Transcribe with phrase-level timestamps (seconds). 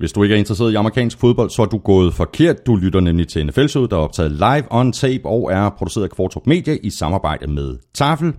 [0.00, 2.66] Hvis du ikke er interesseret i amerikansk fodbold, så er du gået forkert.
[2.66, 6.10] Du lytter nemlig til NFL-showet, der er optaget live on tape og er produceret af
[6.10, 8.32] Kvartrup Media i samarbejde med Tafel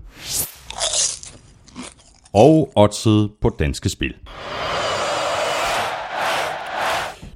[2.34, 4.14] og Odset på Danske Spil.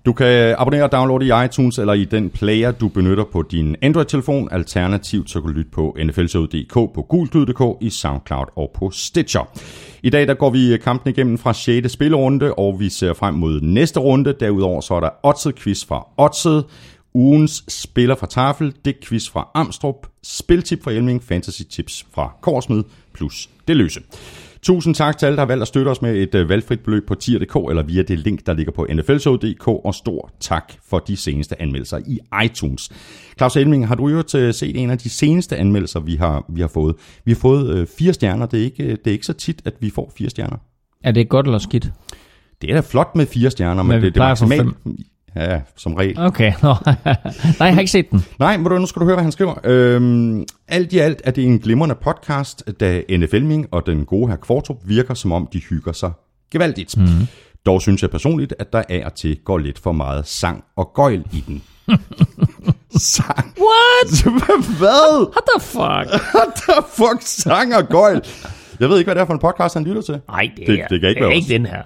[0.05, 3.75] Du kan abonnere og downloade i iTunes eller i den player, du benytter på din
[3.81, 4.49] Android-telefon.
[4.51, 9.59] Alternativt så kan du lytte på nflshowet.dk, på gulklyd.dk, i SoundCloud og på Stitcher.
[10.05, 11.91] I dag der går vi øh, kampen igennem fra 6.
[11.91, 14.35] spillerunde, og vi ser frem mod næste runde.
[14.39, 16.65] Derudover så er der Odset quiz fra Odset,
[17.13, 22.83] ugens spiller fra Tafel, det quiz fra Amstrup, spiltip fra Elming, fantasy tips fra Korsmed,
[23.13, 23.99] plus det løse.
[24.65, 27.07] Tusind tak til alle, der har valgt at støtte os med et øh, valgfrit beløb
[27.07, 31.17] på tier.dk eller via det link, der ligger på nflshow.dk, og stor tak for de
[31.17, 32.89] seneste anmeldelser i iTunes.
[33.37, 36.67] Claus Elming, har du jo set en af de seneste anmeldelser, vi har, vi har
[36.67, 36.95] fået?
[37.25, 38.45] Vi har fået øh, fire stjerner.
[38.45, 40.57] Det er, ikke, det er ikke så tit, at vi får fire stjerner.
[41.03, 41.91] Er det godt eller skidt?
[42.61, 44.75] Det er da flot med fire stjerner, men, Men det, det er maksimalt.
[45.35, 46.19] Ja, som regel.
[46.19, 46.53] Okay.
[46.63, 46.69] Nå.
[46.85, 47.05] Nej,
[47.59, 48.25] jeg har ikke set den.
[48.39, 49.53] Nej, må du, nu skal du høre, hvad han skriver.
[49.63, 54.35] Øhm, alt i alt er det en glimrende podcast, da NFLming og den gode her
[54.35, 56.11] Kvartrup virker, som om de hygger sig
[56.51, 56.97] gevaldigt.
[56.97, 57.05] Mm.
[57.65, 60.91] Dog synes jeg personligt, at der af og til går lidt for meget sang og
[60.95, 61.63] gøjl i den.
[62.97, 63.53] sang?
[63.57, 64.23] What?
[64.79, 65.19] hvad?
[65.19, 66.35] What the fuck?
[66.35, 67.21] What the fuck?
[67.21, 68.21] Sang og gøjl?
[68.79, 70.19] Jeg ved ikke, hvad det er for en podcast, han lytter til.
[70.27, 71.47] Nej, det, Det- er, det kan ikke det er være ikke os.
[71.49, 71.81] den her.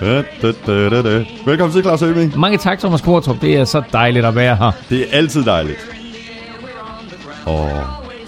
[0.00, 0.52] Da, da,
[0.90, 1.24] da, da.
[1.46, 2.38] Velkommen til, Claus Elming.
[2.38, 3.40] Mange tak, Thomas Kortrup.
[3.40, 4.70] Det er så dejligt at være her.
[4.88, 5.78] Det er altid dejligt.
[7.46, 7.70] Åh, oh,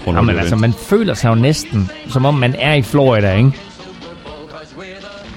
[0.05, 3.37] prøv lige at altså, man føler sig jo næsten, som om man er i Florida,
[3.37, 3.53] ikke?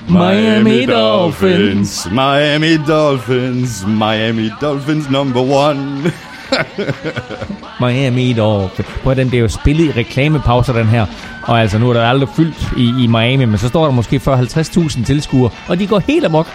[0.10, 2.08] Miami Dolphins.
[2.12, 3.86] Miami Dolphins.
[3.88, 6.12] Miami Dolphins number one.
[7.82, 8.90] Miami Dolphins.
[9.04, 11.06] Prøv at den bliver jo spillet i reklamepauser, den her.
[11.44, 14.22] Og altså, nu er der aldrig fyldt i, i Miami, men så står der måske
[14.28, 16.48] 40-50.000 tilskuere, og de går helt amok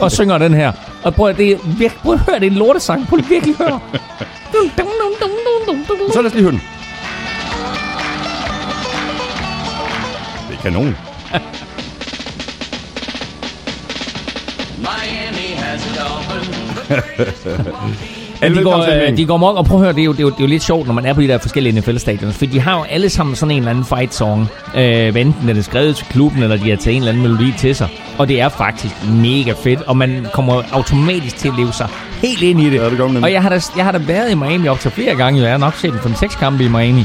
[0.00, 0.72] og synger den her.
[1.02, 3.08] Og prøv at, det er virkelig, prøv at høre, det er en lortesang.
[3.08, 3.80] Prøv at virkelig høre.
[6.12, 6.62] Så lad os lige høre den.
[10.48, 10.96] Det er kanon.
[14.78, 16.68] Miami has dolphins.
[18.40, 20.12] Men de Velkommen går, øh, de går mok, og prøv at høre, det er, jo,
[20.12, 21.80] det, er jo, det er jo lidt sjovt, når man er på de der forskellige
[21.80, 25.52] NFL-stadioner, for de har jo alle sammen sådan en eller anden fight-song, øh, enten er
[25.52, 27.88] det skrevet til klubben, eller de har taget en eller anden melodi til sig,
[28.18, 31.88] og det er faktisk mega fedt, og man kommer automatisk til at leve sig
[32.22, 32.76] helt ind i det.
[32.76, 35.16] Ja, det og jeg har, da, jeg har da været i Miami op til flere
[35.16, 37.04] gange, jeg har nok set en 5-6 kampe i Miami,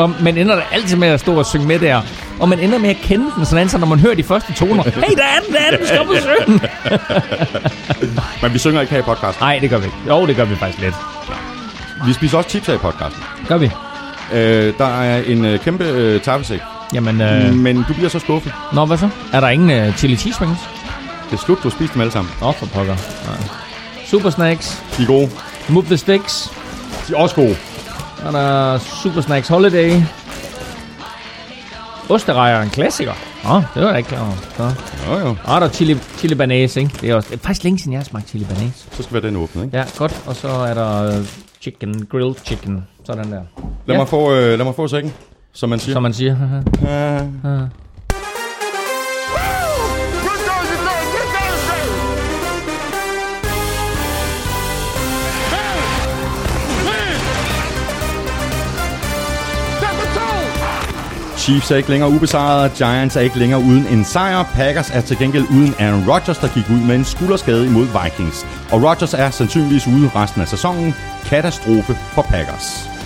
[0.00, 2.02] og man ender da altid med at stå og synge med der.
[2.40, 4.82] Og man ender med at kende den, sådan så når man hører de første toner.
[5.06, 6.60] Hey, der er den, der er den, stop og synge.
[8.42, 9.42] Men vi synger ikke her i podcasten.
[9.42, 9.96] Nej, det gør vi ikke.
[10.08, 10.94] Jo, det gør vi faktisk lidt.
[12.06, 13.22] Vi spiser også chips her i podcasten.
[13.48, 13.70] Gør vi?
[14.32, 16.60] Øh, der er en øh, kæmpe øh, taffesæk.
[16.94, 18.52] Jamen, øh, Men du bliver så skuffet.
[18.72, 19.08] Nå, hvad så?
[19.32, 20.60] Er der ingen uh, chili cheese wings?
[21.30, 22.32] Det er slut, du har spist dem alle sammen.
[22.42, 22.94] Åh, oh, for pokker.
[23.26, 23.36] Nej.
[24.06, 24.82] Super Snacks.
[24.96, 25.30] De er gode.
[25.68, 26.50] Move the Sticks.
[27.08, 27.56] De er også gode.
[28.20, 30.02] Så er der Super Snacks Holiday.
[32.08, 33.12] Osterejer, en klassiker.
[33.44, 34.34] Åh, oh, det var jeg ikke klar over.
[34.56, 34.74] Så.
[35.06, 35.28] Jo, jo.
[35.44, 36.92] Og der er chili, chili banase, ikke?
[37.00, 38.86] Det er, også, det er faktisk længe siden, jeg har smagt chili banase.
[38.92, 39.76] Så skal have den åbnet, ikke?
[39.78, 40.22] Ja, godt.
[40.26, 41.26] Og så er der øh,
[41.60, 42.86] chicken, grilled chicken.
[43.04, 43.30] Sådan der.
[43.30, 43.40] Lad,
[43.88, 43.96] Ja.
[43.96, 45.12] mig få, øh, lad mig få sækken,
[45.52, 45.94] som man siger.
[45.94, 46.36] Som man siger.
[46.82, 47.60] Øh,
[61.50, 65.18] Chiefs er ikke længere ubesejret, Giants er ikke længere uden en sejr, Packers er til
[65.18, 68.46] gengæld uden Aaron Rodgers, der gik ud med en skulderskade imod Vikings.
[68.72, 70.94] Og Rodgers er sandsynligvis ude resten af sæsonen.
[71.24, 72.99] Katastrofe for Packers.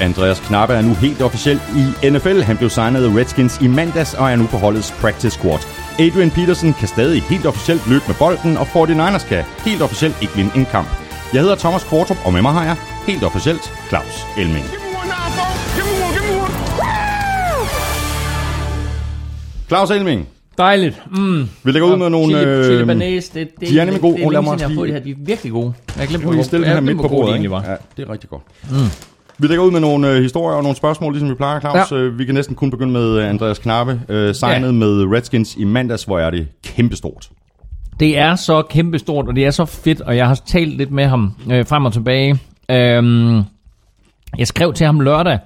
[0.00, 2.40] Andreas Knappe er nu helt officielt i NFL.
[2.40, 5.58] Han blev signet af Redskins i mandags og er nu på holdets practice squad.
[5.98, 10.34] Adrian Peterson kan stadig helt officielt løbe med bolden, og 49ers kan helt officielt ikke
[10.36, 10.88] vinde en kamp.
[11.32, 14.64] Jeg hedder Thomas Kvartrup, og med mig har jeg helt officielt Claus Elming.
[19.68, 20.28] Claus Elming,
[20.58, 21.02] Dejligt.
[21.10, 21.48] Mm.
[21.62, 22.38] vi lægger ud med nogle...
[22.38, 24.12] Chili, øh, chili banase, det, det, de er nemlig gode.
[24.12, 25.04] Det, det er Lad længe siden, jeg har fået det her.
[25.04, 25.72] De er virkelig gode.
[25.98, 27.62] Jeg glemte, vi stille den her jeg midt på hvor gode de bordet, egentlig var.
[27.62, 28.42] Ja, det er rigtig godt.
[28.70, 28.76] Mm.
[29.38, 31.92] Vi lægger ud med nogle øh, historier og nogle spørgsmål, ligesom vi plejer, Claus.
[31.92, 31.96] Ja.
[31.96, 34.72] Øh, vi kan næsten kun begynde med øh, Andreas Knappe, øh, signet Ja.
[34.72, 37.28] med Redskins i mandags, hvor er det kæmpestort.
[38.00, 41.04] Det er så kæmpestort, og det er så fedt, og jeg har talt lidt med
[41.04, 42.38] ham øh, frem og tilbage.
[42.70, 43.42] Øhm,
[44.38, 45.38] jeg skrev til ham lørdag,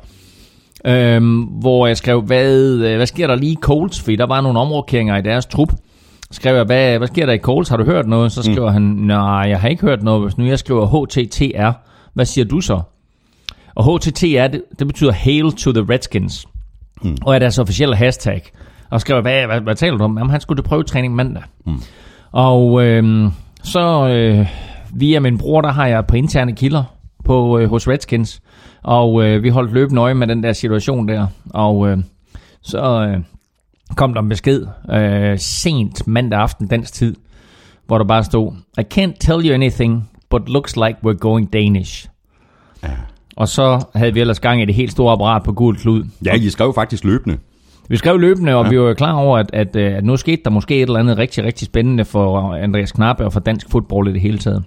[0.87, 4.00] øhm, hvor jeg skrev, hvad, øh, hvad sker der lige i Colts?
[4.00, 5.73] Fordi der var nogle omrokeringer i deres trup.
[6.31, 7.69] Skrev jeg, hvad, hvad sker der i Colts?
[7.69, 8.33] Har du hørt noget?
[8.33, 8.73] Så skriver mm.
[8.73, 10.23] han, nej, jeg har ikke hørt noget.
[10.23, 11.71] Hvis nu jeg skriver HTTR,
[12.15, 12.81] hvad siger du så?
[13.74, 16.46] Og HTTR, det, det betyder Hail to the Redskins.
[17.02, 17.16] Mm.
[17.22, 18.42] Og er deres officielle hashtag.
[18.90, 20.19] Og skrev hvad, hvad, hvad taler du om?
[20.19, 21.42] Jamen, han skulle til prøvetræning mandag.
[21.66, 21.80] Mm.
[22.32, 23.30] Og øhm,
[23.62, 24.46] så øh,
[24.94, 26.84] via min bror, der har jeg på interne kilder
[27.24, 28.42] på, øh, hos Redskins.
[28.82, 31.26] Og øh, vi holdt løbende øje med den der situation der.
[31.50, 31.98] Og øh,
[32.62, 33.20] så øh,
[33.96, 37.16] kom der en besked øh, sent mandag aften dansk tid,
[37.86, 42.08] hvor der bare stod, I can't tell you anything, but looks like we're going Danish.
[42.82, 42.88] Ja.
[43.37, 46.05] Og så havde vi ellers gang i det helt store apparat på gul klud.
[46.25, 47.38] Ja, I skrev faktisk løbende.
[47.88, 48.70] Vi skrev løbende, og Ja.
[48.70, 50.99] vi var jo klar over, at, at, øh, at nu skete der måske et eller
[51.00, 54.64] andet rigtig, rigtig spændende for Andreas Knappe og for dansk fodbold i det hele taget.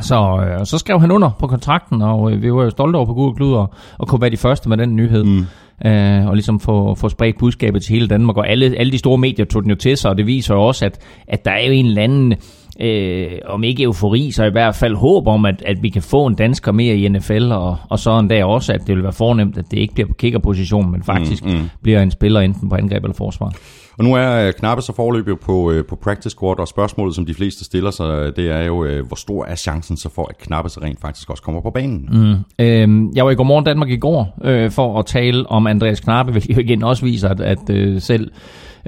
[0.00, 3.06] Så, øh, så skrev han under på kontrakten, og øh, vi var jo stolte over
[3.06, 5.24] på Gode Klud og, og kunne være de første med den nyhed.
[5.24, 5.46] Mm.
[5.86, 8.36] Øh, og ligesom få, få spredt budskabet til hele Danmark.
[8.36, 10.62] Og alle, alle de store medier tog den jo til sig, og det viser jo
[10.62, 12.34] også, at, at der er jo en eller anden,
[12.80, 16.26] øh, om ikke eufori, så i hvert fald håb om, at, at vi kan få
[16.26, 19.12] en dansker mere i NFL, og, og så en dag også, at det vil være
[19.12, 21.70] fornemt, at det ikke bliver på kickerposition, men faktisk mm, mm.
[21.82, 23.52] bliver en spiller enten på angreb eller forsvar.
[23.98, 27.26] Og nu er øh, Knappe så forløbig på, øh, på practice squad, og spørgsmålet, som
[27.26, 30.38] de fleste stiller sig, øh, det er jo, hvor stor er chancen så for, at
[30.38, 32.08] Knappe så rent faktisk også kommer på banen?
[32.12, 32.64] Mm.
[32.64, 36.32] Øh, jeg var i Godmorgen Danmark i går øh, for at tale om Andreas Knappe,
[36.32, 38.30] hvilket igen også viser, at, at øh, selv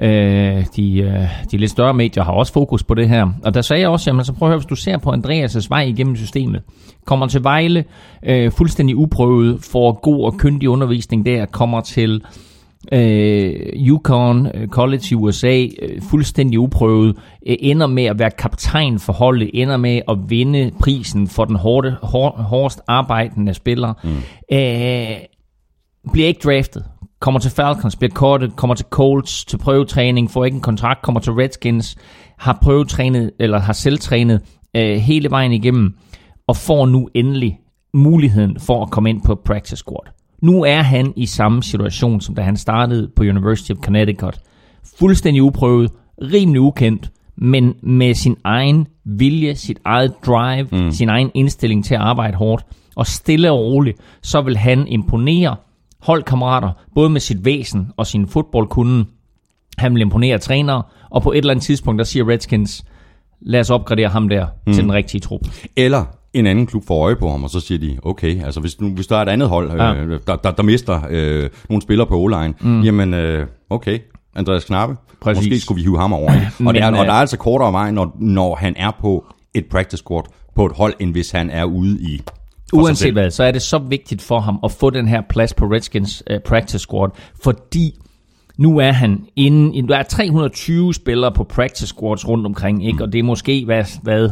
[0.01, 3.27] øh, de, øh, de lidt større medier har også fokus på det her.
[3.43, 5.67] Og der sagde jeg også, jamen så prøv at høre, hvis du ser på Andreas'
[5.69, 6.61] vej igennem systemet,
[7.05, 7.83] kommer til Vejle,
[8.25, 12.21] øh, fuldstændig uprøvet, får god og kyndig undervisning der, kommer til
[12.91, 17.15] øh, Yukon øh, College i USA, øh, fuldstændig uprøvet,
[17.47, 21.55] øh, ender med at være kaptajn for holdet, ender med at vinde prisen for den
[21.55, 23.93] hårde, hår, hårdest arbejdende spiller.
[24.03, 24.09] Mm.
[24.57, 25.17] Øh,
[26.11, 26.83] bliver ikke draftet,
[27.19, 31.21] kommer til Falcons, bliver kortet, kommer til Colts til prøvetræning, får ikke en kontrakt, kommer
[31.21, 31.95] til Redskins,
[32.37, 34.41] har prøvetrænet, eller har selvtrænet
[34.75, 35.95] øh, hele vejen igennem,
[36.47, 37.59] og får nu endelig
[37.93, 40.13] muligheden for at komme ind på practice squad.
[40.41, 44.39] Nu er han i samme situation, som da han startede på University of Connecticut.
[44.99, 45.91] Fuldstændig uprøvet,
[46.21, 50.91] rimelig ukendt, men med sin egen vilje, sit eget drive, mm.
[50.91, 52.65] sin egen indstilling til at arbejde hårdt,
[52.95, 55.55] og stille og roligt, så vil han imponere
[56.01, 59.05] holdkammerater, både med sit væsen og sin fodboldkunde.
[59.77, 62.83] Han vil imponere trænere, og på et eller andet tidspunkt, der siger Redskins,
[63.41, 64.73] lad os opgradere ham der mm.
[64.73, 65.41] til den rigtige trup.
[65.75, 68.81] Eller en anden klub får øje på ham, og så siger de, okay, altså hvis,
[68.81, 69.93] nu, hvis der er et andet hold, Ja.
[69.95, 72.81] øh, der, der, der mister øh, nogle spillere på O-line, mm.
[72.81, 73.99] jamen øh, okay,
[74.35, 75.37] Andreas Knappe, Præcis.
[75.49, 76.33] måske skulle vi hive ham over.
[76.33, 76.47] Ikke?
[76.57, 78.91] Og, Men, det er, og øh, der er altså kortere vej, når, når han er
[79.01, 80.23] på et practice squad
[80.55, 82.21] på et hold, end hvis han er ude i
[82.73, 85.65] Uanset hvad, så er det så vigtigt for ham at få den her plads på
[85.65, 87.09] Redskins uh, practice squad,
[87.43, 87.95] fordi
[88.57, 93.03] nu er han inden, der er 320 spillere på practice squads rundt omkring, ikke?
[93.03, 94.29] og det er måske hvad, hvad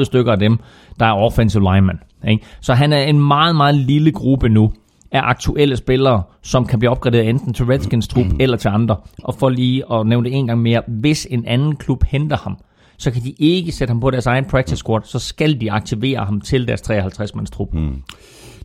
[0.00, 0.58] 20-30 stykker af dem,
[1.00, 2.00] der er offensive linemen.
[2.28, 2.44] Ikke?
[2.60, 4.72] Så han er en meget, meget lille gruppe nu
[5.12, 8.96] af aktuelle spillere, som kan blive opgraderet enten til Redskins trup eller til andre.
[9.24, 12.58] Og for lige at nævne det en gang mere, hvis en anden klub henter ham,
[12.98, 16.24] så kan de ikke sætte ham på deres egen practice squad, så skal de aktivere
[16.24, 17.74] ham til deres 53-mands trup.
[17.74, 17.94] Mm.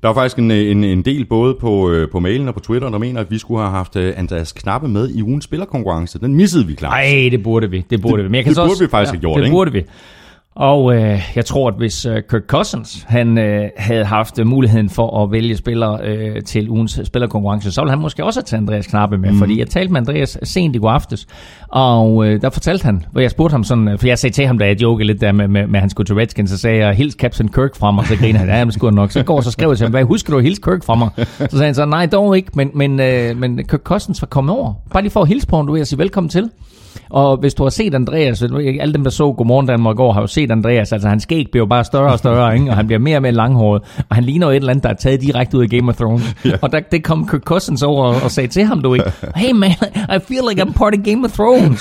[0.04, 2.90] Der er faktisk en, en, en del både på, øh, på mailen og på Twitter,
[2.90, 6.20] der mener, at vi skulle have haft øh, Andreas Knappe med i ugens spillerkonkurrence.
[6.20, 6.92] Den missede vi klart.
[6.92, 7.86] Nej, det burde vi.
[7.90, 8.30] Det burde Det- vi.
[8.30, 9.54] Men jeg kan det så burde også, vi faktisk have gjort, Det ikke?
[9.54, 9.84] burde vi.
[10.56, 14.90] Og øh, jeg tror, at hvis øh, Kirk Cousins han øh, havde haft øh, muligheden
[14.90, 18.62] for at vælge spillere øh, til ugens spillerkonkurrence, så ville han måske også have taget
[18.62, 19.32] Andreas Knappe med.
[19.32, 19.38] Mm.
[19.38, 21.28] Fordi jeg talte med Andreas sent i går aftes,
[21.68, 24.48] og øh, der fortalte han, hvor jeg spurgte ham sådan, øh, for jeg sagde til
[24.48, 26.58] ham, da jeg jokede lidt der med, med, med at han skulle til Redskins, så
[26.58, 29.12] sagde jeg, hils Captain Kirk fra mig, så griner han, ja, men skulle nok.
[29.12, 31.10] Så går så skrev jeg til ham, hvad husker du at hilse Kirk fra mig?
[31.28, 34.56] Så sagde han så, nej, dog ikke, men, men, øh, men Kirk Cousins var kommet
[34.56, 34.74] over.
[34.94, 36.50] Bare lige for at hilse på ham, du ved, og sige velkommen til.
[37.14, 38.42] Og hvis du har set Andreas,
[38.80, 41.48] alle dem, der så Godmorgen Danmark i går, har jo set Andreas, altså hans skæg
[41.52, 42.70] bliver bare større og større, ikke?
[42.70, 44.90] og han bliver mere og mere langhåret, og han ligner jo et eller andet, der
[44.90, 46.36] er taget direkte ud af Game of Thrones.
[46.46, 46.52] ja.
[46.62, 49.52] Og der, det kom Kirk Cousins over og, og sagde til ham, du ikke, hey
[49.52, 51.80] man, I feel like I'm part of Game of Thrones.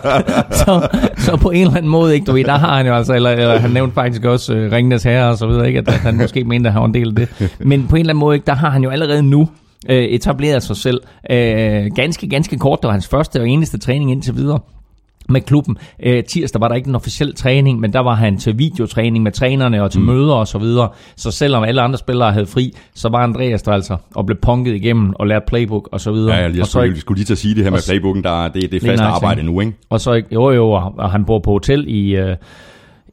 [0.60, 3.14] så, så på en eller anden måde, ikke, du ved, der har han jo altså,
[3.14, 5.94] eller, eller han nævnte faktisk også uh, Ringenes Herre og så videre, ikke, at, at
[5.94, 7.56] han måske mente, at han var en del af det.
[7.58, 9.48] Men på en eller anden måde, ikke, der har han jo allerede nu
[9.88, 11.00] øh, etableret sig selv
[11.30, 12.78] øh, ganske, ganske kort.
[12.82, 14.58] Det var hans første og eneste træning indtil videre
[15.28, 15.76] med klubben.
[16.02, 19.32] Øh, tirsdag var der ikke en officiel træning, men der var han til videotræning med
[19.32, 20.06] trænerne og til mm.
[20.06, 20.88] møder og så videre.
[21.16, 24.74] Så selvom alle andre spillere havde fri, så var Andreas der altså og blev punket
[24.74, 26.34] igennem og lærte playbook og så videre.
[26.34, 28.24] Ja, jeg, jeg og så skulle, skulle lige til at sige det her med playbooken,
[28.24, 29.52] der, er- det, det er fast arbejde ikke?
[29.52, 29.72] nu, ikke?
[29.90, 32.36] og så, jo jo, og og han bor på hotel i, øh,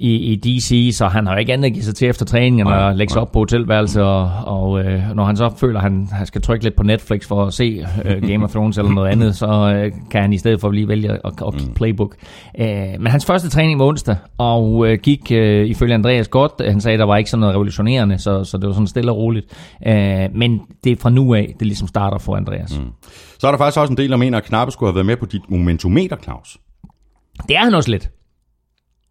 [0.01, 2.89] i, i DC, så han har ikke andet at give sig til efter træningen, Nej,
[2.89, 6.07] at lægge sig op på hotelværelse, og, og øh, når han så føler, at han,
[6.11, 9.09] han skal trykke lidt på Netflix for at se øh, Game of Thrones eller noget
[9.09, 11.59] andet, så øh, kan han i stedet for lige vælge at, at Mm.
[11.59, 12.15] kigge playbook.
[12.59, 12.67] Øh,
[12.99, 16.51] men hans første træning var onsdag, og øh, gik øh, ifølge Andreas godt.
[16.71, 19.11] Han sagde, at der var ikke sådan noget revolutionerende, så, så det var sådan stille
[19.11, 19.45] og roligt.
[19.87, 22.79] Øh, men det er fra nu af, det ligesom starter for Andreas.
[22.79, 22.85] Mm.
[23.39, 25.15] Så er der faktisk også en del, der mener, at Knappe skulle have været med
[25.17, 26.57] på dit momentometer, Claus.
[27.47, 28.09] Det er han også lidt.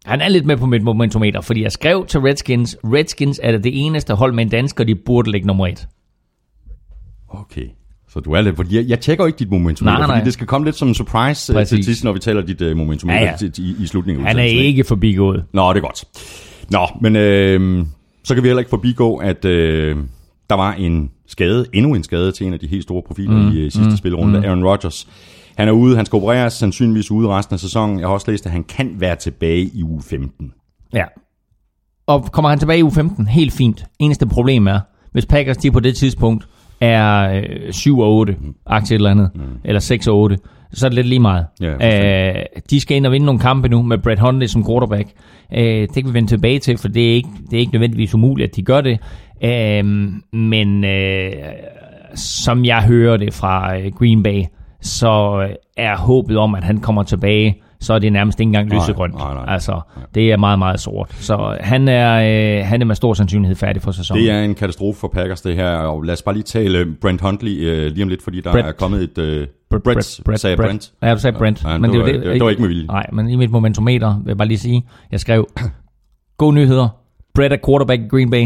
[0.05, 3.63] Han er lidt med på mit momentometer, fordi jeg skrev til Redskins, Redskins er det
[3.63, 5.87] det eneste hold med en dansker, de burde ligge nummer et.
[7.29, 7.65] Okay.
[8.09, 10.15] Så du er lidt, fordi jeg, jeg tjekker ikke dit momentometer, Nej, nej.
[10.17, 11.85] fordi det skal komme lidt som en surprise øh, til Præcis.
[11.85, 13.63] sidst, når vi taler dit uh, momentometer Ja, ja, ja.
[13.63, 15.43] I, i slutningen Han er ikke forbigået.
[15.53, 16.03] Nå, det er godt.
[16.69, 17.85] Nå, men øh,
[18.23, 19.97] så kan vi heller ikke forbigå, at øh,
[20.49, 23.51] der var en skade, endnu en skade til en af de helt store profiler mm,
[23.51, 24.45] i øh, sidste mm, spillerunde, mm.
[24.45, 25.07] Aaron Rodgers.
[25.61, 27.99] Han er ude, han skal opereres, sandsynligvis ude resten af sæsonen.
[27.99, 30.51] Jeg har også læst, at han kan være tilbage i uge 15.
[30.93, 31.03] Ja.
[32.07, 33.85] Og kommer han tilbage i uge 15, helt fint.
[33.99, 34.79] Eneste problem er,
[35.11, 36.47] hvis Packers de på det tidspunkt
[36.81, 39.41] er øh, 7 og 8, aktie et eller andet, mm.
[39.63, 40.37] eller 6 og 8,
[40.73, 41.45] så er det lidt lige meget.
[41.61, 45.09] Ja, øh, de skal ind og vinde nogle kampe nu med Brett Hundley som quarterback.
[45.53, 48.13] Øh, det kan vi vende tilbage til, for det er ikke, det er ikke nødvendigvis
[48.13, 48.99] umuligt, at de gør det.
[49.43, 49.85] Øh,
[50.33, 51.31] men øh,
[52.15, 54.43] som jeg hører det fra øh, Green Bay,
[54.81, 58.69] så øh, er håbet om, at han kommer tilbage, så er det nærmest ikke engang
[58.69, 59.13] lysegrønt.
[59.13, 59.45] nej, nej.
[59.47, 59.81] Altså,
[60.15, 61.11] det er meget, meget sort.
[61.13, 62.13] Så han er,
[62.59, 64.23] øh, han er med stor sandsynlighed færdig for sæsonen.
[64.23, 65.69] Det er en katastrofe for Packers, det her.
[65.77, 68.51] Og lad os bare lige tale øh, Brent Huntley øh, lige om lidt, fordi der
[68.51, 68.67] Brett.
[68.67, 69.17] er kommet et...
[69.17, 70.91] Øh, Brett, Brett, Brett, sagde Brent?
[71.03, 71.63] Ja, du sagde Brent.
[71.63, 72.87] Ja, men det var- det var ikke med vilje.
[72.87, 75.47] Nej, men i mit momentometer vil jeg bare lige sige, jeg skrev,
[76.37, 76.87] gode nyheder,
[77.35, 78.45] Brett er quarterback i Green Bay.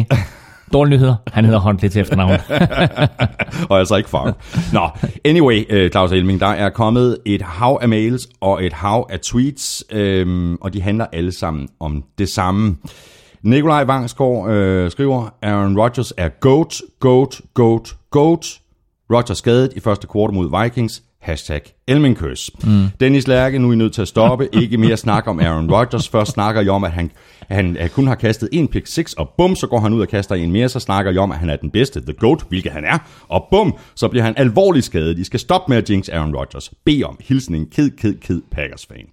[0.75, 2.31] Dårlige nyheder, han hedder Huntley til efternavn.
[3.69, 4.33] og altså ikke far.
[4.73, 4.89] Nå,
[5.25, 9.19] anyway, øh, Claus Elming, der er kommet et hav af mails og et hav af
[9.19, 12.77] tweets, øhm, og de handler alle sammen om det samme.
[13.41, 18.59] Nikolaj Vangsgaard øh, skriver, Aaron Rodgers er GOAT, GOAT, GOAT, GOAT.
[19.13, 21.03] Rodgers skadet i første kvartal mod Vikings.
[21.25, 22.51] Hashtag Elmingkøs.
[22.63, 22.85] Mm.
[22.99, 24.49] Dennis Lærke, nu er I nødt til at stoppe.
[24.61, 26.09] Ikke mere snak om Aaron Rodgers.
[26.09, 27.11] Først snakker I om, at han,
[27.49, 30.35] han, kun har kastet en pick 6, og bum, så går han ud og kaster
[30.35, 30.69] en mere.
[30.69, 32.97] Så snakker I om, at han er den bedste, the GOAT, hvilket han er.
[33.27, 35.19] Og bum, så bliver han alvorligt skadet.
[35.19, 36.71] I skal stoppe med at jinx Aaron Rodgers.
[36.85, 39.05] Bed om hilsning, ked, ked, ked, Packers-fan.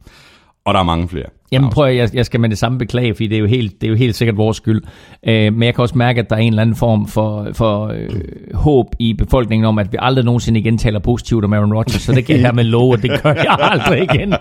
[0.64, 1.26] Og der er mange flere.
[1.52, 3.80] Jamen prøv at, jeg, jeg skal med det samme beklage, fordi det er jo helt,
[3.80, 4.82] det er jo helt sikkert vores skyld.
[5.26, 7.87] Øh, men jeg kan også mærke, at der er en eller anden form for, for
[7.87, 8.11] øh,
[8.54, 12.02] håb i befolkningen om, at vi aldrig nogensinde igen taler positivt om Aaron Rodgers.
[12.02, 14.35] Så det kan jeg hermed love, at det gør jeg aldrig igen.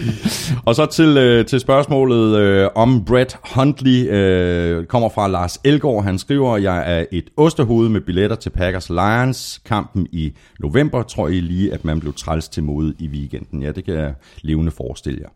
[0.66, 6.04] Og så til, øh, til spørgsmålet øh, om Brett Huntley øh, kommer fra Lars Elgaard.
[6.04, 9.60] Han skriver, jeg er et ostehoved med billetter til Packers Lions.
[9.64, 13.62] Kampen i november tror I lige, at man blev træls til mode i weekenden.
[13.62, 15.28] Ja, det kan jeg levende forestille jer.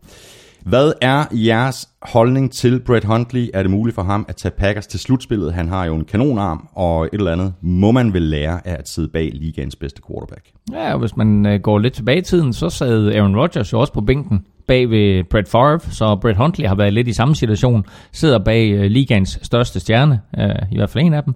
[0.65, 3.49] Hvad er jeres holdning til Brett Huntley?
[3.53, 5.53] Er det muligt for ham at tage Packers til slutspillet?
[5.53, 7.53] Han har jo en kanonarm og et eller andet.
[7.61, 10.45] Må man vel lære af at sidde bag ligaens bedste quarterback?
[10.71, 13.79] Ja, og hvis man øh, går lidt tilbage i tiden, så sad Aaron Rodgers jo
[13.79, 17.35] også på bænken bag ved Brett Favre, så Brett Huntley har været lidt i samme
[17.35, 21.35] situation, sidder bag øh, ligaens største stjerne, øh, i hvert fald en af dem,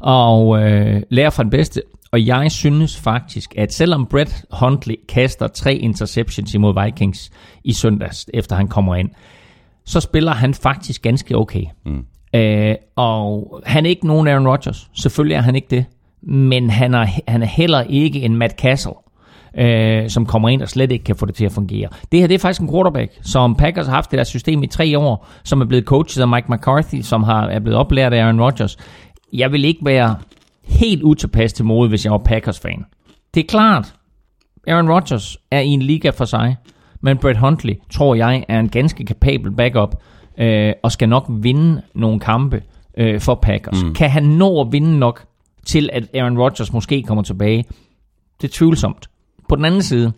[0.00, 0.58] og
[1.10, 1.82] lærer fra den bedste.
[2.12, 7.30] Og jeg synes faktisk, at selvom Brett Huntley kaster tre interceptions imod Vikings
[7.64, 9.10] i søndags, efter han kommer ind,
[9.84, 11.64] så spiller han faktisk ganske okay.
[11.86, 12.04] Mm.
[12.34, 14.90] Øh, og han er ikke nogen Aaron Rodgers.
[14.94, 15.84] Selvfølgelig er han ikke det.
[16.22, 18.92] Men han er, han er heller ikke en Matt Castle,
[19.58, 21.88] øh, som kommer ind og slet ikke kan få det til at fungere.
[22.12, 24.66] Det her det er faktisk en quarterback, som Packers har haft det der system i
[24.66, 28.22] tre år, som er blevet coachet af Mike McCarthy, som har, er blevet oplært af
[28.22, 28.76] Aaron Rodgers.
[29.32, 30.16] Jeg vil ikke være
[30.64, 32.84] helt utilpas til mode, hvis jeg var Packers-fan.
[33.34, 33.94] Det er klart,
[34.66, 36.56] Aaron Rodgers er i en liga for sig,
[37.00, 39.94] men Brett Huntley, tror jeg, er en ganske kapabel backup,
[40.38, 42.62] øh, og skal nok vinde nogle kampe
[42.98, 43.84] øh, for Packers.
[43.84, 43.94] Mm.
[43.94, 45.24] Kan han nå at vinde nok
[45.66, 47.64] til, at Aaron Rodgers måske kommer tilbage?
[48.40, 49.10] Det er tvivlsomt.
[49.48, 50.12] På den anden side,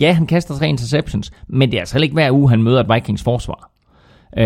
[0.00, 2.80] ja, han kaster tre interceptions, men det er altså heller ikke hver uge, han møder
[2.80, 3.70] et Vikings forsvar.
[4.38, 4.44] Øh,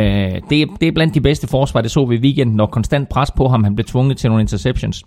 [0.51, 3.09] det, er, det er blandt de bedste forsvar, det så vi i weekenden, når konstant
[3.09, 5.05] pres på ham, han blev tvunget til nogle interceptions.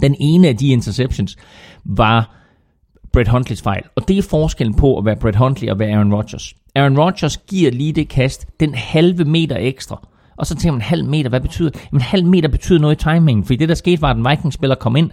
[0.00, 1.36] Den ene af de interceptions
[1.84, 2.34] var
[3.12, 3.82] Brett Huntleys fejl.
[3.96, 6.54] Og det er forskellen på at være Brett Huntley og være Aaron Rodgers.
[6.74, 10.08] Aaron Rodgers giver lige det kast, den halve meter ekstra.
[10.36, 11.80] Og så tænker man, halv meter, hvad betyder det?
[11.92, 14.26] Jamen, en halv meter betyder noget i timingen, fordi det der skete var, at en
[14.30, 15.10] Vikings-spiller kom ind,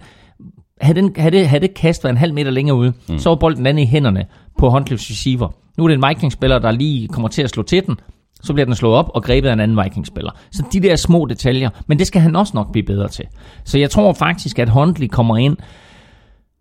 [0.80, 3.18] havde, den, havde, det, havde det kast været en halv meter længere ude, mm.
[3.18, 4.26] så var bolden landet i hænderne
[4.58, 5.48] på Huntleys receiver.
[5.78, 7.96] Nu er det en Vikings-spiller, der lige kommer til at slå til den,
[8.42, 10.30] så bliver den slået op og grebet af en anden Vikings-spiller.
[10.52, 13.24] Så de der små detaljer, men det skal han også nok blive bedre til.
[13.64, 15.56] Så jeg tror faktisk, at Huntley kommer ind,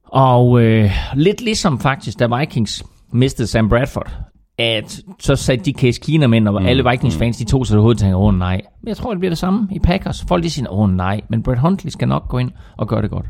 [0.04, 2.84] og øh, lidt ligesom faktisk, da Vikings
[3.14, 4.12] mistede Sam Bradford,
[4.58, 6.68] at så satte de Case Keenum ind, og mm.
[6.68, 8.62] alle Vikings-fans, de tog sig til hovedet og tænkte, åh nej.
[8.82, 10.26] Men jeg tror, det bliver det samme i Packers.
[10.28, 13.10] Folk de siger, åh nej, men Brett Huntley skal nok gå ind og gøre det
[13.10, 13.26] godt.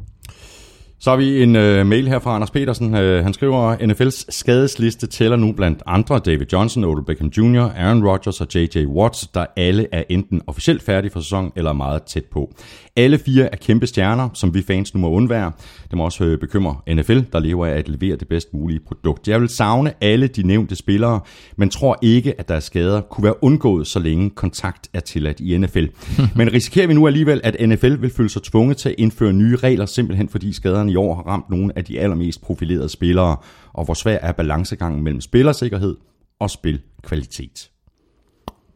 [1.03, 2.95] Så har vi en øh, mail her fra Anders Petersen.
[2.95, 8.07] Øh, han skriver, NFL's skadesliste tæller nu blandt andre David Johnson, Odell Beckham Jr., Aaron
[8.07, 8.85] Rodgers og J.J.
[8.85, 12.53] Watts, der alle er enten officielt færdige for sæsonen eller meget tæt på.
[12.95, 15.51] Alle fire er kæmpe stjerner, som vi fans nu må undvære.
[15.89, 19.27] Det må også øh, bekymre NFL, der lever af at levere det bedst mulige produkt.
[19.27, 21.19] Jeg vil savne alle de nævnte spillere,
[21.55, 25.57] men tror ikke, at deres skader kunne være undgået, så længe kontakt er tilladt i
[25.57, 25.85] NFL.
[26.37, 29.55] men risikerer vi nu alligevel, at NFL vil føle sig tvunget til at indføre nye
[29.55, 33.37] regler, simpelthen fordi skaderne i år har ramt nogle af de allermest profilerede spillere,
[33.73, 35.97] og hvor svær er balancegangen mellem spillersikkerhed
[36.39, 37.69] og spilkvalitet.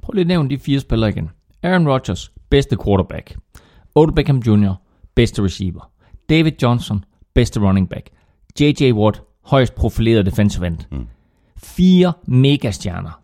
[0.02, 1.30] Prøv lige at nævne de fire spillere igen.
[1.64, 3.36] Aaron Rodgers, bedste quarterback.
[3.96, 4.74] Odell Beckham Jr.,
[5.16, 5.90] bedste receiver.
[6.30, 8.10] David Johnson, bedste running back.
[8.60, 8.92] J.J.
[8.92, 10.78] Watt, højst profileret defensive end.
[10.92, 11.08] Mm.
[11.58, 13.22] Fire megastjerner.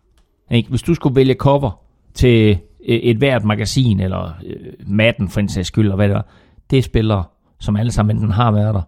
[0.50, 0.68] Ikke?
[0.68, 1.80] Hvis du skulle vælge cover
[2.14, 6.14] til øh, et hvert magasin, eller øh, Madden for en sags skyld, eller hvad det
[6.14, 6.26] var,
[6.70, 7.24] det er spillere,
[7.60, 8.82] som alle sammen enten har været der,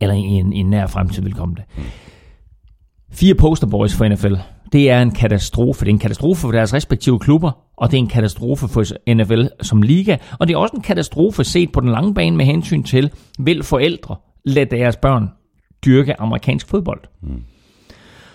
[0.00, 1.64] eller i en, i en nær fremtid vil komme det.
[3.10, 4.34] Fire posterboys for NFL.
[4.72, 5.80] Det er en katastrofe.
[5.80, 7.50] Det er en katastrofe for deres respektive klubber,
[7.82, 11.44] og det er en katastrofe for NFL som liga, og det er også en katastrofe
[11.44, 15.30] set på den lange bane med hensyn til, vil forældre lade deres børn
[15.84, 17.00] dyrke amerikansk fodbold.
[17.22, 17.42] Mm.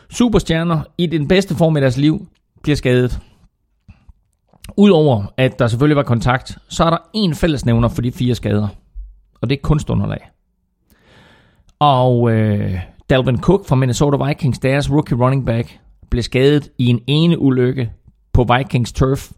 [0.10, 2.28] Superstjerner i den bedste form i deres liv
[2.64, 3.20] bliver skadet.
[4.78, 8.68] Udover at der selvfølgelig var kontakt, så er der en fællesnævner for de fire skader,
[9.42, 10.30] og det er kunstunderlag.
[11.80, 17.00] Og øh, Dalvin Cook fra Minnesota Vikings, deres rookie running back, blev skadet i en
[17.08, 17.92] ene ulykke
[18.34, 19.32] på Vikings turf.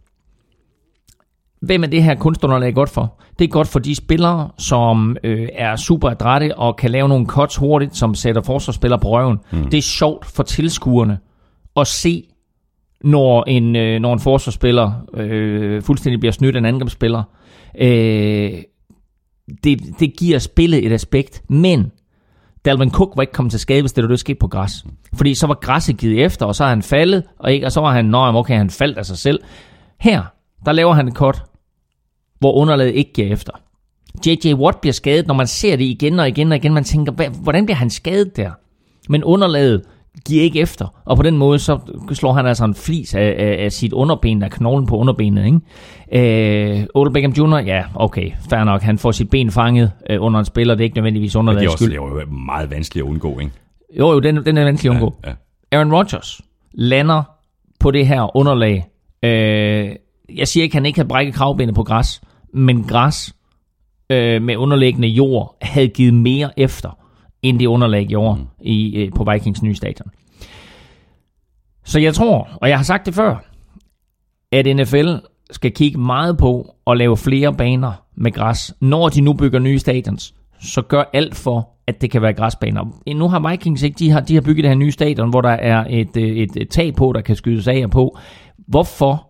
[1.62, 3.20] Hvem er det her kunstunderlag godt for?
[3.40, 7.26] Det er godt for de spillere, som øh, er super adrette og kan lave nogle
[7.26, 9.38] cuts hurtigt, som sætter forsvarsspillere på røven.
[9.52, 9.64] Mm.
[9.64, 11.18] Det er sjovt for tilskuerne
[11.76, 12.24] at se,
[13.04, 17.24] når en, øh, når en forsvarsspiller øh, fuldstændig bliver snydt af en angrebsspiller.
[17.82, 18.52] Øh,
[19.64, 21.92] det, det giver spillet et aspekt, men
[22.66, 24.86] Dalvin Cook var ikke kommet til skade, hvis det var det skete på græs.
[25.14, 27.82] Fordi så var græsset givet efter, og så er han faldet, og, ikke, og så
[27.82, 29.40] var han, nå, okay, han faldt af sig selv.
[30.00, 30.24] Her,
[30.66, 31.44] der laver han et cut,
[32.40, 33.54] hvor underlaget ikke giver efter.
[34.26, 34.54] J.J.
[34.54, 36.74] Watt bliver skadet, når man ser det igen og igen og igen.
[36.74, 38.52] Man tænker, hvordan bliver han skadet der?
[39.10, 39.82] Men underlaget
[40.26, 41.02] giver ikke efter.
[41.06, 41.80] Og på den måde, så
[42.14, 45.46] slår han altså en flis af, af, af sit underben, af knoglen på underbenet.
[45.46, 46.80] Ikke?
[46.80, 48.82] Øh, Odell Beckham Jr., ja, okay, fair nok.
[48.82, 50.76] Han får sit ben fanget øh, under en spiller.
[50.76, 51.94] Det er ikke nødvendigvis Men det er også skyld.
[51.96, 53.52] jo meget vanskeligt at undgå, ikke?
[54.00, 55.16] Jo, jo, den, den er vanskelig at undgå.
[55.24, 55.78] Ja, ja.
[55.78, 56.42] Aaron Rodgers
[56.74, 57.24] lander
[57.80, 58.86] på det her underlag.
[59.24, 59.90] Øh,
[60.36, 62.22] jeg siger ikke, at han ikke havde brækket kravbenet på græs,
[62.54, 63.36] men græs
[64.10, 66.98] øh, med underliggende jord havde givet mere efter,
[67.42, 68.48] end det underlag gjorde mm.
[68.62, 70.12] i, øh, på Vikings nye stadion.
[71.86, 73.46] Så jeg tror, og jeg har sagt det før,
[74.52, 75.14] at NFL
[75.52, 78.74] skal kigge meget på at lave flere baner med græs.
[78.82, 83.14] Når de nu bygger nye stadions, så gør alt for, at det kan være græsbaner.
[83.16, 85.50] Nu har Vikings ikke, de har, de har bygget det her nye stadion, hvor der
[85.50, 88.18] er et, øh, et, et tag på, der kan skydes af og på.
[88.68, 89.29] Hvorfor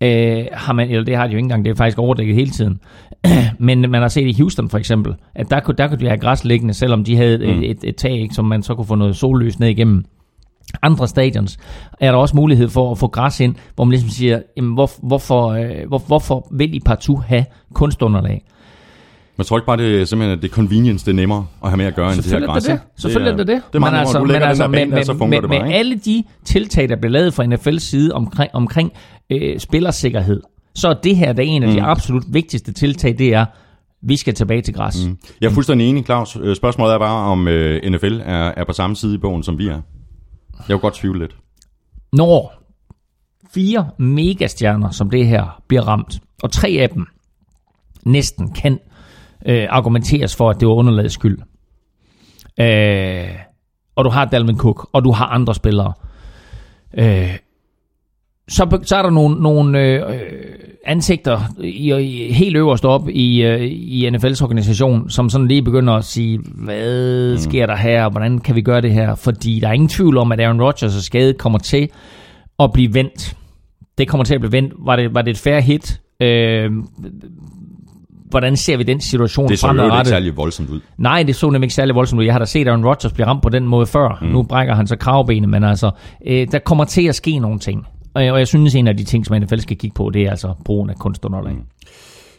[0.00, 2.50] øh, har man, eller det har de jo ikke engang, det er faktisk overdækket hele
[2.50, 2.80] tiden.
[3.58, 6.18] Men man har set i Houston for eksempel, at der kunne, der kunne de have
[6.18, 7.62] græs liggende, selvom de havde Mm.
[7.62, 10.04] et, et, tag, ikke, som man så kunne få noget sollys ned igennem.
[10.82, 11.58] Andre stadions
[12.00, 14.90] er der også mulighed for at få græs ind, hvor man ligesom siger, jamen hvor,
[15.02, 18.42] hvorfor, øh, hvor, hvorfor vil I partout have kunstunderlag?
[19.40, 21.70] Man tror ikke bare, det er simpelthen at det er convenience, det er nemmere at
[21.70, 22.62] have med at gøre, end det her er græs.
[22.64, 22.80] det det.
[23.02, 23.62] Selvfølgelig er det det.
[23.68, 25.40] Det er meget men altså, du lægger altså, den der med, bane, og så fungerer
[25.40, 28.92] med, det bare, med alle de tiltag, der bliver lavet fra NFL's side omkring, omkring
[29.30, 30.40] øh, spillersikkerhed,
[30.74, 31.84] så er det her, der er en af de Mm.
[31.84, 33.44] absolut vigtigste tiltag, det er,
[34.02, 35.06] vi skal tilbage til græs.
[35.06, 35.18] Mm.
[35.40, 36.38] Jeg er fuldstændig enig, Claus.
[36.42, 39.58] Øh, Spørgsmålet er bare, om øh, NFL er, er på samme side i bogen, som
[39.58, 39.80] vi er.
[40.68, 41.36] Jeg vil godt tvivle lidt.
[42.12, 42.52] Når
[43.54, 47.06] fire megastjerner som det her bliver ramt, og tre af dem
[48.06, 48.78] næsten kan
[49.46, 51.38] øh, argumenteres for, at det var underlagets skyld.
[52.60, 53.28] Øh,
[53.96, 55.92] og du har Dalvin Cook, og du har andre spillere.
[56.98, 57.36] Øh,
[58.48, 60.00] så, så er der nogle, nogle øh,
[60.86, 65.92] ansigter i, i, helt øverst op i, øh, i NFL's organisation, som sådan lige begynder
[65.92, 69.14] at sige, hvad sker der her, hvordan kan vi gøre det her?
[69.14, 71.88] Fordi der er ingen tvivl om, at Aaron Rodgers' skade kommer til
[72.58, 73.36] at blive vendt.
[73.98, 74.72] Det kommer til at blive vendt.
[74.78, 76.00] Var det, var det et fair hit?
[76.20, 76.70] Øh,
[78.30, 80.80] hvordan ser vi den situation Det så jo ikke særlig voldsomt ud.
[80.98, 82.24] Nej, det så nemlig ikke særlig voldsomt ud.
[82.24, 84.18] Jeg har da set Aaron Rodgers blive ramt på den måde før.
[84.22, 84.28] Mm.
[84.28, 85.90] Nu brækker han så kravbenet, men altså,
[86.26, 87.86] øh, der kommer til at ske nogle ting.
[88.14, 90.22] Og jeg, og jeg synes, en af de ting, som NFL skal kigge på, det
[90.22, 91.52] er altså brugen af kunstunderlag.
[91.52, 91.60] Mm.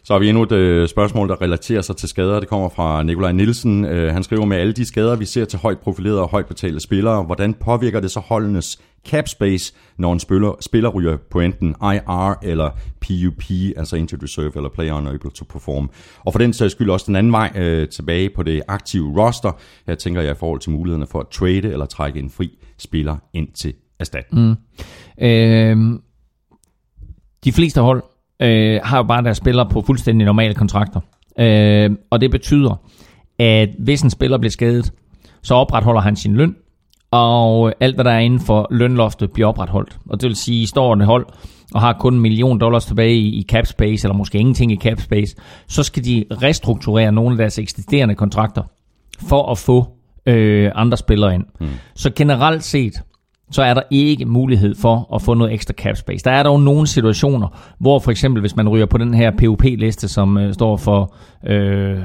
[0.04, 2.40] Så har vi endnu et øh, spørgsmål, der relaterer sig til skader.
[2.40, 3.86] Det kommer fra Nikolaj Nielsen.
[3.86, 6.80] Øh, han skriver med alle de skader, vi ser til højt profilerede og højt betalte
[6.80, 7.24] spillere.
[7.24, 12.40] Hvordan påvirker det så holdenes cap space, når en spiller, spiller ryger på enten IR
[12.44, 12.70] eller
[13.02, 13.44] PUP,
[13.78, 15.90] altså injured reserve eller player unable to perform.
[16.26, 19.52] Og for den sags skyld også den anden vej øh, tilbage på det aktive roster.
[19.88, 23.16] Her tænker jeg i forhold til mulighederne for at trade eller trække en fri spiller
[23.34, 24.48] ind til erstatning.
[24.48, 25.26] Mm.
[25.26, 26.00] Øh,
[27.44, 28.04] de fleste hold
[28.42, 31.00] øh, har jo bare deres spillere på fuldstændig normale kontrakter.
[31.40, 32.82] Øh, og det betyder,
[33.40, 34.94] at hvis en spiller bliver skadet,
[35.44, 36.56] så opretholder han sin løn,
[37.12, 39.98] og alt hvad der er inden for lønloftet bliver opretholdt.
[40.10, 41.26] Og det vil sige, at står et hold
[41.74, 44.76] og har kun en million dollars tilbage i, i cap space, eller måske ingenting i
[44.76, 45.36] cap space,
[45.68, 48.64] så skal de restrukturere nogle af deres eksisterende kontrakter
[49.30, 49.86] for at få
[50.26, 51.46] øh, andre spillere ind.
[51.60, 51.68] Mm.
[51.96, 53.02] Så generelt set,
[53.52, 56.24] så er der ikke mulighed for at få noget ekstra cap space.
[56.24, 57.48] Der er dog nogle situationer,
[57.80, 61.14] hvor for eksempel, hvis man ryger på den her PUP-liste, som øh, står for
[61.48, 61.98] øh,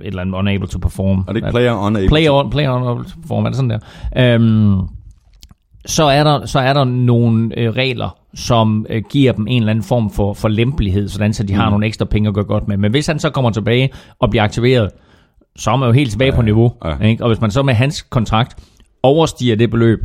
[0.00, 1.18] et eller andet unable to perform.
[1.28, 2.08] Er det ikke player unable?
[2.08, 3.78] Player, on, player unable to perform, er det sådan der?
[4.16, 4.80] Øhm,
[5.86, 9.70] så er der, så er der nogle øh, regler, som øh, giver dem en eller
[9.70, 11.72] anden form for, for lempelighed, sådan så de har mm.
[11.72, 12.76] nogle ekstra penge at gøre godt med.
[12.76, 14.90] Men hvis han så kommer tilbage og bliver aktiveret,
[15.56, 16.72] så er man jo helt tilbage ja, på niveau.
[16.84, 17.06] Ja.
[17.06, 17.24] Ikke?
[17.24, 18.56] Og hvis man så med hans kontrakt
[19.02, 20.00] overstiger det beløb,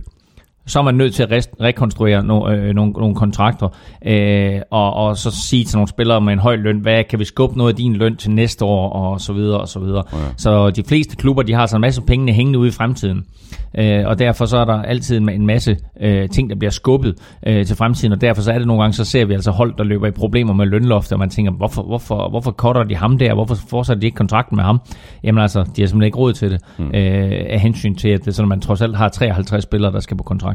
[0.65, 3.67] så er man nødt til at re- rekonstruere no, øh, nogle, nogle kontrakter,
[4.05, 7.25] øh, og, og så sige til nogle spillere med en høj løn, hvad kan vi
[7.25, 10.03] skubbe noget af din løn til næste år, og så videre, og så videre.
[10.13, 10.17] Ja.
[10.37, 13.25] Så de fleste klubber, de har så en masse penge hængende ude i fremtiden,
[13.77, 17.15] øh, og derfor så er der altid en masse øh, ting, der bliver skubbet
[17.47, 19.73] øh, til fremtiden, og derfor så er det nogle gange, så ser vi altså hold,
[19.77, 23.17] der løber i problemer med lønloft, og man tænker, hvorfor, hvorfor, hvorfor cutter de ham
[23.17, 24.79] der, hvorfor fortsætter de ikke kontrakten med ham?
[25.23, 26.85] Jamen altså, de har simpelthen ikke råd til det, mm.
[26.85, 30.17] øh, af hensyn til, at det, sådan, man trods alt har 53 spillere, der skal
[30.17, 30.52] på kontrakt.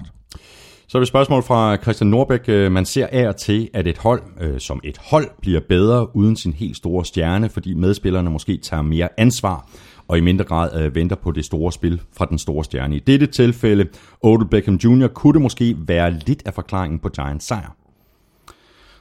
[0.89, 2.49] Så er det spørgsmål fra Christian Norbæk.
[2.49, 6.17] Øh, man ser af og til, at et hold øh, som et hold bliver bedre
[6.17, 9.69] uden sin helt store stjerne, fordi medspillerne måske tager mere ansvar
[10.09, 12.97] og i mindre grad øh, venter på det store spil fra den store stjerne.
[12.97, 13.87] I dette tilfælde,
[14.23, 17.78] Odell Beckham Jr., kunne det måske være lidt af forklaringen på Giants sejr.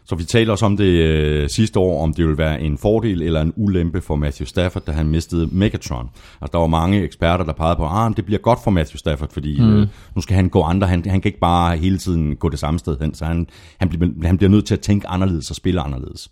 [0.07, 3.21] Så vi talte også om det øh, sidste år, om det ville være en fordel
[3.21, 6.09] eller en ulempe for Matthew Stafford, da han mistede Megatron.
[6.41, 8.97] Altså, der var mange eksperter, der pegede på, at ah, det bliver godt for Matthew
[8.97, 9.73] Stafford, fordi mm.
[9.73, 10.87] øh, nu skal han gå andre.
[10.87, 13.89] Han, han kan ikke bare hele tiden gå det samme sted hen, så han, han,
[13.89, 16.31] bliver, han bliver nødt til at tænke anderledes og spille anderledes.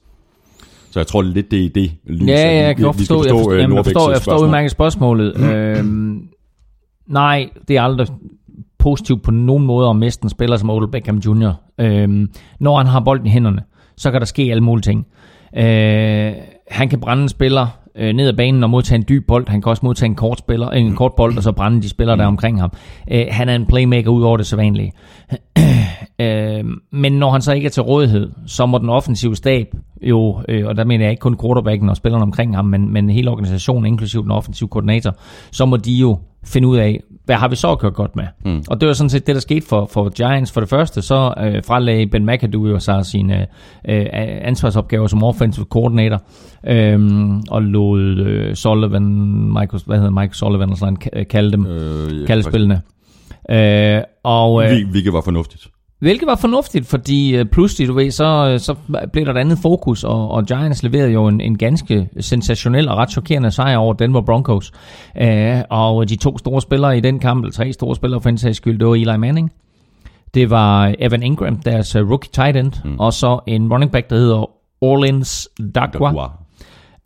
[0.91, 2.27] Så jeg tror lidt, det er det lys.
[2.27, 5.37] Ja, ja, jeg kan forstå, forstå, jeg forstår, jeg forstår, jeg forstår udmærket spørgsmålet.
[5.37, 5.49] Mm.
[5.49, 6.27] Øhm,
[7.07, 8.07] nej, det er aldrig
[8.85, 11.51] positivt på nogen måde at miste en spiller som Odell Beckham Jr.
[11.79, 12.27] Øh,
[12.59, 13.61] når han har bolden i hænderne,
[13.97, 15.05] så kan der ske alle mulige ting.
[15.57, 16.33] Øh,
[16.71, 19.49] han kan brænde en spiller øh, ned ad banen og modtage en dyb bold.
[19.49, 22.17] Han kan også modtage en kort, spiller, en kort bold og så brænde de spillere
[22.17, 22.71] der omkring ham.
[23.11, 24.91] Øh, han er en playmaker ud over det sædvanlige
[26.19, 29.67] øh, men når han så ikke er til rådighed, så må den offensive stab
[30.01, 33.09] jo, øh, og der mener jeg ikke kun quarterbacken og spillerne omkring ham, men, men
[33.09, 35.15] hele organisationen, inklusive den offensive koordinator,
[35.51, 38.23] så må de jo finde ud af, hvad har vi så gjort godt med?
[38.45, 38.63] Mm.
[38.69, 40.51] Og det var sådan set det, der skete for, for Giants.
[40.51, 43.47] For det første, så øh, fralagde Ben McAdoo jo sig sine
[43.89, 44.05] øh,
[44.41, 46.21] ansvarsopgaver som offensive coordinator,
[46.67, 46.99] øh,
[47.51, 49.03] og lod øh, Sullivan,
[49.47, 52.81] Michael, hvad hedder Mike Sullivan, eller sådan, kalde dem, øh, ja, kalde spillene.
[53.49, 55.67] Øh, og, øh, Hvilket var fornuftigt.
[56.05, 58.75] Hvilket var fornuftigt, fordi øh, pludselig, du ved, så, øh, så
[59.13, 62.97] blev der et andet fokus, og, og Giants leverede jo en, en ganske sensationel og
[62.97, 64.71] ret chokerende sejr over Denver Broncos.
[65.21, 68.37] Uh, og de to store spillere i den kamp, eller tre store spillere for en
[68.37, 69.51] sags skyld, det var Eli Manning,
[70.33, 72.99] det var Evan Ingram, deres rookie tight end, mm.
[72.99, 74.49] og så en running back, der hedder
[74.81, 76.11] Orleans Dagwa.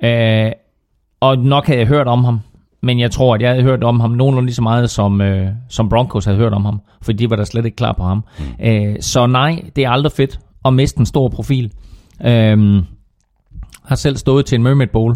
[0.01, 0.47] Dagwa.
[0.47, 0.51] Uh,
[1.21, 2.39] og nok havde jeg hørt om ham,
[2.81, 5.47] men jeg tror, at jeg havde hørt om ham nogenlunde lige så meget, som, øh,
[5.69, 8.23] som Broncos havde hørt om ham, for de var da slet ikke klar på ham.
[8.39, 8.65] Mm.
[8.65, 11.71] Øh, så nej, det er aldrig fedt at miste en stor profil.
[12.25, 12.83] Øh,
[13.85, 15.15] har selv stået til en Mermaid Bowl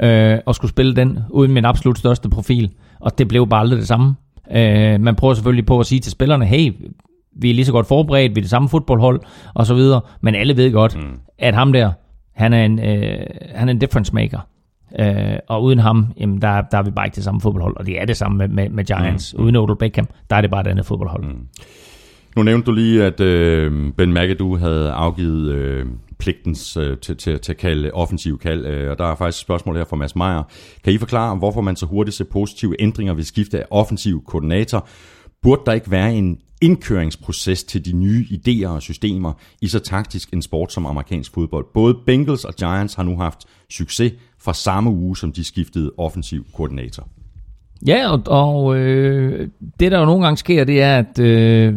[0.00, 3.78] øh, og skulle spille den uden min absolut største profil, og det blev bare aldrig
[3.78, 4.14] det samme.
[4.52, 6.72] Øh, man prøver selvfølgelig på at sige til spillerne, hey,
[7.36, 9.20] vi er lige så godt forberedt, vi er det samme fodboldhold,
[9.54, 11.18] og så videre, men alle ved godt, mm.
[11.38, 11.90] at ham der,
[12.34, 14.38] han er en, øh, han er en difference maker.
[15.00, 17.86] Øh, og uden ham, jamen der, der er vi bare ikke det samme fodboldhold, og
[17.86, 19.34] det er det samme med, med, med Giants.
[19.38, 19.44] Mm.
[19.44, 21.24] Uden Odell Beckham, der er det bare et andet fodboldhold.
[21.24, 21.46] Mm.
[22.36, 25.86] Nu nævnte du lige, at øh, Ben McAdoo havde afgivet øh,
[26.18, 29.46] pligtens øh, til, til, til at kalde offensiv kald, øh, og der er faktisk et
[29.46, 30.42] spørgsmål her fra Mads Meier.
[30.84, 34.88] Kan I forklare, hvorfor man så hurtigt ser positive ændringer ved skifte af offensiv koordinator?
[35.42, 40.32] Burde der ikke være en indkøringsproces til de nye idéer og systemer i så taktisk
[40.32, 41.66] en sport som amerikansk fodbold?
[41.74, 43.38] Både Bengals og Giants har nu haft
[43.70, 44.12] succes
[44.44, 47.08] fra samme uge, som de skiftede offensiv koordinator.
[47.86, 49.48] Ja, og, og øh,
[49.80, 51.74] det der jo nogle gange sker, det er, at øh,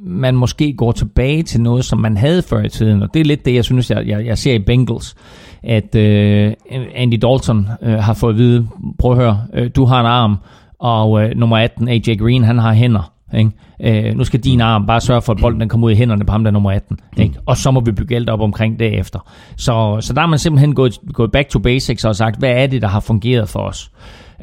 [0.00, 3.24] man måske går tilbage til noget, som man havde før i tiden, og det er
[3.24, 5.16] lidt det, jeg synes, jeg, jeg, jeg ser i Bengals,
[5.62, 6.52] at øh,
[6.94, 10.36] Andy Dalton øh, har fået at vide, prøv at høre, øh, du har en arm,
[10.78, 13.12] og øh, nummer 18, AJ Green, han har hænder.
[13.34, 13.50] Ikke?
[13.80, 16.24] Øh, nu skal din arm bare sørge for, at bolden den kommer ud i hænderne
[16.24, 16.98] på ham, der er nummer 18.
[17.16, 17.34] Ikke?
[17.46, 19.30] Og så må vi bygge alt op omkring det efter.
[19.56, 22.66] Så, så der er man simpelthen gået, gået back to basics og sagt, hvad er
[22.66, 23.90] det, der har fungeret for os?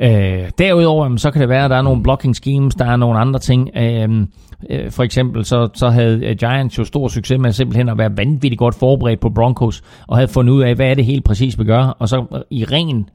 [0.02, 3.20] Øh, derudover, så kan det være, at der er nogle blocking schemes, der er nogle
[3.20, 3.70] andre ting.
[3.78, 4.28] Øh,
[4.70, 8.18] øh, for eksempel så, så havde øh, Giants jo stor succes med simpelthen at være
[8.18, 11.60] vanvittigt godt forberedt på Broncos, og havde fundet ud af, hvad er det helt præcis,
[11.60, 11.84] vi gør.
[11.84, 13.10] Og så øh, i ren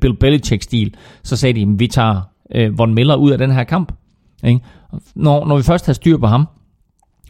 [0.00, 2.20] Bill Belichick-stil, så sagde de, at vi tager
[2.76, 3.92] Von Miller ud af den her kamp.
[4.46, 4.60] Ikke?
[5.14, 6.46] Når, når vi først havde styr på ham,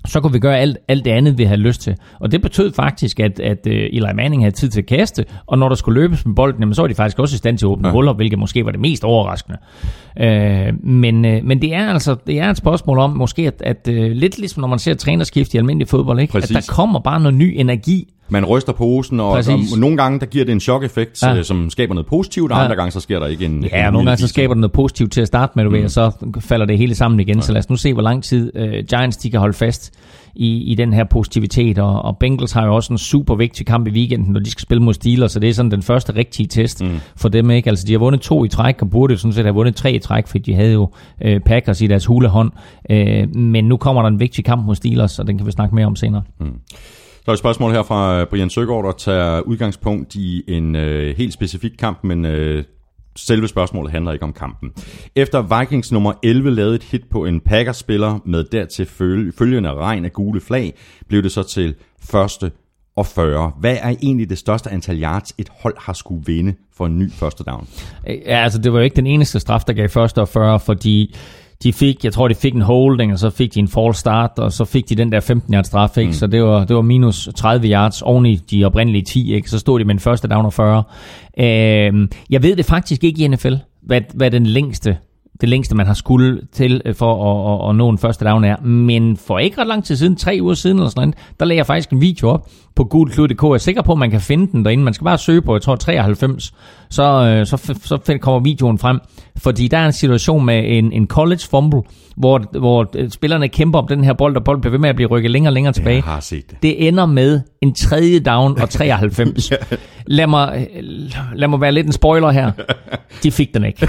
[0.06, 1.96] så kunne vi gøre alt, alt det andet, vi havde lyst til.
[2.20, 5.58] Og det betød faktisk, at, at uh, Eli Manning havde tid til at kaste, og
[5.58, 7.66] når der skulle løbes med bolden, jamen, så var de faktisk også i stand til
[7.66, 7.92] at åbne ja.
[7.92, 9.58] huller, hvilket måske var det mest overraskende.
[10.20, 13.88] Uh, men, uh, men det er altså det er et spørgsmål om, måske at, at
[13.88, 16.38] uh, lidt ligesom når man ser trænerskift i almindelig fodbold, ikke?
[16.38, 19.30] at der kommer bare noget ny energi man ryster posen, og,
[19.72, 21.42] og nogle gange der giver det en chok-effekt, ja.
[21.42, 22.64] som skaber noget positivt, og ja.
[22.64, 24.72] andre gange så sker der ikke en Ja, en nogle gange så skaber det noget
[24.72, 25.76] positivt til at starte med, du mm.
[25.76, 26.10] ved, og så
[26.40, 27.36] falder det hele sammen igen.
[27.36, 27.40] Ja.
[27.42, 29.92] Så lad os nu se, hvor lang tid uh, Giants de kan holde fast
[30.34, 33.86] i, i den her positivitet, og, og Bengals har jo også en super vigtig kamp
[33.86, 36.46] i weekenden, når de skal spille mod Steelers, så det er sådan den første rigtige
[36.46, 36.90] test mm.
[37.16, 37.70] for dem, ikke?
[37.70, 39.98] Altså, de har vundet to i træk, og burde sådan set have vundet tre i
[39.98, 40.90] træk, fordi de havde jo
[41.22, 42.52] øh, Packers i deres hulehånd,
[42.90, 45.74] øh, men nu kommer der en vigtig kamp mod Steelers, og den kan vi snakke
[45.74, 46.22] mere om senere.
[46.40, 46.46] Mm.
[47.26, 51.16] Der er et spørgsmål her fra øh, Brian Søgaard, der tager udgangspunkt i en øh,
[51.16, 52.64] helt specifik kamp, men øh,
[53.16, 54.72] selve spørgsmålet handler ikke om kampen.
[55.16, 58.86] Efter Vikings nummer 11 lavede et hit på en Packers-spiller med dertil
[59.38, 60.74] følgende regn af gule flag,
[61.08, 61.74] blev det så til
[62.10, 62.50] første
[62.96, 63.52] og 40.
[63.60, 67.12] Hvad er egentlig det største antal yards, et hold har skulle vinde for en ny
[67.12, 67.68] første down?
[68.06, 71.16] Ja, altså det var jo ikke den eneste straf, der gav første og 40, fordi
[71.62, 74.30] de fik, jeg tror, de fik en holding, og så fik de en false start,
[74.38, 76.08] og så fik de den der 15 yards straf, ikke?
[76.08, 76.12] Mm.
[76.12, 79.50] så det var, det var minus 30 yards oven i de oprindelige 10, ikke?
[79.50, 80.82] så stod de med en første down og 40.
[81.38, 84.96] Øh, jeg ved det faktisk ikke i NFL, hvad, hvad den længste
[85.40, 88.44] det længste, man har skulle til øh, for at, at, at nå en første down
[88.44, 88.56] er.
[88.60, 91.58] Men for ikke ret lang tid siden, tre uger siden eller sådan noget, der lagde
[91.58, 93.42] jeg faktisk en video op på gulklud.dk.
[93.42, 94.84] Jeg er sikker på, at man kan finde den derinde.
[94.84, 96.52] Man skal bare søge på, jeg tror 93,
[96.88, 99.00] så, øh, så, så kommer videoen frem.
[99.36, 101.82] Fordi der er en situation med en, en college fumble,
[102.16, 104.96] hvor, hvor øh, spillerne kæmper om den her bold, og bolden bliver ved med at
[104.96, 105.96] blive rykket længere og længere tilbage.
[105.96, 106.62] Jeg har set det.
[106.62, 109.52] Det ender med en tredje down og 93.
[110.06, 110.68] lad, mig,
[111.34, 112.52] lad mig være lidt en spoiler her.
[113.22, 113.88] De fik den ikke.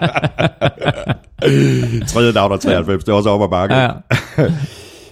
[2.12, 3.74] tredje down og 93, det er også op ad bakke.
[3.74, 3.90] Ja.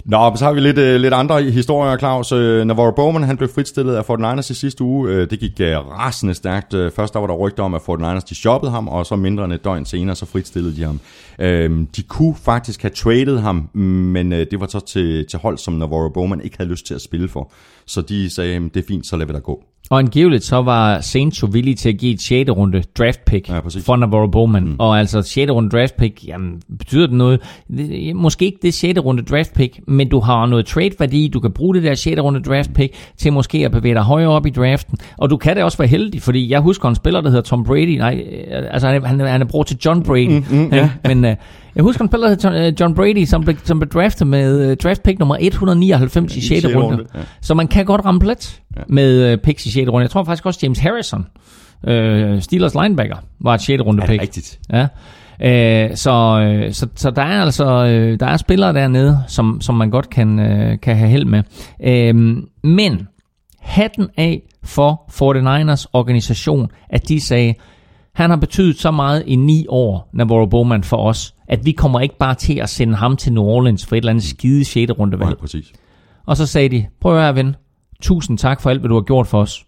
[0.05, 2.33] Nå, så har vi lidt, uh, lidt andre historier, Claus.
[2.33, 5.09] Uh, Navarro Bowman, han blev fritstillet af 49ers i sidste uge.
[5.09, 6.75] Uh, det gik uh, rasende stærkt.
[6.75, 9.45] Uh, først der var der rygter om, at 49ers de shoppede ham, og så mindre
[9.45, 11.01] end et døgn senere, så fritsstillede de ham.
[11.39, 11.47] Uh,
[11.97, 16.09] de kunne faktisk have traded ham, men det var så til, til hold, som Navarro
[16.09, 17.53] Bowman ikke havde lyst til at spille for.
[17.87, 19.65] Så de sagde, det er fint, så lader vi der gå.
[19.91, 22.51] Og angiveligt så var Saints jo villige til at give et 6.
[22.51, 24.65] runde draft pick ja, for Navarro Bowman.
[24.65, 24.77] Mm.
[24.79, 25.53] Og altså 6.
[25.53, 27.41] runde draft pick, jamen betyder det noget?
[28.15, 28.99] Måske ikke det 6.
[29.01, 31.29] runde draft pick, men du har noget trade værdi.
[31.29, 32.21] Du kan bruge det der 6.
[32.21, 34.99] runde draft pick til måske at bevæge dig højere op i draften.
[35.17, 37.65] Og du kan det også være heldig, fordi jeg husker en spiller, der hedder Tom
[37.65, 37.99] Brady.
[37.99, 40.29] Nej, altså han, han, han er bror til John Brady.
[40.29, 40.91] Mm, mm, ja.
[41.15, 41.31] Men uh,
[41.79, 45.03] jeg husker en spiller, hedder John Brady, som blev, som blev draftet med uh, draft
[45.03, 46.67] pick nummer 199 ja, i 6.
[46.67, 46.79] runde.
[46.79, 47.05] runde.
[47.15, 47.21] Ja.
[47.41, 48.83] Så man kan godt ramme plet ja.
[48.89, 49.89] med uh, picks i 6.
[49.91, 50.03] runde.
[50.03, 51.27] Jeg tror faktisk også James Harrison,
[51.83, 53.83] uh, Steelers linebacker, var et 6.
[53.83, 54.19] runde pick.
[54.19, 54.59] Er rigtigt?
[54.73, 54.83] Ja.
[55.41, 57.85] Uh, så, så, så der er altså
[58.21, 60.37] der er spillere dernede, som, som man godt kan,
[60.83, 61.43] kan have held med.
[61.81, 63.09] Uh, men
[63.61, 67.55] hatten af for 49ers organisation, at de sagde,
[68.15, 72.01] han har betydet så meget i ni år, Navarro Bowman, for os, at vi kommer
[72.01, 74.93] ikke bare til at sende ham til New Orleans for et eller andet skide 6.
[74.99, 75.31] rundevalg.
[75.31, 75.73] Nej, præcis.
[76.27, 77.57] Og så sagde de, prøv at høre, ven,
[78.03, 79.65] tusind tak for alt, hvad du har gjort for os.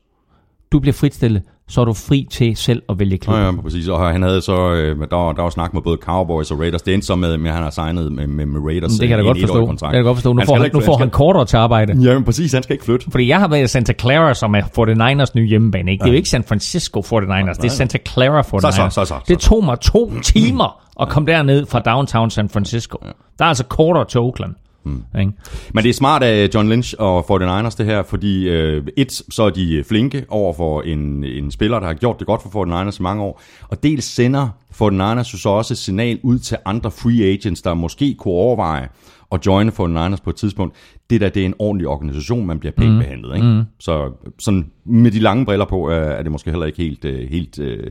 [0.73, 3.37] Du bliver fritstillet så er du fri til selv at vælge klub.
[3.37, 3.89] Ja, ja, præcis.
[3.89, 6.83] Og han havde så, øh, der, der var snak med både Cowboys og Raiders.
[6.83, 9.25] Det endte så med, at han har signet med, med, med Raiders det kan jeg
[9.25, 9.71] godt forstå.
[9.71, 10.33] Det kan jeg godt forstå.
[10.33, 12.03] Nu får, han, nu får han kortere til arbejde.
[12.03, 12.53] Ja, men præcis.
[12.53, 13.11] Han skal ikke flytte.
[13.11, 15.93] Fordi jeg har været i Santa Clara, som er 49ers nye hjemmebane.
[15.93, 16.03] Ikke?
[16.03, 18.61] Det er jo ikke San Francisco 49ers, det er Santa Clara 49ers.
[18.61, 19.15] Så, så, så, så, så.
[19.29, 22.99] Det tog mig to timer at komme derned fra downtown San Francisco.
[23.39, 24.55] Der er altså kortere til Oakland.
[24.83, 25.03] Hmm.
[25.21, 25.33] Ikke?
[25.75, 29.43] Men det er smart af John Lynch og 49ers det her, fordi øh, et, så
[29.43, 33.01] er de flinke over for en, en spiller, der har gjort det godt for 49ers
[33.01, 36.91] i mange år, og dels sender 49ers jo så også et signal ud til andre
[36.91, 38.89] free agents, der måske kunne overveje
[39.33, 40.77] at joine 49ers på et tidspunkt.
[41.11, 42.99] Det der, det er en ordentlig organisation, man bliver pænt mm.
[42.99, 43.35] behandlet.
[43.35, 43.47] Ikke?
[43.47, 43.63] Mm.
[43.79, 47.31] Så sådan, med de lange briller på, øh, er det måske heller ikke helt, øh,
[47.31, 47.91] helt øh,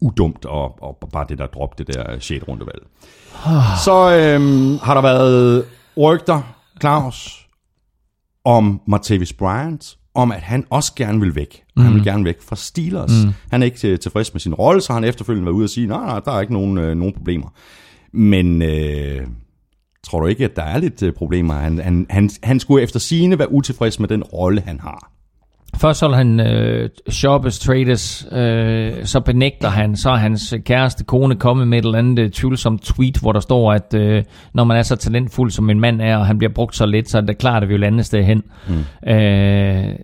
[0.00, 2.48] udumt og, og bare det der drop, det der 6.
[2.48, 2.82] rundevalg.
[3.84, 5.64] Så øhm, har der været
[5.96, 6.42] rygter,
[6.80, 7.46] Claus,
[8.44, 11.62] om Martavis Bryant, om at han også gerne vil væk.
[11.76, 11.82] Mm.
[11.82, 13.24] Han vil gerne væk fra Steelers.
[13.24, 13.32] Mm.
[13.50, 15.86] Han er ikke til, tilfreds med sin rolle, så han efterfølgende været ude og sige,
[15.86, 17.48] nej, nej, der er ikke nogen, øh, nogen problemer.
[18.12, 19.26] Men øh,
[20.04, 21.54] tror du ikke, at der er lidt øh, problemer?
[21.54, 25.12] Han, han, han, han skulle efter sine være utilfreds med den rolle, han har.
[25.76, 31.36] Først så han øh, shoppes, trades, øh, så benægter han, så er hans kæreste kone
[31.36, 34.76] kommet med et eller andet øh, tvivlsomt tweet, hvor der står, at øh, når man
[34.76, 37.22] er så talentfuld som en mand er, og han bliver brugt så lidt, så er
[37.22, 38.42] det klart, at vi vil andet sted hen.
[38.68, 39.10] Mm.
[39.10, 39.94] Øh,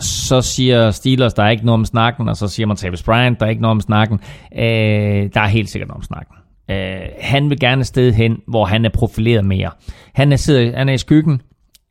[0.00, 3.40] så siger Steelers, der er ikke noget om snakken, og så siger man Tavis Bryant,
[3.40, 4.20] der er ikke noget om snakken.
[4.58, 6.34] Øh, der er helt sikkert noget om snakken.
[6.70, 9.70] Øh, han vil gerne et sted hen, hvor han er profileret mere.
[10.14, 11.40] Han er, sidder, han er i skyggen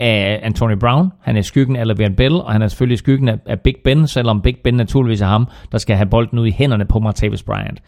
[0.03, 3.37] af Anthony Brown, han er skyggen af Le'Veon Bell, og han er selvfølgelig skyggen af,
[3.45, 6.51] af Big Ben, selvom Big Ben naturligvis er ham, der skal have bolden ud i
[6.51, 7.81] hænderne på Martavis Bryant.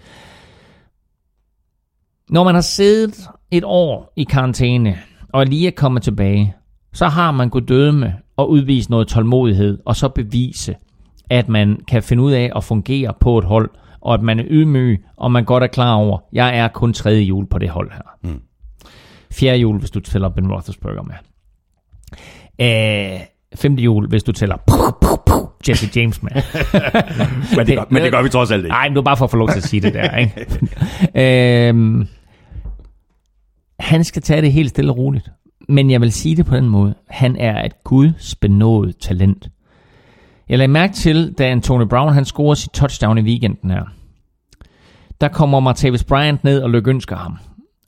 [2.30, 4.98] Når man har siddet et år i karantæne,
[5.30, 6.56] og lige er kommet tilbage,
[6.94, 10.76] så har man kunnet dømme og udvise noget tålmodighed, og så bevise,
[11.30, 13.70] at man kan finde ud af at fungere på et hold,
[14.02, 17.22] og at man er ydmyg, og man godt er klar over, jeg er kun tredje
[17.22, 18.32] jul på det hold her.
[18.32, 18.42] Mm.
[19.32, 21.16] Fjerde jul, hvis du tæller Ben Roethlisberger med.
[22.62, 23.20] Øh,
[23.56, 24.58] femte jul, hvis du tæller
[25.70, 26.32] Jesse James med.
[27.58, 28.70] men, det gør, men det gør vi trods alt ikke.
[28.70, 30.16] Nej, men var bare for at få lov til at sige det der.
[30.18, 31.68] Ikke?
[31.70, 32.08] øhm,
[33.80, 35.30] han skal tage det helt stille og roligt.
[35.70, 36.96] Men jeg vil sige det på den måde.
[37.10, 39.50] Han er et gudsbenået talent.
[40.50, 43.84] Jeg lagde mærke til, da Anthony Brown han scorede sit touchdown i weekenden her.
[45.22, 47.38] Der kommer Martavis Bryant ned og lykønsker ham.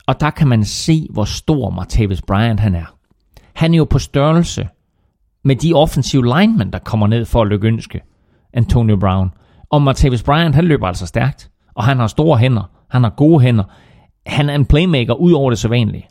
[0.07, 2.96] Og der kan man se, hvor stor Martavis Bryant han er.
[3.57, 4.67] Han er jo på størrelse
[5.43, 8.01] med de offensive linemen, der kommer ned for at lykønske
[8.53, 9.29] Antonio Brown.
[9.69, 11.49] Og Martavis Bryant, han løber altså stærkt.
[11.75, 12.71] Og han har store hænder.
[12.89, 13.63] Han har gode hænder.
[14.25, 16.07] Han er en playmaker ud over det sædvanlige.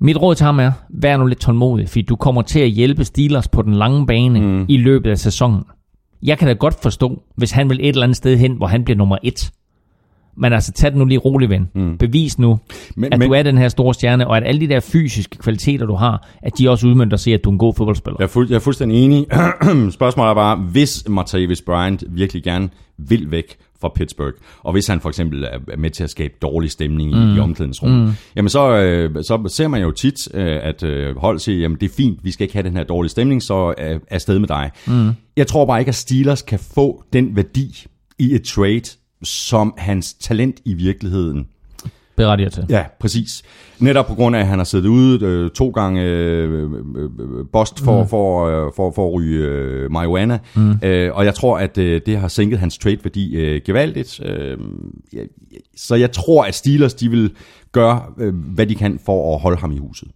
[0.00, 3.04] Mit råd til ham er, vær nu lidt tålmodig, fordi du kommer til at hjælpe
[3.04, 4.66] Steelers på den lange bane mm.
[4.68, 5.64] i løbet af sæsonen.
[6.22, 8.84] Jeg kan da godt forstå, hvis han vil et eller andet sted hen, hvor han
[8.84, 9.52] bliver nummer et.
[10.36, 11.68] Men altså, tag det nu lige roligt, ven.
[11.74, 11.98] Mm.
[11.98, 12.58] Bevis nu,
[12.96, 15.38] men, at men, du er den her store stjerne, og at alle de der fysiske
[15.38, 18.16] kvaliteter, du har, at de også udmyndter sig, at du er en god fodboldspiller.
[18.20, 19.26] Jeg er, fuld, jeg er fuldstændig enig.
[19.90, 22.68] Spørgsmålet er bare, hvis Martavis Bryant virkelig gerne
[22.98, 26.70] vil væk fra Pittsburgh, og hvis han for eksempel er med til at skabe dårlig
[26.70, 27.32] stemning mm.
[27.32, 28.12] i, i omklædningsrummet, mm.
[28.36, 31.90] jamen så, øh, så ser man jo tit, øh, at øh, hold siger, jamen det
[31.90, 34.48] er fint, vi skal ikke have den her dårlige stemning, så øh, er sted med
[34.48, 34.70] dig.
[34.86, 35.10] Mm.
[35.36, 37.86] Jeg tror bare ikke, at Steelers kan få den værdi
[38.18, 41.46] i et trade, som hans talent i virkeligheden
[42.16, 42.66] berettiger til.
[42.68, 43.42] Ja, præcis.
[43.78, 47.10] Netop på grund af, at han har siddet ude øh, to gange øh, øh,
[47.52, 48.08] bost for, mm.
[48.08, 50.38] for, øh, for, for at ryge øh, marijuana.
[50.54, 50.74] Mm.
[50.82, 54.20] Øh, og jeg tror, at øh, det har sænket hans trade-værdi øh, gevaldigt.
[54.24, 54.58] Øh,
[55.12, 55.20] ja,
[55.76, 57.30] så jeg tror, at Steelers de vil
[57.72, 60.08] gøre, øh, hvad de kan for at holde ham i huset.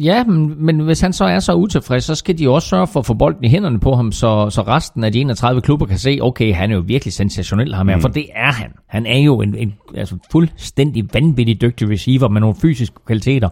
[0.00, 3.00] Ja, men, men hvis han så er så utilfreds, så skal de også sørge for
[3.00, 5.98] at få bolden i hænderne på ham, så, så resten af de 31 klubber kan
[5.98, 8.02] se, okay, han er jo virkelig sensationel ham her, mm.
[8.02, 8.70] for det er han.
[8.86, 13.48] Han er jo en, en altså fuldstændig vanvittig dygtig receiver med nogle fysiske kvaliteter,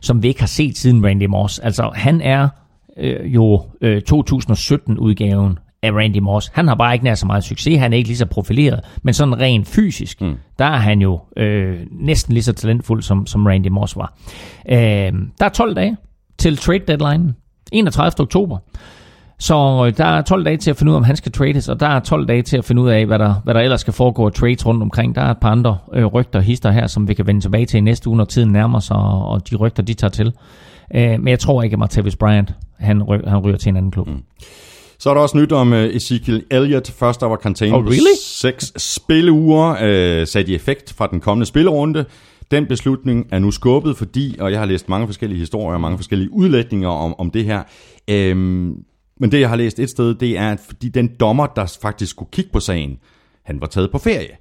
[0.00, 1.58] som vi ikke har set siden Randy Moss.
[1.58, 2.48] Altså, han er
[2.96, 6.50] øh, jo øh, 2017-udgaven af Randy Moss.
[6.54, 9.14] Han har bare ikke nær så meget succes, han er ikke lige så profileret, men
[9.14, 10.34] sådan rent fysisk, mm.
[10.58, 14.14] der er han jo øh, næsten lige så talentfuld, som, som Randy Moss var.
[14.68, 14.76] Øh,
[15.38, 15.96] der er 12 dage
[16.38, 17.34] til trade deadline,
[17.72, 18.20] 31.
[18.20, 18.58] oktober.
[19.38, 21.68] Så øh, der er 12 dage til at finde ud af, om han skal trades,
[21.68, 23.80] og der er 12 dage til at finde ud af, hvad der, hvad der ellers
[23.80, 25.14] skal foregå af trades rundt omkring.
[25.14, 27.66] Der er et par andre øh, rygter og hister her, som vi kan vende tilbage
[27.66, 30.32] til i næste uge, når tiden nærmer sig, og, og de rygter, de tager til.
[30.94, 33.90] Øh, men jeg tror ikke, at Martavis Bryant, han, ry, han ryger til en anden
[33.90, 34.08] klub.
[34.08, 34.22] Mm.
[35.02, 36.90] Så er der også nyt om uh, Ezekiel Elliott.
[36.90, 38.16] Først der var karantæne oh, really?
[38.24, 42.04] seks spilleuger, uh, sat i effekt fra den kommende spillerunde.
[42.50, 46.32] Den beslutning er nu skubbet, fordi, og jeg har læst mange forskellige historier, mange forskellige
[46.32, 47.62] udlægninger om, om det her.
[48.10, 48.74] Øhm,
[49.20, 52.10] men det, jeg har læst et sted, det er, at fordi den dommer, der faktisk
[52.10, 52.98] skulle kigge på sagen,
[53.42, 54.36] han var taget på ferie.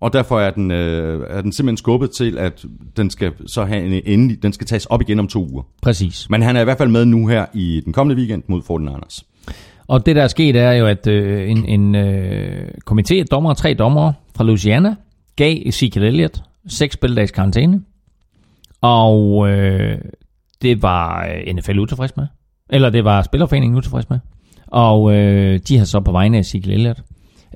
[0.00, 2.64] Og derfor er den, øh, er den simpelthen skubbet til, at
[2.96, 5.62] den skal så have en endelig, den skal tages op igen om to uger.
[5.82, 6.30] Præcis.
[6.30, 8.88] Men han er i hvert fald med nu her i den kommende weekend mod Fortin
[8.88, 9.24] Anders.
[9.90, 13.54] Og det, der er sket, er jo, at øh, en, en øh, komité af dommer,
[13.54, 14.94] tre dommer fra Louisiana,
[15.36, 17.82] gav Ezekiel Elliott seks spildags karantæne.
[18.80, 19.98] Og øh,
[20.62, 22.26] det var øh, NFL utilfreds med.
[22.70, 24.18] Eller det var Spillerforeningen utilfreds med.
[24.66, 27.02] Og øh, de har så på vegne af Ezekiel Elliott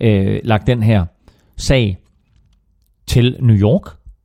[0.00, 1.04] øh, lagt den her
[1.56, 1.98] sag
[3.06, 3.82] til New York,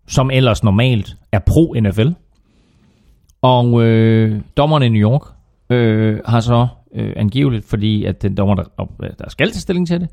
[0.08, 2.10] som ellers normalt er pro-NFL.
[3.42, 5.22] Og øh, dommerne i New York
[5.70, 8.64] øh, har så øh, angiveligt, fordi at den dommer, der,
[9.20, 10.10] der skal tage stilling til det,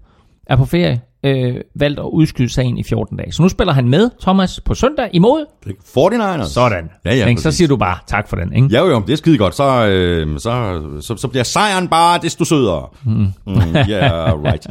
[0.46, 3.32] er på ferie, øh, valgt at udskyde sagen i 14 dage.
[3.32, 5.44] Så nu spiller han med, Thomas, på søndag imod.
[5.66, 6.48] 49ers.
[6.48, 6.90] Sådan.
[7.04, 7.40] Ja, ja, ikke?
[7.40, 8.68] Så siger du bare tak for den, ikke?
[8.70, 9.54] Ja, jo, det er skide godt.
[9.54, 12.88] Så, øh, så, så, så bliver sejren bare desto sødere.
[13.04, 13.12] Mm.
[13.12, 13.56] Mm,
[13.88, 14.66] yeah, right.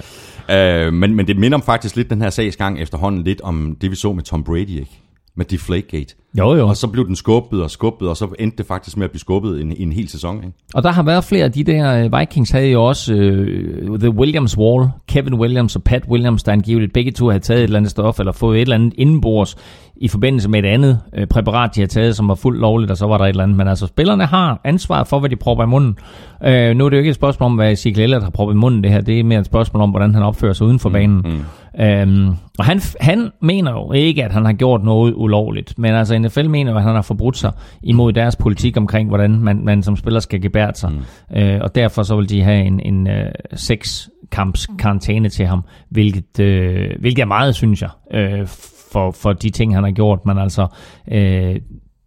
[0.87, 3.95] uh, men, men det minder faktisk lidt den her sagsgang efterhånden lidt om det, vi
[3.95, 5.01] så med Tom Brady, ikke?
[5.37, 6.15] Med Deflategate.
[6.37, 6.67] Jo, jo.
[6.67, 9.19] Og så blev den skubbet og skubbet, og så endte det faktisk med at blive
[9.19, 10.57] skubbet en, en hel sæson, ikke?
[10.73, 14.09] Og der har været flere af de der, øh, Vikings havde jo også øh, The
[14.09, 17.77] Williams Wall, Kevin Williams og Pat Williams, der angiveligt begge to havde taget et eller
[17.77, 19.55] andet stof, eller fået et eller andet indenbords
[19.97, 22.97] i forbindelse med et andet øh, præparat, de havde taget, som var fuldt lovligt, og
[22.97, 23.57] så var der et eller andet.
[23.57, 25.97] Men altså, spillerne har ansvaret for, hvad de propper i munden.
[26.45, 28.57] Øh, nu er det jo ikke et spørgsmål om, hvad Ezekiel Elliott har proppet i
[28.57, 30.89] munden det her, det er mere et spørgsmål om, hvordan han opfører sig uden for
[30.89, 31.21] banen.
[31.25, 31.43] Mm.
[31.79, 36.19] Øhm, og han, han mener jo ikke, at han har gjort noget ulovligt, men altså
[36.19, 37.51] NFL mener jo, at han har forbrudt sig
[37.83, 40.91] imod deres politik omkring, hvordan man, man som spiller skal gebære sig.
[40.91, 41.37] Mm.
[41.37, 45.63] Øh, og derfor så vil de have en, en øh, seks kamps karantæne til ham,
[45.89, 48.47] hvilket, øh, hvilket er meget, synes jeg, øh,
[48.91, 50.19] for, for de ting, han har gjort.
[50.25, 50.67] Men altså,
[51.11, 51.55] øh,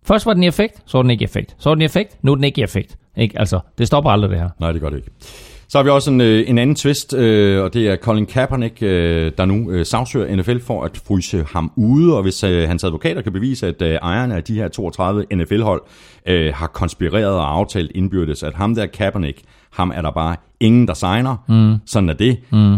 [0.06, 1.56] først var den i effekt, så var den ikke i effekt.
[1.58, 2.96] Så var den i effekt, nu er den ikke i effekt.
[3.16, 3.38] Ikke?
[3.38, 4.48] Altså, det stopper aldrig det her.
[4.60, 5.10] Nej, det gør det ikke.
[5.70, 8.82] Så har vi også en, øh, en anden twist, øh, og det er Colin Kaepernick,
[8.82, 12.84] øh, der nu øh, sagsøger NFL for at fryse ham ude, og hvis øh, hans
[12.84, 15.82] advokater kan bevise, at øh, ejerne af de her 32 NFL-hold
[16.26, 20.88] øh, har konspireret og aftalt indbyrdes, at ham der Kaepernick, ham er der bare ingen,
[20.88, 21.76] der signer, mm.
[21.86, 22.38] sådan er det.
[22.52, 22.74] Mm.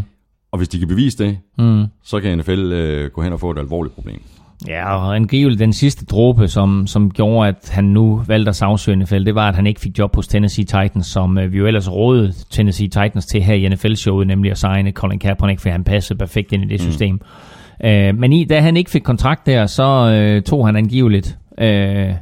[0.53, 1.84] Og hvis de kan bevise det, mm.
[2.03, 4.22] så kan NFL øh, gå hen og få et alvorligt problem.
[4.69, 8.97] Ja, og angiveligt den sidste dråbe, som, som gjorde, at han nu valgte at sagsøge
[8.97, 11.67] NFL, det var, at han ikke fik job hos Tennessee Titans, som øh, vi jo
[11.67, 15.85] ellers rådede Tennessee Titans til her i NFL-showet, nemlig at signe Colin Kaepernick, for han
[15.85, 17.15] passede perfekt ind i det system.
[17.15, 17.87] Mm.
[17.89, 22.15] Øh, men i, da han ikke fik kontrakt der, så øh, tog han angiveligt øh,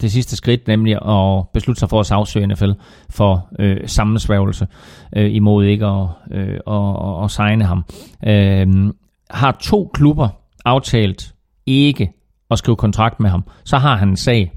[0.00, 2.70] det sidste skridt, nemlig at beslutte sig for at sagsøge NFL
[3.10, 4.66] for øh, sammensværgelse
[5.16, 7.84] øh, imod ikke at, øh, at, at, at signe ham.
[8.26, 8.92] Øh,
[9.30, 10.28] har to klubber
[10.64, 11.33] aftalt
[11.66, 12.12] ikke
[12.50, 14.52] at skrive kontrakt med ham, så har han en sag.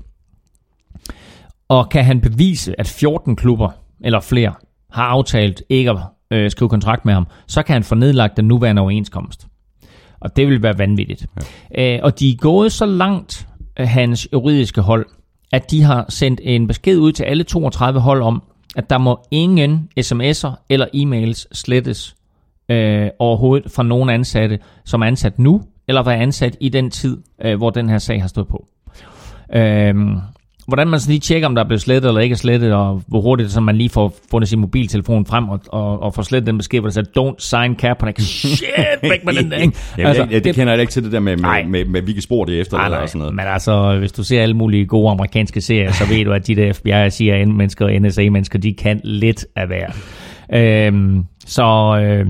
[1.70, 3.70] Og kan han bevise, at 14 klubber
[4.02, 4.54] eller flere
[4.92, 5.98] har aftalt ikke at
[6.32, 9.48] øh, skrive kontrakt med ham, så kan han få nedlagt den nuværende overenskomst.
[10.20, 11.26] Og det vil være vanvittigt.
[11.76, 11.96] Ja.
[11.96, 13.48] Øh, og de er gået så langt,
[13.80, 15.06] øh, hans juridiske hold,
[15.52, 18.44] at de har sendt en besked ud til alle 32 hold om,
[18.76, 22.16] at der må ingen sms'er eller e-mails slettes
[22.70, 27.18] øh, overhovedet fra nogen ansatte, som er ansat nu, eller var ansat i den tid,
[27.46, 28.68] øh, hvor den her sag har stået på.
[29.56, 30.18] Øhm,
[30.68, 33.04] hvordan man så lige tjekker, om der er blevet slettet eller ikke er slettet, og
[33.08, 36.48] hvor hurtigt så man lige får fundet sin mobiltelefon frem og, og, og får slettet
[36.48, 38.20] den besked, hvor der siger, don't sign Kaepernick.
[38.46, 38.64] Shit,
[39.02, 39.78] væk med den der, ikke?
[39.98, 41.64] Jamen, altså, det, det kender jeg ikke til det der med, med, Nej.
[41.64, 43.36] med, med, med hvilke spor det er efter Nej, det nej, og sådan noget.
[43.36, 46.56] men altså, hvis du ser alle mulige gode amerikanske serier, så ved du, at de
[46.56, 49.88] der FBI og CIA-mennesker og NSA-mennesker, de kan lidt af hver.
[50.54, 52.28] Øhm, så øh,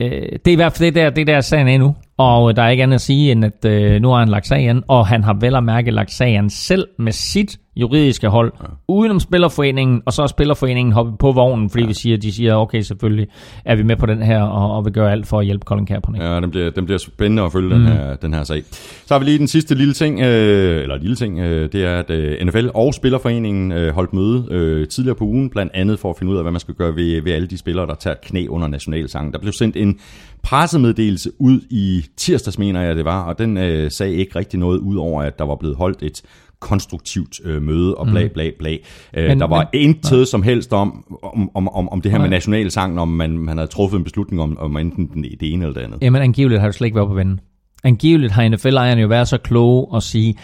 [0.00, 1.94] øh, det er i hvert fald det der, det der sagen er nu.
[2.20, 4.46] Og øh, der er ikke andet at sige, end at øh, nu har han lagt
[4.46, 8.66] sagen, og han har vel at mærke lagt sagen selv med sit juridiske hold, ja.
[8.88, 11.88] udenom Spillerforeningen, og så er Spillerforeningen hoppet på vognen, fordi ja.
[11.88, 13.28] vi siger, de siger, okay, selvfølgelig
[13.64, 15.86] er vi med på den her, og, og vil gøre alt for at hjælpe Colin
[15.86, 16.24] Kaepernick.
[16.24, 17.84] Ja, den bliver, den bliver spændende at følge mm.
[17.84, 18.62] den, her, den her sag.
[19.06, 21.98] Så har vi lige den sidste lille ting, øh, eller lille ting, øh, det er,
[21.98, 26.10] at øh, NFL og Spillerforeningen øh, holdt møde øh, tidligere på ugen, blandt andet for
[26.10, 28.16] at finde ud af, hvad man skal gøre ved, ved alle de spillere, der tager
[28.22, 29.32] knæ under nationalsangen.
[29.32, 29.98] Der blev sendt en
[30.42, 34.78] pressemeddelelse ud i tirsdags, mener jeg det var, og den øh, sagde ikke rigtig noget
[34.78, 36.22] ud over, at der var blevet holdt et
[36.60, 38.76] konstruktivt øh, møde og bla bla bla.
[39.14, 42.18] Øh, Men- der var men- intet som helst om, om, om, om, om det her
[42.18, 42.26] Nej.
[42.26, 45.64] med nationalsangen, om man, man havde truffet en beslutning om, om enten den- det ene
[45.64, 45.98] eller det andet.
[46.02, 47.38] Jamen angiveligt har det slet ikke været på vende.
[47.84, 50.34] Angiveligt har NFL-ejerne jo været så kloge og sige,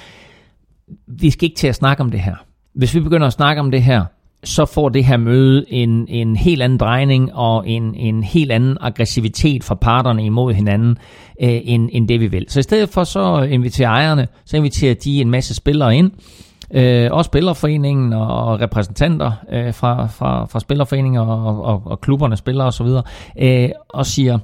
[1.06, 2.34] vi skal ikke til at snakke om det her.
[2.74, 4.04] Hvis vi begynder at snakke om det her,
[4.44, 8.76] så får det her møde en, en helt anden drejning og en, en helt anden
[8.80, 10.98] aggressivitet fra parterne imod hinanden,
[11.42, 12.44] øh, end, end det vi vil.
[12.48, 16.10] Så i stedet for så inviterer ejerne, så inviterer de en masse spillere ind,
[16.74, 22.66] øh, også Spillerforeningen og repræsentanter øh, fra, fra, fra spillerforeninger og, og, og klubberne, spillere
[22.66, 22.86] osv.,
[23.38, 24.38] øh, og siger,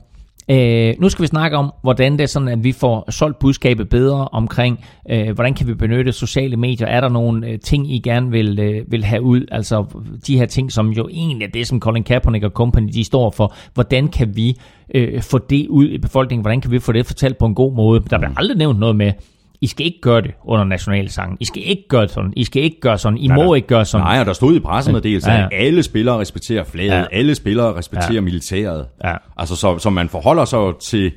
[0.53, 3.89] Øh, nu skal vi snakke om, hvordan det er sådan, at vi får solgt budskabet
[3.89, 6.87] bedre omkring, øh, hvordan kan vi benytte sociale medier.
[6.87, 9.47] Er der nogle øh, ting, I gerne vil, øh, vil have ud?
[9.53, 9.85] Altså
[10.27, 13.31] de her ting, som jo egentlig er det, som Colin Kaepernick og company, de står
[13.31, 13.55] for.
[13.75, 14.57] Hvordan kan vi
[14.95, 16.43] øh, få det ud i befolkningen?
[16.43, 18.01] Hvordan kan vi få det fortalt på en god måde?
[18.11, 19.13] Der bliver aldrig nævnt noget med,
[19.63, 21.37] i skal ikke gøre det under nationalsangen.
[21.41, 22.33] I skal ikke gøre sådan.
[22.37, 23.19] I skal ikke gøre sådan.
[23.19, 24.07] I må der- ikke gøre sådan.
[24.07, 25.45] Nej, og der stod i pressemeddelelsen, Ja, ja.
[25.45, 27.05] at alle spillere respekterer flaget, Ja.
[27.13, 28.21] alle spillere respekterer Ja.
[28.21, 28.87] militæret.
[29.05, 29.15] Ja.
[29.37, 31.13] Altså, så, så man forholder sig til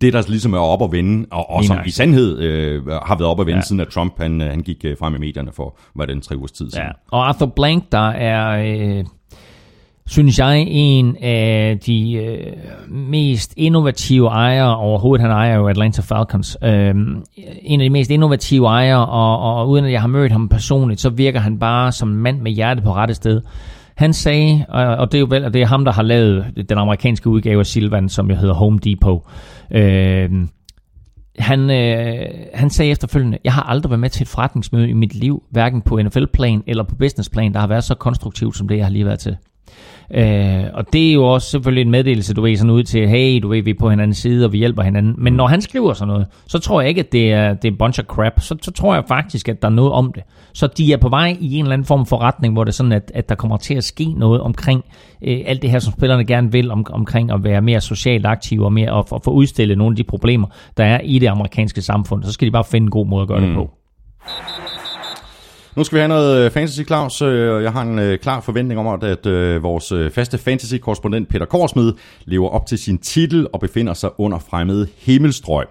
[0.00, 3.30] det, der ligesom er op at vende, og, og som i sandhed øh, har været
[3.30, 3.62] op at vende, Ja.
[3.62, 6.14] siden at Trump han, øh, han gik øh, frem i medierne for, hvad er det,
[6.16, 6.84] en tre ugers tid siden.
[6.86, 6.90] Ja.
[7.16, 8.48] Og Arthur Blank, der er,
[8.98, 9.04] øh,
[10.10, 12.46] synes jeg, en af de øh,
[12.88, 15.22] mest innovative ejere overhovedet.
[15.22, 16.58] Han ejer jo Atlanta Falcons.
[16.64, 16.94] Øh,
[17.62, 21.00] en af de mest innovative ejere, og, og uden at jeg har mødt ham personligt,
[21.00, 23.40] så virker han bare som en mand med hjertet på rette sted.
[23.96, 26.44] Han sagde, og og det er jo vel, og det er ham, der har lavet
[26.68, 29.22] den amerikanske udgave af Silvan, som jo hedder Home Depot.
[29.70, 30.30] Øh,
[31.38, 35.14] han, øh, han sagde efterfølgende, jeg har aldrig været med til et forretningsmøde i mit
[35.14, 38.84] liv, hverken på NFL-plan eller på business-plan, der har været så konstruktivt som det, jeg
[38.84, 39.36] har lige været til.
[40.14, 43.40] Øh, og det er jo også selvfølgelig en meddelelse, du ved, sådan ud til, hey,
[43.42, 45.14] du ved, vi er på hinandens side, og vi hjælper hinanden.
[45.18, 47.76] Men når han skriver sådan noget, så tror jeg ikke, at det er, det er
[47.78, 48.40] bunch of crap.
[48.40, 50.22] Så, så tror jeg faktisk, at der er noget om det.
[50.52, 52.74] Så de er på vej i en eller anden form for retning, hvor det er
[52.74, 54.84] sådan, at, at der kommer til at ske noget omkring
[55.22, 58.64] øh, alt det her, som spillerne gerne vil, om, omkring at være mere socialt aktive
[58.64, 60.46] og mere at, at få udstillet nogle af de problemer,
[60.76, 62.24] der er i det amerikanske samfund.
[62.24, 63.46] Så skal de bare finde en god måde at gøre mm.
[63.46, 63.70] det på.
[65.76, 67.22] Nu skal vi have noget øh, fantasy, Claus.
[67.22, 71.92] Øh, jeg har en øh, klar forventning om, at, at vores faste fantasy-korrespondent Peter Korsmed
[72.24, 75.66] lever op til sin titel og befinder sig under fremmede himmelstrøg.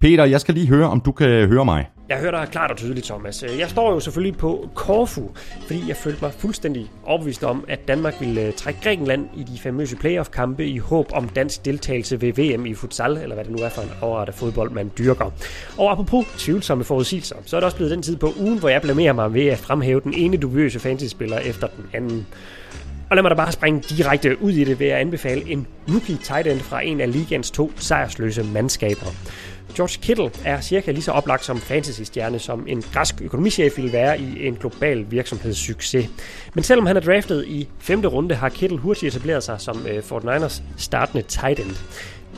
[0.00, 1.86] Peter, jeg skal lige høre, om du kan høre mig.
[2.12, 3.42] Jeg hører dig klart og tydeligt, Thomas.
[3.42, 5.30] Øh, jeg står jo selvfølgelig på Korfu,
[5.66, 9.58] fordi jeg følte mig fuldstændig overbevist om, at Danmark ville øh, trække Grækenland i de
[9.58, 13.62] famøse playoff-kampe i håb om dansk deltagelse ved VM i futsal, eller hvad det nu
[13.62, 15.32] er for en overrettet fodbold, man dyrker.
[15.78, 18.82] Og apropos tvivlsomme forudsigelser, så er det også blevet den tid på ugen, hvor jeg
[18.82, 22.26] blamerer mig ved at fremhæve den ene dubiøse fantasy-spiller efter den anden.
[23.10, 26.16] Og lad mig da bare springe direkte ud i det ved at anbefale en rookie
[26.16, 29.06] tight end fra en af ligens to sejrsløse mandskaber.
[29.76, 34.20] George Kittle er cirka lige så oplagt som fantasy-stjerne, som en græsk økonomichef ville være
[34.20, 36.08] i en global virksomhedssucces.
[36.54, 39.98] Men selvom han er draftet i femte runde, har Kittle hurtigt etableret sig som øh,
[39.98, 41.76] 49ers startende tight end.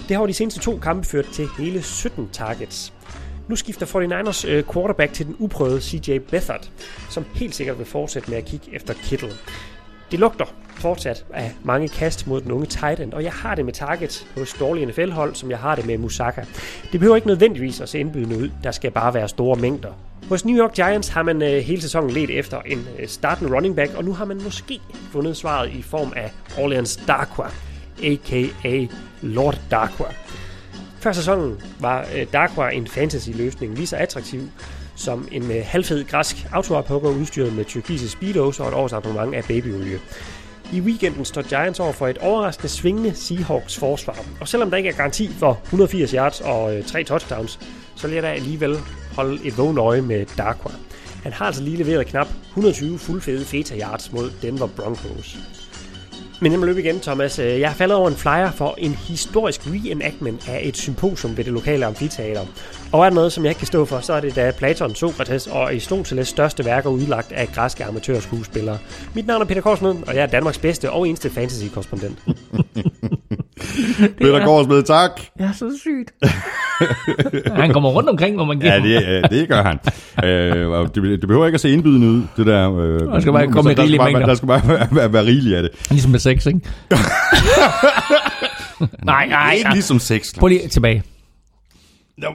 [0.08, 2.92] Det har de seneste to kampe ført til hele 17 targets.
[3.48, 6.70] Nu skifter 49ers øh, quarterback til den uprøvede CJ Beathard,
[7.10, 9.30] som helt sikkert vil fortsætte med at kigge efter Kittle.
[10.14, 10.44] Det lugter
[10.76, 14.26] fortsat af mange kast mod den unge tight end, og jeg har det med target
[14.36, 16.44] hos dårlige NFL-hold, som jeg har det med Musaka.
[16.92, 19.92] Det behøver ikke nødvendigvis at se indbydende ud, der skal bare være store mængder.
[20.28, 23.76] Hos New York Giants har man øh, hele sæsonen let efter en øh, startende running
[23.76, 24.80] back, og nu har man måske
[25.12, 27.46] fundet svaret i form af Orleans Darkwa,
[28.02, 28.86] a.k.a.
[29.22, 30.06] Lord Darkwa.
[30.98, 34.40] Før sæsonen var øh, Darkwa en fantasy-løsning lige så attraktiv
[35.04, 39.44] som en øh, halvfed græsk autoapokker udstyret med tyrkiske speedos og et års abonnement af
[39.44, 40.00] babyolie.
[40.72, 44.24] I weekenden står Giants over for et overraskende svingende Seahawks forsvar.
[44.40, 47.60] Og selvom der ikke er garanti for 180 yards og øh, 3 touchdowns,
[47.96, 48.76] så lader jeg da alligevel
[49.16, 50.70] holde et vågen øje med Darkwa.
[51.22, 55.38] Han har altså lige leveret knap 120 fuldfede feta yards mod Denver Broncos.
[56.44, 57.38] Men jeg må løbe igen, Thomas.
[57.38, 61.44] Øh, jeg har faldet over en flyer for en historisk reenactment af et symposium ved
[61.44, 62.40] det lokale amfiteater.
[62.92, 64.94] Og er der noget, som jeg ikke kan stå for, så er det da Platon,
[64.94, 68.78] Sokrates og Aristoteles største værker udlagt af græske amatørskuespillere.
[69.14, 72.18] Mit navn er Peter Korsmed, og jeg er Danmarks bedste og eneste fantasy-korrespondent.
[74.20, 75.10] Peter Korsmed, tak.
[75.40, 76.10] Ja, så sygt.
[77.60, 79.78] han kommer rundt omkring, hvor man giver Ja, det, ja, det gør han.
[80.30, 82.76] øh, og det, det behøver ikke at se indbydende ud, det der.
[82.78, 84.26] Øh, Der skal bare komme så med der rigelige skal bare, mængder.
[84.26, 85.70] Der skal bare være, være, være rigeligt af det.
[85.90, 86.60] Ligesom med sex, ikke?
[89.04, 90.34] nej, nej, Ikke ligesom sex.
[90.38, 91.02] Prøv lige tilbage.
[92.18, 92.28] No.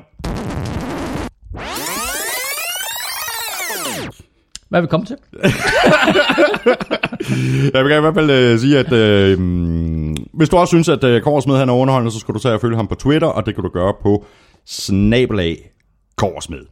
[4.69, 5.17] Hvad er vi kommet til?
[7.73, 10.89] Jeg vil gerne i hvert fald øh, sige, at øh, mm, hvis du også synes,
[10.89, 13.27] at øh, Korsmed han er underholdende, så skal du tage og følge ham på Twitter,
[13.27, 14.25] og det kan du gøre på
[14.65, 15.71] snabelag
[16.15, 16.65] Korsmed.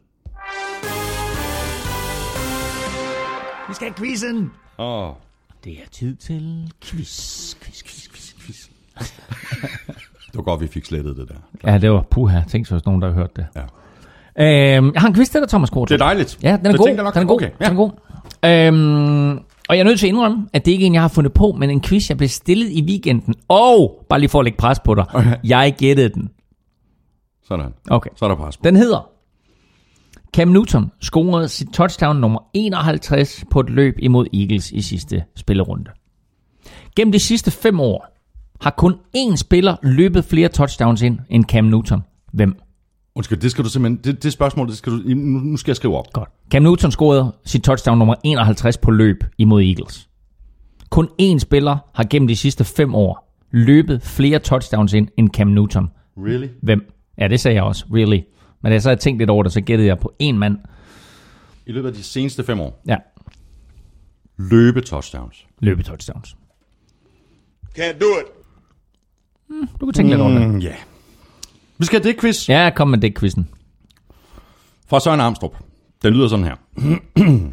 [3.68, 4.50] Vi skal have quizzen.
[4.78, 5.10] Åh,
[5.64, 8.68] Det er tid til quiz, quiz, quiz, quiz, quiz.
[10.26, 11.70] det var godt, vi fik slettet det der.
[11.72, 12.40] Ja, det var puha.
[12.48, 13.46] Tænk så, hvis nogen, der har hørt det.
[13.56, 13.62] Ja.
[14.40, 15.88] Øhm, jeg har en quiz til dig, Thomas Kort.
[15.88, 16.38] Det er dejligt.
[16.42, 16.88] Ja, den er Det god.
[16.88, 17.34] Den er god.
[17.36, 17.64] Okay, ja.
[17.64, 17.90] Den er god.
[18.44, 19.30] Øhm,
[19.68, 21.32] og jeg er nødt til at indrømme, at det ikke er en, jeg har fundet
[21.32, 23.34] på, men en quiz, jeg blev stillet i weekenden.
[23.48, 25.36] Og, bare lige for at lægge pres på dig, Okay.
[25.44, 26.30] jeg gættede den.
[27.48, 27.72] Sådan.
[27.90, 28.10] Okay.
[28.16, 28.60] Så er der pres på.
[28.64, 29.08] Den hedder,
[30.36, 35.90] Cam Newton scorede sit touchdown nummer 51 på et løb imod Eagles i sidste spillerunde.
[36.96, 38.06] Gennem de sidste fem år
[38.60, 42.02] har kun én spiller løbet flere touchdowns ind end Cam Newton.
[42.32, 42.56] Hvem?
[43.18, 44.00] Undskyld, det skal du simpelthen...
[44.04, 44.96] Det, det spørgsmål, det skal du...
[44.96, 46.04] Nu, nu skal jeg skrive op.
[46.12, 46.28] Godt.
[46.50, 50.08] Cam Newton scorede sit touchdown nummer 51 på løb imod Eagles.
[50.90, 55.46] Kun én spiller har gennem de sidste fem år løbet flere touchdowns ind end Cam
[55.46, 55.90] Newton.
[56.16, 56.48] Really?
[56.62, 56.92] Hvem?
[57.18, 57.84] Ja, det sagde jeg også.
[57.94, 58.20] Really.
[58.62, 60.58] Men da jeg så havde tænkt lidt over det, så gættede jeg på en mand.
[61.66, 62.82] I løbet af de seneste fem år.
[62.86, 62.96] Ja,
[64.38, 65.46] Løbe touchdowns.
[65.60, 66.36] løbe touchdowns.
[67.78, 68.26] Can't do it.
[69.80, 70.48] Du kan tænke lidt over det.
[70.48, 70.74] Mm, ja.
[71.78, 73.48] Vi skal have det quiz Ja, kom med det quizzen.
[74.90, 75.54] fra Søren Armstrong.
[76.02, 76.56] Den lyder sådan her.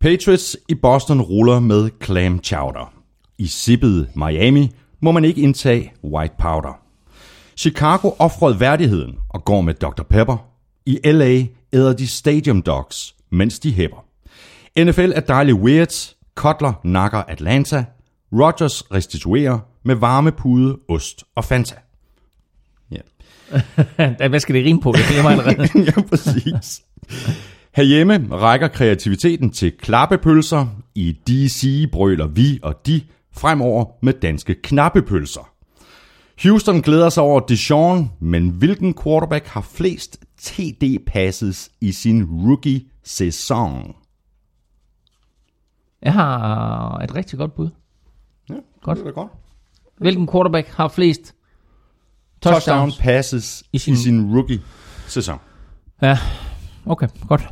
[0.00, 2.92] Patriots i Boston ruller med clam chowder.
[3.38, 6.80] I sippet Miami må man ikke indtage white powder.
[7.56, 10.02] Chicago offrede værdigheden og går med Dr.
[10.02, 10.36] Pepper.
[10.86, 14.04] I LA æder de stadium dogs, mens de hæpper.
[14.78, 16.14] NFL er dejlig weird.
[16.34, 17.84] Cutler nakker Atlanta.
[18.32, 21.74] Rogers restituerer med varmepude, ost og Fanta.
[24.30, 24.94] Hvad skal det rime på?
[24.96, 25.68] Jeg glemmer allerede.
[25.96, 26.82] ja, præcis.
[27.74, 30.66] Herhjemme rækker kreativiteten til klappepølser.
[30.94, 35.50] I DC brøler vi og de fremover med danske knappepølser.
[36.42, 43.94] Houston glæder sig over Deshaun, men hvilken quarterback har flest TD-passes i sin rookie-sæson?
[46.02, 47.68] Jeg har et rigtig godt bud.
[48.50, 48.98] Ja, Godt.
[48.98, 49.32] Det er da godt.
[49.98, 51.34] Hvilken quarterback har flest
[52.42, 52.98] Touchdown touchdowns?
[52.98, 55.38] passes i sin, i sin rookie-sæson.
[56.02, 56.18] Ja,
[56.86, 57.48] okay, godt.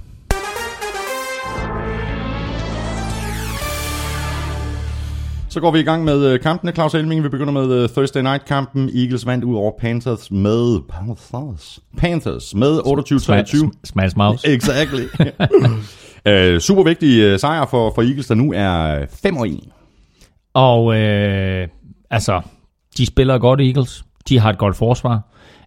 [5.51, 7.25] Så går vi i gang med øh, kampene, Claus Elming.
[7.25, 8.91] Vi begynder med øh, Thursday Night-kampen.
[8.95, 10.81] Eagles vandt ud over Panthers med...
[10.89, 11.81] Panthers?
[11.97, 13.71] Panthers med 28-23.
[13.85, 14.49] Smash mouse.
[14.49, 15.05] Exactly.
[16.27, 19.61] uh, super vigtig sejr for, for Eagles, der nu er 5 og 1.
[20.55, 21.69] Og øh,
[22.11, 22.41] altså,
[22.97, 24.05] de spiller godt Eagles.
[24.29, 25.21] De har et godt forsvar.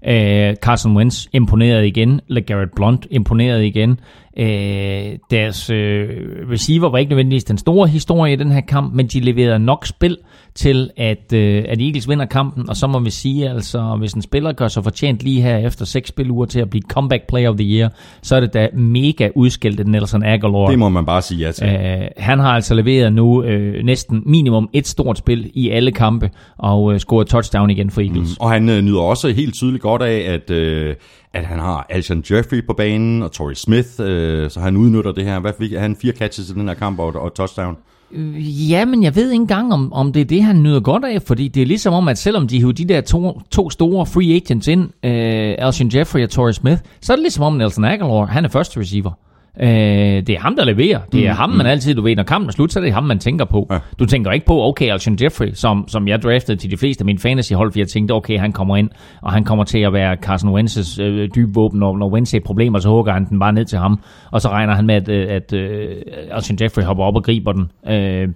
[0.07, 2.22] Øh, Carson Wentz imponerede igen.
[2.28, 3.99] LeGarrette Blunt imponerede igen.
[4.38, 6.08] Øh, deres øh,
[6.52, 9.86] receiver var ikke nødvendigvis den store historie i den her kamp, men de leverede nok
[9.86, 10.18] spil
[10.56, 12.70] til, at, øh, at Eagles vinder kampen.
[12.70, 15.86] Og så må vi sige, altså, hvis en spiller gør sig fortjent lige her efter
[15.86, 17.90] seks spiluger til at blive comeback player of the year,
[18.22, 20.68] så er det da mega udskilt Nelson Aguilar.
[20.68, 21.68] Det må man bare sige ja til.
[21.68, 26.30] Øh, han har altså leveret nu øh, næsten minimum et stort spil i alle kampe
[26.58, 28.38] og øh, scoret touchdown igen for Eagles.
[28.40, 30.96] Og han øh, nyder også helt tydeligt godt af, at, øh,
[31.34, 35.26] at han har Alshon Jeffrey på banen og Torrey Smith, øh, så han udnytter det
[35.26, 35.40] her.
[35.40, 35.96] Hvad fik han?
[35.96, 37.78] Fire catches i den her kamp og, og touchdown.
[38.12, 41.06] Øh, ja, men jeg ved ikke engang, om, om det er det, han nyder godt
[41.06, 44.06] af, fordi det er ligesom om, at selvom de hiver de der to, to store
[44.06, 47.86] free agents ind, øh, Alshon Jeffrey og Torrey Smith, så er det ligesom om Nelson
[47.86, 49.12] Aguilar, han er første receiver.
[49.60, 50.99] Øh, det er ham, der leverer.
[51.12, 52.93] Det er mm, ham, man altid, du ved, når kampen er slut, så er det
[52.93, 53.68] ham, man tænker på.
[53.72, 53.80] Ja.
[53.99, 57.06] Du tænker ikke på, okay, Alshon Jeffrey, som, som jeg draftede til de fleste af
[57.06, 58.89] mine fantasyhold, fordi jeg tænkte, okay, han kommer ind,
[59.22, 62.39] og han kommer til at være Carson Wentz's øh, dybe våben, når, når Wentz i
[62.39, 63.99] problemer, så hugger han den bare ned til ham,
[64.32, 65.95] og så regner han med, at, øh, at øh,
[66.32, 67.72] Alshon Jeffrey hopper op og griber den.
[67.88, 68.30] Øh,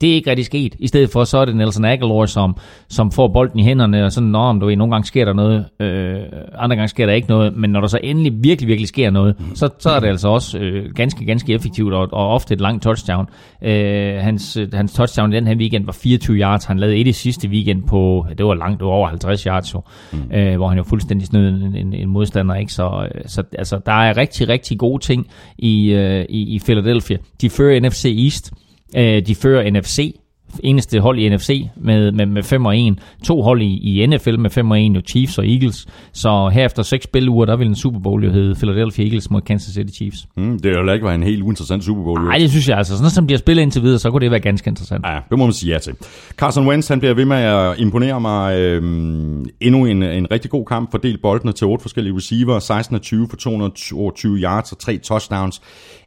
[0.00, 0.74] det er ikke rigtig sket.
[0.78, 2.56] I stedet for, så er det Nelson Aguilar, som,
[2.88, 5.64] som får bolden i hænderne, og sådan, Nå, du ved, nogle gange sker der noget,
[5.80, 6.18] øh,
[6.58, 9.36] andre gange sker der ikke noget, men når der så endelig virkelig, virkelig sker noget,
[9.54, 12.82] så, så er det altså også øh, ganske, ganske effektivt, og, og ofte et langt
[12.82, 13.26] touchdown.
[13.62, 17.06] Øh, hans, øh, hans touchdown i den her weekend var 24 yards, han lavede et
[17.06, 20.36] i sidste weekend på, det var langt, det var over 50 yards jo, mm.
[20.36, 22.72] øh, hvor han jo fuldstændig snød en, en, en modstander, ikke?
[22.72, 25.26] Så, øh, så altså, der er rigtig, rigtig gode ting
[25.58, 27.16] i, øh, i, i Philadelphia.
[27.40, 28.52] De fører NFC East,
[28.96, 30.16] Øh, de fører NFC,
[30.62, 32.98] eneste hold i NFC med, med, med 5 og 1.
[33.24, 35.86] To hold i, i NFL med 5 og 1, jo Chiefs og Eagles.
[36.12, 39.40] Så her efter seks spiluger, der vil en Super Bowl jo hedde Philadelphia Eagles mod
[39.40, 40.26] Kansas City Chiefs.
[40.36, 42.24] Mm, det er jo ikke være en helt uinteressant Super Bowl.
[42.24, 42.96] Nej, det synes jeg altså.
[42.96, 45.06] Sådan som de har spillet indtil videre, så kunne det være ganske interessant.
[45.06, 45.92] Ja, det må man sige ja til.
[46.36, 48.58] Carson Wentz, han bliver ved med at imponere mig.
[48.58, 53.28] Øhm, endnu en, en rigtig god kamp, fordelt boldene til otte forskellige receiver, 16 20
[53.30, 55.60] for 222 yards og tre touchdowns.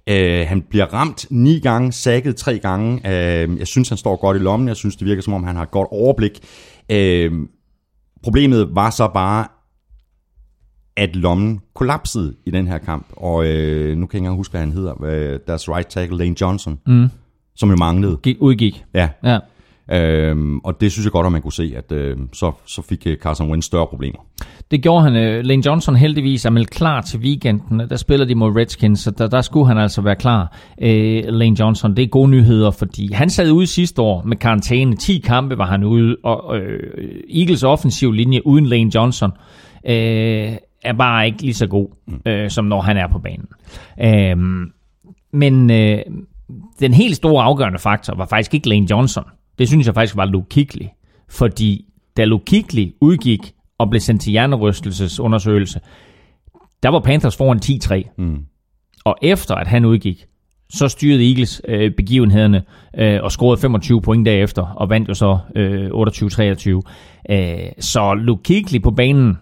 [0.10, 2.95] Øh, han bliver ramt ni gange, sækket tre gange.
[2.95, 4.68] Øh, jeg synes, han står godt i lommen.
[4.68, 6.39] Jeg synes, det virker som om, han har et godt overblik.
[6.91, 7.32] Øh,
[8.24, 9.47] problemet var så bare,
[10.97, 13.07] at lommen kollapsede i den her kamp.
[13.12, 15.03] Og øh, nu kan jeg ikke engang huske, hvad han hedder.
[15.03, 17.07] Øh, deres right tackle, Lane Johnson, mm.
[17.55, 18.18] som jo manglede.
[18.24, 18.86] Gik, udgik.
[18.93, 19.39] Ja, Ja.
[19.92, 23.08] Øhm, og det synes jeg godt, at man kunne se, at øh, så, så fik
[23.08, 24.20] øh, Carson Wentz større problemer.
[24.72, 25.16] Det gjorde han.
[25.16, 27.80] øh, Lane Johnson heldigvis er meldt klar til weekenden.
[27.80, 30.58] Der spiller de mod Redskins, så der, der skulle han altså være klar.
[30.82, 34.96] Øh, Lane Johnson, det er gode nyheder, fordi han sad ude sidste år med karantæne.
[34.96, 36.94] 10 kampe var han ude, og øh,
[37.34, 39.32] Eagles offensiv linje uden Lane Johnson
[39.86, 40.52] øh,
[40.84, 41.88] er bare ikke lige så god,
[42.26, 43.48] øh, som når han er på banen.
[44.02, 44.38] Øh,
[45.34, 46.00] men øh,
[46.80, 49.24] den helt store afgørende faktor var faktisk ikke Lane Johnson.
[49.60, 50.86] Det synes jeg faktisk var Kuechly.
[51.30, 51.86] Fordi
[52.18, 55.80] da Kuechly udgik og blev sendt til hjernerystelsesundersøgelse,
[56.84, 58.14] der var Panthers foran 10-3.
[58.18, 58.45] Mm.
[59.05, 60.26] Og efter at han udgik,
[60.70, 62.64] så styrede Eagles øh, begivenhederne
[62.97, 67.34] øh, og scorede 25 point derefter, og vandt jo så øh, 28-23.
[67.34, 69.38] Øh, så Luke Kuechly på banen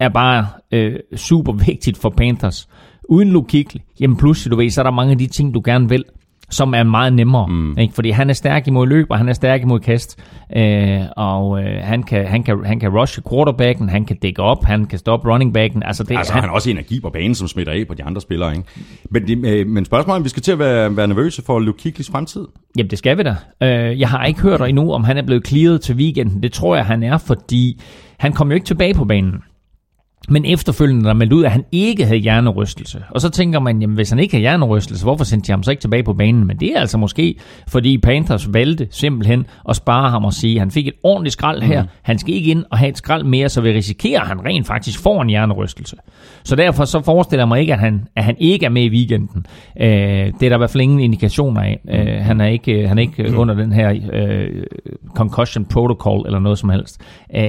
[0.00, 2.68] er bare øh, super vigtigt for Panthers.
[3.08, 5.62] Uden Luke Kuechly, jamen pludselig, du ved, så er der mange af de ting, du
[5.64, 6.04] gerne vil,
[6.50, 7.46] som er meget nemmere.
[7.48, 7.78] Mm.
[7.78, 7.94] Ikke?
[7.94, 10.18] Fordi han er stærk imod løb, og han er stærk imod kast.
[10.56, 14.64] Øh, og øh, han, kan, han, kan, han kan rushe quarterbacken, han kan dække op,
[14.64, 15.82] han kan stoppe running backen.
[15.82, 18.20] Altså, det, Altså, han har også energi på banen, som smitter af på de andre
[18.20, 18.64] spillere, ikke?
[19.10, 21.58] Men, det, øh, men spørgsmålet er, om vi skal til at være, være nervøse for
[21.58, 22.46] Luke Kuechlys fremtid?
[22.76, 23.36] Jamen, det skal vi da.
[23.62, 26.42] Øh, jeg har ikke hørt endnu, om han er blevet clearet til weekenden.
[26.42, 27.80] Det tror jeg, han er, fordi
[28.18, 29.42] han kom jo ikke tilbage på banen.
[30.30, 33.04] Men efterfølgende der meldte ud, at han ikke havde hjernerystelse.
[33.10, 35.70] Og så tænker man, jamen hvis han ikke har hjernerystelse, hvorfor sendte de ham så
[35.70, 36.46] ikke tilbage på banen?
[36.46, 37.34] Men det er altså måske,
[37.68, 41.62] fordi Panthers valgte simpelthen at spare ham og sige, at han fik et ordentligt skrald
[41.62, 41.82] her.
[41.82, 41.88] Mm.
[42.02, 44.66] Han skal ikke ind og have et skrald mere, så vi risikerer, at han rent
[44.66, 45.96] faktisk får en hjernerystelse.
[46.44, 48.88] Så derfor så forestiller jeg mig ikke, at han, at han ikke er med i
[48.88, 49.46] weekenden.
[49.80, 51.80] Øh, det er der i hvert fald ingen indikationer af.
[51.90, 54.48] Øh, han er ikke, han er ikke under den her øh,
[55.14, 57.00] concussion protocol eller noget som helst.
[57.36, 57.42] Øh,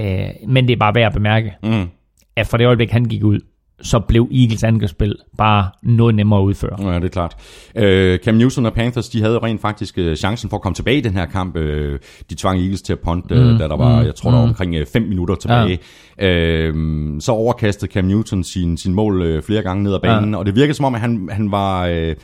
[0.47, 1.87] men det er bare værd at bemærke, Mm.
[2.35, 3.39] At fra det øjeblik, han gik ud,
[3.83, 6.91] så blev Eagles angrebsspil bare noget nemmere at udføre.
[6.91, 7.35] Ja, det er klart.
[7.75, 10.97] Øh, Cam Newton og Panthers, de havde rent faktisk øh, chancen for at komme tilbage
[10.97, 11.57] i den her kamp.
[11.57, 14.29] Øh, de tvang Eagles til at punt, øh, Mm, da der var, mm, jeg tror,
[14.31, 14.49] der var mm.
[14.49, 15.79] omkring 5 minutter tilbage.
[16.19, 16.27] Ja.
[16.27, 16.73] Øh,
[17.19, 20.37] så overkastede Cam Newton sin, sin mål øh, flere gange ned ad banen, ja.
[20.37, 21.87] og det virkede som om, at han, han var...
[21.87, 22.15] Øh,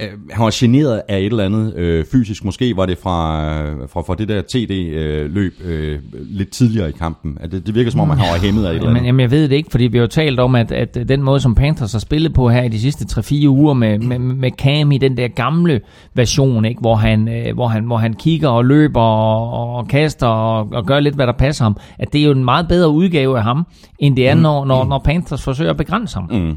[0.00, 2.44] øh, han var generet af et eller andet øh, fysisk.
[2.44, 7.38] Måske var det fra, øh, fra, fra det der TD-løb øh, lidt tidligere i kampen.
[7.40, 9.04] At det, det virker som om, at han var hæmmet af et eller andet.
[9.06, 11.40] jamen, jeg ved det ikke, fordi vi har jo talt om, at, at den måde,
[11.40, 14.92] som Panthers har spillet på her i de sidste 3-4 uger med, med, med Cam
[14.92, 15.80] i den der gamle
[16.14, 16.80] version, ikke?
[16.80, 20.86] Hvor, han, øh, hvor, han, hvor han kigger og løber og, og kaster og, og
[20.86, 23.44] gør lidt, hvad der passer ham, at det er jo en meget bedre udgave af
[23.44, 23.66] ham,
[23.98, 24.40] end det er, mm.
[24.40, 26.28] når, når, når Panthers forsøger at begrænse ham.
[26.30, 26.56] Mm.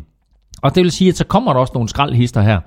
[0.61, 2.59] Og det vil sige, at så kommer der også nogle skraldhister her.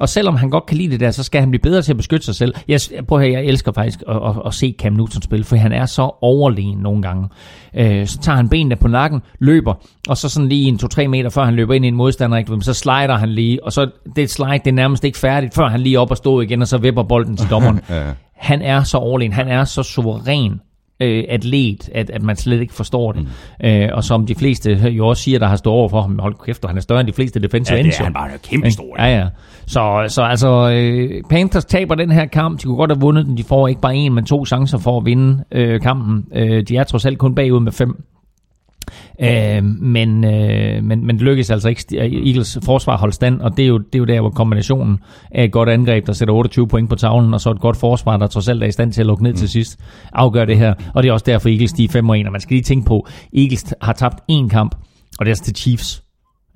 [0.00, 1.96] Og selvom han godt kan lide det der, så skal han blive bedre til at
[1.96, 2.54] beskytte sig selv.
[2.68, 5.56] Jeg, prøv at høre, jeg elsker faktisk at, at, at se Cam Newton spille, for
[5.56, 7.28] han er så overlegen nogle gange.
[7.74, 9.74] Øh, så tager han benene på nakken, løber,
[10.08, 12.52] og så sådan lige en 2-3 meter, før han løber ind i en modstander, ikke?
[12.60, 15.80] så slider han lige, og så det slide, det er nærmest ikke færdigt, før han
[15.80, 17.80] lige op og stå igen, og så vipper bolden til dommeren.
[17.90, 18.02] Ja.
[18.36, 20.60] Han er så overlegen, han er så suveræn
[21.00, 23.26] øh, atlet, at, at man slet ikke forstår det.
[23.60, 23.66] Mm.
[23.66, 26.34] Øh, og som de fleste jo også siger, der har stået over for ham, hold
[26.44, 28.96] kæft, han er større end de fleste defensive Ja, det er han bare kæmpe stor.
[28.98, 29.26] Ja, ja.
[29.66, 32.60] Så, så altså, øh, Panthers taber den her kamp.
[32.60, 33.36] De kunne godt have vundet den.
[33.36, 36.24] De får ikke bare en, men to chancer for at vinde øh, kampen.
[36.34, 38.04] Øh, de er trods alt kun bagud med fem.
[39.20, 41.84] Øh, men, øh, men, men det lykkedes altså ikke.
[42.26, 44.98] Eagles forsvar holdt stand, og det er, jo, det er jo der, hvor kombinationen
[45.30, 48.16] af et godt angreb, der sætter 28 point på tavlen, og så et godt forsvar,
[48.16, 49.38] der trods alt er i stand til at lukke ned mm.
[49.38, 49.80] til sidst,
[50.12, 50.74] afgør det her.
[50.94, 52.64] Og det er også derfor, Eagles de er 5 og 1, og man skal lige
[52.64, 53.06] tænke på,
[53.36, 54.74] Eagles har tabt én kamp,
[55.18, 56.05] og det er altså til Chiefs.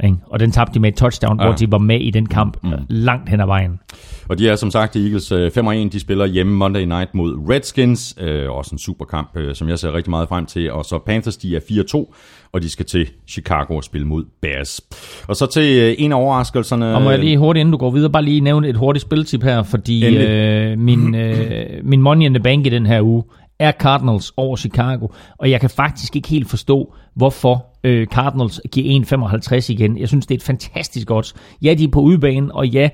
[0.04, 0.16] Ikke?
[0.26, 1.46] Og den tabte de med et touchdown, ja.
[1.46, 2.70] Hvor de var med i den kamp mm.
[2.88, 3.80] langt hen ad vejen.
[4.28, 5.92] Og de er som sagt Eagles øh, 5 og 1.
[5.92, 8.16] De spiller hjemme Monday Night mod Redskins.
[8.20, 10.72] Øh, også en super kamp, øh, som jeg ser rigtig meget frem til.
[10.72, 12.14] Og så Panthers, de er 4-2,
[12.52, 14.80] og de skal til Chicago og spille mod Bears.
[15.28, 16.94] Og så til øh, en af overraskelserne.
[16.94, 19.42] Og må jeg lige hurtigt, inden du går videre, bare lige nævne et hurtigt spiltip
[19.42, 20.28] her, fordi Endelig.
[20.28, 23.22] øh, min, øh, min money in the bank i den her uge
[23.60, 25.06] er Cardinals over Chicago,
[25.38, 29.00] og jeg kan faktisk ikke helt forstå, hvorfor øh, Cardinals giver
[29.58, 29.98] 1,55 igen.
[29.98, 31.34] Jeg synes, det er et fantastisk odds.
[31.62, 32.88] Ja, de er på udebane, og ja,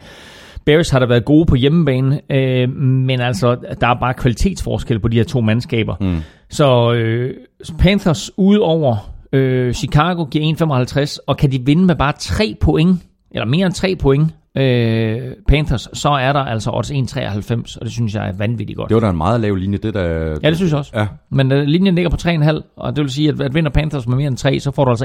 [0.64, 5.08] Bears har da været gode på hjemmebane, øh, men altså, der er bare kvalitetsforskel på
[5.08, 5.94] de her to mandskaber.
[6.00, 6.16] Mm.
[6.50, 7.34] Så øh,
[7.78, 13.02] Panthers ude over øh, Chicago giver 1,55, og kan de vinde med bare 3 point,
[13.30, 17.92] eller mere end 3 point, øh, Panthers, så er der altså odds 1,93, og det
[17.92, 18.88] synes jeg er vanvittigt godt.
[18.88, 20.38] Det var da en meget lav linje, det der...
[20.42, 20.92] Ja, det synes jeg også.
[20.94, 21.06] Ja.
[21.30, 24.16] Men øh, linjen ligger på 3,5, og det vil sige, at, at vinder Panthers med
[24.16, 25.04] mere end 3, så får du altså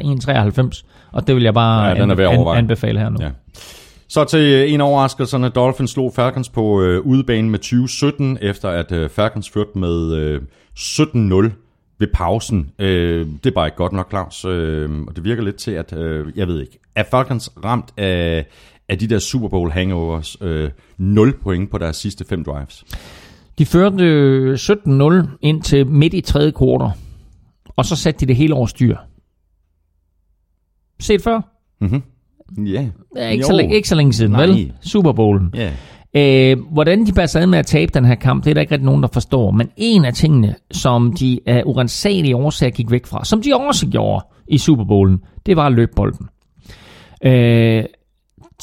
[0.79, 2.57] 1,93, og det vil jeg bare Ja, den er at overveje.
[2.57, 3.17] anbefale her nu.
[3.21, 3.29] Ja.
[4.09, 5.49] Så til øh, en af overraskelserne.
[5.49, 10.41] Dolphins slog Falcons på øh, udebane med 2017, efter at øh, Falcons førte med øh,
[10.77, 11.51] 17-0
[11.99, 12.71] ved pausen.
[12.79, 14.45] Øh, det er bare ikke godt nok, Claus.
[14.45, 18.45] Øh, og det virker lidt til, at, øh, jeg ved ikke, er Falcons ramt af,
[18.91, 20.37] af de der Super Bowl hangovers?
[20.41, 22.83] Øh, 0 point på deres sidste fem drives.
[23.57, 26.89] De førte øh, 17-0 ind til midt i tredje kvartal,
[27.75, 28.97] og så satte de det hele over styr.
[30.99, 31.41] Set før?
[31.81, 32.65] Mm-hmm.
[32.65, 32.87] Ja.
[33.15, 33.47] Ja, ikke, Jo.
[33.47, 34.45] så, længe- ikke så længe siden, Nej.
[34.45, 34.73] vel?
[34.81, 35.53] Super Bowlen.
[35.55, 35.71] Ja.
[36.15, 38.71] Øh, hvordan de bare sad med at tabe den her kamp, det er der ikke
[38.71, 39.51] rigtig nogen, der forstår.
[39.51, 43.87] Men en af tingene, som de af urensagelige årsager gik væk fra, som de også
[43.87, 46.27] gjorde i Super Bowlen, det var at løbe bolden.
[47.25, 47.83] Øh,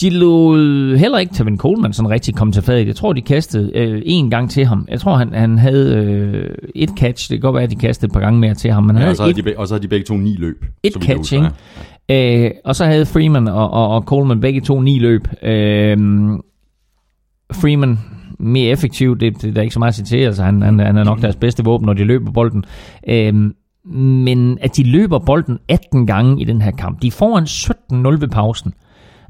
[0.00, 2.86] de lod heller ikke Tevin Coleman sådan rigtig komme til fadet.
[2.86, 4.86] Jeg tror, de kastede øh, en gang til ham.
[4.90, 7.30] Jeg tror, han, han havde øh, et catch.
[7.30, 8.82] Det kan godt være, at de kastede et par gange mere til ham.
[8.84, 10.16] Men han ja havde og, så havde et, de, og så havde de begge to
[10.16, 10.64] ni løb.
[10.82, 12.44] et catch, ikke?
[12.44, 15.28] Øh, og så havde Freeman og, og, og Coleman begge to ni løb.
[15.42, 15.96] Øh,
[17.52, 17.98] Freeman
[18.38, 20.16] mere effektiv, det, det er der ikke så meget at sige til.
[20.16, 22.64] Altså, han, han, han er nok deres bedste våben, når de løber bolden.
[23.08, 23.34] Øh,
[23.94, 27.02] men at de løber bolden 18 gange i den her kamp.
[27.02, 28.74] De får en 17-0 ved pausen.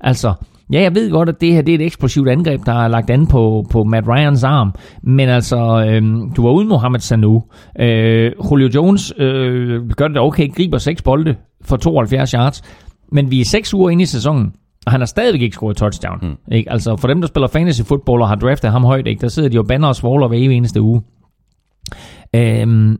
[0.01, 0.33] Altså,
[0.73, 3.11] ja, jeg ved godt, at det her det er et eksplosivt angreb, der er lagt
[3.11, 7.43] an på, på Matt Ryans arm, men altså, øhm, du var uden Mohamed Sanu.
[7.81, 12.63] Øh, Julio Jones øh, gør det okay, griber 6 bolde for 72 yards,
[13.13, 14.53] men vi er 6 uger inde i sæsonen,
[14.87, 16.19] og han har stadigvæk ikke scoret touchdown.
[16.23, 16.53] Mm.
[16.53, 16.73] Ikke?
[16.73, 19.21] Altså, for dem, der spiller fantasy football og har draftet ham højt, ikke?
[19.21, 21.03] der sidder de jo banner og svogler hver eneste uge.
[22.35, 22.99] Øhm,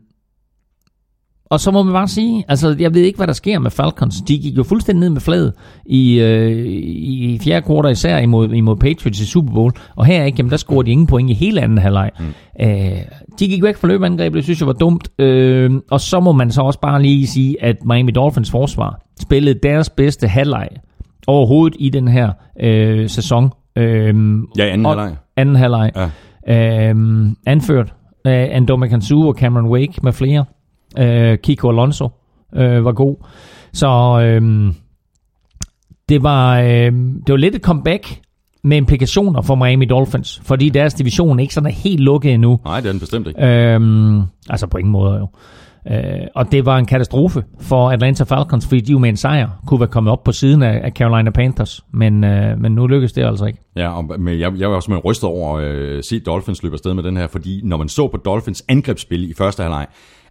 [1.49, 4.21] og så må man bare sige, altså jeg ved ikke, hvad der sker med Falcons.
[4.21, 5.53] De gik jo fuldstændig ned med fladet
[5.85, 9.71] i, øh, i fjerde kvartal især imod, imod Patriots i Super Bowl.
[9.95, 12.11] Og her ikke, jamen, der scorede de ingen point i hele anden halvleg.
[12.19, 12.25] Mm.
[12.61, 12.69] Øh,
[13.39, 15.09] de gik væk fra løbeangrebet, det synes jeg var dumt.
[15.19, 19.59] Øh, og så må man så også bare lige sige, at Miami Dolphins forsvar spillede
[19.63, 20.67] deres bedste halvleg
[21.27, 22.31] overhovedet i den her
[22.61, 23.51] øh, sæson.
[23.75, 24.15] Øh,
[24.57, 25.15] Ja, anden og- halvleg.
[25.37, 25.91] Anden halvleg.
[26.47, 26.89] Ja.
[26.89, 27.93] Øh, anført
[28.25, 30.45] af Andoma Kansu og Cameron Wake med flere.
[30.99, 32.09] Øh, Kiko Alonso
[32.55, 33.15] øh, var god.
[33.73, 34.73] Så øh,
[36.09, 36.91] det, var, øh,
[37.27, 38.19] det var lidt et comeback
[38.63, 42.59] med implikationer for Miami Dolphins, fordi deres division ikke sådan er helt lukket endnu.
[42.65, 43.45] Nej, det er den bestemt ikke.
[43.45, 45.27] Øhm, altså på ingen måde jo.
[45.91, 49.49] Øh, og det var en katastrofe for Atlanta Falcons, fordi de jo med en sejr
[49.67, 51.85] kunne være kommet op på siden af, af Carolina Panthers.
[51.93, 53.59] Men, øh, men nu lykkedes det altså ikke.
[53.75, 56.93] Ja, og, men jeg, jeg var simpelthen rystet over at øh, se Dolphins løbe afsted
[56.93, 59.87] med den her, fordi når man så på Dolphins angrebsspil i første halvleg,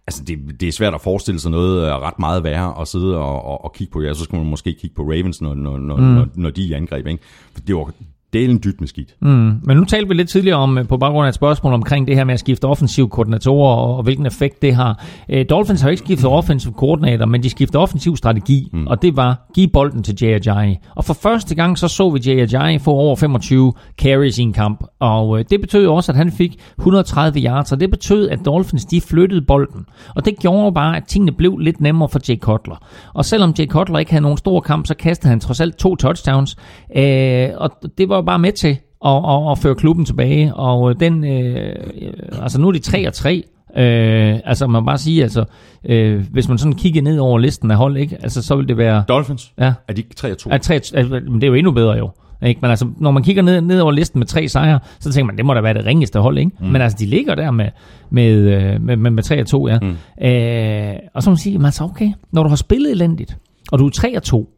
[0.09, 3.17] altså det, det er svært at forestille sig noget øh, ret meget værre at sidde
[3.17, 4.01] og, og, og kigge på.
[4.01, 6.03] Ja, så skulle man måske kigge på Ravens, når, når, når, mm.
[6.03, 7.07] når, når de er i angreb.
[7.07, 7.23] Ikke?
[7.53, 7.93] For det var
[8.33, 9.15] delen dybt med skidt.
[9.21, 9.53] Mm.
[9.63, 12.15] Men nu talte vi lidt tidligere om, øh, på baggrund af et spørgsmål omkring det
[12.15, 15.05] her med at skifte offensiv koordinatorer og, og hvilken effekt det har.
[15.29, 18.87] Øh, Dolphins har ikke skiftet offensiv koordinator, men de skifter offensiv strategi, mm.
[18.87, 20.77] og det var give bolden til Ajayi.
[20.95, 24.83] Og for første gang så så vi Ajayi få over 25 carries i en kamp,
[24.99, 28.85] og øh, det betød også, at han fik 130 yards, og det betød, at Dolphins
[28.85, 29.85] de flyttede bolden.
[30.15, 32.75] Og det gjorde jo bare, at tingene blev lidt nemmere for Jay Cutler.
[33.13, 35.95] Og selvom Jay Cutler ikke havde nogen stor kamp, så kastede han trods alt to
[35.95, 36.55] touchdowns,
[36.95, 40.55] øh, og det var bare med til at, at, at føre klubben tilbage.
[40.55, 43.43] Og øh, den, øh, øh, altså nu er de 3 og 3.
[43.77, 45.43] Øh, altså man bare sige, altså,
[45.85, 48.17] øh, hvis man sådan kigger ned over listen af hold, ikke?
[48.21, 49.03] Altså, så vil det være...
[49.07, 50.49] Dolphins, Ja, er de ikke 3 og 2?
[50.49, 52.09] at tre, altså, men det er jo endnu bedre jo.
[52.45, 52.61] Ikke?
[52.61, 55.37] Men altså, når man kigger ned, ned over listen med tre sejre, så tænker man,
[55.37, 56.51] det må da være det ringeste hold, ikke?
[56.59, 56.67] Mm.
[56.67, 57.69] Men altså, de ligger der med,
[58.09, 59.79] med, øh, med, med, med 3 og 2, ja.
[59.79, 60.25] Mm.
[60.27, 63.37] Øh, og så må man sige, altså okay, når du har spillet elendigt,
[63.71, 64.49] og du er 3 og 2,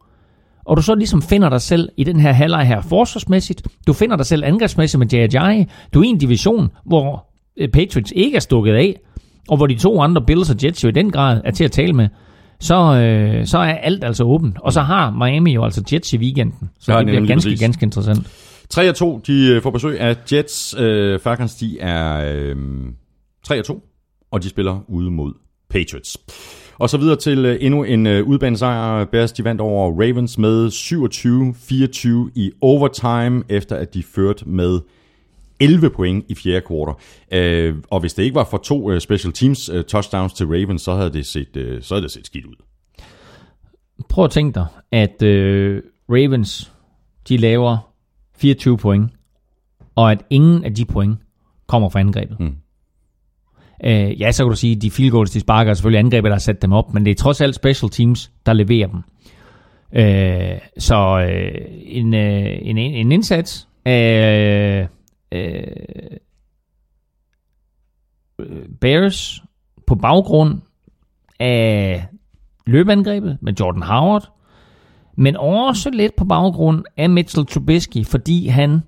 [0.65, 4.15] og du så ligesom finder dig selv i den her halvleg her forsvarsmæssigt, du finder
[4.15, 7.25] dig selv angrebsmæssigt med Ajayi, du er i en division, hvor
[7.57, 8.99] øh, Patriots ikke er stukket af,
[9.49, 11.71] og hvor de to andre Bills og Jets jo i den grad er til at
[11.71, 12.07] tale med,
[12.59, 14.57] så, øh, så er alt altså åbent.
[14.61, 16.69] Og så har Miami jo altså Jets i weekenden.
[16.79, 17.59] Så Ja, det bliver ganske, præcis.
[17.59, 18.27] ganske interessant.
[18.69, 20.75] 3 og 2, de øh, får besøg af Jets.
[20.79, 22.55] Øh, Falcons, de er øh,
[23.45, 23.83] 3 og 2,
[24.31, 25.33] og de spiller ude mod
[25.69, 26.17] Patriots.
[26.81, 29.05] Og så videre til øh, endnu en øh, udbanesejr.
[29.05, 30.67] Bears, de vandt over Ravens med
[32.27, 34.79] 27-24 i overtime, efter at de førte med
[35.59, 36.93] 11 point i fjerde kvartal.
[37.31, 40.95] Øh, og hvis det ikke var for to øh, special teams touchdowns til Ravens, så
[40.95, 42.55] havde det set, så havde det set skidt ud.
[44.09, 46.71] Prøv at tænke dig, at øh, Ravens,
[47.27, 47.77] de laver
[48.37, 49.11] 24 point,
[49.95, 51.17] og at ingen af de point
[51.67, 52.39] kommer fra angrebet.
[52.39, 52.55] Mm.
[53.83, 56.29] Øh, ja, så kan du sige, at de field goals, de sparker, er selvfølgelig angrebet,
[56.29, 59.03] der har sat dem op, men det er trods alt special teams, der leverer dem.
[59.93, 61.51] Øh, så øh,
[61.83, 64.87] en, øh, en, en indsats af
[65.31, 65.61] øh,
[68.39, 69.41] øh, Bears
[69.87, 70.61] på baggrund
[71.39, 72.05] af
[72.67, 74.29] løbeangrebet med Jordan Howard,
[75.17, 78.81] men også lidt på baggrund af Mitchell Trubisky, fordi han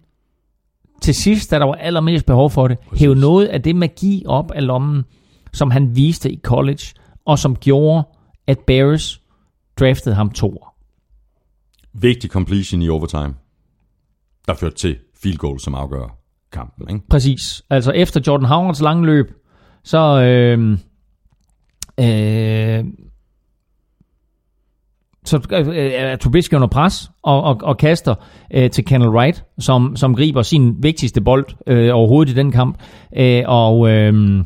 [1.04, 4.52] til sidst, da der var allermest behov for det, hævde noget af det magi op
[4.52, 5.04] af lommen,
[5.54, 6.86] som han viste i college,
[7.26, 8.04] og som gjorde,
[8.48, 9.22] at Bears
[9.80, 10.66] draftede ham to.
[11.94, 13.34] Vigtig completion i overtime,
[14.48, 16.18] der førte til field goal, som afgør
[16.52, 16.90] kampen.
[16.90, 17.08] Ikke?
[17.10, 17.64] Præcis.
[17.70, 19.32] Altså efter Jordan Howards lange løb,
[19.84, 20.72] så øh,
[22.00, 22.86] øh,
[25.26, 28.16] så øh, øh, er Trubisky under pres og, og, og kaster
[28.54, 32.78] øh, til Kendall Wright, som, som griber sin vigtigste bold øh, overhovedet i den kamp.
[33.18, 34.38] Øh, og, øh,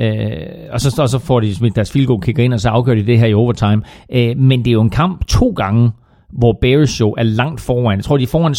[0.00, 0.30] øh,
[0.70, 2.94] og, så, og så får de smidt deres field goal kicker ind, og så afgør
[2.94, 3.82] de det her i overtime.
[4.12, 5.90] Øh, men det er jo en kamp to gange,
[6.32, 7.96] hvor Bears jo er langt foran.
[7.96, 8.52] Jeg tror, de er foran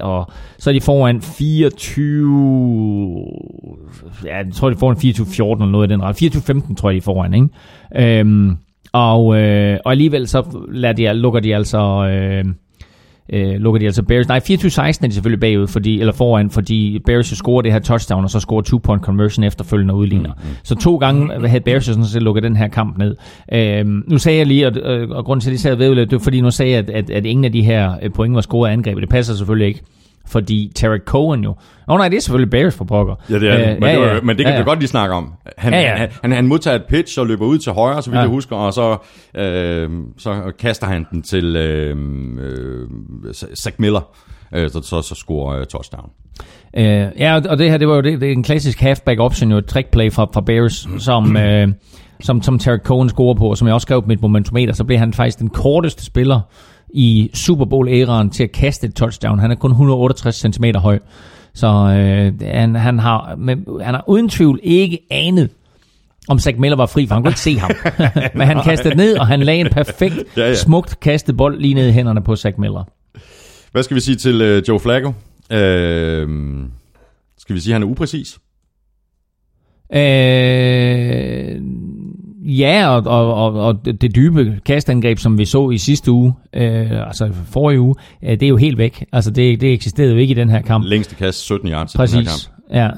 [0.00, 3.26] 17-3, og så er de foran 24...
[4.24, 6.22] Ja, jeg tror, de er foran 24-14 eller noget i den ret.
[6.22, 7.48] 24-15 tror jeg, de er foran, ikke?
[7.96, 8.56] Øhm,
[8.96, 12.44] og, øh, og alligevel så lader de, lukker de altså øh,
[13.32, 14.28] øh, lukker de altså Bears.
[14.28, 17.78] Nej, 24-16 er de selvfølgelig bagud, fordi, eller foran, fordi Bears jo scorer det her
[17.78, 20.32] touchdown, og så scorer two-point conversion efterfølgende og udligner.
[20.32, 20.56] Mm, mm.
[20.62, 23.16] Så to gange havde Bears sådan set lukket den her kamp ned.
[23.52, 26.12] Øh, nu sagde jeg lige, og, og, og grunden til, at de sagde ved, det
[26.12, 28.40] var fordi nu sagde jeg, at, at, at ingen af de her øh, point var
[28.40, 29.00] scoret af angrebet.
[29.02, 29.82] Det passer selvfølgelig ikke
[30.26, 31.50] fordi Tarek Cohen jo...
[31.50, 33.14] Åh oh, nej, det er selvfølgelig Bears for pokker.
[33.30, 33.80] Ja, det er det.
[33.80, 34.58] Men, ja, det, var, men det kan ja, ja.
[34.58, 35.32] vi godt lige snakke om.
[35.58, 35.96] Han, ja, ja.
[35.96, 38.20] Han, han, han modtager et pitch og løber ud til højre, så vidt ja.
[38.20, 38.96] jeg husker, og så,
[39.34, 41.96] øh, så kaster han den til øh,
[42.40, 44.16] øh, Zach Miller,
[44.54, 46.10] øh, så, så, så scorer øh, touchdown.
[46.78, 46.82] Uh,
[47.20, 49.58] ja, og det her, det var jo det, det er en klassisk halfback option, jo
[49.58, 51.72] et trickplay fra, fra Bears, som, uh,
[52.26, 54.84] som, som Tarek Cohen scorer på, og som jeg også skrev på mit momentometer, så
[54.84, 56.40] blev han faktisk den korteste spiller
[56.96, 59.38] i Super Bowl-æraen til at kaste et touchdown.
[59.38, 60.98] Han er kun 168 cm høj.
[61.54, 65.50] Så øh, han, han, har, men, han har uden tvivl ikke anet,
[66.28, 67.70] om Zach Miller var fri, for han kunne ikke se ham.
[68.38, 70.54] men han kastede ned, og han lagde en perfekt, ja, ja.
[70.54, 72.84] smukt kastet bold lige ned i hænderne på Zach Miller.
[73.72, 75.12] Hvad skal vi sige til øh, Joe Flacco?
[75.52, 76.28] Øh,
[77.38, 78.38] skal vi sige, at han er upræcis?
[79.92, 81.60] Øh,
[82.46, 87.06] Ja, og, og, og, og det dybe kastangreb, som vi så i sidste uge, øh,
[87.06, 89.04] altså forrige uge, øh, det er jo helt væk.
[89.12, 90.84] Altså det, det eksisterede jo ikke i den her kamp.
[90.84, 92.14] Længste kast, 17 yards Præcis.
[92.14, 92.56] i den her kamp.
[92.72, 92.88] Ja,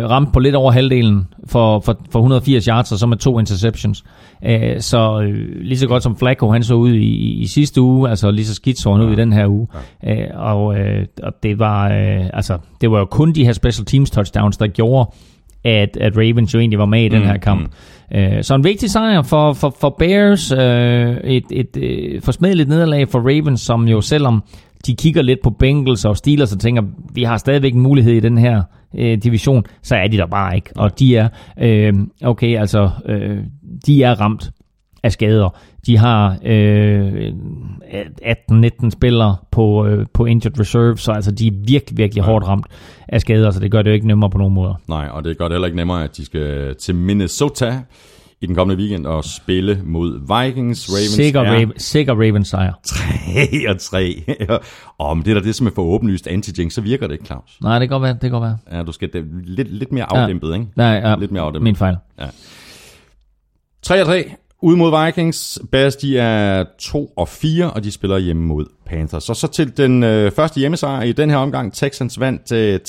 [0.00, 3.38] øh, ramt på lidt over halvdelen for, for, for 180 yards, og så med to
[3.38, 4.04] interceptions.
[4.46, 8.10] Øh, så øh, lige så godt som Flacco, han så ud i, i sidste uge,
[8.10, 9.66] altså lige så skidt så han ud i den her uge.
[10.02, 10.22] Ja.
[10.22, 13.86] Øh, og, øh, og det var øh, altså det var jo kun de her special
[13.86, 15.10] teams touchdowns, der gjorde,
[15.64, 17.60] at, at Ravens jo egentlig var med i den mm, her kamp.
[17.60, 17.72] Mm.
[18.14, 23.08] Uh, så en vigtig sejr for, for, for Bears, uh, et, et uh, forsmedeligt nederlag
[23.08, 24.42] for Ravens, som jo selvom
[24.86, 26.82] de kigger lidt på Bengals og Steelers og tænker,
[27.14, 28.62] vi har stadigvæk en mulighed i den her
[28.98, 30.70] øh, division, så er de der bare ikke.
[30.76, 31.28] Og de er,
[31.60, 31.94] øh,
[32.24, 33.38] okay, altså, øh,
[33.86, 34.50] de er ramt
[35.02, 35.58] af skader.
[35.86, 37.32] De har øh,
[38.22, 42.66] 18-19 spillere på, øh, på injured reserve, så altså de er virkelig, virkelig hårdt ramt
[43.08, 44.74] af skader, så det gør det jo ikke nemmere på nogen måder.
[44.88, 47.82] Nej, og det gør det heller ikke nemmere, at de skal til Minnesota
[48.40, 50.88] i den kommende weekend og spille mod Vikings.
[50.90, 52.72] Ravens sikker, er Raven, sikker Ravens sejr.
[52.86, 54.24] 3 og 3.
[54.98, 57.26] og om det er da det, som er for åbenlyst anti så virker det ikke,
[57.26, 57.58] Claus.
[57.62, 58.12] Nej, det kan godt være.
[58.12, 58.58] Det kan godt være.
[58.72, 60.54] Ja, du skal det, lidt, lidt mere afdæmpet, ja.
[60.54, 60.66] ikke?
[60.76, 61.16] Nej, ja.
[61.16, 61.62] Lidt mere afdæmpet.
[61.62, 61.96] Min fejl.
[62.18, 62.26] Ja.
[63.82, 64.34] 3 og 3.
[64.62, 69.24] Ude mod Vikings, Bears de er 2 og 4, og de spiller hjemme mod Panthers.
[69.24, 71.72] Så så til den øh, første hjemmesejr i den her omgang.
[71.72, 72.80] Texans vandt øh,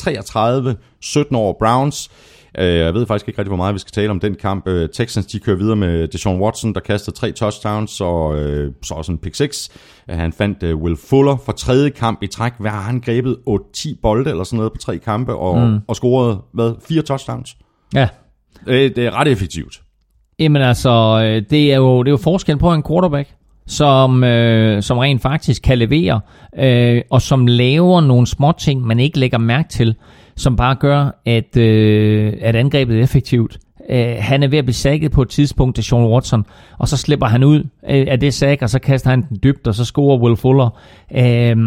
[1.32, 2.12] 33-17 over Browns.
[2.58, 4.68] Øh, jeg ved faktisk ikke rigtig, hvor meget vi skal tale om den kamp.
[4.68, 8.94] Øh, Texans de kører videre med Deshaun Watson, der kastede tre touchdowns, og øh, så
[8.94, 9.70] også en pick 6.
[10.10, 12.54] Han fandt øh, Will Fuller for tredje kamp i træk.
[12.60, 13.38] Hvad har han grebet?
[13.78, 15.80] 8-10 bolde eller sådan noget på tre kampe, og, mm.
[15.88, 17.58] og scoret, hvad, fire touchdowns?
[17.94, 18.08] Ja.
[18.68, 19.82] Øh, det er ret effektivt.
[20.40, 23.30] Jamen altså, øh, det er jo, det er jo forskel på en quarterback,
[23.68, 26.20] som, øh, som rent faktisk kan levere,
[26.60, 29.96] øh, og som laver nogle små ting, man ikke lægger mærke til,
[30.36, 33.58] som bare gør, at, øh, at angrebet er effektivt.
[33.90, 36.46] Øh, han er ved at blive sækket på et tidspunkt til Sean Watson,
[36.78, 37.60] og så slipper han ud
[37.90, 40.70] øh, af det sæk, og så kaster han den dybt, og så scorer Will Fuller.
[41.16, 41.58] Øh,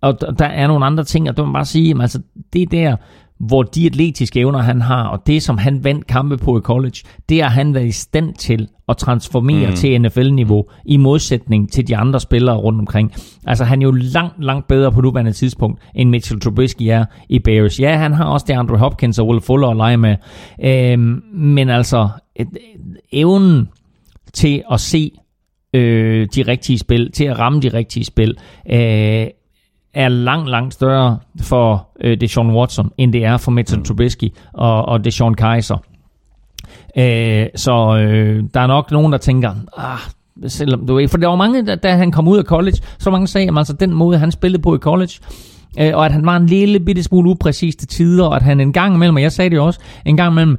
[0.00, 2.20] og der er nogle andre ting, og det må bare sige, altså,
[2.52, 2.96] det der,
[3.40, 6.96] hvor de atletiske evner, han har, og det, som han vandt kampe på i college,
[7.28, 9.76] det har han været i stand til at transformere mm.
[9.76, 13.12] til NFL-niveau, i modsætning til de andre spillere rundt omkring.
[13.46, 17.38] Altså, han er jo langt, langt bedre på nuværende tidspunkt, end Mitchell Trubisky er i
[17.38, 17.80] Bears.
[17.80, 20.16] Ja, han har også det Andre Hopkins og Will Fuller at lege med,
[20.64, 22.48] øhm, men altså, et,
[23.12, 23.68] evnen
[24.32, 25.10] til at se
[25.74, 28.36] øh, de rigtige spil, til at ramme de rigtige spil,
[28.72, 29.26] øh,
[29.94, 34.84] er langt, langt større for øh, Deshaun Watson, end det er for Mitchell Trubisky og,
[34.84, 35.76] og Deshaun Kaiser.
[36.96, 39.98] Øh, så øh, der er nok nogen, der tænker, ah,
[40.46, 43.26] selvom du for der var mange, da, da han kom ud af college, så mange
[43.26, 45.12] sagde, at altså den måde, han spillede på i college,
[45.80, 48.60] øh, og at han var en lille bitte smule upræcis til tider, og at han
[48.60, 50.58] en gang imellem, og jeg sagde det også, en gang imellem,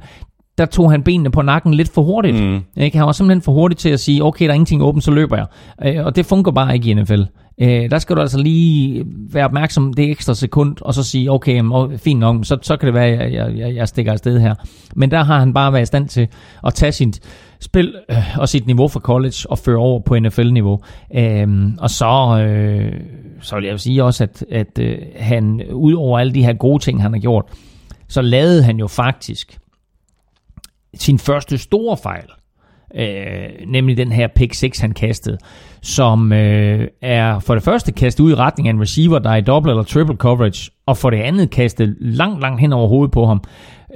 [0.58, 2.44] der tog han benene på nakken lidt for hurtigt.
[2.44, 2.60] Mm.
[2.76, 2.98] Ikke?
[2.98, 5.36] Han var simpelthen for hurtig til at sige, okay, der er ingenting åbent, så løber
[5.36, 5.46] jeg.
[5.84, 7.22] Øh, og det fungerer bare ikke i NFL.
[7.58, 11.62] Øh, der skal du altså lige være opmærksom det ekstra sekund, og så sige, okay,
[11.96, 14.54] fint nok, så, så kan det være, at jeg, jeg, jeg stikker afsted her.
[14.96, 16.28] Men der har han bare været i stand til
[16.66, 17.20] at tage sit
[17.60, 20.80] spil øh, og sit niveau fra college og føre over på NFL-niveau.
[21.14, 21.48] Øh,
[21.78, 23.00] og så, øh,
[23.40, 26.82] så vil jeg sige også, at, at øh, han, ud over alle de her gode
[26.82, 27.44] ting, han har gjort,
[28.08, 29.58] så lavede han jo faktisk
[30.94, 32.26] sin første store fejl
[32.98, 35.38] øh, nemlig den her pick 6, han kastede,
[35.82, 39.36] som øh, er for det første kastet ud i retning af en receiver, der er
[39.36, 43.12] i double eller triple coverage, og for det andet kastet langt, langt hen over hovedet
[43.12, 43.42] på ham.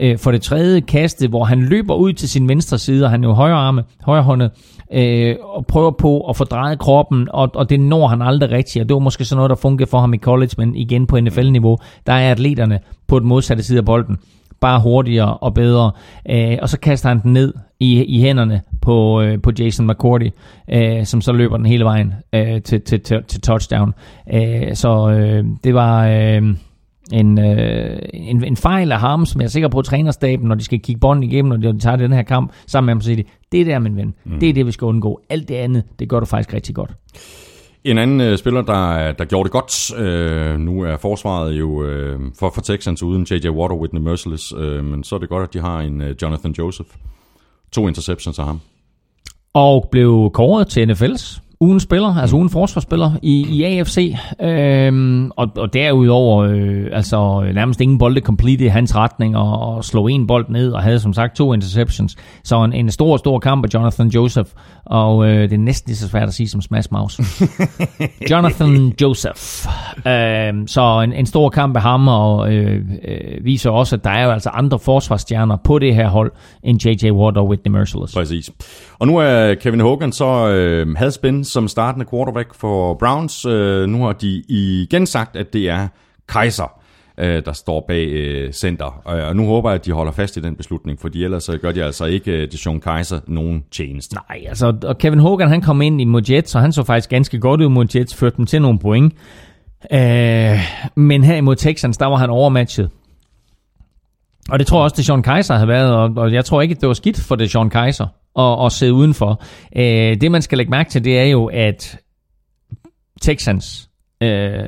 [0.01, 3.25] Øh, for det tredje kastet, hvor han løber ud til sin venstre side, og han
[3.25, 4.51] er jo højre arme, højre håndet,
[4.93, 8.83] øh, og prøver på at få drejet kroppen, og, og det når han aldrig rigtigt,
[8.83, 11.21] og det var måske sådan noget, der fungerede for ham i college, men igen på
[11.21, 14.17] NFL-niveau, der er atleterne på den modsatte side af bolden
[14.61, 15.93] bare hurtigere og bedre.
[16.31, 20.29] Øh, og så kaster han den ned i, i hænderne på, øh, på Jason McCourty,
[20.71, 23.95] øh, som så løber den hele vejen øh, til, til, til, til touchdown.
[24.33, 26.07] Øh, så øh, det var...
[26.07, 26.43] Øh,
[27.13, 30.55] en, øh, en, en fejl af ham, som jeg er sikker på, at trænerstaben, når
[30.55, 33.07] de skal kigge bånden igennem, når de tager den her kamp sammen med ham, så
[33.07, 34.15] siger de, det er der, min ven.
[34.25, 34.41] Mm.
[34.41, 35.21] Det er det, vi skal undgå.
[35.31, 36.91] Alt det andet, det gør du faktisk rigtig godt.
[37.87, 42.21] En anden øh, spiller, der, der gjorde det godt, øh, nu er forsvaret jo øh,
[42.39, 43.49] for, for Texans uden J.J.
[43.49, 46.17] Watt og Whitney Merciless, øh, men så er det godt, at de har en øh,
[46.23, 46.89] Jonathan Joseph.
[47.73, 48.61] To interceptions af ham.
[49.55, 54.15] Og blev kåret til NFL's ugen spiller, altså ugen forsvarsspiller i, i AFC.
[54.43, 59.85] Øhm, og, og derudover øh, altså nærmest ingen bolde complete i hans retning og, og
[59.85, 62.17] slå en bold ned og havde som sagt to interceptions.
[62.45, 64.51] Så en, en stor, stor kamp af Jonathan Joseph.
[64.85, 67.23] Og øh, det er næsten lige så svært at sige som Smash Mouse.
[68.31, 69.69] Jonathan Joseph.
[70.07, 74.11] Øhm, så en, en stor kamp af ham og øh, øh, viser også, at der
[74.11, 76.33] er jo altså andre forsvarsstjerner på det her hold
[76.63, 77.11] end J.J.
[77.11, 78.15] Watt og Whitney Merciless.
[78.15, 78.51] Præcis.
[78.99, 83.45] Og nu er Kevin Hogan så øh, hadspin som startende quarterback for Browns.
[83.45, 85.89] Øh, nu har de igen sagt, at det er
[86.29, 86.81] Kaiser,
[87.19, 89.03] øh, der står bag øh, center.
[89.09, 91.61] Øh, og nu håber jeg, at de holder fast i den beslutning, fordi ellers øh,
[91.61, 94.15] gør de altså ikke øh, Deshaun Kaiser nogen tjeneste.
[94.15, 97.11] Nej, altså, og Kevin Hogan han kom ind i mod Jets, og han så faktisk
[97.11, 99.15] ganske godt ud mod Jets, førte dem til nogle point.
[99.93, 100.59] Øh,
[100.95, 102.91] men her imod Texans, der var han overmatchet.
[104.51, 106.75] Og det tror jeg også, det Sean Kaiser havde været, og, og jeg tror ikke,
[106.75, 108.07] det var skidt for det Sean Kaiser
[108.39, 109.43] at, at sidde udenfor.
[109.77, 111.99] Øh, det man skal lægge mærke til, det er jo, at
[113.23, 114.59] Texans øh,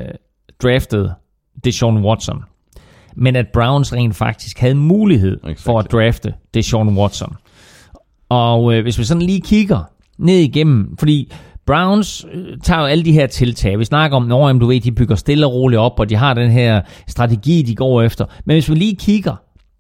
[0.62, 1.14] draftede
[1.64, 2.42] Deshaun Watson,
[3.16, 5.64] men at Browns rent faktisk havde mulighed exactly.
[5.64, 7.36] for at drafte Deshaun Watson.
[8.28, 11.32] Og øh, hvis vi sådan lige kigger ned igennem, fordi
[11.66, 13.78] Browns øh, tager jo alle de her tiltag.
[13.78, 16.34] Vi snakker om, når du ved, de bygger stille og roligt op, og de har
[16.34, 18.24] den her strategi, de går efter.
[18.44, 19.36] Men hvis vi lige kigger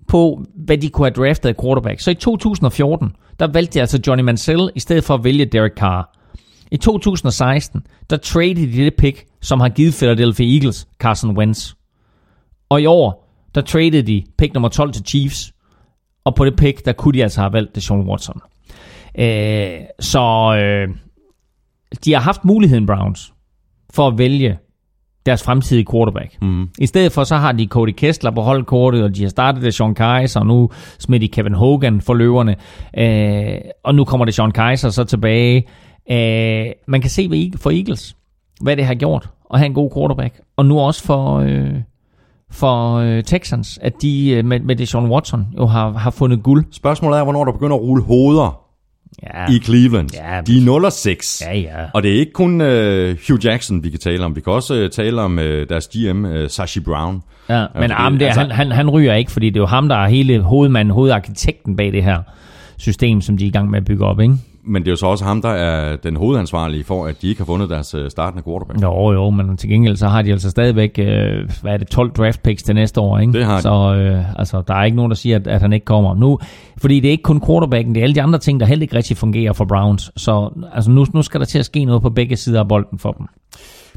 [0.08, 2.00] på, hvad de kunne have draftet af quarterback.
[2.00, 5.72] Så i 2014, der valgte de altså Johnny Manziel i stedet for at vælge Derek
[5.76, 6.18] Carr.
[6.70, 11.72] I 2016, der traded de det pick, som har givet Philadelphia Eagles Carson Wentz.
[12.68, 15.52] Og i år, der traded de pick nummer 12 til Chiefs.
[16.24, 18.40] Og på det pick, der kunne de altså have valgt Deshaun Watson.
[19.18, 20.20] Øh, så
[20.62, 20.88] øh,
[22.04, 23.32] de har haft muligheden, Browns,
[23.90, 24.58] for at vælge
[25.28, 26.42] deres fremtidige quarterback.
[26.42, 26.68] Mm.
[26.78, 29.74] I stedet for, så har de Cody Kessler på holdkortet, og de har startet det
[29.74, 32.56] Sean Kaiser, og nu smidt de Kevin Hogan for løverne.
[32.98, 35.66] Øh, og nu kommer det Sean Kaiser så tilbage.
[36.10, 38.16] Øh, man kan se for Eagles,
[38.60, 40.40] hvad det har gjort at have en god quarterback.
[40.56, 41.74] Og nu også for, øh,
[42.50, 46.42] for øh, Texans, at de øh, med, med det Sean Watson jo har, har fundet
[46.42, 46.64] guld.
[46.70, 48.67] Spørgsmålet er, hvornår der begynder at rulle hoveder
[49.22, 49.52] ja.
[49.52, 50.10] i Cleveland.
[50.14, 51.46] Ja, de er 0-6.
[51.46, 51.86] Ja, ja.
[51.94, 52.66] Og det er ikke kun uh,
[53.28, 54.36] Hugh Jackson, vi kan tale om.
[54.36, 57.22] Vi kan også uh, tale om uh, deres GM, uh, Sashi Brown.
[57.48, 59.88] Ja, men altså, det, altså, han, han, han ryger ikke, fordi det er jo ham,
[59.88, 62.22] der er hele hovedmanden, hovedarkitekten bag det her
[62.78, 64.34] system, som de er i gang med at bygge op, ikke?
[64.68, 67.40] Men det er jo så også ham, der er den hovedansvarlige for, at de ikke
[67.40, 68.82] har fundet deres øh, startende quarterback.
[68.82, 72.10] Jo, jo, men til gengæld så har de altså stadigvæk, øh, hvad er det, 12
[72.10, 73.32] draft picks til næste år, ikke?
[73.32, 73.62] Det har de.
[73.62, 76.14] Så øh, altså, der er ikke nogen, der siger, at, at han ikke kommer.
[76.14, 76.38] Nu,
[76.78, 78.96] fordi det er ikke kun quarterbacken, det er alle de andre ting, der heller ikke
[78.96, 80.12] rigtig fungerer for Browns.
[80.16, 82.98] Så altså, nu, nu skal der til at ske noget på begge sider af bolden
[82.98, 83.26] for dem.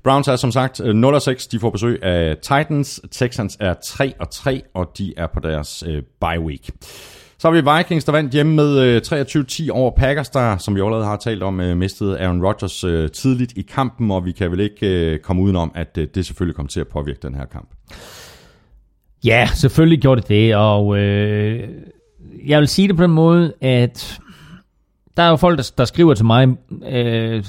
[0.03, 3.01] Browns er som sagt 0-6, øh, de får besøg af Titans.
[3.11, 6.69] Texans er 3-3, og de er på deres øh, bye week.
[7.41, 10.81] Så har vi Vikings, der vandt hjemme med øh, 23-10 over Packers, der, som vi
[10.81, 14.51] allerede har talt om, øh, mistede Aaron Rodgers øh, tidligt i kampen, og vi kan
[14.51, 17.69] vel ikke komme udenom, at det selvfølgelig kom til at påvirke den her kamp.
[19.25, 21.69] Ja, selvfølgelig gjorde det det, og øh,
[22.45, 24.19] jeg vil sige det på den måde, at
[25.17, 26.47] der er jo folk, der, der skriver til mig,
[26.89, 27.43] øh,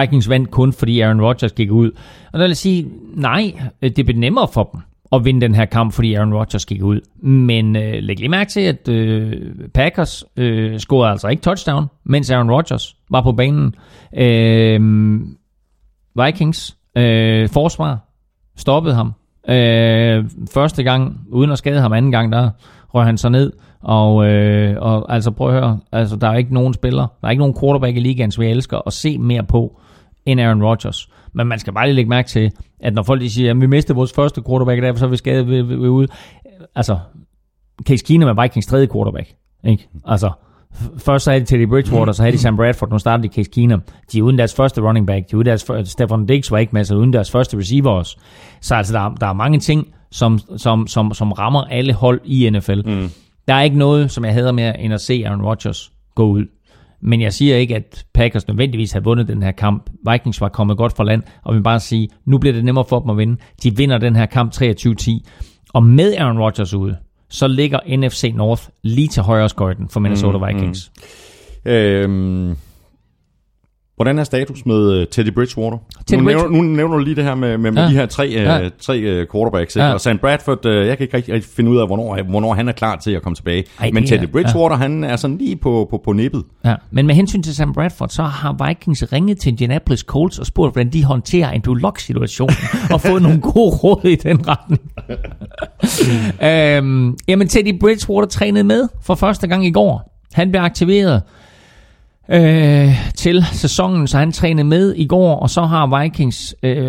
[0.00, 1.90] Vikings vandt kun, fordi Aaron Rodgers gik ud.
[2.32, 4.80] Og der vil jeg sige, nej, det blev nemmere for dem
[5.12, 7.00] at vinde den her kamp, fordi Aaron Rodgers gik ud.
[7.22, 9.32] Men øh, læg lige mærke til, at øh,
[9.74, 13.74] Packers øh, scorede altså ikke touchdown, mens Aaron Rodgers var på banen.
[14.16, 15.20] Øh,
[16.24, 17.98] Vikings øh, forsvar
[18.56, 19.12] stoppede ham.
[19.48, 22.50] Øh, første gang, uden at skade ham anden gang, der
[22.94, 23.52] røg han sig ned.
[23.82, 27.30] Og, øh, og altså prøv at høre, altså, der er ikke nogen spiller, der er
[27.30, 29.80] ikke nogen quarterback i ligaen, som vi elsker at se mere på
[30.26, 31.08] end Aaron Rodgers.
[31.32, 33.66] Men man skal bare lige lægge mærke til, at når folk de siger, at vi
[33.66, 36.08] mistede vores første quarterback, derfor så er vi skadet ved, ved, ved ude.
[36.74, 36.98] Altså,
[37.82, 39.28] Case Keenum er Vikings tredje quarterback.
[39.64, 39.88] Ikke?
[40.06, 40.30] Altså,
[40.98, 43.50] først så havde de Teddy Bridgewater, så havde de Sam Bradford, nu startede de Case
[43.50, 43.82] Keenum.
[44.12, 46.58] De er uden deres første running back, de er uden deres første, Stefan Diggs var
[46.58, 48.16] ikke med, så uden deres første receiver også.
[48.60, 52.50] Så altså, der, der er mange ting, som, som, som, som rammer alle hold i
[52.50, 52.80] NFL.
[52.86, 53.10] Mm.
[53.48, 56.46] Der er ikke noget, som jeg hader mere, end at se Aaron Rodgers gå ud.
[57.02, 59.90] Men jeg siger ikke, at Packers nødvendigvis har vundet den her kamp.
[60.10, 62.84] Vikings var kommet godt fra land, og vi vil bare sige, nu bliver det nemmere
[62.88, 63.36] for dem at vinde.
[63.62, 65.20] De vinder den her kamp 23-10.
[65.74, 66.96] Og med Aaron Rodgers ude,
[67.28, 70.92] så ligger NFC North lige til højre skøjten for Minnesota mm, Vikings.
[71.64, 71.70] Mm.
[71.70, 72.56] Øhm,
[74.00, 75.78] hvordan er status med øh, Teddy Bridgewater?
[76.06, 77.88] Teddy nu, Bridge- nævner, nu nævner du lige det her med, med, med Ja.
[77.88, 78.56] de her tre, Ja.
[78.56, 78.68] ja.
[78.80, 79.76] tre uh, quarterbacks.
[79.76, 79.86] Ikke?
[79.86, 79.92] Ja.
[79.92, 82.96] Og Sam Bradford, jeg kan ikke rigtig, finde ud af, hvornår, hvornår han er klar
[82.96, 83.64] til at komme tilbage.
[83.80, 84.82] Ej, Men Teddy Bridgewater, ja.
[84.82, 86.42] han er sådan lige på, på, på nippet.
[86.64, 90.46] Ja, men med hensyn til Sam Bradford, så har Vikings ringet til Indianapolis Colts og
[90.46, 92.50] spurgt, hvordan de håndterer en Luck-situation,
[92.92, 94.80] og fået nogle gode råd i den retning.
[96.42, 100.16] øhm, jamen, Teddy Bridgewater trænede med for første gang i går.
[100.32, 101.22] Han blev aktiveret
[102.32, 106.82] øh, til sæsonen, så han trænede med i går, og så har Vikings øh,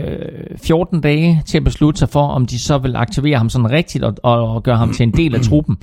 [0.64, 4.04] 14 dage til at beslutte sig for, om de så vil aktivere ham sådan rigtigt
[4.04, 5.78] og, og, gøre ham til en del af truppen.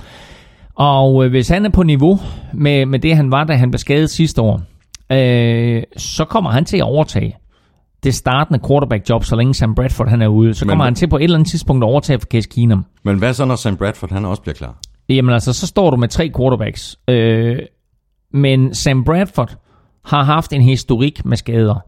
[0.75, 2.19] Og øh, hvis han er på niveau
[2.53, 4.61] med, med det, han var, da han blev skadet sidste år,
[5.11, 7.35] øh, så kommer han til at overtage
[8.03, 10.53] det startende quarterback job, så længe Sam Bradford han er ude.
[10.53, 12.85] Så Men- kommer han til på et eller andet tidspunkt at overtage for Case Keenum.
[13.03, 14.75] Men hvad så, når Sam Bradford han også bliver klar?
[15.09, 16.97] Jamen altså, så står du med tre quarterbacks.
[17.07, 17.59] Øh,
[18.33, 19.55] men Sam Bradford
[20.05, 21.85] har haft en historik med skader.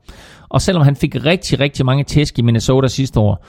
[0.49, 3.45] Og selvom han fik rigtig, rigtig mange tæsk i Minnesota sidste år,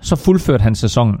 [0.00, 1.18] så fuldførte han sæsonen.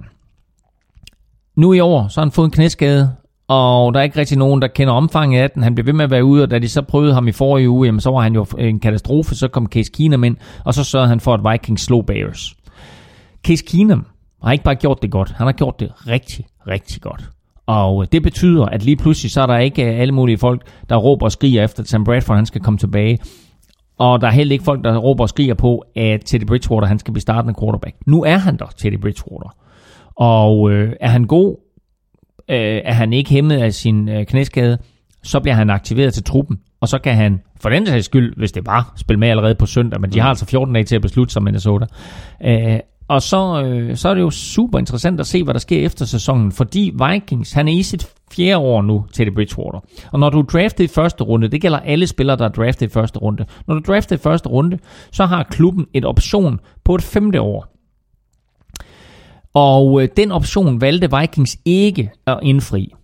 [1.56, 3.12] Nu i år, så har han fået en knæskade,
[3.48, 5.62] og der er ikke rigtig nogen, der kender omfanget af den.
[5.62, 7.70] Han blev ved med at være ude, og da de så prøvede ham i forrige
[7.70, 9.34] uge, jamen, så var han jo en katastrofe.
[9.34, 12.54] Så kom Case Keenum ind, og så sørgede han for, at Vikings slog Bears.
[13.46, 14.06] Case Keenum
[14.42, 17.30] har ikke bare gjort det godt, han har gjort det rigtig, rigtig godt.
[17.72, 20.96] Og det betyder, at lige pludselig så er der ikke øh, alle mulige folk, der
[20.96, 23.18] råber og skriger efter, at Sam Bradford han skal komme tilbage.
[23.98, 26.98] Og der er heller ikke folk, der råber og skriger på, at Teddy Bridgewater han
[26.98, 27.96] skal blive startende quarterback.
[28.06, 29.56] Nu er han der, Teddy Bridgewater.
[30.16, 31.56] Og øh, er han god,
[32.48, 34.78] øh, er han ikke hæmmet af sin øh, knæskade,
[35.22, 36.58] så bliver han aktiveret til truppen.
[36.80, 39.66] Og så kan han, for den sags skyld, hvis det var, spille med allerede på
[39.66, 40.00] søndag.
[40.00, 41.86] Men de har altså 14 dage til at beslutte sig, Minnesota.
[42.44, 42.78] Øh,
[43.12, 46.04] og så, øh, så er det jo super interessant at se, hvad der sker efter
[46.04, 49.80] sæsonen, fordi Vikings, han er i sit fjerde år nu til det Bridgewater.
[50.12, 52.86] Og når du er draftet i første runde, det gælder alle spillere, der er draftet
[52.86, 53.44] i første runde.
[53.66, 54.78] Når du er draftet i første runde,
[55.10, 57.66] så har klubben et option på et femte år.
[59.54, 62.94] Og øh, den option valgte Vikings ikke at indfri.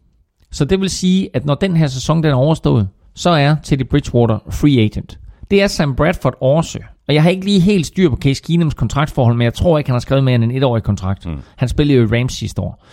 [0.51, 3.89] Så det vil sige, at når den her sæson den er overstået, så er Teddy
[3.91, 5.19] Bridgewater free agent.
[5.51, 6.79] Det er Sam Bradford også.
[7.09, 9.91] Og jeg har ikke lige helt styr på Case Keenums kontraktforhold, men jeg tror ikke,
[9.91, 11.27] han har skrevet mere end en etårig kontrakt.
[11.27, 11.39] Mm.
[11.57, 12.85] Han spillede jo i Rams sidste år.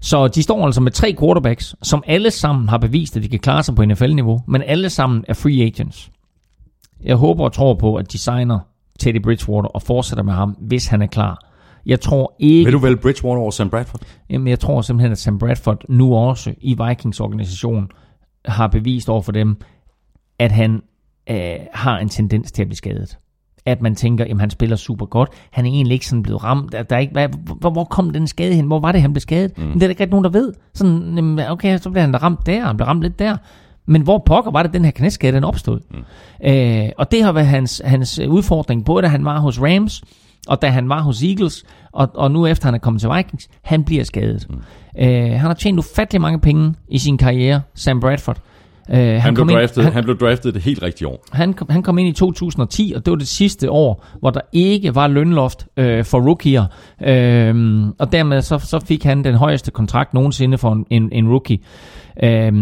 [0.00, 3.38] Så de står altså med tre quarterbacks, som alle sammen har bevist, at de kan
[3.38, 6.10] klare sig på NFL-niveau, men alle sammen er free agents.
[7.04, 8.58] Jeg håber og tror på, at de signer
[8.98, 11.48] Teddy Bridgewater og fortsætter med ham, hvis han er klar.
[11.86, 12.64] Jeg tror ikke...
[12.64, 14.00] Vil du vælge Bridgewater over Sam Bradford?
[14.30, 17.88] Jamen, jeg tror simpelthen, at Sam Bradford nu også i Vikings organisation
[18.44, 19.56] har bevist over for dem,
[20.38, 20.82] at han
[21.30, 23.18] øh, har en tendens til at blive skadet.
[23.66, 25.30] At man tænker, at han spiller super godt.
[25.50, 26.72] Han er egentlig ikke sådan blevet ramt.
[26.72, 27.28] Der, er ikke, hvad,
[27.58, 28.66] hvor, hvor kom den skade hen?
[28.66, 29.58] Hvor var det, han blev skadet?
[29.58, 29.64] Mm.
[29.64, 30.52] Men det er der ikke nogen, der ved.
[30.74, 33.36] Sådan, jamen, okay, så bliver han ramt der, han blev ramt lidt der.
[33.86, 35.80] Men hvor pokker var det, den her knæskade, den opstod?
[35.90, 36.50] Mm.
[36.50, 40.02] Øh, og det har været hans, hans udfordring, både da han var hos Rams,
[40.48, 43.48] og da han var hos Eagles, og, og nu efter han er kommet til Vikings,
[43.62, 44.46] han bliver skadet.
[44.50, 44.56] Mm.
[44.98, 48.38] Øh, han har tjent ufattelig mange penge i sin karriere, Sam Bradford.
[48.90, 51.24] Øh, han, Han, blev ind- draftet, han, han blev draftet det helt rigtige år.
[51.32, 54.40] han, kom, han kom ind i 2010, og det var det sidste år, hvor der
[54.52, 56.64] ikke var lønloft øh, for rookier.
[57.04, 61.28] Øh, og dermed så, så fik han den højeste kontrakt nogensinde for en, en, en
[61.28, 61.58] rookie.
[62.22, 62.52] Øh,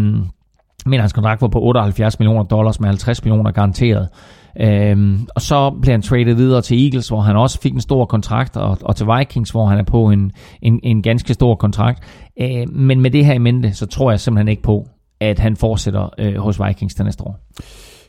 [0.85, 4.07] men hans kontrakt var på 78 millioner dollars med 50 millioner garanteret.
[4.61, 8.05] Øhm, og så blev han traded videre til Eagles, hvor han også fik en stor
[8.05, 10.31] kontrakt, og, og til Vikings, hvor han er på en,
[10.61, 12.03] en, en ganske stor kontrakt.
[12.41, 14.87] Øh, men med det her i mente, så tror jeg simpelthen ikke på,
[15.21, 17.39] at han fortsætter øh, hos Vikings til næste år.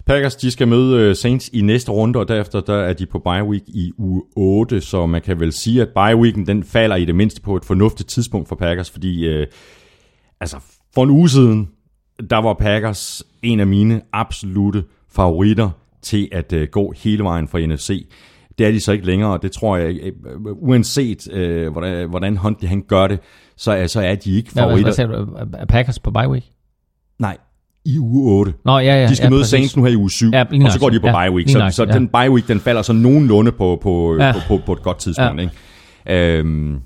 [0.07, 3.19] Packers, de skal møde øh, Saints i næste runde, og derefter der er de på
[3.19, 6.97] bye week i uge 8, så man kan vel sige, at bye weeken den falder
[6.97, 9.47] i det mindste på et fornuftigt tidspunkt for Packers, fordi øh,
[10.41, 10.57] altså
[10.95, 11.69] for en uge siden,
[12.31, 15.71] der var Packers en af mine absolute favoritter
[16.03, 18.09] til at øh, gå hele vejen fra NFC.
[18.59, 20.13] Det er de så ikke længere, og det tror jeg, øh,
[20.45, 23.21] uanset øh, hvordan, hvordan Huntley han gør det,
[23.57, 24.85] så er, så er de ikke Hvad, hvad, favoritter.
[24.87, 25.13] hvad sagde
[25.53, 25.57] du?
[25.59, 26.45] Er Packers på bye week?
[27.23, 27.37] Nej,
[27.85, 28.53] i uge 8.
[28.65, 29.09] Nå, ja, ja.
[29.09, 29.51] De skal ja, møde præcis.
[29.51, 31.33] Saints nu her i uge 7, Ja, og så går de på nøjagtigt.
[31.33, 31.73] bye week.
[31.73, 31.93] Så, så ja.
[31.93, 34.27] den bye week, den falder så nogenlunde på, på, Ja.
[34.27, 34.33] ja.
[34.33, 35.41] på, på, på et godt tidspunkt.
[35.41, 35.49] Ja.
[36.07, 36.21] Ja.
[36.23, 36.39] Ikke?
[36.39, 36.79] Øhm,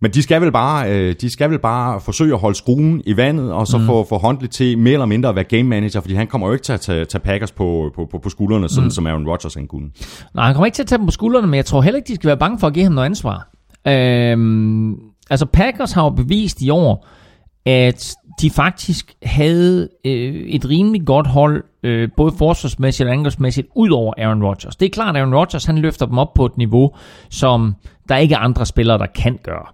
[0.00, 3.16] men de skal, vel bare, øh, de skal vel bare forsøge at holde skruen i
[3.16, 3.86] vandet, og så mm.
[3.86, 6.52] få, få Huntley til mere eller mindre at være game manager, fordi han kommer jo
[6.52, 8.90] ikke til at tage, tage Packers på, på, på, på skuldrene, sådan mm.
[8.90, 9.88] som Aaron Rodgers han kunne.
[10.34, 12.08] Nej, han kommer ikke til at tage dem på skuldrene, men jeg tror heller ikke,
[12.08, 13.48] de skal være bange for at give ham noget ansvar.
[13.88, 14.94] Øhm,
[15.30, 17.06] Altså Packers har jo bevist i år,
[17.66, 23.90] at de faktisk havde øh, et rimelig godt hold, øh, både forsvarsmæssigt og angrebsmæssigt, ud
[23.90, 24.76] over Aaron Rodgers.
[24.76, 26.90] Det er klart, at Aaron Rodgers han løfter dem op på et niveau,
[27.30, 27.74] som
[28.08, 29.66] der ikke er andre spillere, der kan gøre.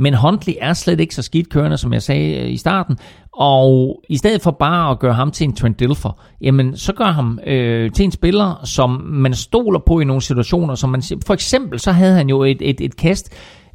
[0.00, 2.98] Men Huntley er slet ikke så skidt kørende, som jeg sagde øh, i starten.
[3.32, 7.04] Og i stedet for bare at gøre ham til en Trent Dilfer, jamen så gør
[7.04, 10.74] ham øh, til en spiller, som man stoler på i nogle situationer.
[10.74, 13.32] Som man, for eksempel så havde han jo et, et, et kast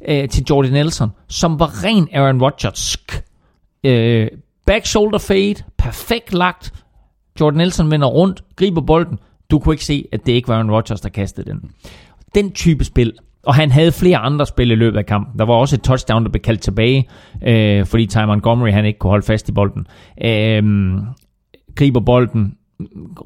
[0.08, 2.96] øh, til Jordan Nelson, som var ren Aaron Rodgers.
[3.84, 4.28] Øh,
[4.66, 6.72] back shoulder fade, perfekt lagt.
[7.40, 9.18] Jordan Nelson vender rundt, griber bolden.
[9.50, 11.70] Du kunne ikke se, at det ikke var Aaron Rodgers, der kastede den.
[12.34, 13.12] Den type spil.
[13.42, 15.38] Og han havde flere andre spil i løbet af kampen.
[15.38, 17.08] Der var også et touchdown, der blev kaldt tilbage,
[17.46, 19.86] øh, fordi Ty Montgomery han ikke kunne holde fast i bolden.
[20.24, 20.62] Øh,
[21.74, 22.54] griber bolden,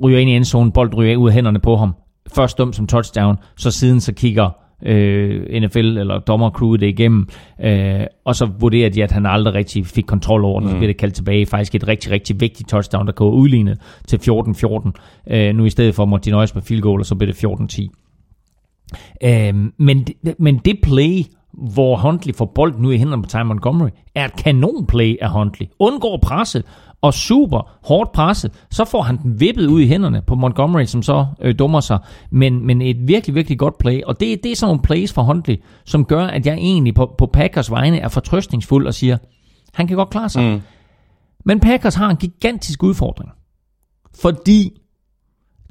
[0.02, 1.94] ryger ind i endzonen, bolden ryger ud af hænderne på ham.
[2.34, 4.50] Først dømt som touchdown, så siden så kigger
[4.82, 7.28] øh, NFL eller dommercrewet det igennem,
[7.60, 10.88] øh, og så vurderer de, at han aldrig rigtig fik kontrol over den, så bliver
[10.88, 11.46] det kaldt tilbage.
[11.46, 14.90] Faktisk et rigtig, rigtig vigtigt touchdown, der kunne udlignet til 14-14.
[15.30, 17.44] Øh, nu i stedet for måtte de nøjes med field goal, og så blev det
[17.44, 17.88] 14-10.
[19.24, 20.06] Øh, men,
[20.38, 21.22] men det play,
[21.52, 25.66] hvor Huntley får bolden nu i hænderne på Ty Montgomery, er et kanonplay af Huntley.
[25.78, 26.64] Undgår presset,
[27.02, 31.02] og super hårdt presset, så får han den vippet ud i hænderne på Montgomery, som
[31.02, 31.98] så øh, dummer sig.
[32.30, 34.02] Men, men et virkelig, virkelig godt play.
[34.02, 37.14] Og det, det er sådan nogle plays fra Huntley, som gør, at jeg egentlig på,
[37.18, 39.16] på Packers vegne er fortrøstningsfuld og siger,
[39.74, 40.42] han kan godt klare sig.
[40.42, 40.60] Mm.
[41.44, 43.30] Men Packers har en gigantisk udfordring.
[44.20, 44.70] Fordi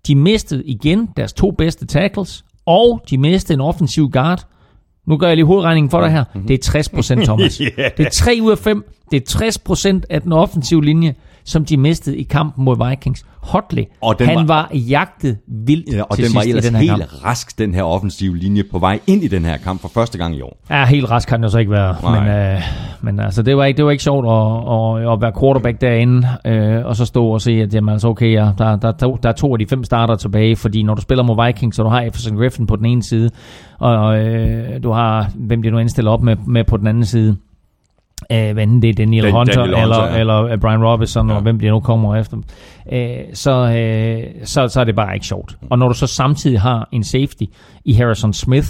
[0.08, 4.48] de mistede igen deres to bedste tackles, og de mistede en offensiv guard.
[5.08, 6.24] Nu gør jeg lige hovedregningen for dig her.
[6.48, 7.58] Det er 60 procent, Thomas.
[7.62, 7.92] Yeah.
[7.98, 8.94] Det er 3 ud af 5.
[9.12, 11.14] Det er 60 procent af den offensive linje,
[11.44, 13.26] som de mistede i kampen mod Vikings.
[13.42, 16.66] Hotley, Og den han var- var, jagtet vildt Ja, og til den var sidst ellers
[16.66, 17.26] i den her helt kamp.
[17.26, 20.36] rask, den her offensive linje, på vej ind i den her kamp for første gang
[20.36, 20.58] i år.
[20.70, 21.96] Ja, helt rask kan den jo så ikke være.
[22.04, 22.20] Nej.
[22.20, 22.62] Men, øh,
[23.02, 26.28] men altså, det var ikke, det var ikke sjovt at, at, at være quarterback derinde,
[26.46, 29.30] øh, og så stå og se, at jamen, altså, okay, ja, der, der, der, der
[29.30, 31.90] er to af de fem starter tilbage, fordi når du spiller mod Vikings, så du
[31.90, 33.30] har Jefferson Griffin på den ene side,
[33.80, 37.38] og øh, du har, hvem de nu indstiller op med, med på den anden side.
[38.32, 40.20] Øh, hvad enten det er Daniel Dan- Hunter, Daniel eller, Hunter, ja.
[40.20, 41.34] eller øh, Brian Robinson, ja.
[41.34, 41.38] Ja.
[41.38, 42.38] og hvem de nu kommer efter.
[42.92, 45.58] Øh, så, øh, så, så er det bare ikke sjovt.
[45.70, 47.44] Og når du så samtidig har en safety
[47.86, 48.68] i Harrison Smith,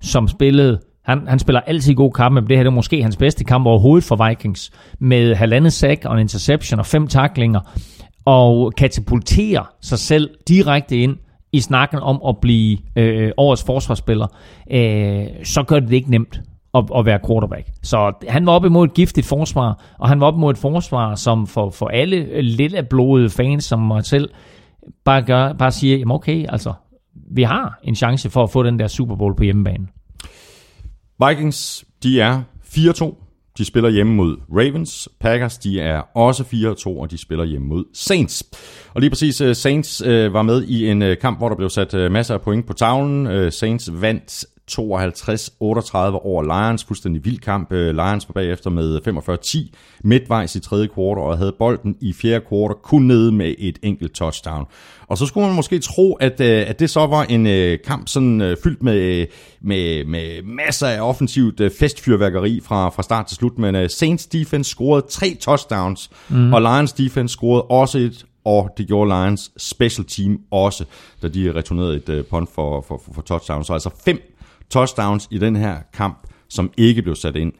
[0.00, 3.16] som spillede han, han spiller altid gode kampe, men det her det er måske hans
[3.16, 7.60] bedste kamp overhovedet for Vikings, med halvandet sack og en interception og fem taklinger,
[8.24, 11.16] og katapulterer sig selv direkte ind
[11.52, 14.26] i snakken om at blive øh, årets forsvarsspiller,
[14.72, 16.40] øh, så gør det det ikke nemt
[16.74, 17.68] at, at være quarterback.
[17.82, 21.14] Så han var op imod et giftigt forsvar, og han var op imod et forsvar,
[21.14, 24.30] som for, for alle lidt af blodede fans som mig selv,
[25.04, 26.72] bare, gør, bare siger, jamen okay, altså,
[27.30, 29.86] vi har en chance for at få den der Super Bowl på hjemmebane.
[31.28, 33.26] Vikings, de er 4-2.
[33.58, 35.08] De spiller hjemme mod Ravens.
[35.20, 38.44] Packers, de er også 4-2, og de spiller hjemme mod Saints.
[38.94, 41.70] Og lige præcis, øh, Saints øh, var med i en øh, kamp, hvor der blev
[41.70, 43.52] sat masser af point på tavlen.
[43.52, 46.84] Saints vandt 52-38 over Lions.
[46.84, 47.72] Fuldstændig vild kamp.
[47.72, 49.00] Uh, Lions var bagefter med
[49.68, 49.70] 45-10
[50.04, 54.14] midtvejs i tredje kvartal, og havde bolden i fjerde kvartal kun nede med et enkelt
[54.14, 54.66] touchdown.
[55.10, 58.08] Og så skulle man måske tro, at, øh, at det så var en øh, kamp
[58.08, 59.26] sådan øh, fyldt med,
[59.60, 64.26] med, med masser af offensivt øh, festfyrværkeri fra, fra start til slut, men øh, Saints
[64.26, 66.52] defense scorede tre touchdowns, mm.
[66.52, 70.84] og Lions defense scorede også et, og det gjorde Lions special team også,
[71.22, 73.66] da de returnerede et øh, punt for, for, for, for touchdowns.
[73.66, 74.29] Så altså fem
[74.70, 77.52] touchdowns i den her kamp, som ikke blev sat ind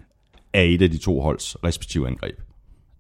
[0.55, 2.35] af et af de to holds respektive angreb.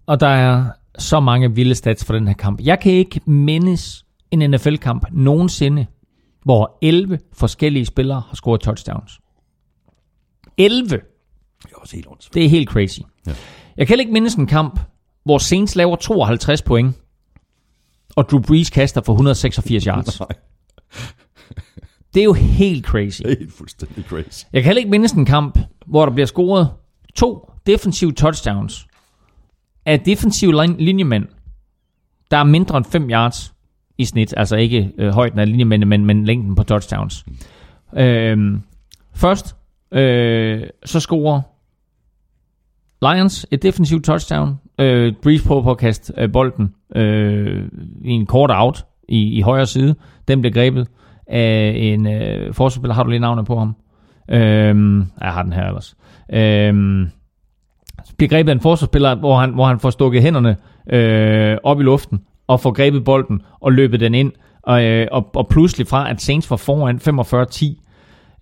[0.07, 2.61] Og der er så mange vilde stats for den her kamp.
[2.61, 5.87] Jeg kan ikke mindes en NFL-kamp nogensinde,
[6.45, 9.21] hvor 11 forskellige spillere har scoret touchdowns.
[10.59, 10.89] 11!
[11.63, 12.29] Det er også helt ondt.
[12.35, 13.01] Det er helt crazy.
[13.27, 13.35] Ja.
[13.77, 14.81] Jeg kan ikke mindes en kamp,
[15.25, 16.97] hvor Saints laver 52 point,
[18.17, 20.21] og Drew Brees kaster for 186 yards.
[20.21, 20.29] Nej,
[22.15, 23.23] Det er jo helt crazy.
[23.27, 24.45] helt fuldstændig crazy.
[24.53, 26.71] Jeg kan heller ikke mindes en kamp, hvor der bliver scoret
[27.15, 28.87] to defensive touchdowns
[29.87, 31.27] af defensive lin- linjemænd,
[32.31, 33.55] der er mindre end 5 yards
[33.99, 34.35] i snit.
[34.37, 37.25] Altså ikke øh, højden af linjemændene, men, men længden på touchdowns.
[37.97, 38.63] Øhm,
[39.15, 39.57] først,
[39.93, 41.41] øh, så scorer
[43.03, 44.55] Lions et defensivt touchdown.
[44.79, 47.69] Øh, Breeze på på at kaste øh, bolden øh,
[48.05, 49.95] i en kort out i, i højre side.
[50.29, 50.89] Den bliver grebet
[51.31, 52.95] af en øh, forsvarsspiller.
[52.95, 53.77] Har du lige navnet på ham?
[54.31, 55.97] Øhm, jeg har den her ellers.
[56.33, 57.11] Øhm,
[58.17, 60.57] bliver grebet af en forsvarsspiller, hvor han, hvor han får stukket hænderne
[60.93, 64.33] øh, op i luften, og får grebet bolden og løbet den ind,
[64.63, 66.97] og, øh, og, og pludselig fra, at Saints var foran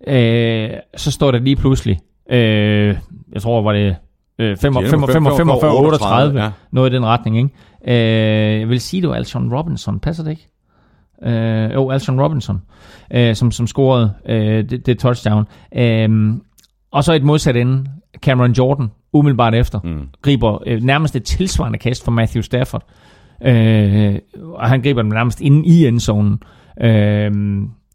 [0.07, 1.99] 45-10, øh, så står der lige pludselig
[2.29, 2.97] Øh,
[3.33, 3.95] jeg tror, var det
[4.39, 6.51] øh, 45, 45, 45, 45 38, ja.
[6.71, 7.49] noget i den retning, ikke?
[7.87, 10.47] Øh, jeg vil sige, det var Alshon Robinson, passer det ikke?
[11.23, 12.61] Øh, jo, Alshon Robinson,
[13.13, 15.45] øh, som, som scorede øh, det, det touchdown.
[15.75, 16.33] Øh,
[16.91, 17.85] og så et modsat ende,
[18.17, 20.07] Cameron Jordan, umiddelbart efter, mm.
[20.21, 22.83] griber øh, nærmest et tilsvarende kast fra Matthew Stafford.
[23.45, 24.15] Øh,
[24.53, 26.39] og han griber den nærmest inde i endzonen.
[26.81, 27.31] Øh,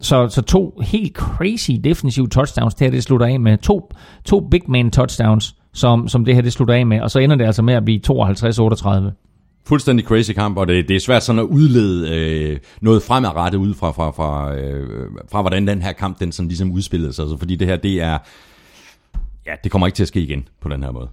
[0.00, 3.58] så, så to helt crazy defensive touchdowns, det her det slutter af med.
[3.58, 3.92] To,
[4.24, 7.00] to big man touchdowns, som, som det her det slutter af med.
[7.00, 9.23] Og så ender det altså med at blive 52-38.
[9.66, 13.74] Fuldstændig crazy kamp, og det, det er svært sådan at udlede øh, noget fremadrettet ud
[13.74, 17.22] fra, fra, fra, øh, fra, hvordan den her kamp den sådan ligesom udspillede sig.
[17.22, 18.18] Altså, fordi det her, det er...
[19.46, 21.08] Ja, det kommer ikke til at ske igen på den her måde.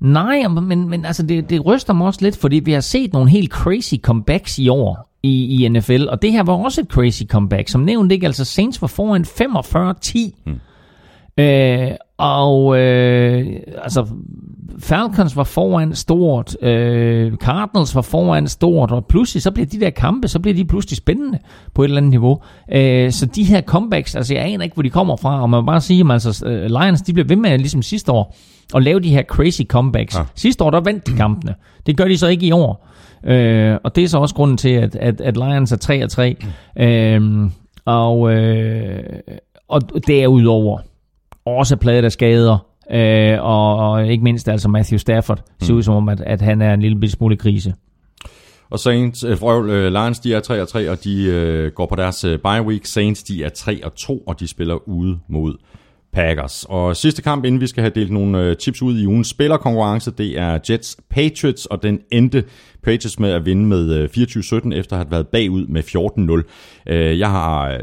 [0.00, 3.30] Nej, men, men altså det, det ryster mig også lidt, fordi vi har set nogle
[3.30, 7.22] helt crazy comebacks i år i, i NFL, og det her var også et crazy
[7.28, 7.68] comeback.
[7.68, 10.42] Som nævnt ikke, altså Saints var foran 45-10.
[10.44, 10.60] Hmm.
[11.38, 13.46] Øh, og øh,
[13.82, 14.06] altså
[14.78, 19.90] Falcons var foran stort, øh, Cardinals var foran stort, og pludselig så bliver de der
[19.90, 21.38] kampe, så bliver de pludselig spændende
[21.74, 22.40] på et eller andet niveau.
[22.72, 25.60] Øh, så de her comebacks, altså jeg aner ikke, hvor de kommer fra, og man
[25.60, 28.36] må bare sige, at altså, øh, Lions de bliver ved med, ligesom sidste år,
[28.74, 30.16] at lave de her crazy comebacks.
[30.16, 30.22] Ja.
[30.34, 31.54] Sidste år, der vandt de kampene.
[31.86, 32.88] Det gør de så ikke i år.
[33.24, 36.36] Øh, og det er så også grunden til, at, at, at Lions er
[36.76, 36.82] 3-3.
[36.82, 37.50] Øh,
[37.84, 39.02] og, øh,
[39.68, 40.78] og derudover
[41.46, 45.76] også pladet af skader, øh, og, og ikke mindst altså Matthew Stafford ser Mm.
[45.78, 47.74] ud som om, at, at han er en lille smule krise.
[48.70, 51.86] Og Saints, øh, frøvl, øh, Lions, de er 3 og 3, og de øh, går
[51.86, 52.86] på deres øh, bye week.
[52.86, 55.54] Saints, de er 3 og 2, og de spiller ude mod
[56.12, 56.66] Packers.
[56.68, 60.10] Og sidste kamp, inden vi skal have delt nogle øh, tips ud i ugens spillerkonkurrence,
[60.10, 62.44] det er Jets Patriots, og den endte
[62.82, 66.42] Patriots med at vinde med øh, 24-17, efter at have været bagud med
[66.86, 66.92] 14-0.
[66.92, 67.80] Øh, jeg har...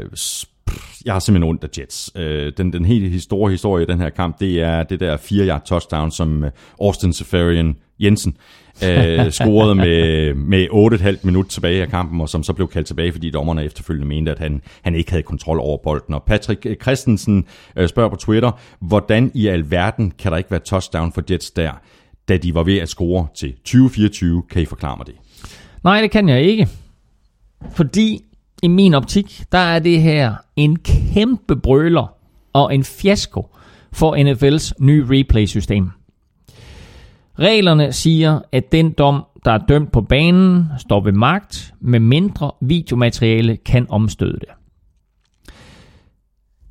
[0.72, 2.10] pff, jeg har simpelthen ondt af Jets.
[2.16, 5.66] Øh, den, den helt store historie i den her kamp, det er det der 4-yard
[5.66, 6.50] touchdown, som øh,
[6.80, 8.36] Austin Safarian Jensen
[8.84, 10.68] øh, scorede med, med
[11.16, 14.30] 8,5 minut tilbage af kampen, og som så blev kaldt tilbage, fordi dommerne efterfølgende mente,
[14.30, 16.14] at han, han ikke havde kontrol over bolden.
[16.14, 17.44] Og Patrick øh, Christensen
[17.76, 18.50] øh, spørger på Twitter,
[18.80, 21.72] hvordan i alverden kan der ikke være touchdown for Jets der,
[22.28, 24.42] da de var ved at score til 2024?
[24.50, 25.14] Kan I forklare mig det?
[25.84, 26.68] Nej, det kan jeg ikke.
[27.70, 28.24] Fordi
[28.62, 32.14] i min optik, der er det her en kæmpe brøler
[32.52, 33.56] og en fiasko
[33.92, 35.90] for NFL's nye replay-system.
[37.38, 42.50] Reglerne siger, at den dom, der er dømt på banen, står ved magt, med mindre
[42.60, 44.48] videomateriale kan omstøde det.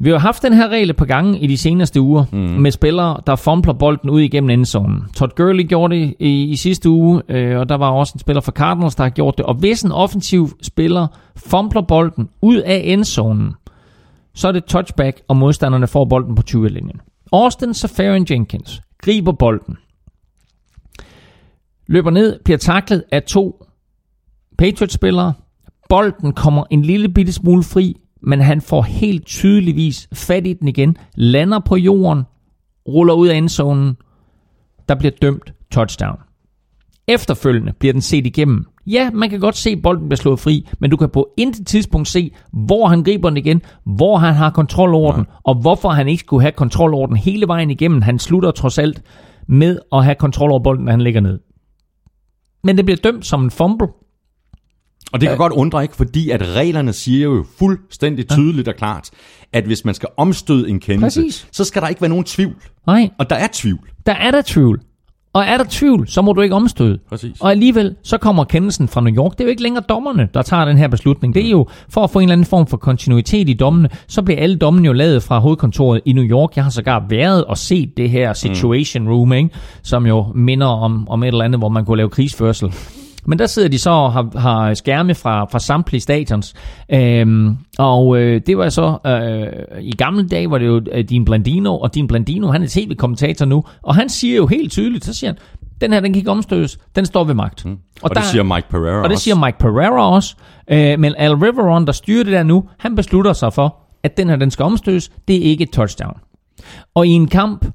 [0.03, 2.38] Vi har haft den her regel på gange i de seneste uger, mm.
[2.38, 5.03] med spillere, der fumbler bolden ud igennem endzonen.
[5.15, 8.41] Todd Gurley gjorde det i, i sidste uge, øh, og der var også en spiller
[8.41, 9.45] fra Cardinals, der har gjort det.
[9.45, 13.53] Og hvis en offensiv spiller fumbler bolden ud af endzonen,
[14.34, 17.02] så er det touchback, og modstanderne får bolden på 20-linjen.
[17.32, 19.78] Austin Safarian Jenkins griber bolden,
[21.88, 23.65] løber ned, bliver taklet af to
[24.57, 25.34] Patriots-spillere.
[25.90, 30.68] Bolden kommer en lille bitte smule fri, men han får helt tydeligvis fat i den
[30.68, 32.23] igen, lander på jorden,
[32.88, 33.98] ruller ud af endzonen,
[34.89, 36.18] der bliver dømt touchdown.
[37.07, 38.65] Efterfølgende bliver den set igennem.
[38.88, 41.68] Ja, man kan godt se, at bolden bliver slået fri, men du kan på intet
[41.68, 45.89] tidspunkt se, hvor han griber den igen, hvor han har kontrol over den, og hvorfor
[45.89, 48.02] han ikke skulle have kontrol over den hele vejen igennem.
[48.02, 49.03] Han slutter trods alt
[49.48, 51.39] med at have kontrol over bolden, når han ligger ned.
[52.64, 53.88] Men det bliver dømt som en fumble.
[55.14, 59.10] Og det kan godt undre ikke, fordi at reglerne siger jo fuldstændig tydeligt og klart,
[59.54, 61.48] at hvis man skal omstøde en kendelse, Præcis.
[61.52, 62.56] så skal der ikke være nogen tvivl.
[62.88, 63.80] Nej, Og der er tvivl.
[64.06, 64.82] der er der tvivl.
[65.34, 67.00] Og er der tvivl, så må du ikke omstøde.
[67.10, 67.42] Præcis.
[67.42, 69.32] Og alligevel, så kommer kendelsen fra New York.
[69.32, 71.34] Det er jo ikke længere dommerne, der tager den her beslutning.
[71.36, 73.90] Det er jo for at få en eller anden form for kontinuitet i dommene.
[74.08, 76.56] Så bliver alle dommene jo lavet fra hovedkontoret i New York.
[76.56, 79.50] Jeg har sågar været og set det her situation room, ikke?
[79.84, 82.74] som jo minder om, om et eller andet, hvor man kunne lave krigsførsel.
[83.26, 86.53] Men der sidder de så og har, har skærme fra, fra samtlige stadions.
[86.93, 91.26] Øhm, og øh, det var så, øh, i gamle dage var det jo øh, Dean
[91.26, 95.14] Blandino, og Dean Blandino, han er tv-kommentator nu, og han siger jo helt tydeligt, så
[95.14, 95.38] siger han,
[95.81, 97.65] den her, den kan ikke omstødes, den står ved magt.
[97.65, 97.72] Mm.
[97.72, 99.23] Og, og det siger Mike Pereira Og det også.
[99.23, 100.35] siger Mike Pereira også.
[100.72, 104.30] Øh, men Al Riveron, der styrer det der nu, han beslutter sig for, at den
[104.30, 105.11] her, den skal omstødes.
[105.27, 106.18] Det er ikke et touchdown.
[106.95, 107.65] Og i en kamp,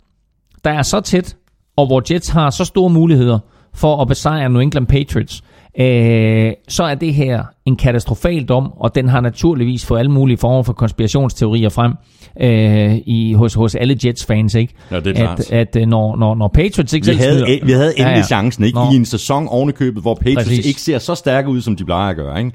[0.64, 1.36] der er så tæt,
[1.76, 3.38] og hvor Jets har så store muligheder
[3.76, 5.42] for at besejre New England Patriots,
[5.80, 10.36] øh, så er det her en katastrofal dom, og den har naturligvis fået alle mulige
[10.36, 11.92] former for konspirationsteorier frem
[12.40, 14.74] øh, i, hos, hos alle Jets-fans, ikke?
[14.90, 15.40] Ja, det er klart.
[15.40, 18.16] At, at øh, når, når, når Patriots ikke Vi havde, smider- vi havde endelig Ja,
[18.16, 18.78] ja, chancen, ikke?
[18.78, 18.84] Nå.
[18.92, 20.66] I en sæson ovenikøbet, hvor Patriots Præcis.
[20.66, 22.52] ikke ser så stærke ud, som de plejer at gøre, ikke?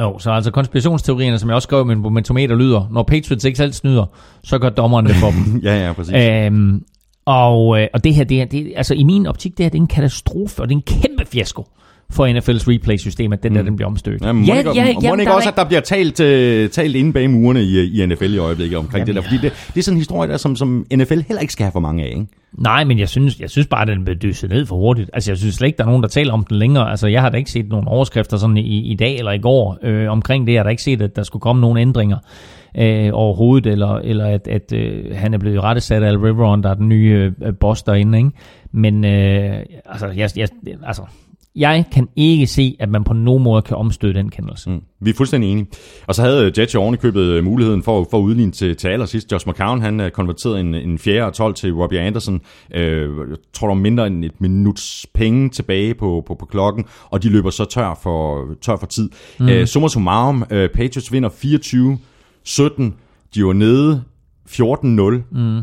[0.00, 3.56] Jo, så altså konspirationsteorierne, som jeg også skrev i min momentometer, lyder, når Patriots ikke
[3.56, 4.04] selv snyder,
[4.44, 5.60] så gør dommeren det for dem.
[5.64, 6.14] ja, ja, præcis.
[6.14, 6.82] øhm,
[7.24, 9.78] og, øh, og det her, det er, det, altså i min optik, det her det
[9.78, 11.66] er en katastrofe, og det er en kæmpe fiasko
[12.10, 14.22] for NFL's replay-system, at den der, den bliver omstødt.
[14.22, 16.70] Ja, må ja, ikke, ja, må jamen, ikke der også, at der bliver talt, uh,
[16.70, 19.22] talt inde bag murene i, i NFL i øjeblikket omkring Jamen, det der?
[19.22, 21.72] Fordi det, det er sådan en historie, der, som, som NFL heller ikke skal have
[21.72, 22.26] for mange af, ikke?
[22.58, 25.10] Nej, men jeg synes, jeg synes bare, at den blev dysset ned for hurtigt.
[25.12, 26.90] Altså, jeg synes slet ikke, der er nogen, der taler om den længere.
[26.90, 29.78] Altså, jeg har da ikke set nogen overskrifter sådan i, i dag eller i går
[29.82, 30.52] øh, omkring det.
[30.52, 32.18] Jeg har da ikke set, at der skulle komme nogen ændringer
[32.78, 36.70] øh, overhovedet, eller, eller at, at øh, han er blevet rettesat af Al Riveron, der
[36.70, 38.18] er den nye øh, boss derinde.
[38.18, 38.30] Ikke?
[38.72, 40.48] Men øh, altså, jeg, jeg,
[40.82, 41.02] altså,
[41.56, 44.70] jeg kan ikke se, at man på nogen måde kan omstøde den kendelse.
[44.70, 44.80] Mm.
[45.00, 45.66] Vi er fuldstændig enige.
[46.06, 49.32] Og så havde Jets jo ovenikøbet øh, muligheden for, for at udligne til, til allersidst.
[49.32, 51.24] Josh McCown, han øh, konverterede en, en 4.
[51.24, 52.40] og 12 til Robbie Anderson.
[52.74, 56.84] Øh, jeg tror, der var mindre end et minuts penge tilbage på, på, på klokken,
[57.10, 59.10] og de løber så tør for, tør for tid.
[59.40, 59.48] Mm.
[59.48, 61.28] Øh, summa summarum, øh, Patriots vinder
[62.48, 62.82] 24-17.
[63.34, 64.02] De var nede
[64.48, 65.38] 14-0.
[65.38, 65.62] Mm.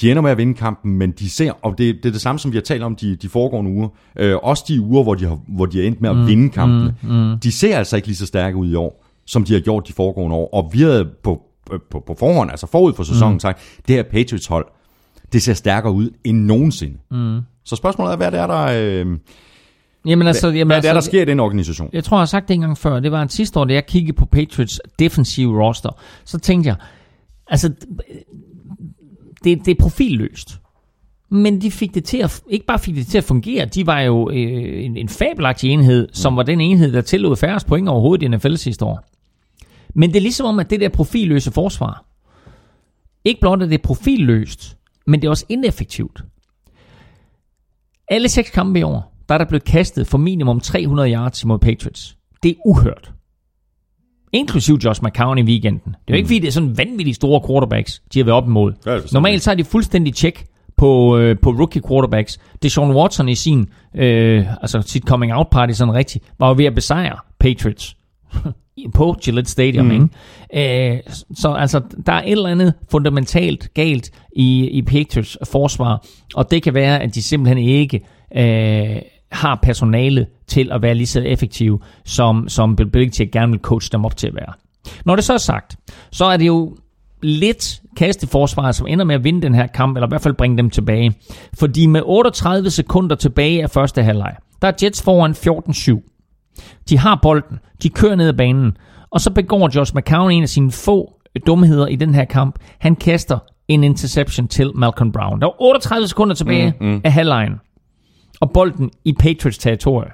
[0.00, 2.38] De ender med at vinde kampen, men de ser, og det, det er det samme,
[2.38, 5.24] som vi har talt om de, de foregående uger, øh, også de uger, hvor de
[5.24, 7.38] har, hvor de har endt med at mm, vinde kampene, mm, mm.
[7.38, 9.92] de ser altså ikke lige så stærke ud i år, som de har gjort de
[9.92, 11.42] foregående år, og vi havde på,
[11.90, 13.40] på, på forhånd, altså forud for sæsonen, mm.
[13.40, 13.58] sagt,
[13.88, 14.66] det her Patriots hold,
[15.32, 16.96] det ser stærkere ud end nogensinde.
[17.10, 17.40] Mm.
[17.64, 18.64] Så spørgsmålet er, hvad det er, der,
[19.04, 19.18] øh,
[20.06, 21.90] Jamen, altså, jamen, hvad altså, det er, der sker i den organisation?
[21.92, 23.00] Jeg tror, jeg har sagt det en gang før.
[23.00, 26.00] Det var en sidste år, da jeg kiggede på Patriots defensive roster.
[26.24, 26.76] Så tænkte jeg,
[27.46, 27.68] altså,
[29.44, 30.60] det, det er profilløst.
[31.30, 34.00] Men de fik det til at, ikke bare fik det til at fungere, de var
[34.00, 38.24] jo øh, en, en fabelagtig enhed, som var den enhed, der tillod færrest point overhovedet
[38.24, 39.04] i NFL sidste år.
[39.94, 42.04] Men det er ligesom om, at det der profilløse forsvar,
[43.24, 44.76] ikke blot er det profilløst,
[45.06, 46.24] men det er også ineffektivt.
[48.08, 51.58] Alle seks kampe i år, der er der blevet kastet for minimum 300 yards imod
[51.58, 52.16] Patriots.
[52.42, 53.12] Det er uhørt.
[54.32, 55.92] Inklusiv Josh McCown i weekenden.
[55.92, 58.46] Det er jo ikke, fordi det er sådan vanvittigt store quarterbacks, de har været op
[58.46, 58.72] imod.
[58.84, 60.46] Det Normalt så er de fuldstændig tjek
[60.76, 62.38] på, øh, på rookie quarterbacks.
[62.62, 66.64] Deshaun Watson i sin, øh, altså sit coming out party sådan rigtigt, var jo ved
[66.64, 67.96] at besejre Patriots
[68.94, 69.86] på Gillette Stadium.
[69.86, 70.10] Mm.
[70.52, 70.94] Ikke?
[70.94, 71.00] Øh,
[71.34, 76.62] så altså, der er et eller andet fundamentalt galt i, i Patriots forsvar, og det
[76.62, 78.00] kan være, at de simpelthen ikke
[78.36, 79.02] øh,
[79.34, 83.92] har personale til at være lige så effektive, som, som Bill Belichick gerne vil coach
[83.92, 84.52] dem op til at være.
[85.04, 85.76] Når det så er sagt,
[86.12, 86.76] så er det jo
[87.22, 90.56] lidt kasteforsvaret, som ender med at vinde den her kamp, eller i hvert fald bringe
[90.56, 91.14] dem tilbage.
[91.58, 96.84] Fordi med 38 sekunder tilbage af første halvleg, der er Jets foran 14-7.
[96.88, 98.76] De har bolden, de kører ned ad banen,
[99.10, 101.12] og så begår Josh McCown en af sine få
[101.46, 102.58] dumheder i den her kamp.
[102.78, 103.38] Han kaster
[103.68, 105.40] en interception til Malcolm Brown.
[105.40, 107.00] Der var 38 sekunder tilbage mm, mm.
[107.04, 107.52] af halvlejen,
[108.40, 110.10] og bolden i Patriots territorie.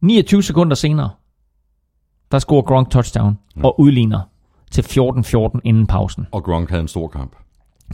[0.00, 1.10] 29 sekunder senere,
[2.32, 4.20] der scorer Gronk touchdown og udligner
[4.70, 6.26] til 14-14 inden pausen.
[6.32, 7.36] Og Gronk havde en stor kamp.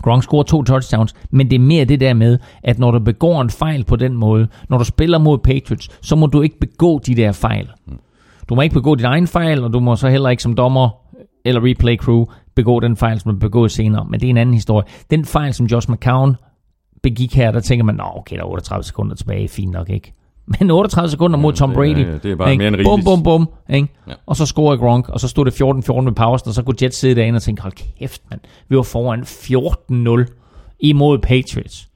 [0.03, 3.41] Gronk scorer to touchdowns, men det er mere det der med, at når du begår
[3.41, 6.99] en fejl på den måde, når du spiller mod Patriots, så må du ikke begå
[6.99, 7.71] de der fejl.
[8.49, 10.91] Du må ikke begå din egen fejl, og du må så heller ikke som dommer
[11.45, 12.25] eller replay crew
[12.55, 14.05] begå den fejl, som er begået senere.
[14.05, 14.87] Men det er en anden historie.
[15.11, 16.37] Den fejl, som Josh McCown
[17.03, 20.13] begik her, der tænker man, nå okay, der er 38 sekunder tilbage, fint nok ikke.
[20.61, 22.07] Men 38 sekunder mod Tom det- Brady.
[22.23, 22.59] det er bare ikke?
[22.61, 23.05] mere end Bum, rigeligt.
[23.05, 23.49] bum, bum.
[23.71, 23.89] Ikke?
[24.09, 24.13] Ja.
[24.27, 26.97] Og så scorer Gronk, og så stod det 14-14 med pausen, og så kunne Jets
[26.99, 28.41] sidde derinde og tænke, hold kæft, mand.
[28.69, 31.89] Vi var foran 14-0 imod Patriots.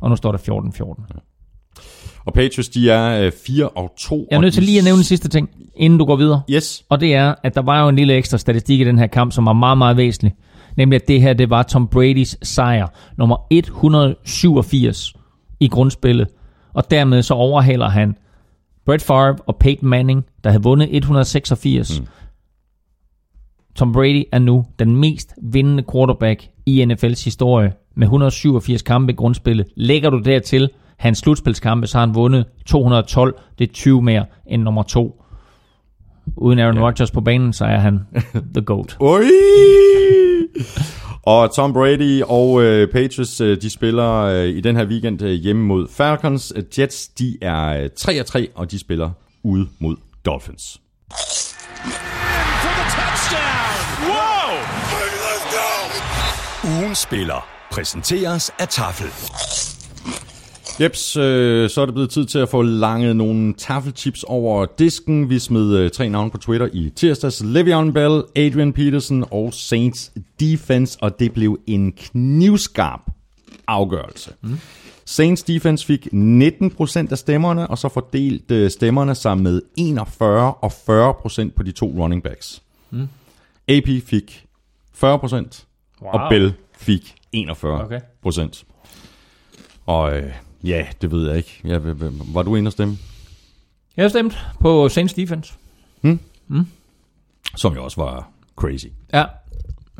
[0.00, 1.20] Og nu står der 14-14.
[2.26, 4.26] Og Patriots, de er øh, 4 og 2.
[4.30, 6.42] Jeg er nødt til lige at nævne en sidste ting, inden du går videre.
[6.50, 6.84] Yes.
[6.88, 9.32] Og det er, at der var jo en lille ekstra statistik i den her kamp,
[9.32, 10.34] som var meget, meget væsentlig.
[10.76, 12.86] Nemlig, at det her, det var Tom Bradys sejr.
[13.16, 15.14] Nummer 187
[15.60, 16.28] i grundspillet.
[16.74, 18.16] Og dermed så overhaler han
[18.86, 22.00] Brett Favre og Peyton Manning, der havde vundet 186.
[22.00, 22.06] Mm.
[23.74, 29.16] Tom Brady er nu den mest vindende quarterback i NFL's historie med 187 kampe i
[29.16, 29.66] grundspillet.
[29.76, 33.34] Lægger du dertil hans slutspilskampe, så har han vundet 212.
[33.58, 35.22] Det er 20 mere end nummer to.
[36.36, 36.86] Uden Aaron ja.
[36.86, 38.00] Rodgers på banen, så er han
[38.54, 38.96] the GOAT.
[39.00, 39.22] Oi!
[41.22, 45.30] Og Tom Brady og øh, Patriots, øh, de spiller øh, i den her weekend øh,
[45.30, 46.52] hjemme mod Falcons.
[46.56, 49.10] Øh, Jets, de er øh, 3 og 3, og de spiller
[49.42, 50.80] ude mod Dolphins.
[56.62, 56.68] go!
[56.68, 59.65] Ugen spiller præsenteres af Tafel.
[60.80, 65.30] Jeps, øh, så er det blevet tid til at få langet nogle taffelchips over disken.
[65.30, 67.40] Vi smed øh, tre navne på Twitter i tirsdags.
[67.40, 73.00] Le'Veon Bell, Adrian Peterson og Saints Defense, og det blev en knivskarp
[73.66, 74.32] afgørelse.
[74.42, 74.58] Mm.
[75.04, 81.50] Saints defense fik 19% af stemmerne, og så fordelte stemmerne sig med 41 og 40%
[81.56, 82.62] på de to running backs.
[82.90, 83.08] Mm.
[83.68, 84.46] AP fik
[85.04, 86.10] 40%, wow.
[86.12, 87.66] og Bell fik 41%.
[87.66, 88.00] Okay.
[89.86, 90.32] Og øh,
[90.64, 91.60] ja, det ved jeg ikke.
[91.64, 91.78] Ja,
[92.34, 92.96] var du inde og stemme?
[93.96, 95.52] Jeg har stemt på Saints defense.
[97.56, 98.86] Som jo også var crazy.
[99.14, 99.24] Ja.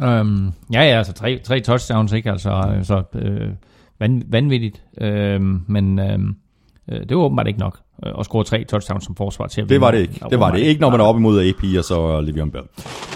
[0.03, 2.31] Øhm, ja, ja, altså tre, tre touchdowns, ikke?
[2.31, 3.51] Altså, altså øh,
[3.99, 4.83] van, vanvittigt.
[5.01, 6.37] Øhm, men øhm,
[6.89, 9.69] øh, det var åbenbart ikke nok øh, at score tre touchdowns som forsvar til at
[9.69, 10.21] Det var det ikke.
[10.31, 12.65] Det var det ikke, når man er op imod AP og så Le'Veon Bell.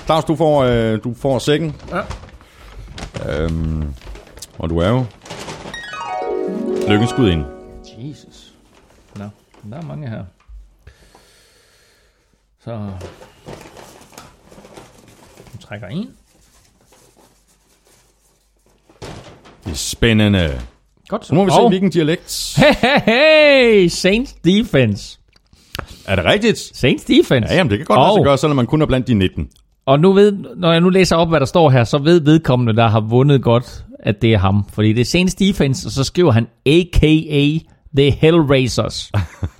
[0.05, 1.75] Claus, du får, øh, du får sækken.
[1.91, 2.01] Ja.
[3.45, 3.85] Øhm,
[4.59, 5.05] og du er jo
[6.91, 7.45] lykkens skud ind.
[7.99, 8.53] Jesus.
[9.17, 9.25] Nå,
[9.71, 10.25] der er mange her.
[12.65, 12.91] Så...
[15.53, 16.11] Du trækker en.
[19.65, 20.61] Det er spændende.
[21.09, 21.27] Godt.
[21.27, 22.55] Så må vi se, Og- hvilken dialekt.
[22.57, 23.89] Hey, hey, hey!
[23.89, 25.19] Saints defense.
[26.07, 26.59] Er det rigtigt?
[26.59, 27.49] Saints defense.
[27.51, 29.51] Ja, jamen, det kan godt lade sig gøre, selvom man kun er blandt de 19.
[29.91, 32.77] Og nu ved, når jeg nu læser op, hvad der står her, så ved vedkommende,
[32.77, 34.65] der har vundet godt, at det er ham.
[34.73, 37.59] Fordi det er Saints defense, og så skriver han a.k.a.
[37.97, 39.13] The Hellraisers.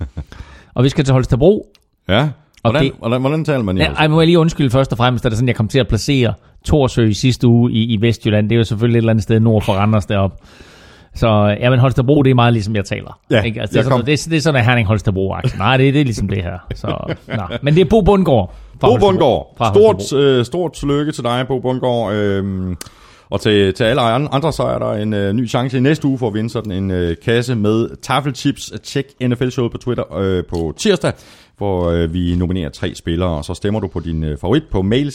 [0.75, 1.67] og vi skal til Holstebro.
[2.09, 2.29] Ja.
[2.61, 4.97] Hvordan, det- hvordan, hvordan taler man i Ja, ej, må jeg lige undskylde først og
[4.97, 6.33] fremmest, at det sådan, jeg kom til at placere
[6.65, 8.49] Torsø i sidste uge i, i Vestjylland.
[8.49, 10.37] Det er jo selvfølgelig et eller andet sted nord for Randers deroppe.
[11.15, 13.19] Så ja, men Holstebro, det er meget ligesom jeg taler.
[13.31, 13.61] Ja, ikke?
[13.61, 15.57] Altså, det, er sådan, det, er, det er sådan, at Herning Holstebro -agtigt.
[15.57, 16.57] Nej, det, det er ligesom det her.
[16.75, 17.43] Så, nå.
[17.61, 18.53] Men det er Bo Bundgaard.
[18.79, 18.97] Bo.
[18.97, 19.55] Bundgaard.
[19.73, 22.13] Stort, øh, stort tillykke til dig, Bo Bundgaard.
[22.13, 22.77] Øhm,
[23.29, 26.07] og til, til alle an- andre, så er der en øh, ny chance i næste
[26.07, 28.71] uge for at vinde sådan en øh, kasse med taffelchips.
[28.83, 31.11] Tjek NFL-showet på Twitter øh, på tirsdag,
[31.57, 34.81] hvor øh, vi nominerer tre spillere, og så stemmer du på din øh, favorit på
[34.81, 35.11] mail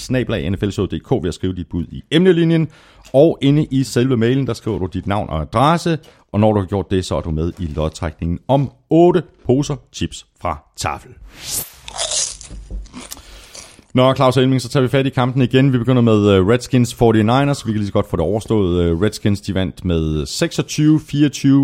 [0.50, 2.68] nflshowet.dk ved at skrive dit bud i emnelinjen.
[3.12, 5.98] Og inde i selve mailen, der skriver du dit navn og adresse,
[6.32, 9.76] og når du har gjort det, så er du med i lodtrækningen om 8 poser
[9.92, 11.10] chips fra Tafel.
[13.94, 15.72] Nå, Claus Elming, så tager vi fat i kampen igen.
[15.72, 17.66] Vi begynder med øh, Redskins 49ers.
[17.66, 18.84] Vi kan lige så godt få det overstået.
[18.84, 20.22] Øh, Redskins, de vandt med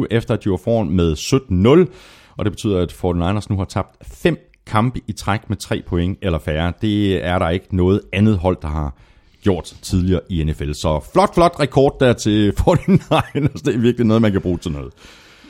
[0.05, 1.93] 26-24, efter at de var foran med 17-0.
[2.37, 4.37] Og det betyder, at 49ers nu har tabt fem
[4.67, 6.73] kampe i træk med tre point eller færre.
[6.81, 8.95] Det er der ikke noget andet hold, der har
[9.43, 10.73] gjort tidligere i NFL.
[10.73, 13.63] Så flot, flot rekord der til 49ers.
[13.65, 14.93] Det er virkelig noget, man kan bruge til noget.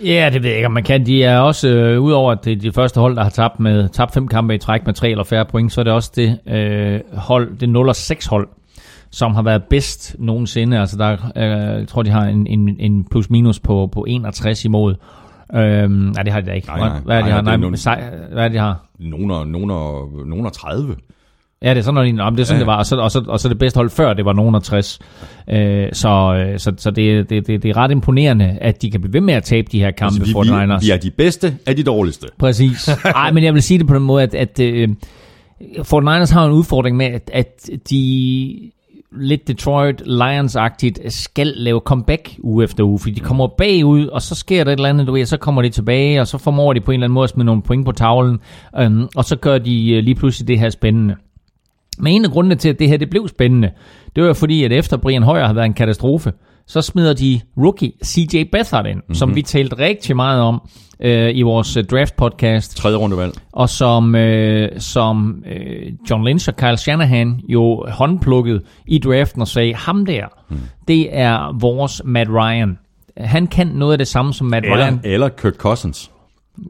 [0.04, 1.06] Ja, det ved jeg ikke, om man kan.
[1.06, 3.88] De er også, øh, udover at det er de første hold, der har tabt, med,
[3.88, 6.38] tabt fem kampe i træk med tre eller færre point, så er det også det
[6.54, 8.48] øh, hold, det 0 6 hold,
[9.10, 10.80] som har været bedst nogensinde.
[10.80, 14.94] Altså der, øh, jeg tror, de har en, en, en plus-minus på, på 61 imod.
[15.54, 16.68] Øhm, nej, det har de da ikke.
[16.68, 17.00] Nej, nej.
[17.04, 18.34] Hvad er det, de Nej, har?
[18.34, 18.70] Nej, de har?
[18.70, 19.30] Er, nogen
[19.70, 20.96] er, nogen er 30.
[21.62, 22.60] Ja, det er sådan noget, om det er sådan, Ja.
[22.60, 22.76] det var.
[22.76, 24.98] Og så, og, så, og så det bedste hold før, det var nogen af 60.
[25.50, 29.00] Øh, så øh, så, så det, det, det, det er ret imponerende, at de kan
[29.00, 30.84] blive ved med at tabe de her kampe Altså, vi, for vi, 49ers.
[30.86, 32.26] vi er de bedste af de dårligste.
[32.38, 32.88] Præcis.
[33.04, 34.94] Ej, men jeg vil sige det på den måde, at, at uh,
[35.80, 38.70] 49ers har en udfordring med, at, at de
[39.20, 44.34] lidt Detroit Lions-agtigt skal lave comeback uge efter uge, fordi de kommer bagud, og så
[44.34, 46.80] sker der et eller andet, du ved, så kommer de tilbage, og så formår de
[46.80, 48.38] på en eller anden måde at smide nogle point på tavlen,
[48.86, 51.14] um, og så gør de øh, lige pludselig det her spændende.
[52.02, 53.70] Men en af grundene til, at det her det blev spændende,
[54.16, 56.32] det var fordi, at efter Brian Hoyer har været en katastrofe,
[56.66, 59.14] så smider de rookie CJ Beathard ind, mm-hmm.
[59.14, 60.60] som vi talte rigtig meget om
[61.00, 63.32] øh, i vores øh, draft podcast, Tredje rundevalg.
[63.52, 69.48] og som, øh, som øh, John Lynch og Kyle Shanahan jo håndplukkede i draften og
[69.48, 70.56] sagde, ham der, mm.
[70.88, 72.78] det er vores Matt Ryan.
[73.16, 75.00] Han kan noget af det samme som Matt Eller, Ryan.
[75.04, 76.10] eller Kirk Cousins.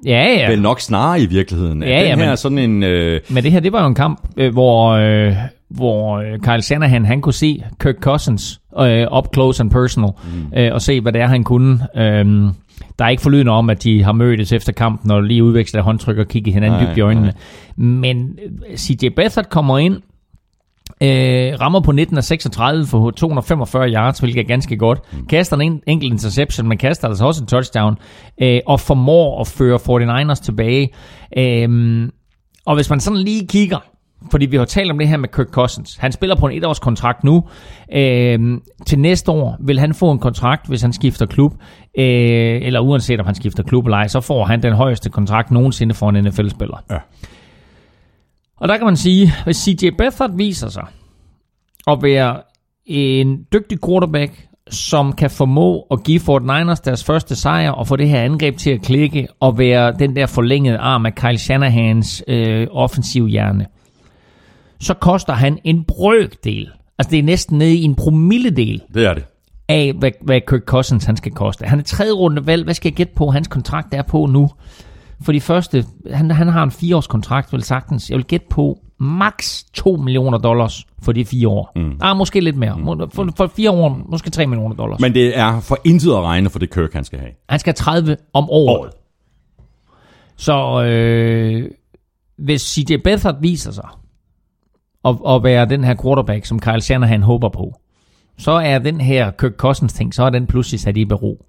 [0.07, 0.51] Ja, ja.
[0.51, 1.83] Vel nok snarere i virkeligheden.
[1.83, 2.83] Ja, den ja, her men- er sådan en...
[2.83, 5.35] Øh, Men det her, det var jo en kamp, øh, hvor, øh,
[5.69, 10.59] hvor øh, Kyle Shanahan, han kunne se Kirk Cousins øh, up close and personal, mm.
[10.59, 11.79] øh, og se, hvad det er, han kunne.
[11.97, 12.25] Øh,
[12.99, 16.19] der er ikke forlydende om, at de har mødtes efter kampen, og lige udvekslet håndtryk
[16.19, 17.33] og kigget hinanden Nej, dybt i øjnene.
[17.77, 18.39] Men
[18.71, 19.97] øh, CJ Beathard kommer ind,
[21.03, 25.01] øh, rammer på 19 af 36 for 245 yards, hvilket er ganske godt.
[25.29, 27.97] Kaster en enkelt interception, men kaster altså også en touchdown,
[28.43, 30.91] øh, og formår at føre 49ers tilbage.
[31.39, 32.09] Øh,
[32.67, 33.79] og hvis man sådan lige kigger,
[34.31, 35.97] fordi vi har talt om det her med Kirk Cousins.
[35.97, 37.45] Han spiller på en etårskontrakt nu.
[37.95, 41.53] Øh, til næste år vil han få en kontrakt, hvis han skifter klub.
[41.99, 45.51] Øh, eller uanset om han skifter klub eller ej, så får han den højeste kontrakt
[45.51, 46.77] nogensinde for en NFL-spiller.
[46.91, 46.97] Ja.
[48.63, 50.87] Og der kan man sige, hvis CJ Beathard viser sig
[51.87, 52.41] at være
[52.87, 57.97] en dygtig quarterback, som kan formå at give Fort Niners deres første sejr og få
[57.97, 62.25] det her angreb til at klikke og være den der forlængede arm af Kyle Shanahans
[62.29, 63.67] øh, offensiv hjerne,
[64.81, 66.71] så koster han en brøkdel.
[66.99, 69.25] Altså det er næsten nede i en promilledel det er det.
[69.69, 71.65] af, hvad, hvad Kirk Cousins han skal koste.
[71.65, 72.65] Han er tredje runde valg.
[72.65, 74.49] Hvad skal jeg gætte på, hans kontrakt er på nu?
[75.25, 78.11] For de første, han, han har en fireårs kontrakt, vel sagtens.
[78.11, 81.73] Jeg vil gætte på max 2 millioner dollars for de fire år.
[81.77, 81.97] Mm.
[82.01, 82.77] Ah, måske lidt mere.
[82.77, 83.11] Mm.
[83.11, 85.01] For, for fire år, måske 3 millioner dollars.
[85.01, 87.33] Men, det er for intet at regne for det Kirk, han skal have.
[87.49, 88.79] han skal have 30 om året.
[88.79, 88.93] Året.
[90.37, 91.71] Så øh,
[92.39, 93.89] hvis CJ Beathard viser sig
[95.05, 97.75] at, at være den her quarterback, som Kyle Shanahan håber på,
[98.39, 101.47] så er den her Kirk Cousins ting, så er den pludselig sat i bero.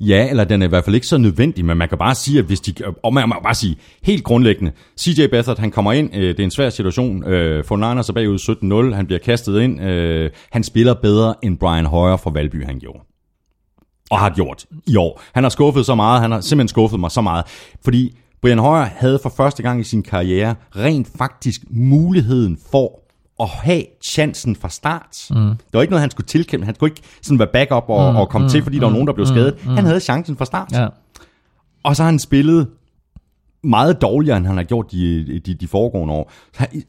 [0.00, 2.38] Ja, eller den er i hvert fald ikke så nødvendig, men man kan bare sige,
[2.38, 6.10] at hvis de, og man må bare sige, helt grundlæggende, CJ Beathard, han kommer ind,
[6.14, 8.38] øh, det er en svær situation, øh, for Niners er bagud
[8.90, 12.78] 17-0, han bliver kastet ind, øh, han spiller bedre end Brian Hoyer fra Valby, han
[12.78, 13.00] gjorde.
[14.10, 15.22] Og har gjort i år.
[15.34, 17.44] Han har skuffet så meget, han har simpelthen skuffet mig så meget,
[17.84, 23.03] fordi Brian Hoyer havde for første gang i sin karriere rent faktisk muligheden for
[23.40, 25.26] at have chancen fra start.
[25.30, 25.36] Mm.
[25.36, 26.66] Det var ikke noget, han skulle tilkæmpe.
[26.66, 28.92] Han skulle ikke sådan være backup og, mm, og komme mm, til, fordi der var
[28.92, 29.64] nogen, der blev skadet.
[29.64, 30.72] Mm, han havde chancen fra start.
[30.72, 30.88] Ja.
[31.82, 32.68] Og så har han spillet
[33.64, 36.32] meget dårligere, end han har gjort de, de, de foregående år.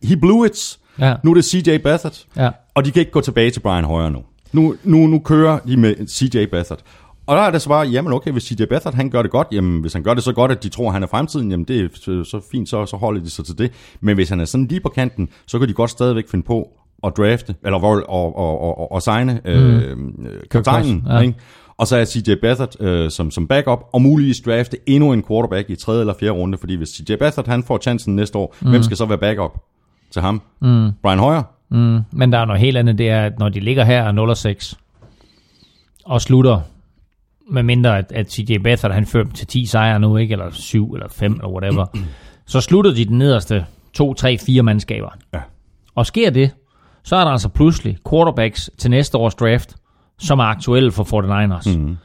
[0.03, 0.77] He blew it.
[0.99, 1.15] Ja.
[1.23, 2.25] Nu er det CJ Beathard.
[2.37, 2.49] Ja.
[2.73, 4.23] Og de kan ikke gå tilbage til Brian Hoyer nu.
[4.53, 6.79] Nu, nu, nu kører de med CJ Beathard.
[7.27, 9.47] Og der er det så bare, jamen okay, hvis CJ Beathard han gør det godt,
[9.51, 11.65] jamen hvis han gør det så godt, at de tror, at han er fremtiden, jamen
[11.65, 13.71] det er så, fint, så, så holder de sig til det.
[14.01, 16.69] Men hvis han er sådan lige på kanten, så kan de godt stadigvæk finde på
[17.03, 19.97] at drafte, eller og, og, og, og, og signe øh,
[20.51, 21.19] kaptajnen, Cousins, ja.
[21.19, 21.35] ikke?
[21.77, 25.69] Og så er CJ Beathard øh, som, som backup, og muligvis drafte endnu en quarterback
[25.69, 28.69] i tredje eller fjerde runde, fordi hvis CJ Beathard han får chancen næste år, mm.
[28.69, 29.57] hvem skal så være backup
[30.11, 30.41] til ham?
[30.61, 30.91] Mm.
[31.03, 31.43] Brian Hoyer?
[31.69, 31.99] Mm.
[32.11, 34.37] Men der er noget helt andet, det er, at når de ligger her 0 og
[34.37, 34.77] 6,
[36.05, 36.61] og slutter,
[37.49, 40.31] med mindre at, at CJ Beathard han fører dem til 10 sejre nu, ikke?
[40.31, 41.85] eller 7 eller 5 eller whatever,
[42.45, 45.09] så slutter de den nederste 2, 3, 4 mandskaber.
[45.33, 45.39] Ja.
[45.95, 46.51] Og sker det,
[47.03, 49.75] så er der altså pludselig quarterbacks til næste års draft,
[50.19, 51.77] som er aktuelle for 49ers.
[51.77, 51.97] Mm.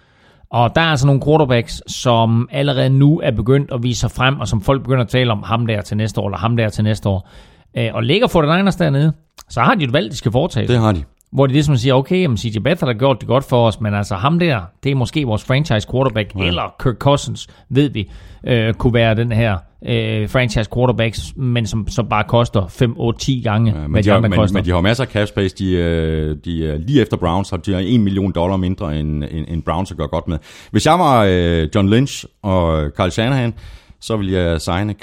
[0.50, 4.40] Og der er altså nogle quarterbacks, som allerede nu er begyndt at vise sig frem,
[4.40, 6.68] og som folk begynder at tale om ham der til næste år, eller ham der
[6.68, 7.28] til næste år.
[7.76, 9.12] Øh, Og ligger 49ers dernede,
[9.48, 10.68] så har de et valg, de skal foretage.
[10.68, 11.04] Det har de.
[11.32, 13.94] Hvor de ligesom siger, okay, jamen CJ Beathard har gjort det godt for os, men
[13.94, 16.44] altså ham der, det er måske vores franchise quarterback, ja.
[16.44, 18.10] eller Kirk Cousins, ved vi,
[18.46, 23.18] øh, kunne være den her øh, franchise quarterback, men som, som bare koster 5, 8,
[23.18, 24.54] 10 gange, ja, men, hvad de de har, men, koster.
[24.54, 25.56] men de har masser af cap space.
[25.56, 29.24] De, øh, de er lige efter Browns, har de har 1 million dollar mindre end,
[29.30, 30.38] end, end Browns at gøre godt med.
[30.70, 33.54] Hvis jeg var øh, John Lynch og Carl Shanahan,
[34.00, 34.94] så ville jeg signe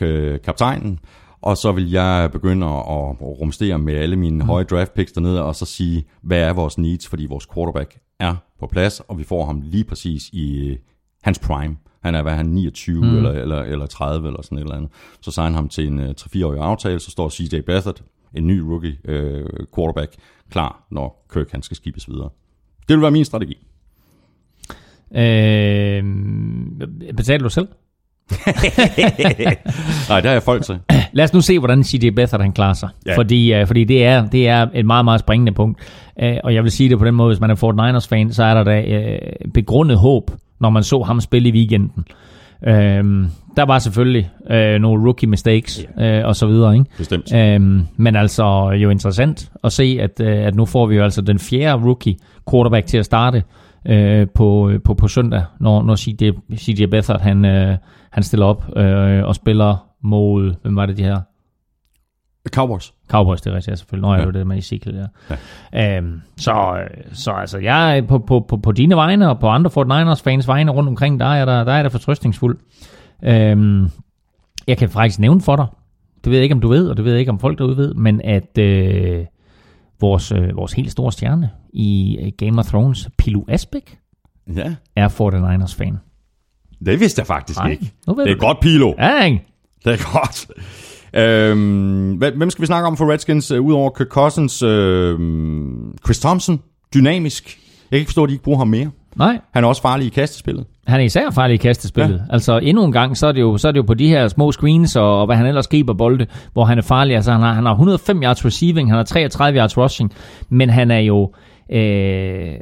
[0.46, 1.00] kaptajnen,
[1.42, 4.42] og så vil jeg begynde at, rumstere med alle mine mm.
[4.50, 8.36] høje draft picks dernede, og så sige, hvad er vores needs, fordi vores quarterback er
[8.60, 10.78] på plads, og vi får ham lige præcis i øh,
[11.24, 11.78] hans prime.
[12.04, 13.18] Han er, hvad han, 29 mm.
[13.18, 14.92] eller, eller, eller 30 eller sådan et eller andet.
[15.22, 18.02] Så signer ham til en uh, 3-4-årig aftale, så står CJ Beathard,
[18.34, 20.16] en ny rookie uh, quarterback,
[20.52, 22.30] klar, når Kirk han skal skibes videre.
[22.88, 23.58] Det vil være min strategi.
[25.12, 26.04] Øh,
[27.16, 27.68] betaler du selv?
[30.10, 30.80] Nej, der er folk til.
[31.14, 32.90] Lad os nu se, hvordan CJ Beathard han klarer sig.
[33.06, 33.18] Ja.
[33.18, 35.80] Fordi, uh, fordi det, er, det er et meget, meget springende punkt.
[36.24, 38.34] Uh, og jeg vil sige det på den måde, hvis man er Fort Niners fan,
[38.34, 42.06] så er der da uh, begrundet håb, når man så ham spille i weekenden.
[42.62, 43.28] Uh,
[43.58, 46.74] der var selvfølgelig uh, nogle rookie mistakes uh, og så videre.
[46.74, 46.86] Ikke?
[46.98, 47.36] Bestemt.
[47.36, 51.22] Øhm, men altså jo interessant at se, at, øh, at nu får vi jo altså
[51.22, 52.16] den fjerde rookie
[52.52, 53.44] quarterback til at starte
[53.86, 57.78] øh, på, på, på søndag, når, når CJ, CJ Beathard han, øh,
[58.12, 61.22] han stiller op øh, og spiller mod, hvem var det de her?
[62.50, 62.94] Cowboys.
[63.08, 64.10] Cowboys, det er rigtigt, selvfølgelig.
[64.10, 64.26] Nå, ja.
[64.26, 64.32] Ja.
[64.32, 65.36] det med Ezekiel, ja.
[65.74, 65.98] ja.
[65.98, 69.70] Øhm, så, øh, så altså, jeg på, på, på, på dine vegne og på andre
[69.70, 72.58] Fort Niners fans vegne rundt omkring, der er der, der er der fortrøstningsfuld.
[73.24, 73.90] Øhm,
[74.68, 75.66] jeg kan faktisk nævne for dig,
[76.24, 77.78] det ved jeg ikke, om du ved, og det ved jeg ikke, om folk derude
[77.78, 79.26] ved, men at øh,
[80.02, 84.00] vores, øh, vores helt store stjerne i øh, Game of Thrones, Pilu Asbæk,
[84.56, 86.00] Ja, er 49ers fan.
[86.86, 87.94] Det vidste jeg faktisk Nej, ikke.
[88.08, 88.90] Det er du godt, Pilo.
[89.26, 89.44] Ikke?
[89.86, 90.48] Det er godt.
[91.14, 94.64] Øhm, hvem skal vi snakke om for Redskins, uh, udover Kirk Cousins?
[94.64, 95.20] Øh,
[96.06, 96.60] Chris Thompson,
[96.94, 97.46] dynamisk.
[97.92, 98.90] Jeg kan ikke forstå, at de ikke bruger ham mere.
[99.16, 100.66] Nej, Han er også farlig i kastespillet.
[100.88, 102.16] han er især farlig i kastespillet.
[102.30, 102.34] Ja.
[102.34, 104.28] Altså endnu en gang, så er, det jo, så er det jo på de her
[104.28, 107.16] små screens, og, og hvad han ellers griber bolde, hvor han er farlig.
[107.16, 110.14] Altså han har, han har 105 yards receiving, han har 33 yards rushing,
[110.50, 111.34] men han er jo...
[111.70, 112.54] Øh,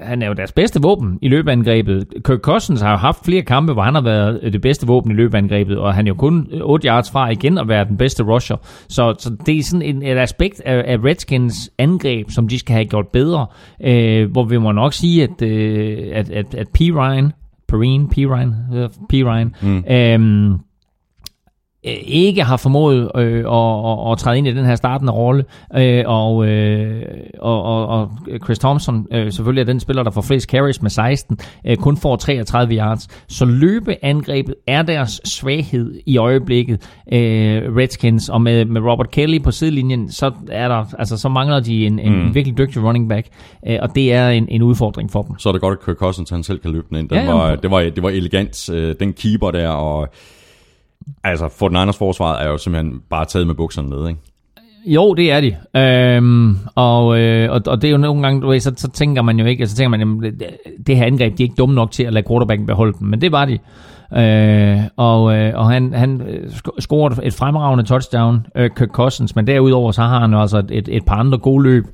[0.00, 2.06] han er jo deres bedste våben i løbet af angrebet.
[2.24, 5.14] Kirk Cousins har jo haft flere kampe, hvor han har været det bedste våben i
[5.14, 7.96] løbet af angrebet, og han er jo kun 8 yards fra igen at være den
[7.96, 8.56] bedste rusher.
[8.88, 12.74] Så, så det er sådan en, et aspekt af, af Redskins angreb, som de skal
[12.74, 13.46] have gjort bedre,
[13.84, 16.80] øh, hvor vi må nok sige, at, øh, at, at, at P.
[16.80, 17.32] Ryan,
[17.68, 18.16] Perrine, P.
[18.16, 19.12] Ryan, øh, P.
[19.12, 19.84] Ryan, mm.
[19.90, 20.58] øh,
[21.84, 25.44] ikke har formået øh, at, at, at træde ind i den her startende rolle,
[25.76, 27.02] øh, og, øh,
[27.38, 28.10] og, og,
[28.44, 31.96] Chris Thompson øh, selvfølgelig er den spiller, der får flest carries med 16, øh, kun
[31.96, 33.08] får 33 yards.
[33.28, 36.74] Så løbeangrebet er deres svaghed i øjeblikket,
[37.12, 41.60] øh, Redskins, og med, med Robert Kelly på sidelinjen, så er der, altså så mangler
[41.60, 42.34] de en, en mm.
[42.34, 43.26] virkelig dygtig running back,
[43.66, 45.38] øh, og det er en, en udfordring for dem.
[45.38, 47.08] Så er det godt, at Kirk Cousins han selv kan løbe den ind.
[47.08, 47.32] Den Ja, ja.
[47.32, 50.08] var, det, var, det var elegant, øh, den keeper der, og
[51.24, 54.20] altså Fort Niners forsvaret er jo simpelthen bare taget med bukserne ned, ikke?
[54.86, 55.80] Jo, det er de.
[55.80, 59.22] Øhm, og, øh, og, og det er jo nogle gange, du ved, så, så tænker
[59.22, 60.56] man jo ikke, så tænker man, jamen, det,
[60.86, 63.20] det her angreb, de er ikke dumme nok til at lade quarterbacken beholde dem, men
[63.20, 63.58] det var de.
[64.16, 69.46] Øh, og øh, og han, han øh, scorede et fremragende touchdown, øh, Kirk Cousins, men
[69.46, 71.84] derudover så har han jo altså et, et, et par andre gode løb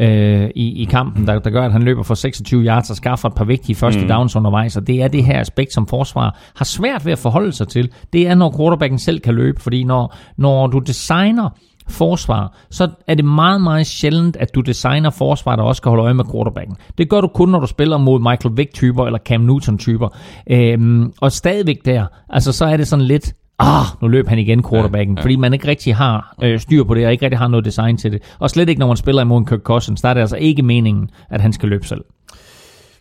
[0.00, 3.28] øh, i, i kampen, der, der gør, at han løber for 26 yards og skaffer
[3.28, 4.08] et par vigtige første mm.
[4.08, 7.52] downs undervejs, og det er det her aspekt, som forsvar har svært ved at forholde
[7.52, 7.90] sig til.
[8.12, 11.50] Det er, når quarterbacken selv kan løbe, fordi når, når du designer
[11.88, 16.04] forsvar, så er det meget, meget sjældent, at du designer forsvar, der også kan holde
[16.04, 16.76] øje med quarterbacken.
[16.98, 20.08] Det gør du kun, når du spiller mod Michael Vick-typer eller Cam Newton-typer.
[20.50, 24.62] Øhm, og stadigvæk der, altså så er det sådan lidt, ah, nu løb han igen
[24.70, 25.24] quarterbacken, ja, ja.
[25.24, 27.96] fordi man ikke rigtig har øh, styr på det, og ikke rigtig har noget design
[27.96, 28.22] til det.
[28.38, 30.62] Og slet ikke, når man spiller imod en Kirk Cousins, der er det altså ikke
[30.62, 32.04] meningen, at han skal løbe selv.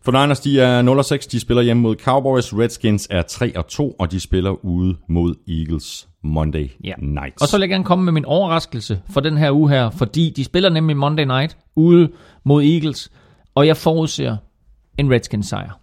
[0.03, 3.23] For Niners, de er 0-6, de spiller hjemme mod Cowboys, Redskins er
[3.91, 6.93] 3-2, og de spiller ude mod Eagles Monday Ja.
[6.97, 7.41] Night.
[7.41, 10.33] Og så vil jeg gerne komme med min overraskelse for den her uge her, fordi
[10.35, 12.09] de spiller nemlig Monday Night ude
[12.45, 13.11] mod Eagles,
[13.55, 14.37] og jeg forudser
[14.97, 15.79] en Redskins sejr.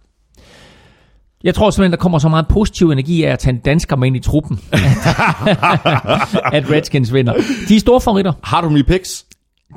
[1.43, 4.07] Jeg tror simpelthen, der kommer så meget positiv energi af at tage en dansker med
[4.07, 4.79] ind i truppen, at,
[6.57, 7.33] at Redskins vinder.
[7.69, 8.33] De er store favoritter.
[8.43, 9.25] Har du i picks?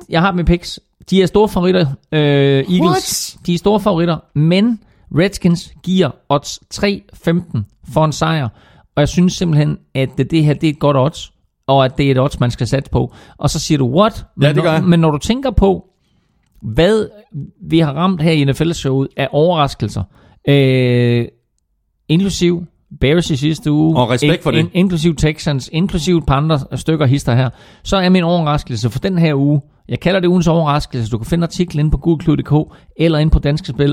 [0.09, 0.81] Jeg har i picks.
[1.11, 2.81] De er store favoritter, øh, Eagles.
[2.83, 3.37] What?
[3.47, 4.81] De er store favoritter, men
[5.19, 8.49] Redskins giver odds 3-15 for en sejr.
[8.97, 11.33] Og jeg synes simpelthen, at det, det her det er et godt odds,
[11.67, 13.15] og at det er et odds, man skal sætte på.
[13.39, 14.25] Og så siger du, what?
[14.37, 14.85] Men, Ja, det gør når, jeg.
[14.85, 15.85] men når du tænker på,
[16.63, 17.09] hvad
[17.69, 20.03] vi har ramt her i NFL-showet af overraskelser,
[20.49, 21.25] øh,
[22.09, 22.65] inklusiv
[23.01, 24.69] Bears i sidste uge, Og respekt for det.
[24.73, 27.51] inklusiv Texans, inklusiv et par andre stykker hister her,
[27.83, 31.27] så er min overraskelse for den her uge, jeg kalder det ugens overraskelse, du kan
[31.27, 33.91] finde artiklen inde på gulklud.dk eller inde på Danske Spil,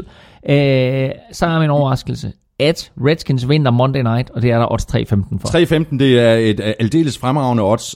[0.50, 4.86] øh, så er min overraskelse, at Redskins vinder Monday Night, og det er der odds
[4.86, 5.48] 3-15 for.
[5.94, 7.96] 3-15, det er et øh, aldeles fremragende odds.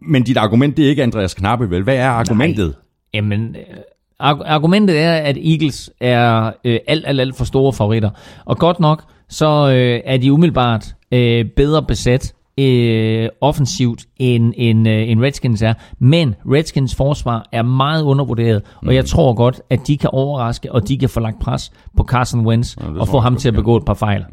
[0.00, 1.82] Men dit argument, det er ikke Andreas Knappe, vel?
[1.82, 2.74] Hvad er argumentet?
[3.14, 3.76] Jamen, øh,
[4.20, 8.10] arg- argumentet er, at Eagles er øh, alt, alt, alt for store favoritter.
[8.44, 14.88] Og godt nok, så øh, er de umiddelbart øh, bedre besat øh, offensivt, end, end,
[14.88, 15.74] øh, end Redskins er.
[15.98, 20.88] Men Redskins forsvar er meget undervurderet, og jeg tror godt, at de kan overraske, og
[20.88, 23.60] de kan få lagt pres på Carson Wentz, det og få ham til at ja.
[23.60, 24.24] begå et par fejl.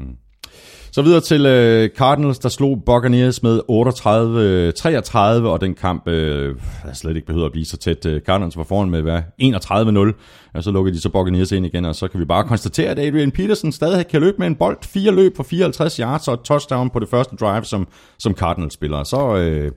[0.93, 6.55] Så videre til øh, Cardinals, der slog Buccaneers med 38-33, øh, og den kamp øh,
[6.83, 8.05] er slet ikke behøver at blive så tæt.
[8.05, 11.85] Øh, Cardinals var foran med hvad, 31-0, og så lukkede de så Buccaneers ind igen,
[11.85, 14.77] og så kan vi bare konstatere, at Adrian Peterson stadig kan løbe med en bold.
[14.83, 17.87] Fire løb for 54 yards og et touchdown på det første drive, som,
[18.19, 19.03] som Cardinals spiller.
[19.03, 19.71] Så øh,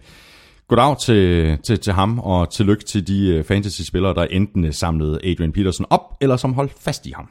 [0.68, 5.52] goddag til, til, til ham, og tillykke til de øh, fantasy-spillere, der enten samlede Adrian
[5.52, 7.28] Peterson op, eller som holdt fast i ham.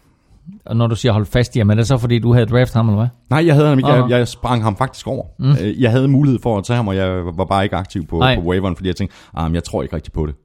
[0.65, 2.75] Og når du siger hold fast i ham, er det så fordi, du havde draftet
[2.75, 3.07] ham, eller hvad?
[3.29, 3.91] Nej, jeg havde ham ikke.
[3.93, 5.25] Jeg, jeg sprang ham faktisk over.
[5.39, 5.55] Mm.
[5.79, 8.35] Jeg havde mulighed for at tage ham, og jeg var bare ikke aktiv på, Nej.
[8.35, 10.35] på waveren, fordi jeg tænkte, ah, jeg tror ikke rigtig på det.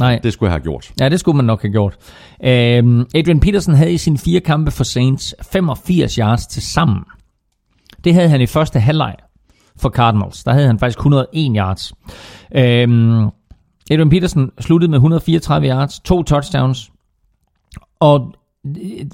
[0.00, 0.20] Nej.
[0.22, 0.92] Det skulle jeg have gjort.
[1.00, 1.96] Ja, det skulle man nok have gjort.
[2.44, 6.98] Øhm, Adrian Peterson havde i sine fire kampe for Saints 85 yards til sammen.
[8.04, 9.14] Det havde han i første halvleg
[9.76, 10.44] for Cardinals.
[10.44, 11.92] Der havde han faktisk 101 yards.
[12.56, 13.24] Øhm,
[13.90, 16.90] Adrian Peterson sluttede med 134 yards, to touchdowns,
[18.00, 19.06] og øh, Øh,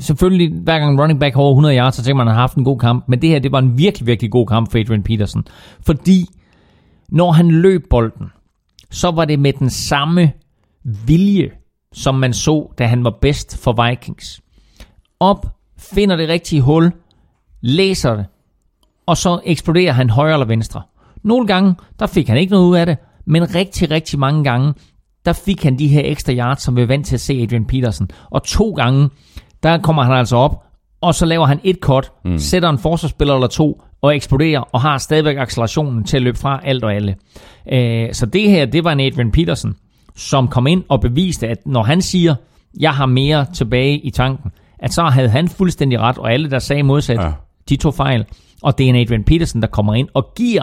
[0.00, 2.42] selvfølgelig hver gang running back har over 100 yards, så tænker man, at han har
[2.42, 3.04] haft en god kamp.
[3.08, 5.44] Men det her, det var en virkelig, virkelig god kamp for Adrian Peterson.
[5.86, 6.26] Fordi
[7.08, 8.26] når han løb bolden,
[8.90, 10.32] så var det med den samme
[11.06, 11.50] vilje,
[11.92, 14.40] som man så, da han var bedst for Vikings.
[15.20, 15.46] Op,
[15.78, 16.92] finder det rigtige hul,
[17.60, 18.26] læser det,
[19.06, 20.82] og så eksploderer han højre eller venstre.
[21.22, 22.96] Nogle gange, der fik han ikke noget ud af det,
[23.26, 24.74] men rigtig, rigtig mange gange,
[25.24, 27.64] der fik han de her ekstra yards, som vi er vant til at se Adrian
[27.64, 28.08] Peterson.
[28.30, 29.08] Og to gange,
[29.62, 30.62] der kommer han altså op,
[31.00, 32.38] og så laver han et cut, mm.
[32.38, 36.60] sætter en forsvarsspiller eller to, og eksploderer, og har stadigvæk accelerationen til at løbe fra
[36.64, 37.16] alt og alle.
[37.72, 39.74] Øh, så det her, det var en Adrian Peterson,
[40.16, 42.34] som kom ind og beviste, at når han siger,
[42.80, 46.58] jeg har mere tilbage i tanken, at så havde han fuldstændig ret, og alle, der
[46.58, 47.32] sagde modsat, Ja.
[47.68, 48.24] de tog fejl.
[48.62, 50.62] Og det er en Adrian Peterson, der kommer ind og giver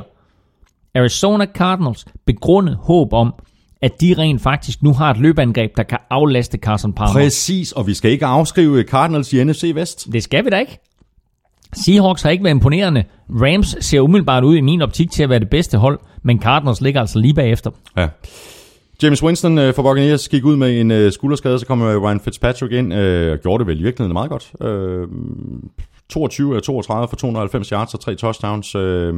[0.95, 3.34] Arizona Cardinals begrundet håb om,
[3.81, 7.13] at de rent faktisk nu har et løbeangreb, der kan aflaste Carson Palmer.
[7.13, 10.07] Præcis, og vi skal ikke afskrive Cardinals i NFC Vest.
[10.11, 10.79] Det skal vi da ikke.
[11.73, 13.03] Seahawks har ikke været imponerende.
[13.29, 16.81] Rams ser umiddelbart ud i min optik til at være det bedste hold, men Cardinals
[16.81, 17.71] ligger altså lige bagefter.
[17.97, 18.07] Ja.
[19.03, 22.19] James Winston øh, for Buccaneers gik ud med en øh, skulderskade, så kom øh, Ryan
[22.19, 24.51] Fitzpatrick ind øh, og gjorde det vel i virkeligheden meget godt.
[24.61, 25.07] Øh,
[26.09, 28.75] 22 af 32 for 290 yards og tre touchdowns.
[28.75, 29.13] Øh,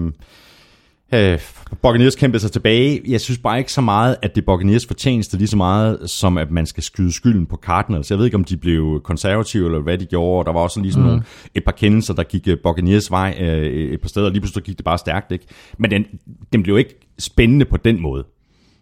[1.14, 1.40] øh,
[1.81, 3.02] Buccaneers kæmpede sig tilbage.
[3.07, 6.38] Jeg synes bare ikke så meget, at det er Buccaneers fortjeneste lige så meget, som
[6.38, 8.11] at man skal skyde skylden på Cardinals.
[8.11, 10.48] Jeg ved ikke, om de blev konservative, eller hvad de gjorde.
[10.48, 11.07] Der var også ligesom mm.
[11.07, 11.23] nogle,
[11.56, 14.30] et par kendelser, der gik øh, Buccaneers vej øh, et par steder.
[14.30, 15.31] Lige pludselig gik det bare stærkt.
[15.31, 15.45] Ikke?
[15.77, 16.06] Men den,
[16.53, 18.26] den blev ikke spændende på den måde.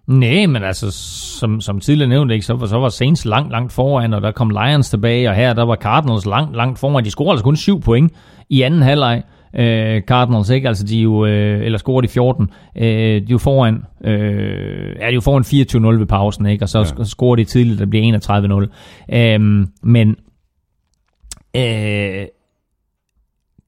[0.07, 0.91] Nej, men altså,
[1.39, 4.31] som, som tidligere nævnt, ikke, så, var, så var Saints langt, langt foran, og der
[4.31, 7.05] kom Lions tilbage, og her der var Cardinals langt, langt foran.
[7.05, 8.13] De scorede altså kun syv point
[8.49, 9.23] i anden halvleg.
[9.55, 10.67] Øh, Cardinals, ikke?
[10.67, 12.49] Altså, de er jo, øh, eller scorede de 14.
[12.75, 15.43] Øh, de er jo foran, øh, er de jo foran
[15.95, 16.65] 24-0 ved pausen, ikke?
[16.65, 17.03] Og så ja.
[17.03, 18.67] scorede de tidligt, der bliver
[19.09, 19.15] 31-0.
[19.15, 20.15] Øh, men
[21.55, 22.25] øh,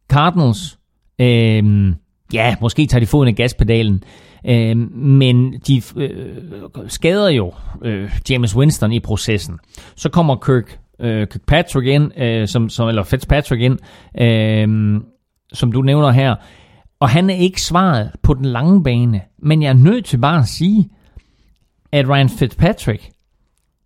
[0.10, 0.80] Cardinals,
[1.20, 1.94] øh,
[2.34, 4.04] ja, måske tager de foden af gaspedalen,
[4.48, 6.36] Øh, men de øh,
[6.88, 9.60] skader jo øh, James Winston i processen.
[9.96, 13.80] Så kommer Kirk, øh, Kirkpatrick ind, øh, som, som, eller Fitzpatrick ind,
[14.22, 15.02] øh,
[15.54, 16.36] som du nævner her.
[17.00, 19.22] Og han er ikke svaret på den lange bane.
[19.38, 20.90] Men jeg er nødt til bare at sige,
[21.92, 23.12] at Ryan Fitzpatrick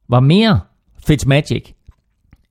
[0.10, 0.60] var mere
[1.08, 1.74] Fitzmagic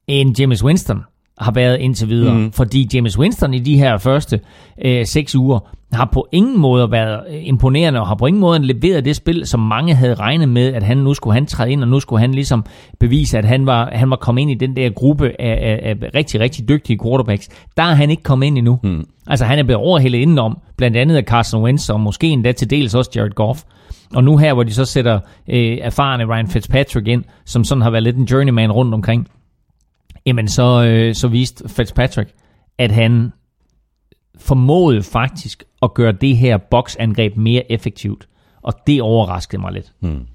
[0.06, 1.02] end James Winston
[1.38, 2.34] har været indtil videre.
[2.34, 2.52] Mm.
[2.52, 4.40] Fordi James Winston i de her første
[4.84, 5.58] øh, seks uger
[5.92, 9.60] har på ingen måde været imponerende, og har på ingen måde leveret det spil, som
[9.60, 12.32] mange havde regnet med, at han nu skulle han træde ind, og nu skulle han
[12.34, 12.64] ligesom
[13.00, 16.10] bevise, at han var, han var kommet ind i den der gruppe af, af, af
[16.14, 17.48] rigtig, rigtig dygtige quarterbacks.
[17.76, 18.78] Der er han ikke kommet ind endnu.
[18.82, 19.04] Mm.
[19.26, 22.70] Altså han er blevet overhældet indenom, blandt andet af Carson Wentz, og måske endda til
[22.70, 23.62] dels også Jared Goff.
[24.14, 27.90] Og nu her, hvor de så sætter øh, erfarne Ryan Fitzpatrick ind, som sådan har
[27.90, 29.28] været lidt en journeyman rundt omkring,
[30.26, 32.30] jamen så, øh, så viste Fitzpatrick,
[32.78, 33.32] at han
[34.38, 38.28] formåede faktisk at gøre det her boksangreb mere effektivt.
[38.62, 39.92] Og det overraskede mig lidt.
[40.00, 40.26] Hmm.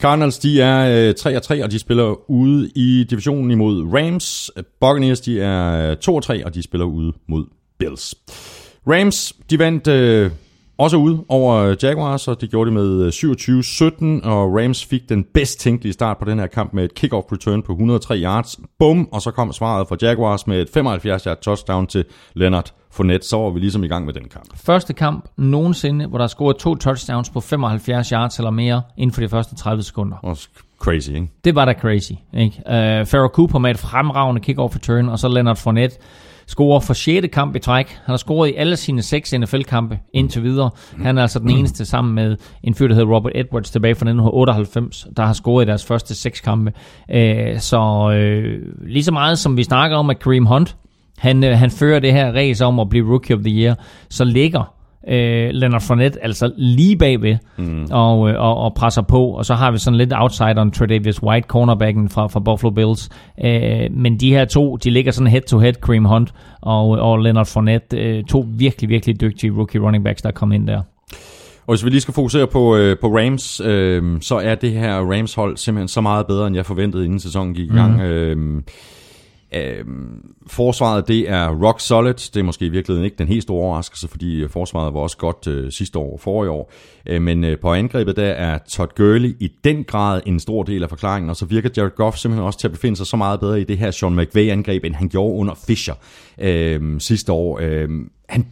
[0.00, 4.50] Cardinals, de er øh, 3 3, og de spiller ude i divisionen imod Rams.
[4.80, 7.44] Buccaneers, de er øh, 2 3, og de spiller ude mod
[7.78, 8.14] Bills.
[8.86, 10.30] Rams, de vandt øh,
[10.82, 15.24] også ude over Jaguars, og det gjorde de med 27-17, øh, og Rams fik den
[15.34, 18.60] bedst tænkelige start på den her kamp med et kickoff return på 103 yards.
[18.78, 22.04] Bum, og så kom svaret fra Jaguars med et 75 yard touchdown til
[22.34, 23.28] Leonard Fournette.
[23.28, 24.46] Så var vi ligesom i gang med den kamp.
[24.54, 29.14] Første kamp nogensinde, hvor der er scoret to touchdowns på 75 yards eller mere inden
[29.14, 30.16] for de første 30 sekunder.
[30.16, 30.48] Også
[30.78, 31.28] crazy, ikke?
[31.44, 32.56] Det var da crazy, ikke?
[32.66, 35.96] Uh, Farrah Cooper med et fremragende kickoff return, og så Leonard Fournette
[36.52, 37.26] scorer for 6.
[37.32, 37.88] kamp i træk.
[37.88, 40.70] Han har scoret i alle sine 6 NFL-kampe indtil videre.
[41.02, 44.04] Han er altså den eneste sammen med en fyr, der hedder Robert Edwards tilbage fra
[44.04, 46.72] 1998, der har scoret i deres første 6 kampe.
[47.10, 50.76] Øh, så øh, lige så meget som vi snakker om, at Kareem Hunt,
[51.18, 53.74] han, øh, han fører det her race om at blive Rookie of the Year,
[54.10, 54.74] så ligger
[55.08, 57.86] øh, Leonard Fournette altså lige bagved mm.
[57.90, 59.26] og, øh, og, og presser på.
[59.26, 63.08] Og så har vi sådan lidt outsideren Tredavious White, cornerbacken fra, fra Buffalo Bills.
[63.44, 67.98] Øh, men de her to, de ligger sådan head-to-head, Cream Hunt og, og Leonard Fournette.
[67.98, 70.82] Øh, to virkelig, virkelig dygtige rookie running backs, der er kommet ind der.
[71.66, 74.96] Og hvis vi lige skal fokusere på, øh, på Rams, øh, så er det her
[74.98, 77.96] Rams-hold simpelthen så meget bedre, end jeg forventede, inden sæsonen gik i gang.
[77.96, 78.02] Mm.
[78.02, 78.62] Øh,
[79.54, 79.84] Øh,
[80.46, 82.14] forsvaret, det er rock solid.
[82.14, 85.16] Det er måske i virkeligheden ikke den helt store overraskelse, fordi øh, forsvaret var også
[85.16, 86.72] godt øh, sidste år og forrige år.
[87.06, 90.82] Øh, men øh, på angrebet, der er Todd Gurley i den grad en stor del
[90.82, 93.40] af forklaringen, og så virker Jared Goff simpelthen også til at befinde sig så meget
[93.40, 95.94] bedre i det her Sean McVay-angreb, end han gjorde under Fisher
[96.38, 97.58] øh, sidste år.
[97.62, 97.88] Øh,
[98.28, 98.46] han,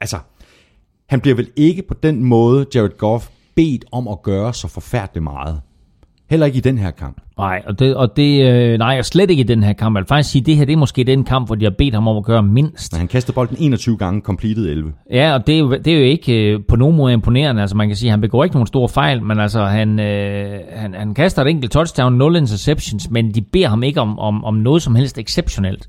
[0.00, 0.18] altså,
[1.06, 5.22] han bliver vel ikke på den måde, Jared Goff, bedt om at gøre så forfærdeligt
[5.22, 5.60] meget.
[6.30, 7.16] Heller ikke i den her kamp.
[7.38, 9.96] Nej, og det, og det øh, nej, og slet ikke i den her kamp.
[9.96, 11.72] Jeg vil faktisk sige, at det her det er måske den kamp, hvor de har
[11.78, 12.92] bedt ham om at gøre mindst.
[12.92, 14.92] Men han kastede bolden 21 gange, completed 11.
[15.10, 17.62] Ja, og det er jo, det er jo ikke øh, på nogen måde imponerende.
[17.62, 20.60] Altså man kan sige, at han begår ikke nogen store fejl, men altså han, øh,
[20.72, 24.44] han, han kaster et enkelt touchdown, 0 interceptions, men de beder ham ikke om, om,
[24.44, 25.88] om noget som helst exceptionelt.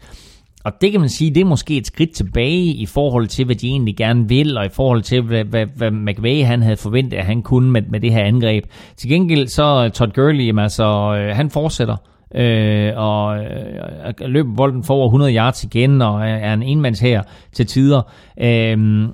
[0.67, 3.55] Og det kan man sige, det er måske et skridt tilbage i forhold til, hvad
[3.55, 7.17] de egentlig gerne vil, og i forhold til, hvad, hvad, hvad McVay han havde forventet,
[7.17, 8.63] at han kunne med, med det her angreb.
[8.97, 11.95] Til gengæld så øh, Todd Gurley, jamen, altså, øh, han fortsætter
[12.35, 17.23] øh, og øh, løber bolden for over 100 yards igen, og er en enmands her
[17.53, 18.01] til tider.
[18.41, 19.07] Øh,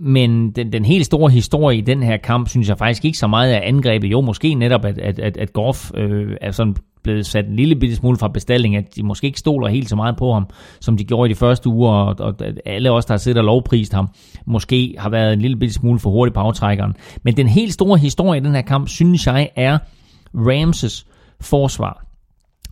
[0.00, 3.26] men den, den helt store historie i den her kamp, synes jeg faktisk ikke så
[3.26, 4.10] meget er angrebet.
[4.10, 7.76] Jo, måske netop, at, at, at, at Goff øh, er sådan blevet sat en lille
[7.76, 10.46] bitte smule fra bestilling, at de måske ikke stoler helt så meget på ham,
[10.80, 12.34] som de gjorde i de første uger, og, og
[12.66, 14.08] alle os, der har siddet og lovprist ham,
[14.46, 16.92] måske har været en lille bitte smule for hurtigt på aftrækkeren.
[17.22, 19.78] Men den helt store historie i den her kamp, synes jeg, er
[20.34, 21.06] Ramses
[21.40, 22.06] forsvar.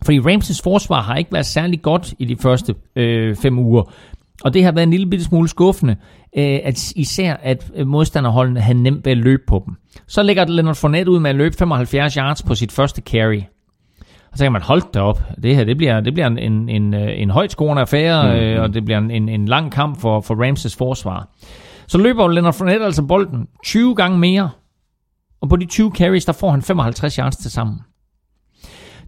[0.05, 3.91] Fordi Ramses forsvar har ikke været særlig godt i de første øh, fem uger.
[4.43, 5.95] Og det har været en lille bitte smule skuffende,
[6.37, 9.75] øh, at især at øh, modstanderholdene havde nemt ved at løbe på dem.
[10.07, 13.41] Så lægger Leonard Fournette ud med at løbe 75 yards på sit første carry.
[14.31, 15.21] Og så kan man holde det op.
[15.43, 18.39] Det her det bliver, det bliver en, en, en, øh, en højt scorende affære, mm,
[18.39, 21.29] øh, og det bliver en, en, en lang kamp for, for Ramses forsvar.
[21.87, 24.49] Så løber Leonard Fournette altså bolden 20 gange mere,
[25.41, 27.79] og på de 20 carries, der får han 55 yards til sammen.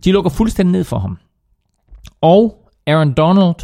[0.04, 1.18] De lukker fuldstændig ned for ham.
[2.22, 3.56] Og Aaron Donald,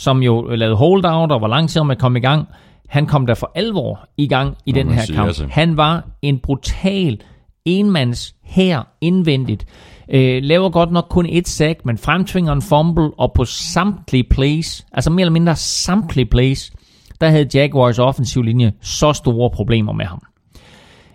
[0.00, 2.48] som jo lavede holdout og var langsom med at komme i gang,
[2.88, 5.26] han kom der for alvor i gang i Må den her kamp.
[5.26, 5.46] altså.
[5.50, 7.20] Han var en brutal
[7.64, 9.66] enmands her indvendigt.
[10.10, 14.86] Øh, laver godt nok kun et sack, men fremtvinger en fumble, og på samtlige plays,
[14.92, 16.72] altså mere eller mindre samtlige plays,
[17.20, 20.22] der havde Jaguars offensiv linje så store problemer med ham.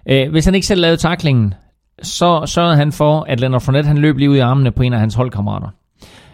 [0.10, 1.54] Øh, hvis han ikke selv lavede taklingen,
[2.02, 4.94] så sørgede han for, at Leonard Fournette han løb lige ud i armene på en
[4.94, 5.70] af hans holdkammerater.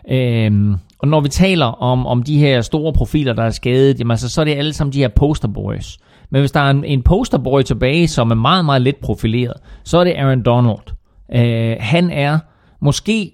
[0.10, 4.12] Øhm, og når vi taler om, om de her store profiler, der er skadet, jamen
[4.12, 5.98] altså, så er det alle sammen de her posterboys.
[6.30, 9.54] Men hvis der er en, en posterboy tilbage, som er meget, meget let profileret,
[9.84, 10.80] så er det Aaron Donald.
[11.36, 12.40] Øh, han er
[12.82, 13.32] måske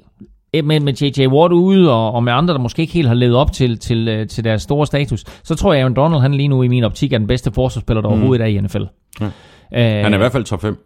[0.54, 1.28] eh, med, med J.J.
[1.28, 4.08] Watt ude, og, og med andre, der måske ikke helt har levet op til, til,
[4.08, 6.84] øh, til deres store status, så tror jeg, Aaron Donald, han lige nu i min
[6.84, 8.84] optik er den bedste forsvarsspiller, der overhovedet er i NFL.
[9.22, 9.26] Ja.
[9.26, 10.78] Øh, Han er i hvert fald top 5.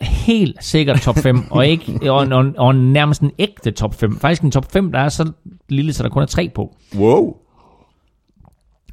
[0.00, 4.18] helt sikkert top 5, og, ikke, og, og, og nærmest en ægte top 5.
[4.18, 5.32] Faktisk en top 5, der er så
[5.68, 6.76] lille, så der kun er tre på.
[6.98, 7.36] Wow.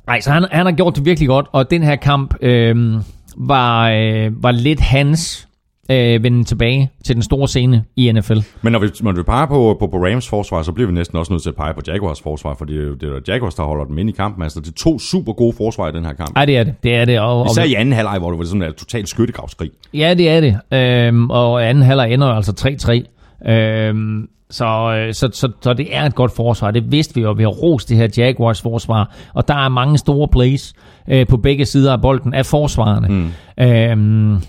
[0.07, 3.01] Nej, så han, han har gjort det virkelig godt, og den her kamp øh,
[3.37, 5.47] var, øh, var lidt hans
[5.91, 8.37] øh, vende tilbage til den store scene i NFL.
[8.61, 11.17] Men når vi, når vi peger på, på, på Rams forsvar, så bliver vi næsten
[11.17, 13.55] også nødt til at pege på Jaguars forsvar, for det er jo det er Jaguars,
[13.55, 14.43] der holder dem ind i kampen.
[14.43, 16.31] Altså, det er to super gode forsvar i den her kamp.
[16.35, 16.75] Ej, det er det.
[16.83, 17.19] Det er det.
[17.19, 19.71] Og, og, Især i anden halvleg, hvor det var sådan en total skyttegravskrig.
[19.93, 20.59] Ja, det er det.
[20.77, 23.03] Øhm, og anden halvleg ender jo altså
[23.45, 23.51] 3-3.
[23.51, 26.71] Øhm, så, øh, så, så, så det er et godt forsvar.
[26.71, 27.31] Det vidste vi jo.
[27.31, 29.15] Vi har rost det her Jaguars forsvar.
[29.33, 30.73] Og der er mange store plays
[31.07, 33.07] øh, på begge sider af bolden af forsvarerne.
[33.07, 33.63] Mm.
[33.63, 34.41] Øhm,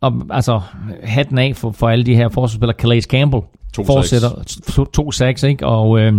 [0.00, 0.60] og altså,
[1.02, 2.76] hatten af for, for alle de her forsvarsspillere.
[2.78, 3.42] Calais Campbell
[3.76, 4.28] To fortsætter
[4.74, 5.66] to, to sacks, ikke?
[5.66, 6.14] Og, øh,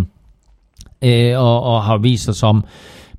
[1.02, 2.64] øh, og, og har vist sig som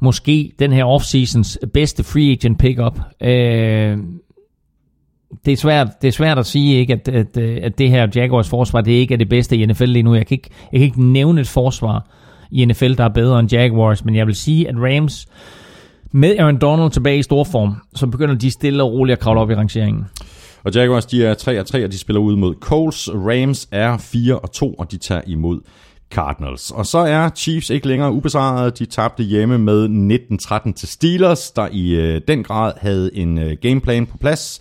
[0.00, 3.00] måske den her offseasons bedste free agent pickup.
[3.20, 3.98] Øh,
[5.44, 8.48] det er svært, det er svært at sige, ikke, at, at, at det her Jaguars
[8.48, 10.14] forsvar, det ikke er det bedste i NFL lige nu.
[10.14, 12.06] Jeg kan ikke, jeg kan ikke nævne et forsvar
[12.50, 15.26] i NFL, der er bedre end Jaguars, men jeg vil sige, at Rams
[16.12, 19.40] med Aaron Donald tilbage i stor form, så begynder de stille og roligt at kravle
[19.40, 20.04] op i rangeringen.
[20.64, 23.10] Og Jaguars, de er 3 og 3, og de spiller ud mod Coles.
[23.12, 25.60] Rams er 4 og 2, og de tager imod
[26.10, 26.70] Cardinals.
[26.70, 28.78] Og så er Chiefs ikke længere ubesejret.
[28.78, 29.88] De tabte hjemme med
[30.42, 34.60] 19-13 til Steelers, der i øh, den grad havde en øh, gameplan på plads.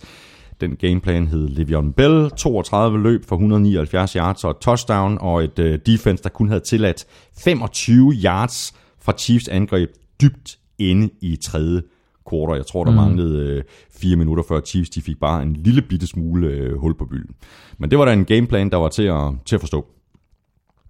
[0.60, 5.58] Den gameplan hed Le'Veon Bell, 32 løb for 179 yards og et touchdown, og et
[5.58, 7.06] øh, defense, der kun havde tilladt
[7.38, 11.82] 25 yards fra Chiefs angreb dybt inde i tredje
[12.30, 12.54] quarter.
[12.54, 12.96] Jeg tror, der mm.
[12.96, 13.62] manglede øh,
[14.00, 17.34] fire minutter før Chiefs, de fik bare en lille bitte smule øh, hul på bylden.
[17.78, 19.86] Men det var da en gameplan, der var til at, til at forstå.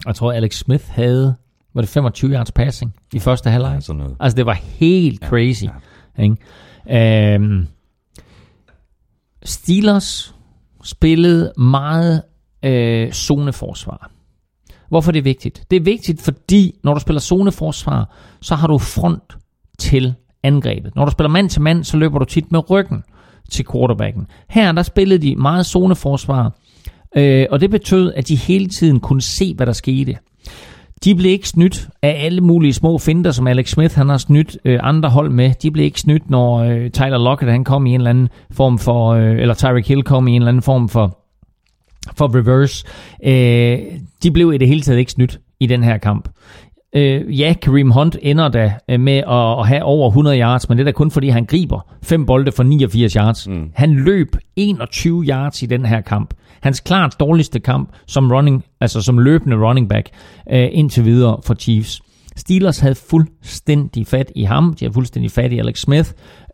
[0.06, 1.35] Jeg tror, Alex Smith havde,
[1.74, 3.82] var det 25 yards passing i første halvleg?
[3.82, 4.16] Sådan noget.
[4.20, 5.65] Altså, det var helt crazy.
[5.65, 6.23] Ja.
[6.23, 7.35] Ikke?
[7.35, 7.66] Øhm,
[9.44, 10.35] Steelers
[10.85, 12.23] spillede meget
[12.65, 14.10] øh, zoneforsvar.
[14.89, 15.65] Hvorfor er det vigtigt?
[15.70, 19.36] Det er vigtigt, fordi når du spiller zoneforsvar, så har du front
[19.78, 20.97] til angrebet.
[20.97, 23.02] Når du spiller mand til mand, så løber du tit med ryggen
[23.51, 24.27] til quarterbacken.
[24.48, 26.52] Her der spillede de meget zoneforsvar,
[27.16, 30.16] øh, og det betød, at de hele tiden kunne se, hvad der skete.
[31.05, 34.56] De blev ikke snydt af alle mulige små finder, som Alex Smith han har snydt
[34.65, 35.55] øh, andre hold med.
[35.62, 38.78] De blev ikke snydt, når øh, Tyler Lockett han kom i en eller anden form
[38.78, 41.19] for, øh, eller Tyreek Hill kom i en eller anden form for,
[42.16, 42.86] for reverse.
[43.24, 43.78] Øh,
[44.23, 46.28] de blev i det hele taget ikke snydt i den her kamp.
[46.99, 50.79] Øh, ja, Kareem Hunt ender da øh, med at, at have over 100 yards, men
[50.79, 53.49] det er da kun fordi, han griber fem bolde for 89 yards.
[53.49, 53.70] Mm.
[53.75, 56.35] Han løb 21 yards i den her kamp.
[56.61, 60.09] Hans klart dårligste kamp som running, altså som løbende running back
[60.53, 62.01] øh, indtil videre for Chiefs.
[62.37, 66.11] Steelers havde fuldstændig fat i ham, de havde fuldstændig fat i Alex Smith,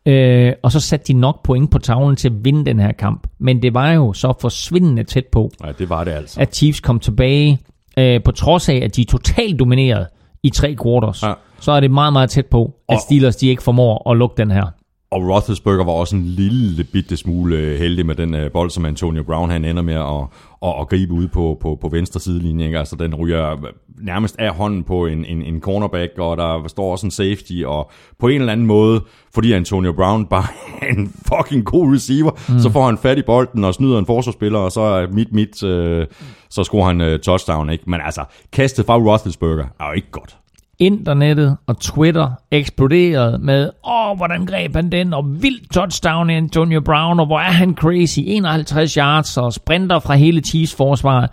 [0.06, 3.26] øh, og så satte de nok point på tavlen til at vinde den her kamp.
[3.40, 6.40] Men det var jo så forsvindende tæt på, Nej, det var det altså.
[6.40, 7.58] at Chiefs kom tilbage,
[7.98, 10.06] øh, på trods af, at de totalt domineret
[10.44, 11.22] i tre quarters.
[11.22, 11.32] Ja.
[11.60, 14.36] Så er det meget, meget tæt på, at Og- Steelers de ikke formår at lukke
[14.36, 14.66] den her.
[15.14, 18.84] Og Roethlisberger var også en lille bitte smule øh, heldig med den øh, bold, som
[18.84, 20.26] Antonio Brown han ender med at,
[20.62, 22.66] at, at gribe ud på, på, på venstre sidelinje.
[22.66, 22.78] Ikke?
[22.78, 23.56] Altså den ryger
[23.98, 27.90] nærmest af hånden på en, en, en cornerback, og der står også en safety, og
[28.18, 29.00] på en eller anden måde,
[29.34, 30.46] fordi Antonio Brown bare
[30.82, 32.58] er en fucking god receiver, mm.
[32.58, 35.62] så får han fat i bolden og snyder en forsvarsspiller, og så er midt midt,
[35.62, 36.06] øh,
[36.50, 37.70] så scorer han øh, touchdown.
[37.70, 37.84] Ikke?
[37.86, 40.36] Men altså, kastet fra Roethlisberger er jo ikke godt.
[40.78, 46.80] Internettet og Twitter eksploderede med, åh, hvordan greb han den, og vildt touchdown i Antonio
[46.80, 51.30] Brown, og hvor er han crazy, 51 yards, og sprinter fra hele Chiefs forsvar.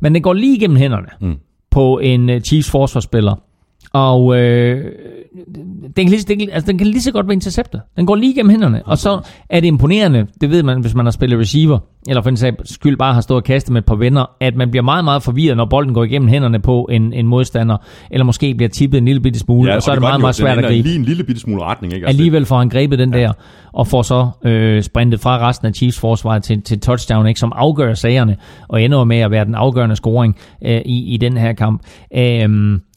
[0.00, 1.36] Men det går lige igennem hænderne mm.
[1.70, 3.34] på en uh, Chiefs forsvarsspiller.
[3.92, 4.84] Og øh,
[5.96, 7.80] den, kan lige, den, altså, den kan lige så godt være interceptet.
[7.96, 8.82] Den går lige igennem hænderne.
[8.84, 9.20] Og så
[9.50, 11.78] er det imponerende, det ved man, hvis man har spillet receiver,
[12.08, 14.56] eller for en sags skyld bare har stået og kastet med et par venner, at
[14.56, 17.76] man bliver meget, meget forvirret, når bolden går igennem hænderne på en, en modstander,
[18.10, 20.20] eller måske bliver tippet en lille bitte smule, ja, og så og er det meget,
[20.20, 20.88] meget svært at gribe.
[20.88, 22.06] lige en lille bitte smule retning, ikke?
[22.06, 23.20] Altså, Alligevel får han grebet den ja.
[23.20, 23.32] der,
[23.72, 27.52] og får så øh, sprintet fra resten af Chiefs forsvaret til, til touchdown, ikke, som
[27.56, 28.36] afgør sagerne,
[28.68, 31.82] og ender med at være den afgørende scoring øh, i, i den her kamp.
[32.16, 32.50] Øh,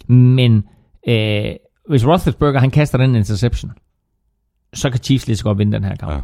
[0.07, 0.63] men
[1.07, 1.55] øh,
[1.89, 3.71] hvis Roethlisberger han kaster den interception,
[4.73, 6.11] så kan Chiefs lige så godt vinde den her kamp.
[6.11, 6.19] Ja.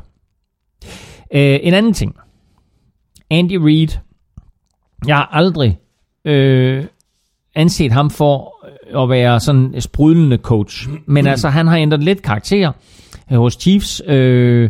[1.33, 2.15] Øh, en anden ting.
[3.29, 3.87] Andy Reid.
[5.07, 5.79] Jeg har aldrig
[6.25, 6.85] øh,
[7.55, 8.65] anset ham for
[9.03, 10.89] at være sådan en sprudlende coach.
[11.05, 12.71] Men altså, han har ændret lidt karakter
[13.29, 14.01] hos Chiefs.
[14.07, 14.69] Øh,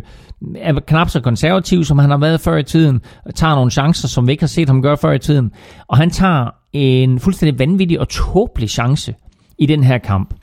[0.56, 3.00] er knap så konservativ, som han har været før i tiden.
[3.34, 5.52] Tager nogle chancer, som vi ikke har set ham gøre før i tiden.
[5.88, 9.14] Og han tager en fuldstændig vanvittig og tåbelig chance
[9.58, 10.34] i den her kamp.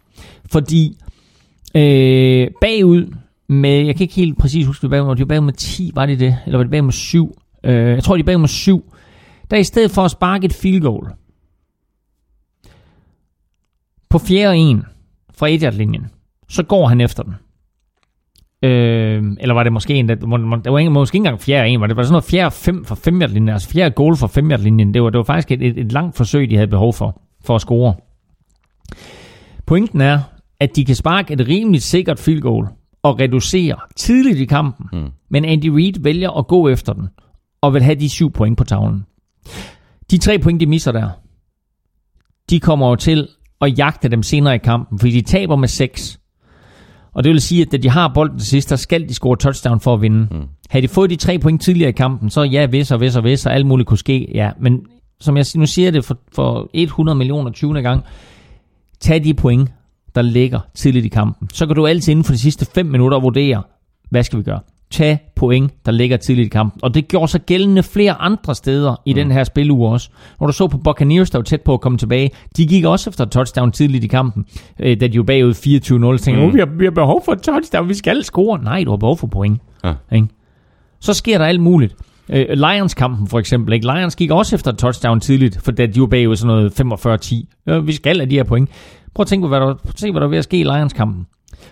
[0.51, 0.97] Fordi
[1.75, 3.13] øh, bagud
[3.49, 5.91] med, jeg kan ikke helt præcis huske, det var bagud, de var bagud med 10,
[5.93, 6.37] var det det?
[6.45, 7.37] Eller var det bagud med 7?
[7.63, 8.93] Øh, jeg tror, de var bagud med 7.
[9.51, 11.07] Der i stedet for at sparke et field goal,
[14.09, 14.83] på fjerde en
[15.33, 16.07] fra 1 linjen
[16.47, 17.35] så går han efter den.
[18.61, 21.81] Øh, eller var det måske en, der, der var ikke, måske ikke engang fjerde en,
[21.81, 24.49] var det var sådan noget fjerde fem fra 5 linjen altså fjerde goal fra 5
[24.49, 27.21] linjen det var, det var faktisk et, et, et langt forsøg, de havde behov for,
[27.45, 27.95] for at score.
[29.65, 30.19] Pointen er,
[30.59, 32.67] at de kan sparke et rimeligt sikkert field goal
[33.03, 35.09] og reducere tidligt i kampen, mm.
[35.29, 37.07] men Andy Reid vælger at gå efter den
[37.61, 39.05] og vil have de syv point på tavlen.
[40.11, 41.09] De tre point, de misser der,
[42.49, 43.27] de kommer jo til
[43.61, 46.19] at jagte dem senere i kampen, fordi de taber med 6.
[47.13, 49.37] Og det vil sige, at da de har bolden til sidst, så skal de score
[49.37, 50.27] touchdown for at vinde.
[50.31, 50.47] Mm.
[50.69, 53.21] Havde de fået de tre point tidligere i kampen, så ja, hvis og hvis og
[53.21, 54.51] hvis, og alt muligt kunne ske, ja.
[54.59, 54.85] Men
[55.19, 57.81] som jeg nu siger det for, for 100 millioner 20.
[57.81, 58.03] gang,
[58.99, 59.69] tag de point,
[60.15, 61.49] der ligger tidligt i kampen.
[61.53, 63.63] Så kan du altid inden for de sidste 5 minutter vurdere,
[64.09, 64.59] hvad skal vi gøre?
[64.91, 66.79] Tag point, der ligger tidligt i kampen.
[66.83, 69.15] Og det gjorde sig gældende flere andre steder i mm.
[69.15, 70.09] den her spiluge også.
[70.39, 73.09] Når du så på Buccaneers, der var tæt på at komme tilbage, de gik også
[73.09, 74.45] efter touchdown tidligt i kampen,
[74.79, 76.17] øh, da de var bagud 24-0.
[76.17, 76.47] Så tænkte, mm.
[76.47, 78.63] oh, vi, har, vi har behov for touchdown, vi skal score.
[78.63, 79.61] Nej, du har behov for point.
[79.83, 79.93] Ja.
[80.11, 80.27] Ikke?
[80.99, 81.95] Så sker der alt muligt.
[82.29, 83.73] Øh, Lions-kampen for eksempel.
[83.73, 83.85] Ikke?
[83.85, 87.25] Lions gik også efter touchdown tidligt, for da de var bagud sådan noget
[87.67, 87.71] 45-10.
[87.73, 88.69] Øh, vi skal have de her point.
[89.15, 90.57] Prøv at tænke på, hvad der, prøv at tænke, hvad der er ved at ske
[90.57, 91.25] i Lions-kampen.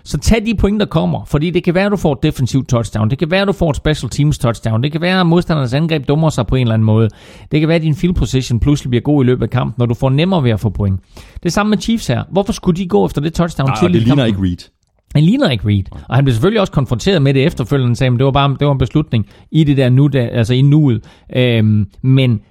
[0.04, 2.70] Så tag de point, der kommer, fordi det kan være, at du får et defensivt
[2.70, 3.10] touchdown.
[3.10, 4.84] Det kan være, at du får et special teams touchdown.
[4.84, 7.10] Det kan være, at modstandernes angreb dummer sig på en eller anden måde.
[7.52, 9.86] Det kan være, at din field position pludselig bliver god i løbet af kampen, når
[9.86, 11.00] du får nemmere ved at få point.
[11.44, 12.24] Det samme med Chiefs her.
[12.32, 14.70] Hvorfor skulle de gå efter det touchdown Nej, til det ligner ikke Reed.
[15.14, 15.84] Han ligner ikke Reed.
[16.10, 18.74] Og han blev selvfølgelig også konfronteret med det efterfølgende, sagde, det var bare det var
[18.74, 21.04] en beslutning i det der nu, der, altså i nuet.
[21.36, 22.42] Øhm, men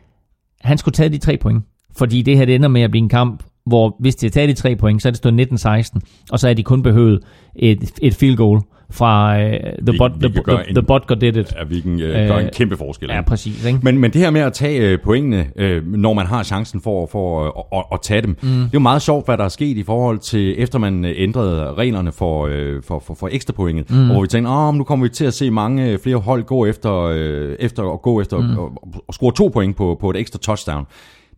[0.61, 1.65] han skulle tage de tre point.
[1.97, 4.49] Fordi det her det ender med at blive en kamp, hvor hvis de har taget
[4.49, 7.21] de tre point, så er det stået 19-16, og så er de kun behøvet
[7.57, 8.61] et, et field goal
[8.93, 11.55] fra uh, the, vi, bot, vi the, the, en, the Bot Got Did It.
[11.59, 13.09] Ja, vi kan uh, gøre en kæmpe forskel.
[13.11, 13.65] Ja, præcis.
[13.65, 13.79] Ikke?
[13.83, 17.07] Men, men det her med at tage uh, pointene, uh, når man har chancen for,
[17.07, 18.49] for uh, at, at tage dem, mm.
[18.49, 21.75] det er jo meget sjovt, hvad der er sket i forhold til, efter man ændrede
[21.75, 24.07] reglerne for, uh, for, for, for ekstra pointet, mm.
[24.07, 26.91] hvor vi tænkte, oh, nu kommer vi til at se mange flere hold gå efter,
[26.91, 28.59] uh, efter at gå efter mm.
[28.59, 28.73] og,
[29.09, 30.87] og score to point på, på et ekstra touchdown.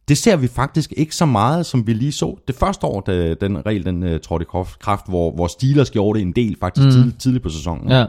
[0.08, 3.34] Det ser vi faktisk ikke så meget, som vi lige så det første år, da
[3.34, 4.46] den regel den, uh, trådte i
[4.80, 6.92] kraft, hvor, hvor Steelers gjorde det en del faktisk mm.
[6.92, 7.90] tidligt, tidligt på sæsonen.
[7.90, 8.04] Ja.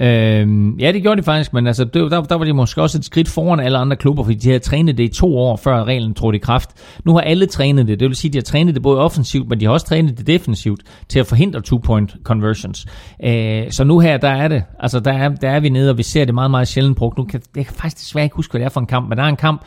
[0.00, 2.98] Øhm, ja, det gjorde de faktisk, men altså, det, der, der var de måske også
[2.98, 5.84] et skridt foran alle andre klubber, fordi de havde trænet det i to år, før
[5.84, 6.70] reglen trådte i kraft.
[7.04, 9.48] Nu har alle trænet det, det vil sige, at de har trænet det både offensivt,
[9.48, 12.86] men de har også trænet det defensivt til at forhindre two-point conversions.
[13.24, 15.98] Øh, så nu her, der er det, altså der er, der er vi nede, og
[15.98, 17.18] vi ser det meget, meget sjældent brugt.
[17.18, 19.18] Nu kan, jeg kan faktisk desværre ikke huske, hvad det er for en kamp, men
[19.18, 19.62] der er en kamp,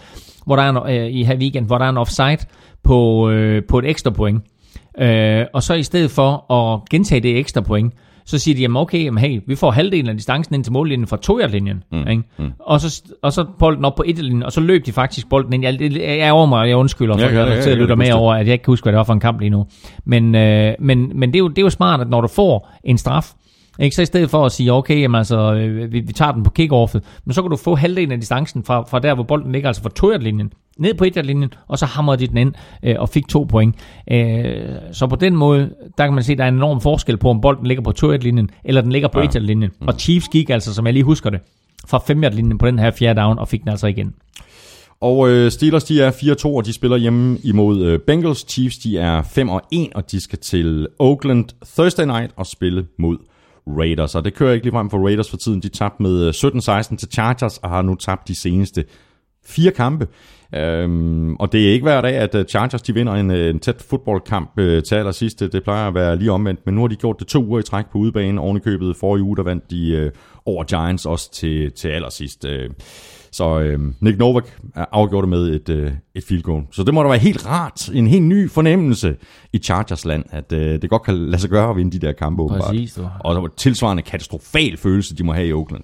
[0.45, 2.37] hvor der er en, øh, i her weekend, hvor der er en offside
[2.83, 4.43] på, øh, på et ekstra point.
[4.99, 7.93] Øh, og så i stedet for at gentage det ekstra point,
[8.25, 11.07] så siger de, jamen okay, jamen hey, vi får halvdelen af distancen ind til mållinjen
[11.07, 11.83] fra tojerlinjen.
[11.91, 12.07] Mm.
[12.07, 12.23] Ikke?
[12.39, 12.51] Mm.
[12.59, 15.63] Og, så, og så bolden op på linjen, og så løb de faktisk bolden ind.
[15.63, 18.33] Jeg, jeg er over mig, jeg undskylder, for ja, ja, ja, jeg lytter med over,
[18.33, 19.65] at jeg ikke kan huske, hvad det var for en kamp lige nu.
[20.05, 22.69] Men, øh, men, men det, er jo, det er jo smart, at når du får
[22.83, 23.31] en straf,
[23.81, 23.95] ikke?
[23.95, 26.49] Så i stedet for at sige, okay, jamen altså, øh, vi, vi tager den på
[26.49, 29.69] kickoffet, men så kan du få halvdelen af distancen fra, fra der, hvor bolden ligger,
[29.69, 32.53] altså fra tojerlinjen, ned på etjerlinjen, og så hamrede de den ind
[32.83, 33.75] øh, og fik to point.
[34.11, 34.45] Øh,
[34.91, 37.29] så på den måde, der kan man se, at der er en enorm forskel på,
[37.29, 39.25] om bolden ligger på tojerlinjen, eller den ligger på ja.
[39.25, 39.71] etjerlinjen.
[39.81, 39.87] Mm.
[39.87, 41.39] Og Chiefs gik altså, som jeg lige husker det,
[41.87, 44.13] fra femjerlinjen på den her fjerde down, og fik den altså igen.
[45.01, 48.45] Og øh, Steelers, de er 4-2, og de spiller hjemme imod øh, Bengals.
[48.49, 51.45] Chiefs, de er 5-1, og de skal til Oakland
[51.75, 53.17] Thursday night og spille mod
[53.67, 54.15] Raiders.
[54.15, 55.61] Og det kører ikke lige frem for Raiders for tiden.
[55.61, 58.85] De tabte med øh, 17-16 til Chargers, og har nu tabt de seneste
[59.45, 60.07] fire kampe.
[60.55, 63.59] Øhm, og det er ikke hver dag, at øh, Chargers de vinder en, øh, en
[63.59, 65.39] tæt fodboldkamp øh, til allersidst.
[65.39, 67.63] Det plejer at være lige omvendt, men nu har de gjort det to uger i
[67.63, 68.41] træk på udebane.
[68.41, 70.11] Oven i købet forrige uge, der vandt de øh,
[70.45, 72.45] over Giants også til, til allersidst.
[72.45, 72.69] Øh,
[73.31, 74.45] så øh, Nick Novak
[74.75, 76.63] er afgjort med et, øh, et field goal.
[76.71, 79.15] Så det må da være helt rart, en helt ny fornemmelse
[79.53, 82.11] i Chargers land, at øh, det godt kan lade sig gøre at vinde de der
[82.11, 82.43] kampe.
[82.43, 82.69] åbenbart.
[82.69, 82.99] Præcis.
[83.19, 85.83] Og tilsvarende katastrofal følelse, de må have i Oakland.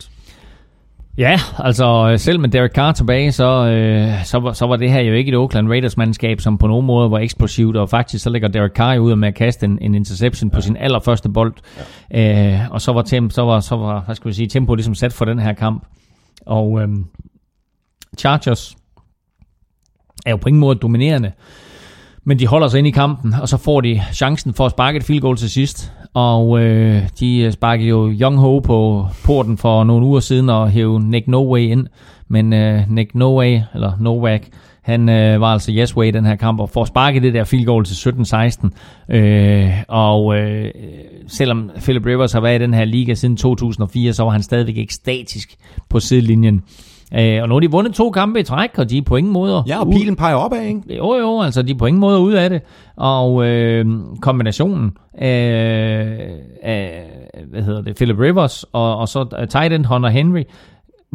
[1.17, 4.91] Ja, altså øh, selv med Derek Carr tilbage, så, øh, så, var, så var det
[4.91, 8.29] her jo ikke et Oakland Raiders-mandskab, som på nogen måde var eksplosivt, og faktisk så
[8.29, 11.53] lægger Derek Carr ud med at kaste en, en interception på sin allerførste bold,
[12.11, 12.53] ja.
[12.53, 14.95] øh, og så var, temp, så var, så var hvad skal vi sige, tempo ligesom
[14.95, 15.87] sat for den her kamp.
[16.45, 16.89] Og øh,
[18.17, 18.75] Chargers
[20.25, 21.31] er jo på ingen måde dominerende,
[22.27, 24.97] men de holder sig ind i kampen, og så får de chancen for at sparke
[24.97, 25.91] et field goal til sidst.
[26.13, 30.69] Og øh, de øh, sparkede jo Young Ho på porten for nogle uger siden og
[30.69, 31.87] hævde Nick Noway ind.
[32.27, 34.41] Men øh, Nick Noway, eller Novak,
[34.81, 37.43] han øh, var altså yes way i den her kamp, og får sparket det der
[37.43, 38.09] field goal til
[39.09, 39.15] 17-16.
[39.15, 40.71] Øh, og øh,
[41.27, 44.77] selvom Philip Rivers har været i den her liga siden 2004, så var han stadigvæk
[44.77, 45.55] ikke statisk
[45.89, 46.63] på sidelinjen.
[47.13, 49.33] Øh, og nu har de vundet to kampe i træk, og de er på ingen
[49.33, 49.63] måde...
[49.67, 50.81] Ja, og pilen peger opad, ikke?
[50.97, 52.61] Jo, jo, altså de er på ingen måde ude af det.
[52.95, 53.85] Og øh,
[54.21, 56.29] kombinationen af,
[56.63, 57.03] af,
[57.51, 60.43] hvad hedder det, Philip Rivers, og, og så tight end Hunter Henry,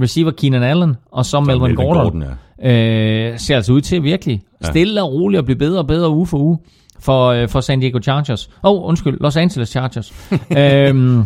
[0.01, 2.23] receiver Keenan Allen, og så Melvin Melvin Gordon, Gordon,
[2.63, 6.27] øh, ser altså ud til virkelig stille og roligt at blive bedre og bedre uge
[6.27, 6.59] for uge
[7.01, 8.51] for, øh, for San Diego Chargers.
[8.65, 10.13] Åh, oh, undskyld, Los Angeles Chargers.
[10.59, 11.25] øhm,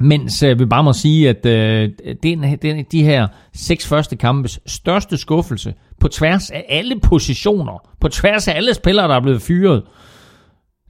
[0.00, 1.90] mens øh, vi bare må sige, at øh,
[2.22, 8.08] den, den, de her seks første kampes største skuffelse på tværs af alle positioner, på
[8.08, 9.82] tværs af alle spillere, der er blevet fyret,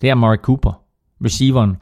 [0.00, 0.80] det er Mark Cooper,
[1.24, 1.76] receiveren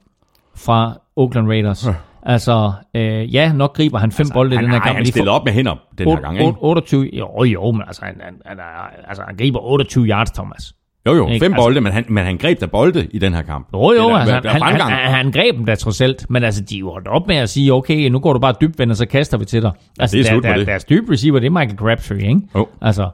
[0.57, 1.87] fra Oakland Raiders.
[2.23, 4.97] Altså, øh, ja, nok griber han fem altså, bolde i den her kamp.
[4.97, 6.55] Han, stiller op med hænder den her gang, ikke?
[6.59, 10.75] 28, jo, jo, men altså, han, han, han, er, altså, han griber 28 yards, Thomas.
[11.07, 11.45] Jo, jo, Ikke?
[11.45, 13.69] fem Altså- bolde, men han, men han greb der bolde i den her kamp.
[13.75, 16.27] Jo, jo, altså, der, der er han, han, han, han greb dem da trods alt,
[16.31, 18.97] men altså, de holdt op med at sige, okay, nu går du bare dybt, og
[18.97, 19.71] så kaster vi til dig.
[20.01, 20.67] Altså, det er der, der, det.
[20.67, 22.41] Deres dybe receiver, det er Michael Crabtree, ikke?
[22.57, 22.69] Jo.
[22.83, 23.09] Altså,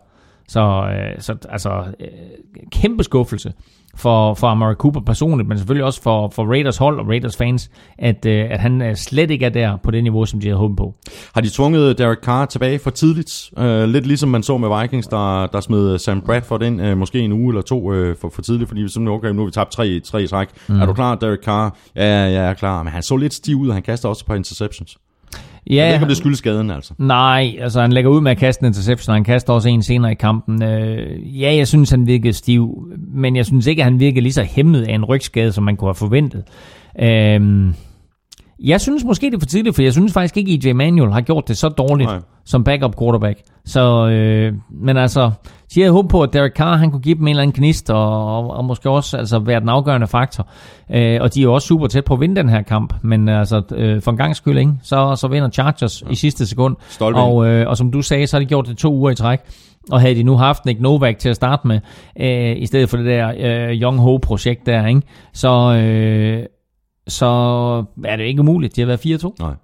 [0.51, 2.09] så, øh, så altså, øh,
[2.73, 3.53] kæmpe skuffelse
[3.95, 7.71] for, for Amari Cooper personligt, men selvfølgelig også for, for Raiders hold og Raiders fans,
[7.99, 10.59] at, øh, at han øh, slet ikke er der på det niveau, som de havde
[10.59, 10.95] håbet på.
[11.35, 13.51] Har de tvunget Derek Carr tilbage for tidligt?
[13.57, 17.19] Uh, lidt ligesom man så med Vikings, der, der smed Sam Bradford ind, uh, måske
[17.21, 19.53] en uge eller to uh, for, for tidligt, fordi vi sådan, okay, nu har vi
[19.53, 20.49] tabt tre, tre i træk.
[20.69, 20.81] Mm.
[20.81, 21.77] Er du klar, Derek Carr?
[21.97, 22.83] Ja, ja, jeg er klar.
[22.83, 24.99] Men han så lidt stiv ud, og han kaster også et par interceptions.
[25.67, 26.95] Ja, jeg ved ikke, om det skyldes skaden, altså.
[26.99, 29.83] Nej, altså han lægger ud med at kaste en interception, og han kaster også en
[29.83, 30.63] senere i kampen.
[30.63, 34.33] Øh, ja, jeg synes, han virkede stiv, men jeg synes ikke, at han virkede lige
[34.33, 36.45] så hæmmet af en rygskade, som man kunne have forventet.
[37.03, 37.73] Øh,
[38.65, 41.13] jeg synes måske, det er for tidligt, for jeg synes faktisk ikke, at EJ Manuel
[41.13, 42.17] har gjort det så dårligt Nej.
[42.17, 42.25] Nej.
[42.45, 43.39] som backup quarterback.
[43.65, 45.31] Så, øh, men altså,
[45.69, 47.55] så jeg havde håbet på, at Derek Carr han kunne give dem en eller anden
[47.55, 50.49] knist, og, og, og måske også altså, være den afgørende faktor.
[50.91, 53.29] Øh, og de er jo også super tæt på at vinde den her kamp, men
[53.29, 54.73] altså, øh, for en gang skyld, ikke?
[54.83, 56.09] Så, så vinder Chargers ja.
[56.11, 56.77] i sidste sekund.
[56.89, 59.15] Stolpe og, øh, og som du sagde, så har de gjort det to uger i
[59.15, 59.41] træk.
[59.91, 61.81] Og havde de nu haft Nick Novak til at starte med,
[62.21, 65.03] øh, i stedet for det der øh, Young Ho-projekt der, ikke?
[65.33, 66.47] Så, øh,
[67.09, 67.27] så
[68.05, 68.77] er det ikke umuligt.
[68.77, 69.35] De har været 4-2.
[69.39, 69.55] Nej,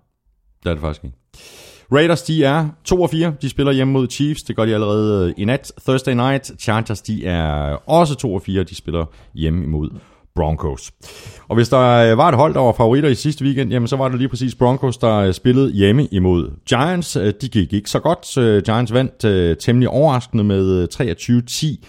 [0.63, 1.17] det er det faktisk ikke.
[1.93, 3.35] Raiders, de er 2 og 4.
[3.43, 4.43] De spiller hjemme mod Chiefs.
[4.43, 5.73] Det gør de allerede øh, i nat.
[5.87, 6.53] Thursday night.
[6.61, 7.43] Chargers, de er
[7.91, 8.63] også 2 og 4.
[8.63, 9.05] De spiller
[9.35, 9.91] hjemme imod
[10.37, 10.93] Broncos.
[11.49, 13.97] Og hvis der øh, var et hold, der var favoritter i sidste weekend, jamen så
[13.97, 17.19] var det lige præcis Broncos, der øh, spillede hjemme imod Giants.
[17.41, 18.65] De gik ikke så godt.
[18.65, 20.89] Giants vandt temmelig overraskende med
[21.81, 21.87] 23-10.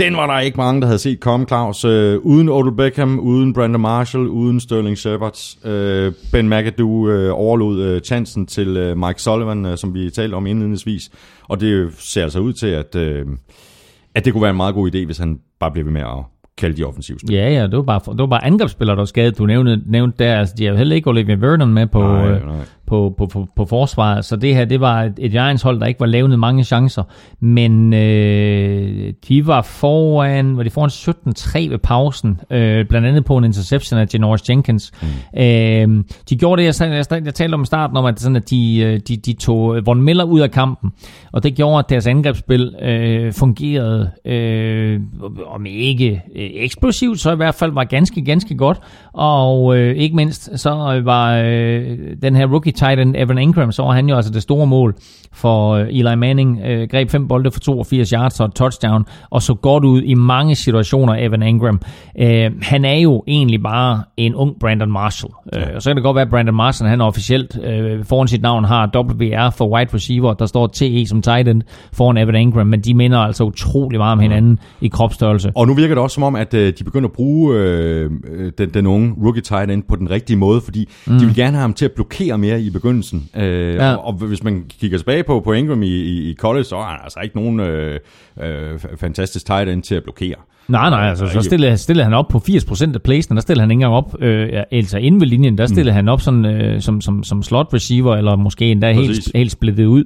[0.00, 1.84] Den var der ikke mange, der havde set komme, Claus.
[1.84, 5.38] Øh, uden Odell Beckham, uden Brandon Marshall, uden Sterling Shepard.
[5.64, 10.34] Øh, ben McAdoo øh, overlod øh, chancen til øh, Mike Sullivan, øh, som vi talte
[10.34, 11.10] om indledningsvis.
[11.48, 13.26] Og det ser altså ud til, at, øh,
[14.14, 16.24] at det kunne være en meget god idé, hvis han bare bliver ved med at
[16.58, 17.34] kalde de offensive spil.
[17.34, 19.38] Ja, ja, det var bare, det var bare angrebsspillere, der var skadet.
[19.38, 22.28] Du nævnte, nævnte der, altså de har jo heller ikke Olivia Vernon med på, Nej,
[22.28, 22.64] øh, nej.
[22.90, 24.24] På, på, på, på forsvaret.
[24.24, 27.02] Så det her, det var et, et Giants hold, der ikke var lavet mange chancer.
[27.40, 30.90] Men øh, de var foran, var de foran
[31.68, 32.40] 17-3 ved pausen.
[32.50, 34.92] Øh, blandt andet på en interception af Janoris Jenkins.
[35.02, 35.40] Mm.
[35.40, 38.50] Øh, de gjorde det, jeg, jeg, jeg talte om i starten, om at, sådan, at
[38.50, 40.90] de, øh, de, de tog Von Miller ud af kampen.
[41.32, 45.00] Og det gjorde, at deres angrebsspil øh, fungerede, øh,
[45.46, 48.80] om ikke øh, eksplosivt, så i hvert fald var ganske, ganske godt.
[49.12, 53.82] Og øh, ikke mindst, så var øh, den her rookie tight end Evan Ingram, så
[53.82, 54.94] var han jo altså det store mål
[55.32, 56.60] for øh, Eli Manning.
[56.66, 60.14] Øh, greb fem bolde for 82 yards og et touchdown, og så godt ud i
[60.14, 61.80] mange situationer, Evan Ingram.
[62.20, 65.32] Øh, han er jo egentlig bare en ung Brandon Marshall.
[65.54, 68.42] Øh, og så kan det godt være, at Brandon Marshall, han officielt øh, foran sit
[68.42, 71.62] navn har WR for wide receiver, der står TE som tight end
[71.92, 75.52] foran Evan Ingram, men de minder altså utrolig meget om hinanden i kropsstørrelse.
[75.54, 78.52] Og nu virker det også som om, at øh, de begynder at bruge øh, øh,
[78.58, 81.18] den, den unge rookie tight end på den rigtige måde, fordi mm.
[81.18, 83.30] de vil gerne have ham til at blokere mere i begyndelsen.
[83.36, 83.94] Øh, ja.
[83.94, 86.84] og, og hvis man kigger tilbage på, på Ingram i, i, i college, så er
[86.84, 88.00] han altså ikke nogen øh,
[88.40, 90.36] øh, fantastisk tight end til at blokere.
[90.70, 93.70] Nej, nej, altså så stillede, stillede han op på 80% af playsene, der stillede han
[93.70, 95.96] ikke engang op, øh, altså inde ved linjen, der stillede mm.
[95.96, 99.32] han op sådan, øh, som, som, som slot receiver, eller måske endda helt, Præcis.
[99.34, 100.04] helt splittet ud.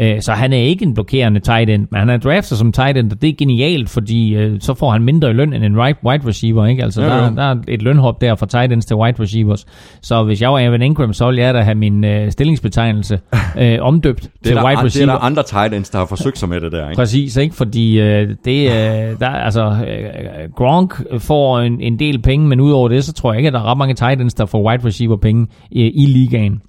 [0.00, 2.98] Øh, så han er ikke en blokerende tight end, men han er draftet som tight
[2.98, 5.80] end, og det er genialt, fordi øh, så får han mindre i løn end en
[5.80, 6.82] right, wide receiver, ikke?
[6.82, 7.34] Altså Jo, der, jo.
[7.36, 9.66] der er et lønhop der fra tight ends til wide receivers.
[10.02, 13.20] Så hvis jeg var Evan Ingram, så ville jeg da have min øh, stillingsbetegnelse
[13.58, 15.12] øh, omdøbt til er, der, wide det er receiver.
[15.12, 16.88] der andre tight ends, der har forsøgt sig med det der.
[16.88, 16.98] Ikke?
[16.98, 17.54] Præcis, ikke?
[17.54, 18.74] Fordi øh, det, øh,
[19.20, 23.32] der, altså, øh, Øh, Gronk får en, en del penge, men udover det, så tror
[23.32, 25.46] jeg ikke, at der er ret mange tight ends, der får wide receiver penge
[25.76, 26.62] øh, i ligaen.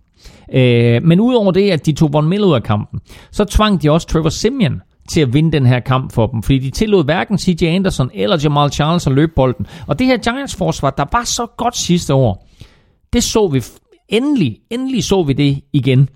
[0.54, 3.00] Øh, men udover det, at de tog Von Miller ud af kampen,
[3.32, 6.60] så tvang de også Trevor Simeon til at vinde den her kamp for dem, fordi
[6.60, 9.66] de tillod hverken CJ Anderson eller Jamal Charles at løbe bolden.
[9.88, 12.48] Og det her Giants-forsvar, der var så godt sidste år,
[13.14, 13.64] det så vi
[14.10, 16.10] endelig, endelig så vi det igen.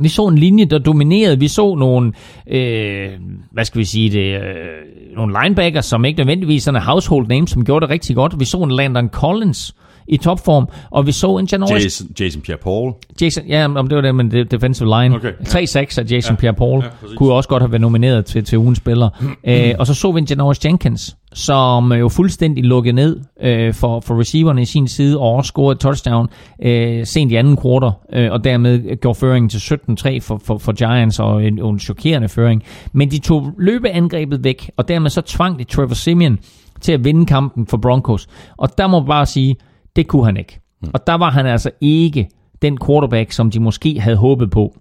[0.00, 1.38] Vi så en linje, der dominerede.
[1.38, 2.12] Vi så nogle,
[2.46, 3.10] øh,
[3.52, 7.50] hvad skal vi sige det, øh, nogle linebackers, som ikke nødvendigvis sådan er household names,
[7.50, 8.40] som gjorde det rigtig godt.
[8.40, 9.74] Vi så en Landon Collins
[10.10, 13.14] i topform, og vi så en Janoris Jason, Jason Pierre-Paul.
[13.22, 15.14] Jason, ja, om det var det, men det defensive line.
[15.14, 15.60] Okay, ja.
[15.60, 18.78] 3-6 af Jason ja, Pierre-Paul ja, kunne også godt have været nomineret til, til ugens
[18.78, 19.08] spiller.
[19.44, 24.00] Æ, og så så vi en Janoris Jenkins, som jo fuldstændig lukkede ned øh, for,
[24.00, 26.28] for receiverne i sin side, og også scorede touchdown
[26.62, 30.72] øh, sent i anden kvartal, øh, og dermed gjorde føringen til 17-3 for, for, for
[30.72, 32.62] Giants, og en, en chokerende føring.
[32.92, 36.38] Men de tog løbeangrebet væk, og dermed så tvang de Trevor Simeon
[36.80, 38.26] til at vinde kampen for Broncos.
[38.56, 39.56] Og der må man bare sige,
[39.96, 40.60] det kunne han ikke.
[40.94, 42.28] Og der var han altså ikke
[42.62, 44.76] den quarterback, som de måske havde håbet på.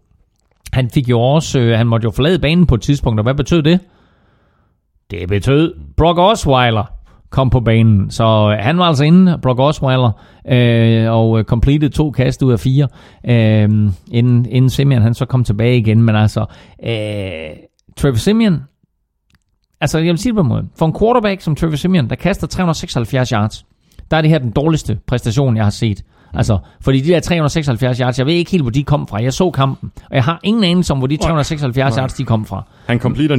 [0.74, 3.34] Han fik jo også, øh, han måtte jo forlade banen på et tidspunkt, og hvad
[3.34, 3.80] betød det?
[5.12, 7.00] Det betød, Brock Osweiler
[7.30, 8.12] kom på banen.
[8.12, 10.12] Så øh, han var altså inde, Brock Osweiler,
[10.48, 12.88] øh, og øh, completed to kast ud af fire,
[13.26, 13.70] øh,
[14.12, 16.04] inden, inden Simeon han så kom tilbage igen.
[16.04, 16.46] Men altså,
[16.84, 17.58] øh,
[17.98, 18.60] Trevor Simeon,
[19.82, 22.16] altså jeg vil sige det på en måde, for en quarterback som Trevor Simeon, der
[22.16, 23.66] kaster 376 yards,
[24.12, 26.04] der er det her den dårligste præstation, jeg har set.
[26.34, 29.22] Altså, fordi de der 376 yards, jeg ved ikke helt, hvor de kom fra.
[29.24, 32.46] Jeg så kampen, og jeg har ingen anelse om, hvor de 376 yards, de kom
[32.46, 32.64] fra.
[32.88, 33.36] Han completer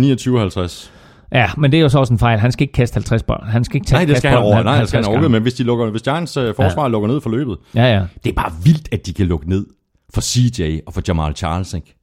[0.87, 0.91] 29-50.
[1.33, 2.39] Ja, men det er jo så også en fejl.
[2.39, 3.45] Han skal ikke kaste 50 bold.
[3.45, 4.63] Han skal ikke tage Nej, det skal han over.
[4.63, 5.29] Nej, det skal han 50 over.
[5.29, 6.89] Men hvis, de lukker, hvis Giants øh, forsvar ja.
[6.89, 8.03] lukker ned for løbet, Ja, ja.
[8.25, 9.67] det er bare vildt, at de kan lukke ned
[10.15, 11.97] for CJ og for Jamal Charles, ikke?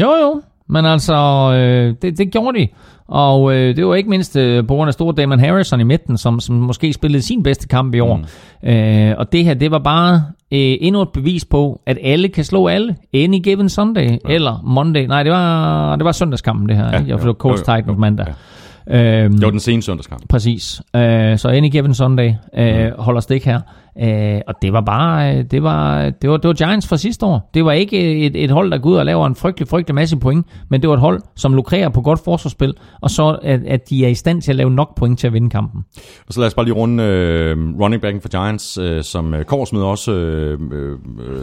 [0.00, 0.42] Jo, jo.
[0.70, 1.14] Men altså,
[1.54, 2.68] øh, det, det gjorde de.
[3.08, 6.18] Og øh, det var ikke mindst øh, på grund af store Damon Harrison i midten,
[6.18, 8.16] som, som måske spillede sin bedste kamp i år.
[8.62, 8.68] Mm.
[8.68, 10.14] Øh, og det her, det var bare
[10.52, 12.96] øh, endnu et bevis på, at alle kan slå alle.
[13.14, 14.16] Any given Sunday, ja.
[14.28, 15.06] eller Monday.
[15.06, 16.84] Nej, det var, det var søndagskampen, det her.
[16.84, 17.10] Ja, ikke?
[17.10, 18.26] Jeg jo, for Colts jo, jo, Titans jo, mandag.
[18.26, 19.22] ja.
[19.24, 20.22] Øhm, Det var den sene søndagskamp.
[20.28, 20.82] Præcis.
[20.96, 22.92] Øh, så Any Given Sunday øh, Mm.
[22.98, 23.60] holder stik her.
[24.02, 27.26] Øh, og det var bare, øh, det var, det var, det var Giants fra sidste
[27.26, 27.50] år.
[27.54, 30.16] Det var ikke et, et hold, der går ud og laver en frygtelig, frygtelig masse
[30.16, 33.90] point, men det var et hold, som lukrerer på godt forsvarsspil, og så at, at
[33.90, 35.84] de er i stand til at lave nok point til at vinde kampen.
[36.26, 39.44] Og så lad os bare lige runde øh, running backen for Giants, øh, som øh,
[39.44, 40.98] Korsmed også øh, øh,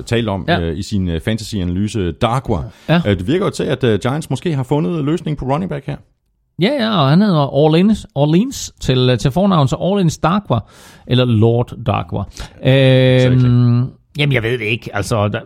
[0.06, 0.60] talte om Ja.
[0.62, 2.58] øh, i sin øh, fantasy-analyse, Darkwa.
[2.90, 3.02] Ja.
[3.08, 5.86] Øh, det virker jo til, at øh, Giants måske har fundet løsning på running back
[5.86, 5.96] her.
[6.62, 10.60] Ja, ja, og han hedder Orleans, Orleans til, øh, til fornavn, så Orleans Darkwa,
[11.08, 12.24] eller Lord Darkwa.
[12.66, 13.86] Øhm,
[14.18, 14.96] jamen, jeg ved det ikke.
[14.96, 15.40] Altså, der,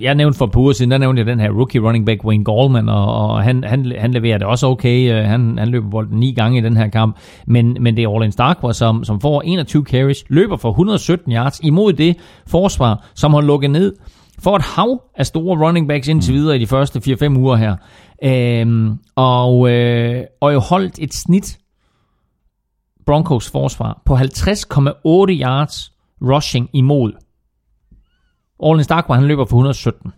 [0.00, 2.24] jeg nævnte for et par uger siden, der nævnte jeg den her rookie running back,
[2.24, 5.14] Wayne Gallman, og, og han, han, han leverer det også okay.
[5.14, 7.16] Øh, Han, han løber bolden ni gange i den her kamp.
[7.46, 11.60] Men, men det er Orleans Darkwa, som, som får 21 carries, løber for 117 yards
[11.60, 13.92] imod det forsvar, som har lukket ned
[14.38, 17.76] for et hav af store running backs indtil videre i de første 4-5 uger her.
[18.24, 21.58] Øhm, og, øh, og jo holdt et snit
[23.06, 24.22] Broncos forsvar på 50,8
[25.42, 25.92] yards
[26.22, 27.12] rushing imod.
[28.58, 30.12] Orleans Darkwa, han løber for 117.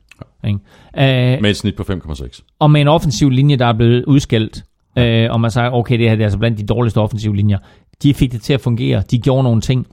[0.44, 0.58] Ikke?
[0.98, 2.40] Øh, Med et snit på 5,6.
[2.58, 4.64] og med en offensiv linje, der er blevet udskældt,
[4.98, 7.58] øh, og man siger, okay, det her det er altså blandt de dårligste offensive linjer.
[8.02, 9.02] De fik det til at fungere.
[9.10, 9.86] De gjorde nogle ting.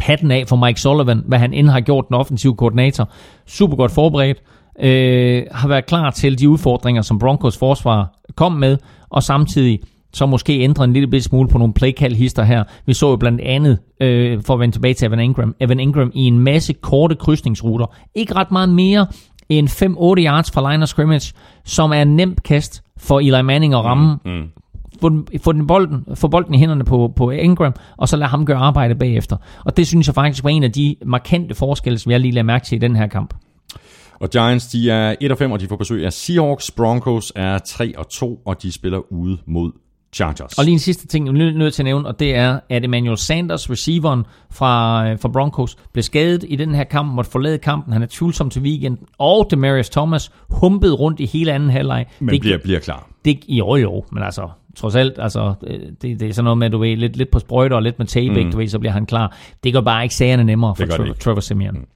[0.00, 3.08] Hatten af for Mike Sullivan, hvad han end har gjort, den offensive koordinator.
[3.46, 4.38] Super godt forberedt.
[4.82, 8.78] Øh, har været klar til de udfordringer, som Broncos forsvar kom med,
[9.10, 9.80] og samtidig
[10.12, 12.64] så måske ændre en lille smule på nogle playkald-hister her.
[12.86, 16.10] Vi så jo blandt andet, øh, for at vende tilbage til Evan Ingram, Evan Ingram
[16.14, 17.86] i en masse korte krydsningsruter.
[18.14, 19.06] Ikke ret meget mere
[19.48, 21.32] end 5-8 yards fra line of scrimmage,
[21.64, 24.18] som er nemt kast for Eli Manning at ramme.
[24.24, 24.48] Mm, mm.
[25.00, 28.30] Få, den, få, den bolden, få bolden i hænderne på, på Ingram, og så lade
[28.30, 29.36] ham gøre arbejde bagefter.
[29.64, 32.44] Og det synes jeg faktisk var en af de markante forskelle, som jeg lige lader
[32.44, 33.34] mærke til i den her kamp.
[34.20, 36.70] Og Giants, de er 1 og 5, og de får besøg af Seahawks.
[36.70, 39.72] Broncos er 3 og 2, og de spiller ude mod
[40.12, 40.58] Chargers.
[40.58, 42.84] Og lige en sidste ting, jeg er nødt til at nævne, og det er, at
[42.84, 47.58] Emmanuel Sanders, receiveren fra, øh, fra Broncos, blev skadet i den her kamp, måtte forlade
[47.58, 47.92] kampen.
[47.92, 49.06] Han er tvivlsom til weekenden.
[49.18, 52.06] Og Demarius Thomas humpede rundt i hele anden halvleg.
[52.18, 53.08] Men det, bliver, bliver klar.
[53.24, 54.48] Det, jo, jo, men altså,
[54.80, 57.38] trods alt, altså, øh, det, det er sådan noget med, du ved, lidt, lidt på
[57.38, 58.50] sprøjter og lidt med tape, mm.
[58.50, 59.36] du ved, så bliver han klar.
[59.64, 61.74] Det gør bare ikke sagerne nemmere for Trevor, Trevor Simeon.
[61.74, 61.86] Mm.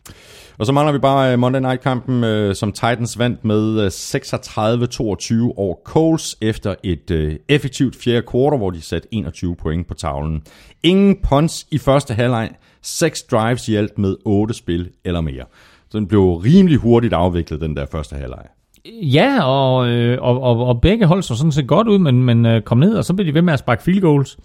[0.58, 5.48] Og så mangler vi bare øh, Monday Night-kampen, øh, som Titans vandt med 36-22 øh,
[5.56, 10.42] over Coles efter et effektivt fjerde kvartal, hvor de satte 21 point på tavlen.
[10.82, 12.50] Ingen punts i første halvleg,
[12.82, 15.44] 6 drives i alt med 8 spil eller mere.
[15.88, 18.46] Så den blev rimelig hurtigt afviklet, den der første halvleg.
[18.92, 19.74] Ja, og,
[20.20, 23.04] og, og, og begge hold så sådan set godt ud, men, men kom ned, og
[23.04, 24.38] så blev de ved med at sparke field goals.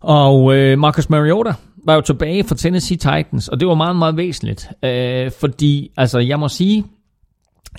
[0.00, 1.52] Og øh, Marcus Mariota,
[1.84, 4.68] var jo tilbage for Tennessee Titans, og det var meget, meget væsentligt.
[4.84, 6.84] Øh, fordi, altså, jeg må sige,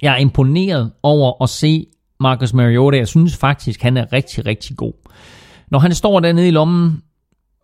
[0.02, 1.86] jeg er imponeret over at se
[2.20, 2.98] Marcus Mariota.
[2.98, 4.94] Jeg synes faktisk, han er rigtig, rigtig god.
[5.72, 7.02] Når han står dernede i lommen,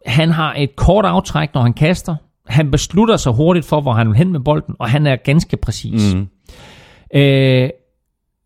[0.06, 2.16] han har et kort aftræk, når han kaster.
[2.48, 5.58] Han beslutter sig hurtigt for, hvor han vil hen med bolden, og han er ganske
[5.58, 6.14] præcis.
[6.16, 6.28] Mm.
[7.14, 7.70] Øh,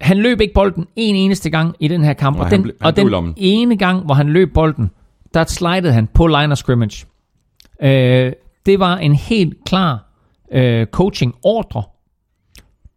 [0.01, 2.73] han løb ikke bolden en eneste gang i den her kamp, Nej, og den, han
[2.81, 4.91] og den ene gang, hvor han løb bolden,
[5.33, 7.05] der slidede han på line of scrimmage.
[7.83, 8.33] Øh,
[8.65, 10.11] det var en helt klar
[10.51, 11.83] øh, coaching-ordre.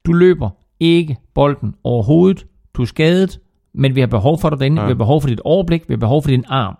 [0.06, 0.50] Du løber
[0.80, 2.46] ikke bolden overhovedet.
[2.74, 3.38] Du er skadet,
[3.74, 4.82] men vi har behov for dig derinde.
[4.82, 4.86] Ja.
[4.86, 5.88] Vi har behov for dit overblik.
[5.88, 6.76] Vi har behov for din arm.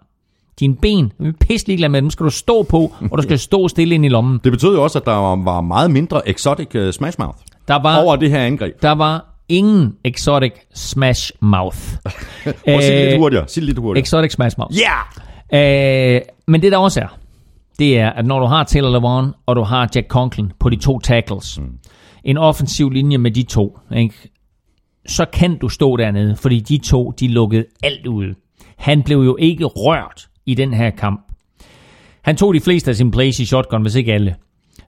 [0.61, 3.39] Dine ben, vi er pisse ligeglade med dem, skal du stå på, og du skal
[3.39, 4.41] stå stille ind i lommen.
[4.45, 7.39] Det betød jo også, at der var meget mindre exotic uh, smash mouth
[7.69, 8.83] der var, over det her angreb.
[8.83, 11.79] Der var ingen exotic smash mouth.
[12.45, 13.49] Prøv at sige det lidt hurtigere.
[13.49, 14.03] Sig det lidt hurtigere.
[14.03, 14.75] Exotic smash mouth.
[14.79, 14.91] Ja!
[15.55, 16.17] Yeah!
[16.17, 17.19] Øh, men det der også er,
[17.79, 20.77] det er, at når du har Taylor Lewan, og du har Jack Conklin på de
[20.77, 21.79] to tackles, mm.
[22.25, 24.15] en offensiv linje med de to, ikke?
[25.07, 28.35] så kan du stå dernede, fordi de to, de lukkede alt ud.
[28.77, 31.21] Han blev jo ikke rørt i den her kamp.
[32.23, 34.37] Han tog de fleste af sine plays i shotgun, hvis ikke alle.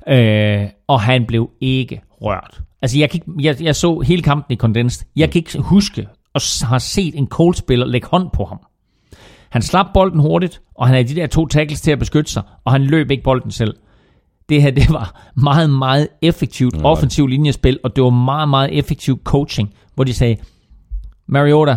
[0.08, 2.60] Øh, og han blev ikke rørt.
[2.82, 5.06] Altså, jeg, kan ikke, jeg, jeg så hele kampen i condensed.
[5.16, 8.58] Jeg kan ikke huske at have set en Colts-spiller lægge hånd på ham.
[9.50, 12.42] Han slap bolden hurtigt, og han havde de der to tackles til at beskytte sig,
[12.64, 13.76] og han løb ikke bolden selv.
[14.48, 16.90] Det her, det var meget, meget effektivt Nej.
[16.90, 20.36] offensiv linjespil, og det var meget, meget effektiv coaching, hvor de sagde,
[21.26, 21.76] Mariota,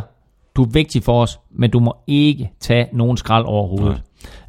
[0.55, 4.01] du er vigtig for os, men du må ikke tage nogen skrald overhovedet.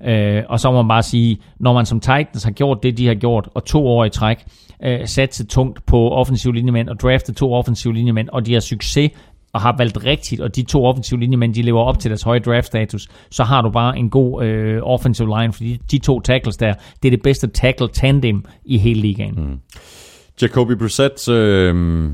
[0.04, 3.06] Øh, og så må man bare sige, når man som Titans har gjort det, de
[3.06, 4.44] har gjort, og to år i træk,
[4.84, 8.60] øh, sat sig tungt på offensiv linjemænd, og draftet to offensiv linjemænd, og de har
[8.60, 9.10] succes
[9.52, 12.38] og har valgt rigtigt, og de to offensive linjemænd, de lever op til deres høje
[12.38, 16.74] draft-status, så har du bare en god øh, offensive line, fordi de to tackles der,
[17.02, 19.34] det er det bedste tackle-tandem i hele ligaen.
[19.36, 19.58] Mm.
[20.42, 22.10] Jacoby Brissett øh,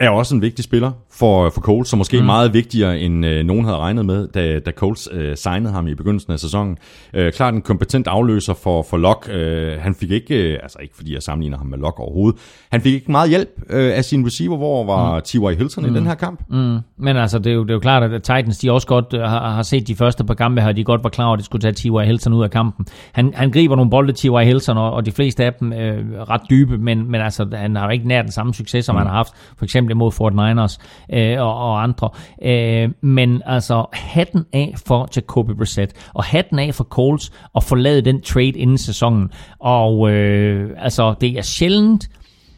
[0.00, 2.26] er også en vigtig spiller for, for Colts, som måske mm.
[2.26, 5.94] meget vigtigere, end øh, nogen havde regnet med, da, da Colts øh, signede ham i
[5.94, 6.78] begyndelsen af sæsonen.
[7.14, 9.32] Øh, klart en kompetent afløser for, for Locke.
[9.32, 12.40] Øh, han fik ikke, øh, altså ikke fordi jeg sammenligner ham med Locke overhovedet,
[12.72, 15.22] han fik ikke meget hjælp øh, af sin receiver, hvor var mm.
[15.22, 15.56] T.Y.
[15.58, 15.94] Hilton mm.
[15.94, 16.40] i den her kamp.
[16.48, 16.78] Mm.
[16.98, 19.20] Men altså, det er, jo, det er jo klart, at Titans, de også godt øh,
[19.20, 21.44] har, har set de første par kampe her, de godt var klar over, at de
[21.44, 22.06] skulle tage T.Y.
[22.06, 22.86] Hilton ud af kampen.
[23.12, 24.44] Han, han griber nogle bolde, T.Y.
[24.44, 27.84] Hilton, og, og de fleste af dem øh, ret dybe, men, men altså, han har
[27.84, 28.98] jo ikke nær den samme succes, som mm.
[28.98, 30.78] han har haft, for eksempel imod Fort Niners
[31.12, 32.10] øh, og, og andre.
[32.42, 38.02] Øh, men altså, hatten af for Jacoby Brissett, og hatten af for Coles at forlade
[38.02, 39.30] den trade inden sæsonen.
[39.58, 42.08] Og øh, altså, det er sjældent,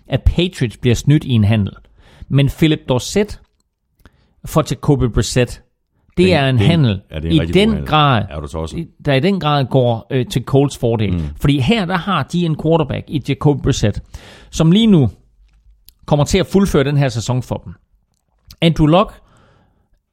[0.09, 1.73] at Patriots bliver snydt i en handel.
[2.29, 3.41] Men Philip Dorsett
[4.45, 5.63] for Jacoby Brissett,
[6.17, 8.85] det den, er en den, handel er en i den grad, er du også?
[9.05, 11.13] der i den grad går øh, til Coles fordel.
[11.13, 11.21] Mm.
[11.41, 14.01] Fordi her der har de en quarterback i Jacob Brissett,
[14.51, 15.09] som lige nu
[16.07, 17.75] kommer til at fuldføre den her sæson for dem.
[18.61, 19.13] Andrew Luck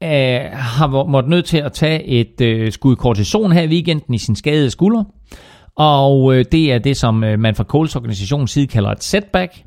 [0.04, 4.18] øh, har måttet nødt til at tage et øh, skud kortison her i weekenden i
[4.18, 5.04] sin skadede skulder.
[5.76, 9.64] Og øh, det er det, som øh, man fra Coles organisations side kalder et setback.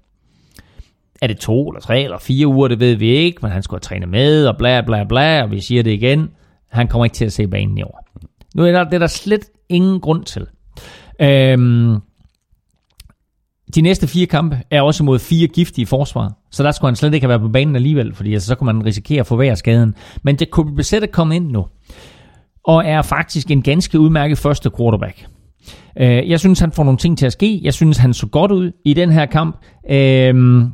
[1.23, 3.79] Er det to eller tre eller fire uger, det ved vi ikke, men han skulle
[3.79, 6.31] have trænet med, og bla bla bla, og vi siger det igen.
[6.69, 8.07] Han kommer ikke til at se banen i år.
[8.55, 10.47] Nu er der, det er der slet ingen grund til.
[11.21, 11.97] Øhm,
[13.75, 17.15] de næste fire kampe er også mod fire giftige forsvar, så der skulle han slet
[17.15, 19.55] ikke have været på banen alligevel, fordi altså, så kunne man risikere at få hver
[19.55, 19.95] skaden.
[20.23, 21.67] Men det kunne besætte komme ind nu.
[22.65, 25.27] og er faktisk en ganske udmærket første quarterback.
[26.01, 27.61] Øh, jeg synes, han får nogle ting til at ske.
[27.63, 29.57] Jeg synes, han så godt ud i den her kamp.
[29.91, 30.71] Øhm,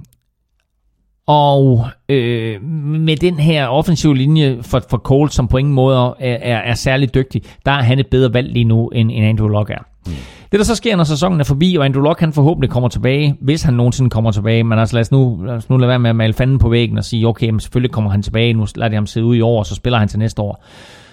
[1.26, 6.12] og øh, med den her offensive linje for, for Cole, som på ingen måde er,
[6.20, 9.48] er, er særlig dygtig, der er han et bedre valg lige nu, end, end Andrew
[9.48, 9.82] Locke er.
[10.06, 10.12] Mm.
[10.52, 13.36] Det, der så sker, når sæsonen er forbi, og Andrew Luck han forhåbentlig kommer tilbage,
[13.40, 15.98] hvis han nogensinde kommer tilbage, men altså lad os nu, lad os nu lade være
[15.98, 18.66] med at male fanden på væggen og sige, okay, men selvfølgelig kommer han tilbage, nu
[18.76, 20.64] lader de ham sidde ud i år, og så spiller han til næste år.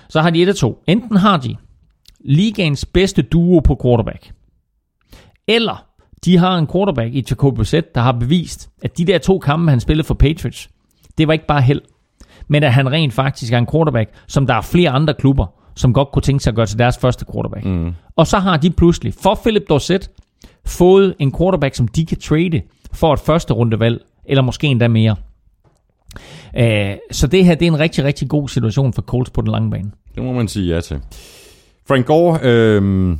[0.09, 0.83] Så har de et af to.
[0.87, 1.55] Enten har de
[2.25, 4.31] ligaens bedste duo på quarterback,
[5.47, 5.85] eller
[6.25, 9.69] de har en quarterback i Jacob Brissett, der har bevist, at de der to kampe,
[9.69, 10.69] han spillede for Patriots,
[11.17, 11.81] det var ikke bare held,
[12.47, 15.93] men at han rent faktisk er en quarterback, som der er flere andre klubber, som
[15.93, 17.65] godt kunne tænke sig at gøre til deres første quarterback.
[17.65, 17.93] Mm.
[18.15, 20.11] Og så har de pludselig, for Philip Dorsett,
[20.65, 22.61] fået en quarterback, som de kan trade
[22.93, 25.15] for et første rundevalg, eller måske endda mere.
[26.57, 29.51] Uh, så det her, det er en rigtig, rigtig god situation for Colts på den
[29.51, 29.91] lange bane.
[30.15, 30.99] Det må man sige ja til.
[31.87, 33.15] Frank Gore, øh,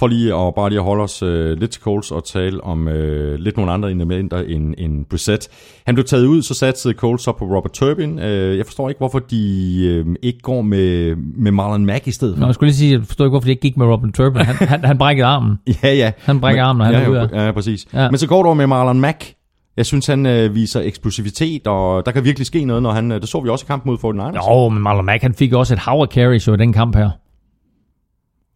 [0.00, 2.88] for lige at bare lige at holde os øh, lidt til Coles og tale om
[2.88, 5.48] øh, lidt nogle andre elementer end, end Brissett.
[5.86, 8.18] Han blev taget ud, så satte Coles op på Robert Turbin.
[8.18, 12.34] Øh, jeg forstår ikke, hvorfor de øh, ikke går med, med Marlon Mack i stedet
[12.36, 12.40] for.
[12.40, 14.40] Nå, jeg skulle lige sige, jeg forstår ikke, hvorfor de ikke gik med Robin Turbin.
[14.40, 15.58] Han, han, han brækkede armen.
[15.82, 16.12] Ja, ja.
[16.18, 17.46] Han brækker armen, når han ja, er ude ja, af.
[17.46, 17.86] ja, præcis.
[17.94, 18.10] Ja.
[18.10, 19.34] Men så går du med Marlon Mack.
[19.76, 23.12] Jeg synes, han øh, viser eksplosivitet, og der kan virkelig ske noget, når han...
[23.12, 24.50] Øh, det så vi også i kampen mod 49ers.
[24.52, 27.10] Jo, men Marlon Mack, han fik også et hav carries jo i den kamp her.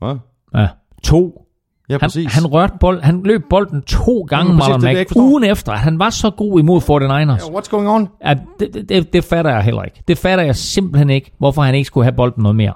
[0.03, 0.15] Ja,
[0.55, 0.69] Ja.
[1.05, 1.41] To.
[1.89, 2.35] ja Han, præcis.
[2.35, 5.73] han rørte bold, han løb bolden to gange, Jamen, præcis, Marlon Mack, ugen efter.
[5.73, 7.51] at Han var så god imod 49ers.
[7.53, 8.09] Ja, What's going on?
[8.27, 10.03] Ja, det, det- det, fatter jeg heller ikke.
[10.09, 12.73] Det fatter jeg simpelthen ikke, hvorfor han ikke skulle have bolden noget mere.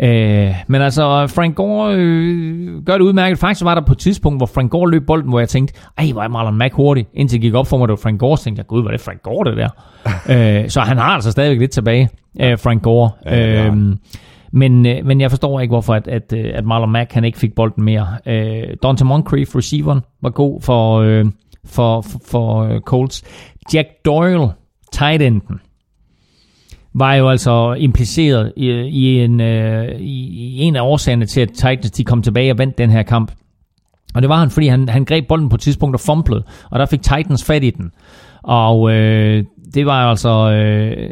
[0.00, 3.38] Øh, men altså, Frank Gore øh, gør det udmærket.
[3.38, 6.12] Faktisk var der på et tidspunkt, hvor Frank Gore løb bolden, hvor jeg tænkte, ej,
[6.12, 7.06] hvor er Marlon Mack hurtig.
[7.14, 8.90] Indtil det gik op for mig, det var Frank Gore, så tænkte jeg, gud, er
[8.90, 9.68] det Frank Gore, det der.
[10.62, 12.08] øh, så han har altså stadigvæk lidt tilbage,
[12.40, 13.10] øh, Frank Gore.
[13.26, 13.76] Ja, øh,
[14.52, 17.38] men, øh, men jeg forstår ikke, hvorfor at, at, øh, at Marlon Mack han ikke
[17.38, 18.06] fik bolden mere.
[18.26, 21.24] Øh, Dante Moncrief, receiveren, var god for, øh,
[21.64, 23.24] for, for, for øh, Colts.
[23.74, 24.48] Jack Doyle,
[24.92, 25.60] tight enden,
[26.94, 31.48] var jo altså impliceret i, i, en, øh, i, i en af årsagerne til, at
[31.48, 33.32] Titans de kom tilbage og vandt den her kamp.
[34.14, 36.78] Og det var han, fordi han, han greb bolden på et tidspunkt og fumblede, og
[36.78, 37.92] der fik Titans fat i den.
[38.42, 41.10] Og øh, det var altså, øh,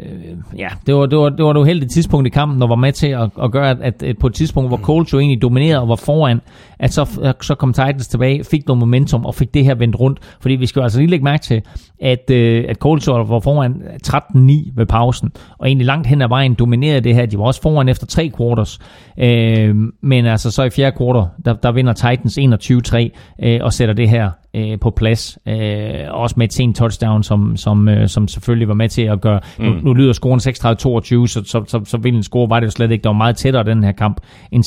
[0.57, 2.91] ja, det var, det, var, det var et uheldigt tidspunkt i kampen, der var med
[2.91, 5.89] til at, at gøre, at, at på et tidspunkt, hvor Colts jo egentlig dominerede og
[5.89, 6.41] var foran,
[6.79, 10.19] at så, så kom Titans tilbage, fik noget momentum og fik det her vendt rundt.
[10.41, 11.61] Fordi vi skal jo altså lige lægge mærke til,
[12.01, 16.27] at, øh, at Colts jo var foran 13-9 ved pausen, og egentlig langt hen ad
[16.27, 17.25] vejen dominerede det her.
[17.25, 18.79] De var også foran efter tre quarters,
[19.17, 23.95] øh, men altså så i fjerde quarter, der, der vinder Titans 21-3 øh, og sætter
[23.95, 25.37] det her øh, på plads.
[25.47, 29.21] Øh, også med et sent touchdown, som, som, øh, som selvfølgelig var med til at
[29.21, 29.39] gøre...
[29.59, 29.65] Mm.
[29.65, 32.71] Nu, nu lyder scoren 36-22, så, så, så, så vild en score var det jo
[32.71, 33.03] slet ikke.
[33.03, 34.21] Der var meget tættere den her kamp
[34.51, 34.63] end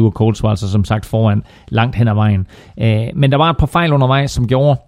[0.00, 2.46] 36-22, og Colts var altså som sagt foran langt hen ad vejen.
[2.80, 4.80] Øh, men der var et par fejl undervejs, som gjorde,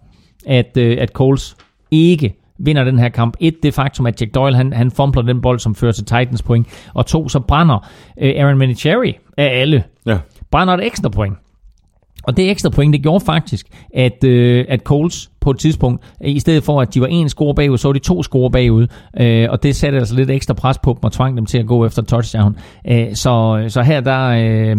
[0.47, 1.57] at, øh, at Colts
[1.91, 3.37] ikke vinder den her kamp.
[3.41, 6.43] Et, det faktum, at Jack Doyle han, han fumbler den bold, som fører til Titans
[6.43, 6.67] point.
[6.95, 7.89] Og to, så brænder
[8.21, 10.19] øh, Aaron Vinatieri af alle Ja.
[10.51, 11.35] brænder et ekstra point.
[12.31, 16.31] Og det ekstra point, det gjorde faktisk, at, øh, at Coles på et tidspunkt, øh,
[16.31, 18.87] i stedet for at de var en score bagud, så var de to score bagud.
[19.21, 21.67] Øh, og det satte altså lidt ekstra pres på dem og tvang dem til at
[21.67, 22.57] gå efter touchdown.
[22.91, 24.27] Øh, så, så her der...
[24.29, 24.77] Øh,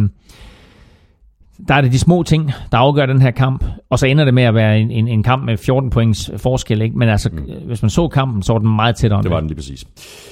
[1.68, 4.34] der er det de små ting, der afgør den her kamp, og så ender det
[4.34, 6.82] med at være en, en, en kamp med 14 points forskel.
[6.82, 6.98] Ikke?
[6.98, 7.44] Men altså, mm.
[7.65, 9.22] hvis man så kampen, så var den meget tættere.
[9.22, 9.86] Det var den lige præcis.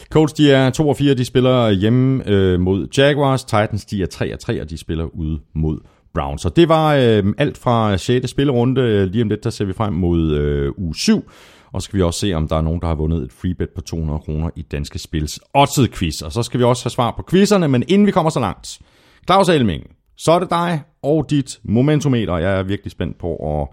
[0.10, 3.44] Colts, de er 2 og 4, de spiller hjemme øh, mod Jaguars.
[3.44, 5.80] Titans, de er 3 og 3, og de spiller ude mod
[6.14, 6.42] Browns.
[6.42, 8.30] Så det var øh, alt fra 6.
[8.30, 9.06] spillerunde.
[9.06, 11.32] Lige om lidt, der ser vi frem mod øh, uge 7.
[11.72, 13.54] Og så skal vi også se, om der er nogen, der har vundet et free
[13.54, 16.22] bet på 200 kroner i Danske Spils Odset quiz.
[16.22, 18.80] Og så skal vi også have svar på quizzerne, men inden vi kommer så langt.
[19.28, 19.84] Claus Elming,
[20.18, 22.38] så er det dig og dit momentometer.
[22.38, 23.68] Jeg er virkelig spændt på at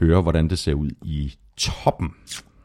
[0.00, 2.10] høre, hvordan det ser ud i toppen.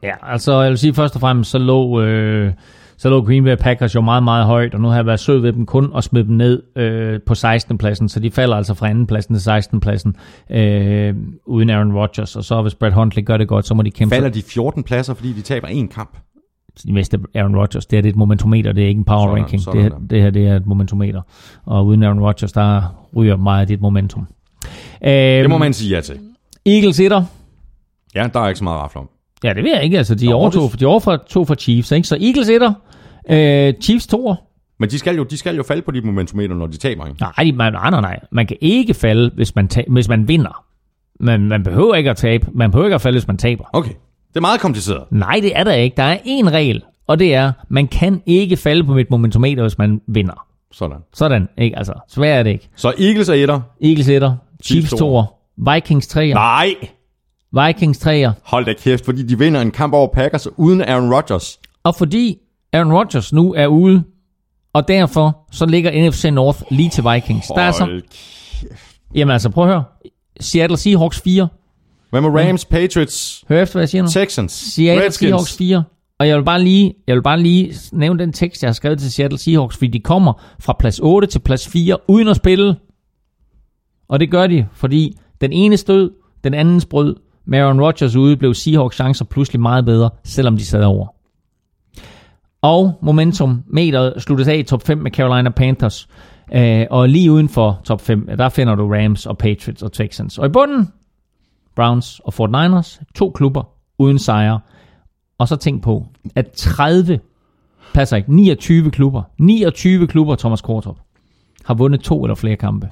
[0.02, 2.52] Ja, altså jeg vil sige først og fremmest, så lå, øh,
[2.96, 5.38] så lå Green Bay Packers jo meget, meget højt, og nu har jeg været sød
[5.38, 7.78] ved dem kun at smide dem ned øh, på 16.
[7.78, 9.80] pladsen, så de falder altså fra anden pladsen til 16.
[9.80, 10.16] pladsen
[10.50, 11.14] øh,
[11.46, 14.14] uden Aaron Rodgers, og så hvis Brad Huntley gør det godt, så må de kæmpe
[14.14, 16.16] Falder de 14 pladser, fordi de taber én kamp?
[16.86, 17.86] de næste Aaron Rodgers.
[17.86, 19.62] Det her det er et momentometer, det er ikke en power Sådan, ranking.
[19.62, 21.22] sådan det, her, det her det er et momentometer,
[21.64, 22.82] og uden Aaron Rodgers, der
[23.16, 24.26] ryger meget af dit momentum.
[25.04, 26.18] Øh, Det må man sige ja til.
[26.66, 27.24] Eagles etter.
[28.14, 29.08] Ja, der er ikke så meget at om.
[29.44, 29.98] Ja, det ved jeg ikke.
[29.98, 32.08] Altså, de Nå, overtog, det- de overtog for Chiefs, ikke?
[32.08, 32.72] Så Eagles etter.
[33.30, 34.34] Øh, Chiefs toer.
[34.78, 37.20] Men de skal jo, de skal jo falde på de momentometer, når de taber, ikke?
[37.20, 38.20] Nej, man, nej, nej, nej.
[38.32, 40.64] Man kan ikke falde, hvis man, ta- hvis man vinder.
[41.20, 42.46] Men man behøver ikke at tabe.
[42.54, 43.64] Man behøver ikke at falde, hvis man taber.
[43.72, 43.90] Okay.
[44.28, 45.02] Det er meget kompliceret.
[45.10, 45.94] Nej, det er der ikke.
[45.96, 49.78] Der er én regel, og det er, man kan ikke falde på mit momentometer, hvis
[49.78, 50.46] man vinder.
[50.72, 50.96] Sådan.
[51.14, 51.78] Sådan, ikke?
[51.78, 52.68] Altså, svært er det ikke.
[52.76, 53.60] Så Eagles er etter.
[53.82, 54.30] Eagles 1'er,
[54.64, 55.22] Chiefs toer.
[55.24, 56.74] 2'er, Vikings 3'er, Nej!
[57.54, 58.30] Vikings 3'er.
[58.42, 61.58] Hold da kæft, fordi de vinder en kamp over Packers uden Aaron Rodgers.
[61.82, 62.38] Og fordi
[62.72, 64.02] Aaron Rodgers nu er ude,
[64.72, 67.46] og derfor så ligger NFC North lige til Vikings.
[67.46, 68.02] Der er så, Hold
[69.14, 69.84] jamen altså, prøv at høre.
[70.40, 71.48] Seattle Seahawks 4.
[72.10, 74.08] Hvad med Rams, Patriots, Hør efter, hvad jeg siger nu.
[74.08, 75.28] Texans, Seattle Redskins?
[75.28, 75.84] Seahawks 4.
[76.18, 78.98] Og jeg vil bare lige, jeg vil bare lige nævne den tekst, jeg har skrevet
[78.98, 82.76] til Seattle Seahawks, fordi de kommer fra plads 8 til plads 4 uden at spille.
[84.08, 86.10] Og det gør de, fordi den ene stød,
[86.44, 87.16] den anden sprød.
[87.46, 91.06] Med Aaron Rodgers ude blev Seahawks chancer pludselig meget bedre, selvom de sad over.
[92.62, 96.08] Og momentum meteret sluttes af i top 5 med Carolina Panthers.
[96.54, 100.38] Øh, og lige uden for top 5, der finder du Rams og Patriots og Texans.
[100.38, 100.92] Og i bunden,
[101.76, 103.62] Browns og 49ers, to klubber
[103.98, 104.60] uden sejre.
[105.38, 107.20] Og så tænk på, at 30,
[107.94, 110.96] passer ikke, 29 klubber, 29 klubber, Thomas Kortrup,
[111.64, 112.90] har vundet to eller flere kampe.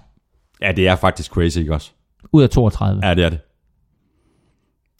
[0.62, 1.90] Ja, det er faktisk crazy, ikke også?
[2.32, 3.06] Ud af 32.
[3.06, 3.38] Ja, det er det.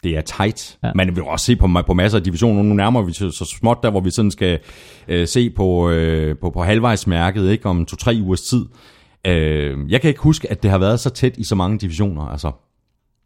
[0.03, 0.79] Det er tight.
[0.83, 1.05] Ja.
[1.05, 2.63] Vi vil også se på, på masser af divisioner.
[2.63, 4.59] Nu nærmer vi så, så småt der, hvor vi sådan skal
[5.09, 7.67] øh, se på, øh, på, på halvvejsmærket ikke?
[7.67, 8.65] om to-tre ugers tid.
[9.27, 12.23] Øh, jeg kan ikke huske, at det har været så tæt i så mange divisioner.
[12.23, 12.51] Altså,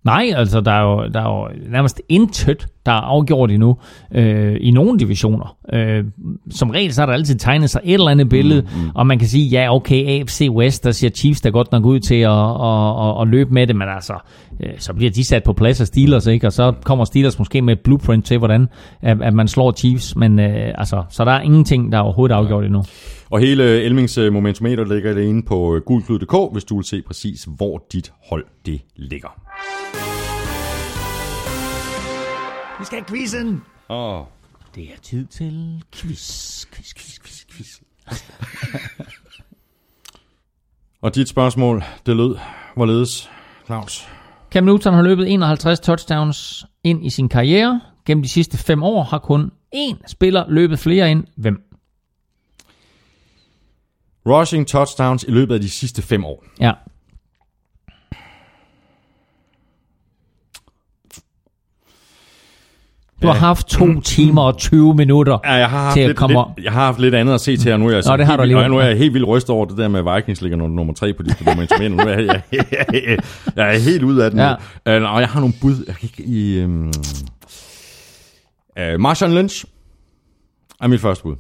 [0.07, 3.77] Nej, altså der er jo, der er jo nærmest intet, der er afgjort endnu
[4.15, 5.57] øh, i nogle divisioner.
[5.73, 6.05] Øh,
[6.51, 8.91] som regel så er der altid tegnet sig et eller andet billede, mm, mm.
[8.95, 12.01] og man kan sige, ja okay, AFC West, der ser Chiefs der godt nok ud
[12.01, 14.13] til at, at, at, at løbe med det, men altså,
[14.61, 16.47] øh, så bliver de sat på plads af Steelers, ikke?
[16.47, 18.69] og så kommer Steelers måske med et blueprint til, hvordan
[19.03, 22.35] at, at man slår Chiefs, men øh, altså, så der er ingenting, der er overhovedet
[22.35, 22.83] afgjort endnu.
[23.31, 27.47] og hele Elmings øh, momentometer ligger inde på øh, gulklud.dk, hvis du vil se præcis,
[27.57, 29.29] hvor dit hold det ligger.
[32.87, 33.63] Skal have quizzen!
[33.89, 34.25] Åh,
[34.75, 37.81] Det er tid til quiz, quiz, quiz, quiz, quiz.
[41.03, 42.37] Og dit spørgsmål, det lød,
[42.77, 43.31] hvorledes,
[43.67, 44.09] Claus?
[44.51, 47.81] Cam Newton har løbet 51 touchdowns ind i sin karriere.
[48.07, 51.25] Gennem de sidste fem år har kun én spiller løbet flere ind.
[51.37, 51.63] Hvem?
[54.27, 56.45] Rushing touchdowns i løbet af de sidste fem år.
[56.61, 56.73] Ja.
[63.23, 66.17] Du har haft to timer og 20 minutter Ja, jeg har haft, til at lidt,
[66.17, 68.17] komme lidt, jeg har haft lidt andet at se til, og nu er jeg, Nå,
[68.17, 70.15] det har helt, du og nu er jeg helt vildt rystet over det der med
[70.15, 71.89] Vikings ligger nummer, nummer tre på de momentometer.
[71.89, 73.19] Nu er jeg, jeg, jeg,
[73.57, 74.41] jeg, er helt ude af den.
[74.41, 74.55] Ja.
[74.87, 75.03] Ja.
[75.05, 75.85] Uh, og jeg har nogle bud.
[75.87, 76.65] Jeg kan ikke i...
[76.65, 76.93] Um,
[78.81, 79.65] uh, Marshawn Lynch
[80.81, 81.37] er mit første bud.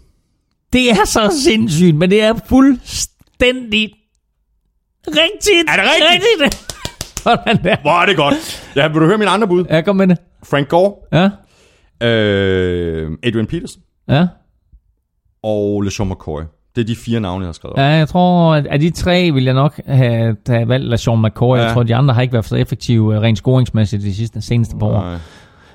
[0.73, 3.93] Det er så sindssygt, men det er fuldstændig
[5.09, 5.71] rigtigt.
[5.71, 6.35] Er det rigtigt?
[6.43, 6.73] rigtigt?
[7.23, 7.77] Sådan der.
[7.83, 8.71] Hvor er det godt.
[8.77, 9.65] Ja, vil du høre min andre bud?
[9.71, 10.19] Ja, kom med det.
[10.45, 11.31] Frank Gore, Ja,
[12.05, 14.27] uh, Adrian Peterson ja.
[15.43, 16.41] og LeSean McCoy.
[16.77, 17.79] Det er de fire navne, jeg har skrevet op.
[17.79, 21.57] Ja, jeg tror, at af de tre vil jeg nok have, have valgt LaShawn McCoy.
[21.57, 21.63] Ja.
[21.63, 21.75] Jeg Ja.
[21.75, 24.87] tror, de andre har ikke været så effektive øh, rent scoringsmæssigt de sidste, seneste par
[24.87, 25.19] år.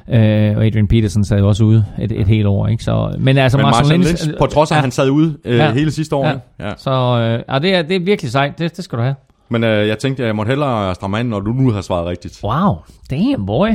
[0.10, 2.84] Øh, og Adrian Peterson sad jo også ude et, et helt år, ikke?
[2.84, 5.28] Så, men altså, Men Marshall Marshawn Lynch, Lynch, på trods af, at han sad ude
[5.46, 5.56] uh, Ja.
[5.66, 5.72] ja.
[5.72, 6.26] hele sidste år.
[6.28, 6.34] Ja.
[6.60, 6.68] Ja.
[6.68, 6.74] Ja.
[6.78, 8.60] Så øh, ja, det, er, det er virkelig sejt.
[8.60, 9.16] Det, det skal du have.
[9.50, 12.08] Men øh, jeg tænkte, at jeg måtte hellere stramme an, når du nu har svaret
[12.08, 12.40] rigtigt.
[12.44, 12.76] Wow,
[13.12, 13.70] damn boy.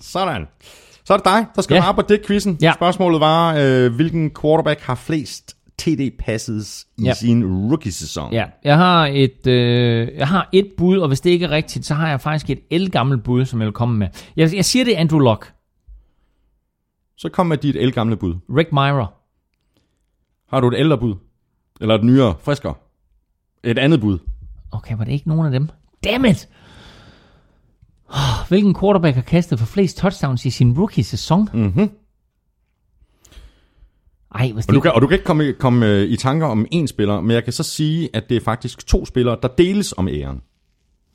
[0.00, 0.46] Sådan.
[1.04, 1.80] Så er det dig, der skal Ja.
[1.80, 2.58] svare på det quizzen.
[2.62, 2.72] Ja.
[2.74, 7.06] Spørgsmålet var, øh, hvilken quarterback har flest TD-passes i Ja.
[7.08, 7.14] ja.
[7.14, 8.32] sin rookie-sæson?
[8.32, 11.86] Ja, jeg har et, øh, jeg har et bud, og hvis det ikke er rigtigt,
[11.86, 14.08] så har jeg faktisk et elgammelt bud, som jeg vil komme med.
[14.36, 15.52] Jeg, jeg siger det er Andrew Luck.
[17.16, 18.34] Så kom med dit elgamle bud.
[18.56, 19.12] Rick Myra.
[20.50, 21.14] Har du et ældre bud?
[21.80, 22.74] Eller et nyere, friskere?
[23.64, 24.18] Et andet bud?
[24.72, 25.68] Okay, var det ikke nogen af dem?
[26.04, 26.48] Damn it!
[28.14, 31.48] Oh, hvilken quarterback har kastet for flest touchdowns i sin rookie-sæson?
[31.52, 31.90] Mhm.
[34.34, 36.86] Ej, Og du kan, og du kan ikke komme, komme øh, i tanker om én
[36.86, 40.08] spiller, men jeg kan så sige, at det er faktisk to spillere, der deles om
[40.08, 40.40] æren.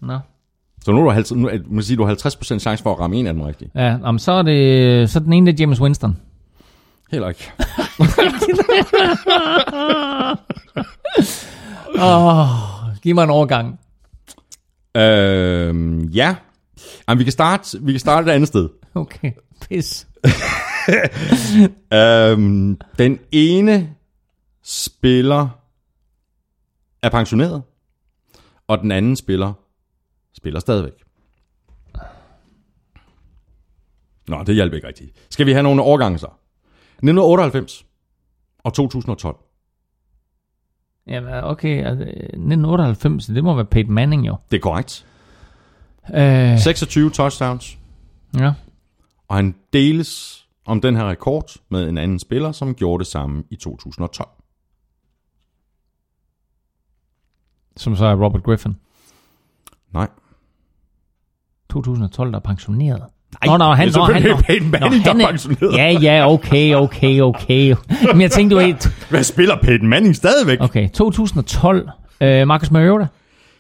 [0.02, 0.20] Nå.
[0.86, 3.16] Så nu er du, 50, nu, man sige, du har 50% chance for at ramme
[3.16, 3.72] en af dem rigtigt.
[3.76, 6.18] Ja, om så er det så er den ene, det er James Winston.
[7.12, 7.52] Heller ikke.
[12.02, 12.48] Oh,
[13.02, 13.80] giv mig en overgang.
[14.96, 16.36] Øhm, ja.
[17.08, 18.70] Jamen, vi kan starte, vi kan starte et andet sted.
[18.96, 20.08] Okay, pis.
[21.94, 23.96] Øhm, den ene
[24.64, 25.50] spiller
[27.02, 27.64] er pensioneret,
[28.68, 29.54] og den anden spiller
[30.34, 30.94] spiller stadigvæk.
[34.28, 35.12] Nå, det hjælper ikke rigtigt.
[35.30, 36.26] Skal vi have nogle årgange så?
[36.26, 37.86] 1998
[38.64, 39.38] og 2012.
[41.08, 44.36] Jamen, okay, altså, 1998, det må være Peyton Manning jo.
[44.52, 45.06] Det er korrekt.
[46.16, 47.78] Øh, 26 touchdowns,
[48.40, 48.52] ja.
[49.28, 53.44] og han deles om den her rekord med en anden spiller, som gjorde det samme
[53.52, 54.28] i 2012.
[57.78, 58.76] som så er Robert Griffin.
[59.94, 60.08] Nej.
[61.70, 63.00] 2012, der er pensioneret.
[63.46, 65.32] Nej, Nå, nå, han, det er nå, han, Peyton Manning, nå, han der er er-
[65.32, 65.78] pensioneret.
[65.78, 67.76] Ja, ja, okay, okay, okay.
[68.14, 69.06] Men jeg tænkte, du helt...
[69.10, 70.58] Hvad spiller Peyton Manning stadigvæk?
[70.62, 71.90] Okay, 2012.
[72.22, 73.08] Øh, Marcus Mariota?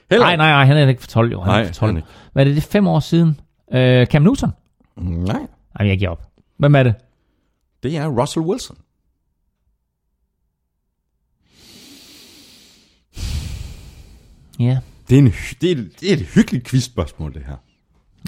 [0.09, 1.41] Heller Nej, nej, nej, han er ikke for 12, jo.
[1.41, 1.89] Han Nej, er for 12.
[1.89, 2.07] han ikke.
[2.33, 3.39] Hvad er det, det er fem år siden?
[3.73, 4.51] Øh, Cam Newton?
[4.97, 5.39] Nej.
[5.79, 6.21] Nej, jeg giver op.
[6.57, 6.93] Hvem er det?
[7.83, 8.77] Det er Russell Wilson.
[14.59, 14.77] Ja.
[15.09, 17.55] Det er, en, det er, et, det er et hyggeligt quizspørgsmål, det her.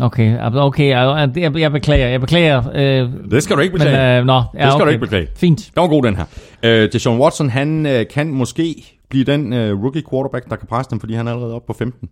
[0.01, 2.63] Okay, okay, jeg, jeg, jeg beklager, jeg beklager.
[2.73, 4.19] Øh, Det skal du ikke men, beklage.
[4.19, 4.85] øh, nå, ja, det skal okay.
[4.85, 5.27] du ikke beklage.
[5.35, 5.71] Fint.
[5.75, 6.25] Den var god, den her.
[6.63, 10.91] Øh, Deshaun Watson, han øh, kan måske blive den øh, rookie quarterback, der kan presse
[10.91, 12.09] dem, fordi han er allerede oppe på 15.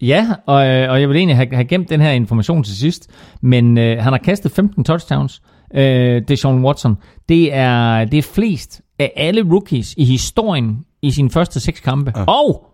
[0.00, 3.10] Ja, og, øh, og jeg vil egentlig have, have gemt den her information til sidst,
[3.40, 5.42] men øh, han har kastet 15 touchdowns.
[5.74, 6.96] Øh, Deshaun Watson,
[7.28, 12.12] det er, det er flest af alle rookies i historien i sine første seks kampe.
[12.16, 12.24] Ja.
[12.24, 12.66] Og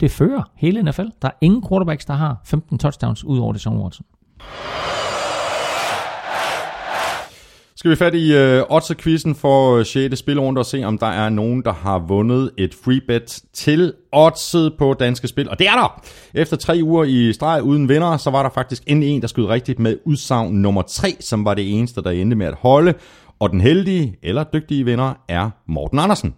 [0.00, 1.06] det fører hele NFL.
[1.22, 4.06] Der er ingen quarterbacks, der har 15 touchdowns ud over Deshaun Watson.
[7.84, 10.18] Skal vi fat i øh, Odds-quizzen for øh, 6.
[10.18, 14.74] spilrunde og se, om der er nogen, der har vundet et free bet til Oddset
[14.78, 15.50] på Danske Spil.
[15.50, 16.02] Og det er der!
[16.34, 19.46] Efter tre uger i streg uden vinder, så var der faktisk endelig en, der skød
[19.46, 22.94] rigtigt med udsagn nummer 3, som var det eneste, der endte med at holde.
[23.40, 26.34] Og den heldige eller dygtige vinder er Morten Andersen.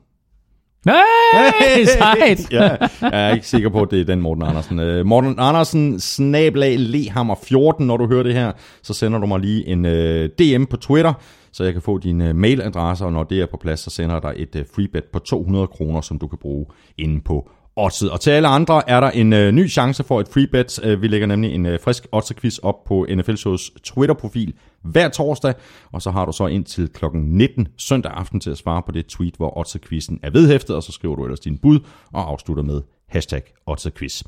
[0.86, 2.52] Hey, sejt!
[2.52, 4.78] ja, jeg er ikke sikker på, at det er den Morten Andersen.
[4.78, 9.40] Uh, Morten Andersen, snablag lehammer 14, når du hører det her, så sender du mig
[9.40, 11.12] lige en uh, DM på Twitter,
[11.52, 14.15] så jeg kan få din uh, mailadresse, og når det er på plads, så sender
[14.15, 16.66] jeg dig et uh, freebet på 200 kroner, som du kan bruge
[16.98, 18.10] inde på Oddset.
[18.10, 20.80] Og til alle andre er der en øh, ny chance for et freebet.
[20.84, 25.55] Øh, vi lægger nemlig en øh, frisk oddsquiz op på NFL Shows Twitter-profil hver torsdag,
[25.92, 27.05] og så har du så indtil kl.
[27.14, 30.92] 19 søndag aften til at svare på det tweet, hvor Oddset-quizzen er vedhæftet, og så
[30.92, 31.80] skriver du ellers din bud
[32.12, 33.42] og afslutter med hashtag
[33.96, 34.22] Quiz.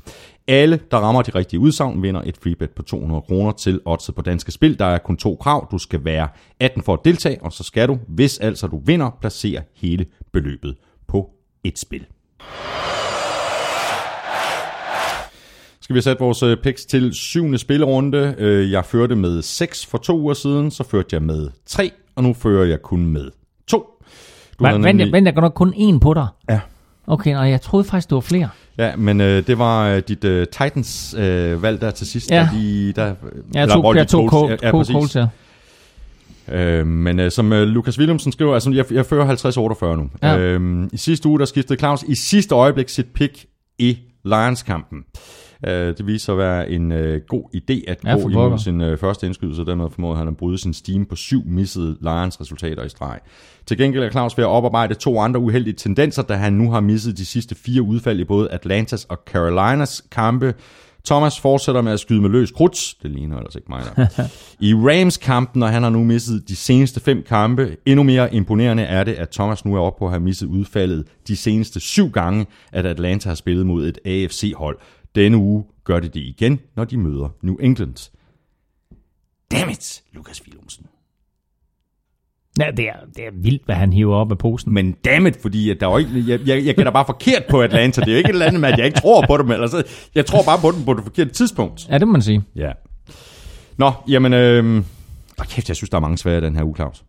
[0.47, 4.21] Alle, der rammer de rigtige udsagn, vinder et freebet på 200 kroner til Oddset på
[4.21, 4.79] Danske Spil.
[4.79, 5.67] Der er kun to krav.
[5.71, 6.27] Du skal være
[6.59, 10.75] 18 for at deltage, og så skal du, hvis altså du vinder, placere hele beløbet
[11.07, 11.29] på
[11.63, 12.05] et spil
[15.89, 18.35] skal vi sætte vores øh, picks til syvende spillerunde.
[18.37, 22.23] Øh, Jeg førte med 6 for to uger siden, så førte jeg med 3, og
[22.23, 23.29] nu fører jeg kun med
[23.67, 23.77] 2.
[24.59, 26.27] Du havde Vent, vent, nemlig- vent, jeg går nok kun én på dig.
[26.49, 26.59] Ja.
[27.07, 28.49] Okay, nej, jeg troede faktisk, det var flere.
[28.77, 32.31] Ja, men øh, det var øh, dit øh, Titans øh, valg der til sidst.
[32.31, 32.35] Ja.
[32.53, 33.03] Der, de, der,
[33.53, 34.71] Jeg eller tog, jeg tog Colts- ja, ja.
[34.71, 35.27] Coles, ja.
[36.55, 39.35] Øh, men øh, som øh, Lukas Williamson skriver, altså jeg, jeg fører
[39.95, 40.09] 50-48 nu.
[40.23, 40.37] Ja.
[40.37, 43.45] Øh, I sidste uge, der skiftede Claus i sidste øjeblik sit pick
[43.79, 44.97] i Lions-kampen.
[44.97, 45.03] Øh,
[45.67, 48.97] det viser sig at være en øh, god idé at Ja, gå imod sin øh,
[48.97, 52.83] første indskydelse, og dermed formåede han at bryde sin steam på syv missede Lions resultater
[52.83, 53.19] i streg.
[53.65, 56.79] Til gengæld er Claus ved at oparbejde to andre uheldige tendenser, da han nu har
[56.79, 60.53] misset de sidste fire udfald i både Atlantas og Carolinas kampe.
[61.05, 62.95] Thomas fortsætter med at skyde med løs krudt.
[63.03, 64.07] Det ligner ellers ikke mig der.
[64.67, 67.77] I Rams-kampen, og han har nu misset de seneste fem kampe.
[67.85, 71.05] Endnu mere imponerende er det, at Thomas nu er oppe på at have misset udfaldet
[71.27, 74.77] de seneste syv gange, at Atlanta har spillet mod et AFC-hold.
[75.15, 78.11] Denne uge gør det det igen, når de møder New England.
[79.51, 80.85] Dammit, Lukas Willumsen.
[82.59, 84.73] Ja, det er, det er vildt, hvad han hiver op af posen.
[84.73, 88.01] Men dammit, fordi at der er ikke, jeg, jeg, jeg gætter bare forkert på Atlanta.
[88.01, 89.51] Det er jo ikke et eller andet med, at jeg ikke tror på dem.
[89.51, 89.83] Eller så,
[90.15, 91.87] jeg tror bare på dem på det forkerte tidspunkt.
[91.89, 92.43] Ja, det må man sige.
[92.55, 92.71] Ja.
[93.77, 94.33] Nå, jamen...
[94.33, 94.83] Øh,
[95.39, 97.03] åh, kæft, jeg synes, der er mange svære den her uge, Claus.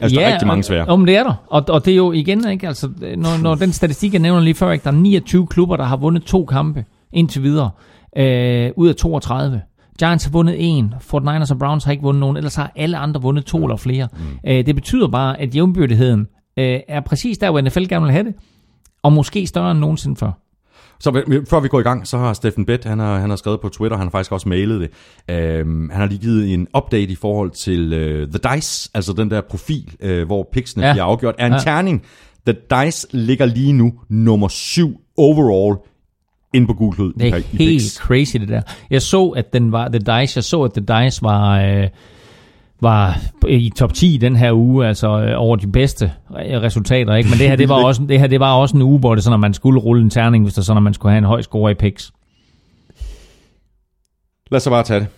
[0.00, 0.86] Altså, der er rigtig mange svære.
[0.86, 1.34] Om det er der.
[1.46, 2.68] Og, og det er jo igen, ikke?
[2.68, 4.84] Altså, når, når den statistik, jeg nævner lige før, ikke?
[4.84, 6.84] der er 29 klubber, der har vundet to kampe
[7.16, 7.70] indtil videre,
[8.16, 9.62] øh, ud af 32.
[9.98, 13.22] Giants har vundet en, 49ers og Browns har ikke vundet nogen, ellers har alle andre
[13.22, 14.08] vundet to eller flere.
[14.12, 14.50] Mm.
[14.50, 16.20] Øh, det betyder bare, at jævnbyrdigheden
[16.58, 18.34] øh, er præcis der, hvor NFL gerne vil have det,
[19.02, 20.32] og måske større end nogensinde før.
[21.00, 23.60] Så før vi går i gang, så har Steffen Bett, han har, han har skrevet
[23.60, 24.90] på Twitter, han har faktisk også mailet det.
[25.34, 29.30] Øhm, han har lige givet en update i forhold til uh, The Dice, altså den
[29.30, 30.92] der profil, uh, hvor picksene Ja.
[30.92, 31.34] bliver afgjort.
[31.38, 31.58] Er en Ja.
[31.58, 32.02] terning.
[32.46, 35.76] The Dice ligger lige nu nummer syv overall
[36.56, 37.12] inde på Google Klud.
[37.12, 38.62] Det er helt crazy, det der.
[38.90, 41.88] Jeg så, at den var The Dice, jeg så, at The Dice var, øh,
[42.80, 43.18] var
[43.48, 47.30] i top 10 den her uge, altså øh, over de bedste re- resultater, ikke?
[47.30, 49.24] Men det her, det var også, det her, det var også en uge, hvor det
[49.24, 51.18] sådan, at man skulle rulle en terning, hvis det er sådan, at man skulle have
[51.18, 52.12] en høj score i picks.
[54.50, 55.08] Lad os så bare tage det.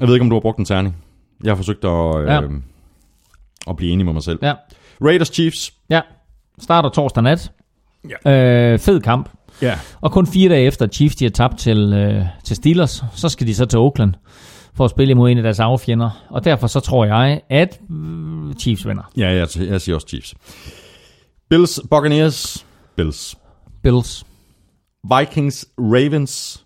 [0.00, 0.96] Jeg ved ikke, om du har brugt en terning.
[1.44, 2.40] Jeg har forsøgt at, øh, Ja.
[3.70, 4.38] at blive enig med mig selv.
[4.42, 4.52] Ja,
[5.04, 5.72] Raiders Chiefs.
[5.90, 6.00] ja.
[6.60, 7.52] Starter torsdag nat.
[8.24, 8.30] Ja.
[8.72, 9.28] Øh, fed kamp.
[9.62, 9.78] Ja.
[10.00, 13.46] Og kun fire dage efter, Chiefs de har tabt til, øh, til Steelers, så skal
[13.46, 14.14] de så til Oakland
[14.74, 16.24] for at spille imod en af deres affjender.
[16.30, 19.12] Og derfor så tror jeg, at øh, Chiefs vinder.
[19.16, 20.34] Ja, jeg, jeg siger også Chiefs.
[21.50, 22.66] Bills, Buccaneers.
[22.96, 23.36] Bills.
[23.82, 24.24] Bills.
[25.18, 26.64] Vikings, Ravens,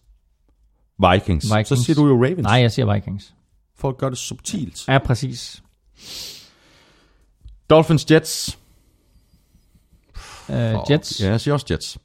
[1.11, 1.47] Vikings.
[1.47, 1.69] Vikings.
[1.69, 2.43] Så siger du jo Ravens.
[2.43, 3.35] Nej, jeg siger Vikings.
[3.77, 4.89] For at gøre det subtilt.
[4.89, 5.63] Ja, præcis.
[7.71, 8.59] Dolphins, Jets.
[10.49, 10.55] Uh,
[10.91, 11.99] Jets, Ja, jeg siger også Jets.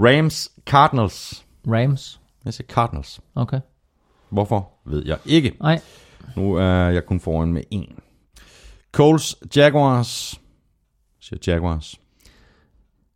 [0.00, 1.46] Rams, Cardinals.
[1.66, 2.20] Rams.
[2.44, 3.20] Jeg siger Cardinals.
[3.34, 3.60] Okay.
[4.30, 5.56] Hvorfor, ved jeg ikke.
[5.60, 5.80] Nej,
[6.36, 7.98] Nu er jeg kun foran med en.
[8.92, 10.34] Coles, Jaguars.
[10.34, 11.94] Jeg siger Jaguars.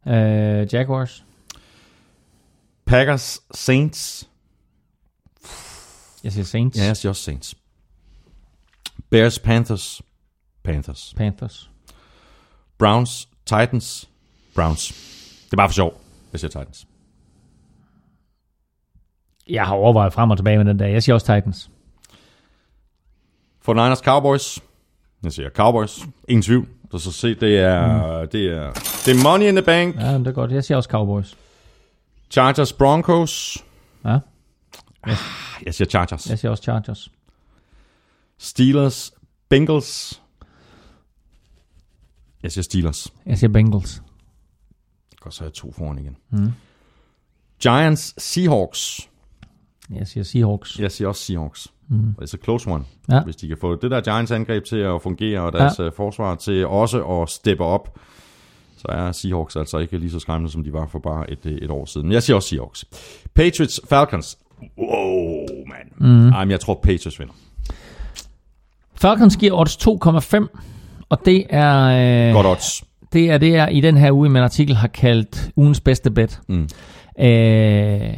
[0.07, 1.25] uh, Jaguars.
[2.85, 4.29] Packers, Saints.
[6.25, 6.79] Jeg siger Saints.
[6.79, 7.55] Ja, jeg siger også Saints.
[9.11, 10.03] Bears, Panthers.
[10.63, 11.15] Panthers.
[11.17, 11.71] Panthers.
[12.79, 14.09] Browns, Titans.
[14.55, 14.89] Browns.
[15.45, 16.02] Det er bare for sjov.
[16.33, 16.87] Jeg siger Titans.
[19.49, 20.87] Jeg har overvejet frem og tilbage med den der.
[20.87, 21.71] Jeg siger også Titans.
[23.61, 24.59] For Niners, Cowboys.
[25.23, 25.99] Jeg siger Cowboys.
[26.29, 26.69] Ingen tvivl.
[26.91, 28.29] Så, så se, det er, mm.
[28.29, 28.73] det er,
[29.07, 29.97] det er money in the bank.
[29.97, 30.53] Ja, det er godt.
[30.53, 31.37] Jeg siger også Cowboys.
[32.31, 33.65] Chargers, Broncos.
[34.05, 34.19] Ja,
[35.67, 36.31] Jeg siger Chargers.
[36.31, 37.11] jeg siger også Chargers.
[38.39, 39.13] Steelers,
[39.49, 40.23] Bengals.
[42.43, 43.13] Jeg siger Steelers.
[43.27, 44.03] Jeg siger Bengals.
[45.23, 46.17] Godt, så er jeg to foran igen.
[46.31, 46.53] Mm.
[47.63, 49.09] Giants, Seahawks.
[49.95, 50.79] Jeg siger Seahawks.
[50.79, 51.69] Jeg siger også Seahawks.
[51.89, 52.15] Mm.
[52.23, 52.85] It's a close one.
[53.11, 53.23] Ja.
[53.25, 55.85] Hvis de kan få det der Giants angreb til at fungere, og deres Ja.
[55.85, 55.91] ja.
[55.91, 57.99] forsvar til også at steppe op,
[58.77, 61.71] så er Seahawks altså ikke lige så skræmmende, som de var for bare et, et
[61.71, 62.07] år siden.
[62.07, 62.85] Men jeg siger også Seahawks.
[63.35, 64.39] Patriots, Falcons.
[64.79, 66.11] Wow, man.
[66.11, 66.29] Mm.
[66.29, 67.35] Ej, men jeg tror Patriots vinder.
[68.95, 70.59] Falcons giver odds 2,5.
[71.09, 72.85] Og det er, øh, Godt odds.
[73.13, 76.11] Det er det, jeg i den her uge i min artikel har kaldt ugens bedste
[76.11, 76.41] bet.
[76.49, 76.69] Mm.
[77.19, 78.17] Øh,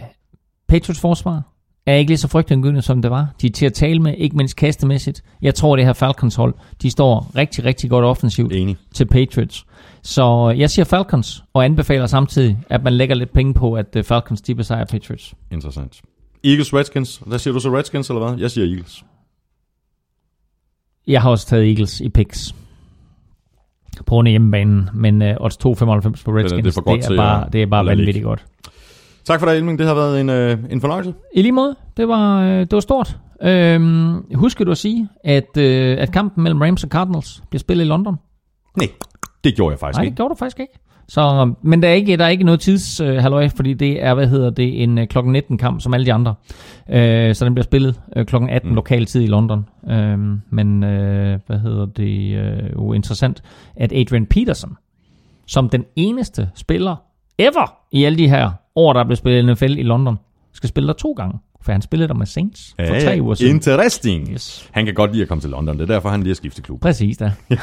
[0.68, 1.42] Patriots forsvar
[1.86, 3.34] er ikke lige så frygtindgydende, som det var.
[3.40, 5.23] De er til at tale med, ikke mindst kastemæssigt.
[5.42, 8.76] Jeg tror, det her Falcons hold, de står rigtig, rigtig godt offensivt Enig.
[8.94, 9.66] til Patriots.
[10.02, 14.05] Så jeg siger Falcons, og anbefaler samtidig, at man lægger lidt penge på, at øh,
[14.05, 15.34] Falcons de besejrer Patriots.
[15.50, 16.02] Interessant.
[16.44, 17.23] Eagles, Redskins.
[17.26, 18.39] Hvad siger du så, Redskins eller hvad?
[18.39, 19.05] Jeg siger Eagles.
[21.06, 22.55] Jeg har også taget Eagles i picks
[23.98, 27.10] på grund af hjemmebanen, men uh, odds 2,95 på Redskins, det er for godt det
[27.10, 28.44] er bare, det er bare vanvittigt godt.
[29.24, 29.78] Tak for det, Elming.
[29.78, 31.14] Det har været en, øh, en fornøjelse.
[31.34, 33.18] I lige måde, det var, øh, det var stort.
[33.42, 37.84] Øhm, husker du at sige, at, øh, at kampen mellem Rams og Cardinals bliver spillet
[37.84, 38.16] i London?
[38.76, 38.89] Nej,
[39.44, 40.10] det gjorde jeg faktisk Nej, ikke.
[40.10, 40.73] det gjorde du faktisk ikke.
[41.08, 44.26] Så, men der er ikke, der er ikke noget tids øh, fordi det er, hvad
[44.26, 46.34] hedder det, en øh, klokken 19 kamp, som alle de andre.
[46.91, 48.74] Øh, så den bliver spillet øh, klokken 18 mm.
[48.74, 49.66] lokal tid i London.
[49.91, 50.18] Øh,
[50.50, 53.42] men, øh, hvad hedder det, øh, jo interessant,
[53.76, 54.76] at Adrian Peterson,
[55.47, 56.97] som den eneste spiller
[57.39, 60.18] ever i alle de her år, der er blevet spillet NFL i London,
[60.52, 61.39] skal spille der to gange.
[61.65, 63.55] For han spillede der med Saints for tre uger siden.
[63.55, 64.28] Interesting.
[64.33, 64.68] Yes.
[64.73, 65.78] Han kan godt lide at komme til London.
[65.78, 66.81] Det er derfor, han lige har skiftet klub.
[66.81, 67.33] Præcis da.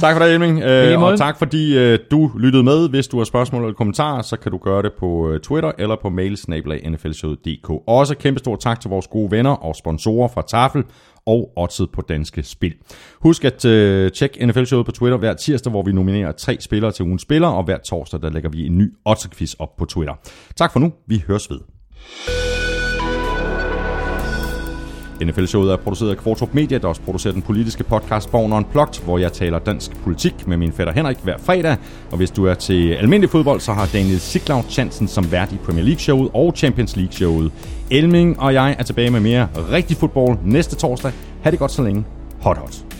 [0.00, 0.62] Tak for det, Elming.
[0.62, 2.88] Øh, og tak fordi øh, du lyttede med.
[2.88, 5.96] Hvis du har spørgsmål eller kommentarer, så kan du gøre det på øh, Twitter eller
[6.02, 6.38] på mail
[6.88, 7.70] nflshowet.dk.
[7.86, 10.82] Også kæmpestor tak til vores gode venner og sponsorer fra Tafel
[11.26, 12.74] og Oddset på Danske Spil.
[13.20, 17.04] Husk at øh, tjekke NFL-showet på Twitter hver tirsdag, hvor vi nominerer tre spillere til
[17.04, 20.14] ugens spiller, og hver torsdag, der lægger vi en ny Oddset-quiz op på Twitter.
[20.56, 20.92] Tak for nu.
[21.06, 22.53] Vi høres ved.
[25.24, 29.18] NFL-showet er produceret af Kvartrup Media, der også producerer den politiske podcast Born Unplugged, hvor
[29.18, 31.76] jeg taler dansk politik med min fætter Henrik hver fredag.
[32.10, 35.56] Og hvis du er til almindelig fodbold, så har Daniel Siglau chancen som vært i
[35.56, 37.52] Premier League-showet og Champions League-showet.
[37.90, 41.12] Elming og jeg er tilbage med mere rigtig fodbold næste torsdag.
[41.42, 42.04] Ha' det godt så længe.
[42.40, 42.93] Hot hot.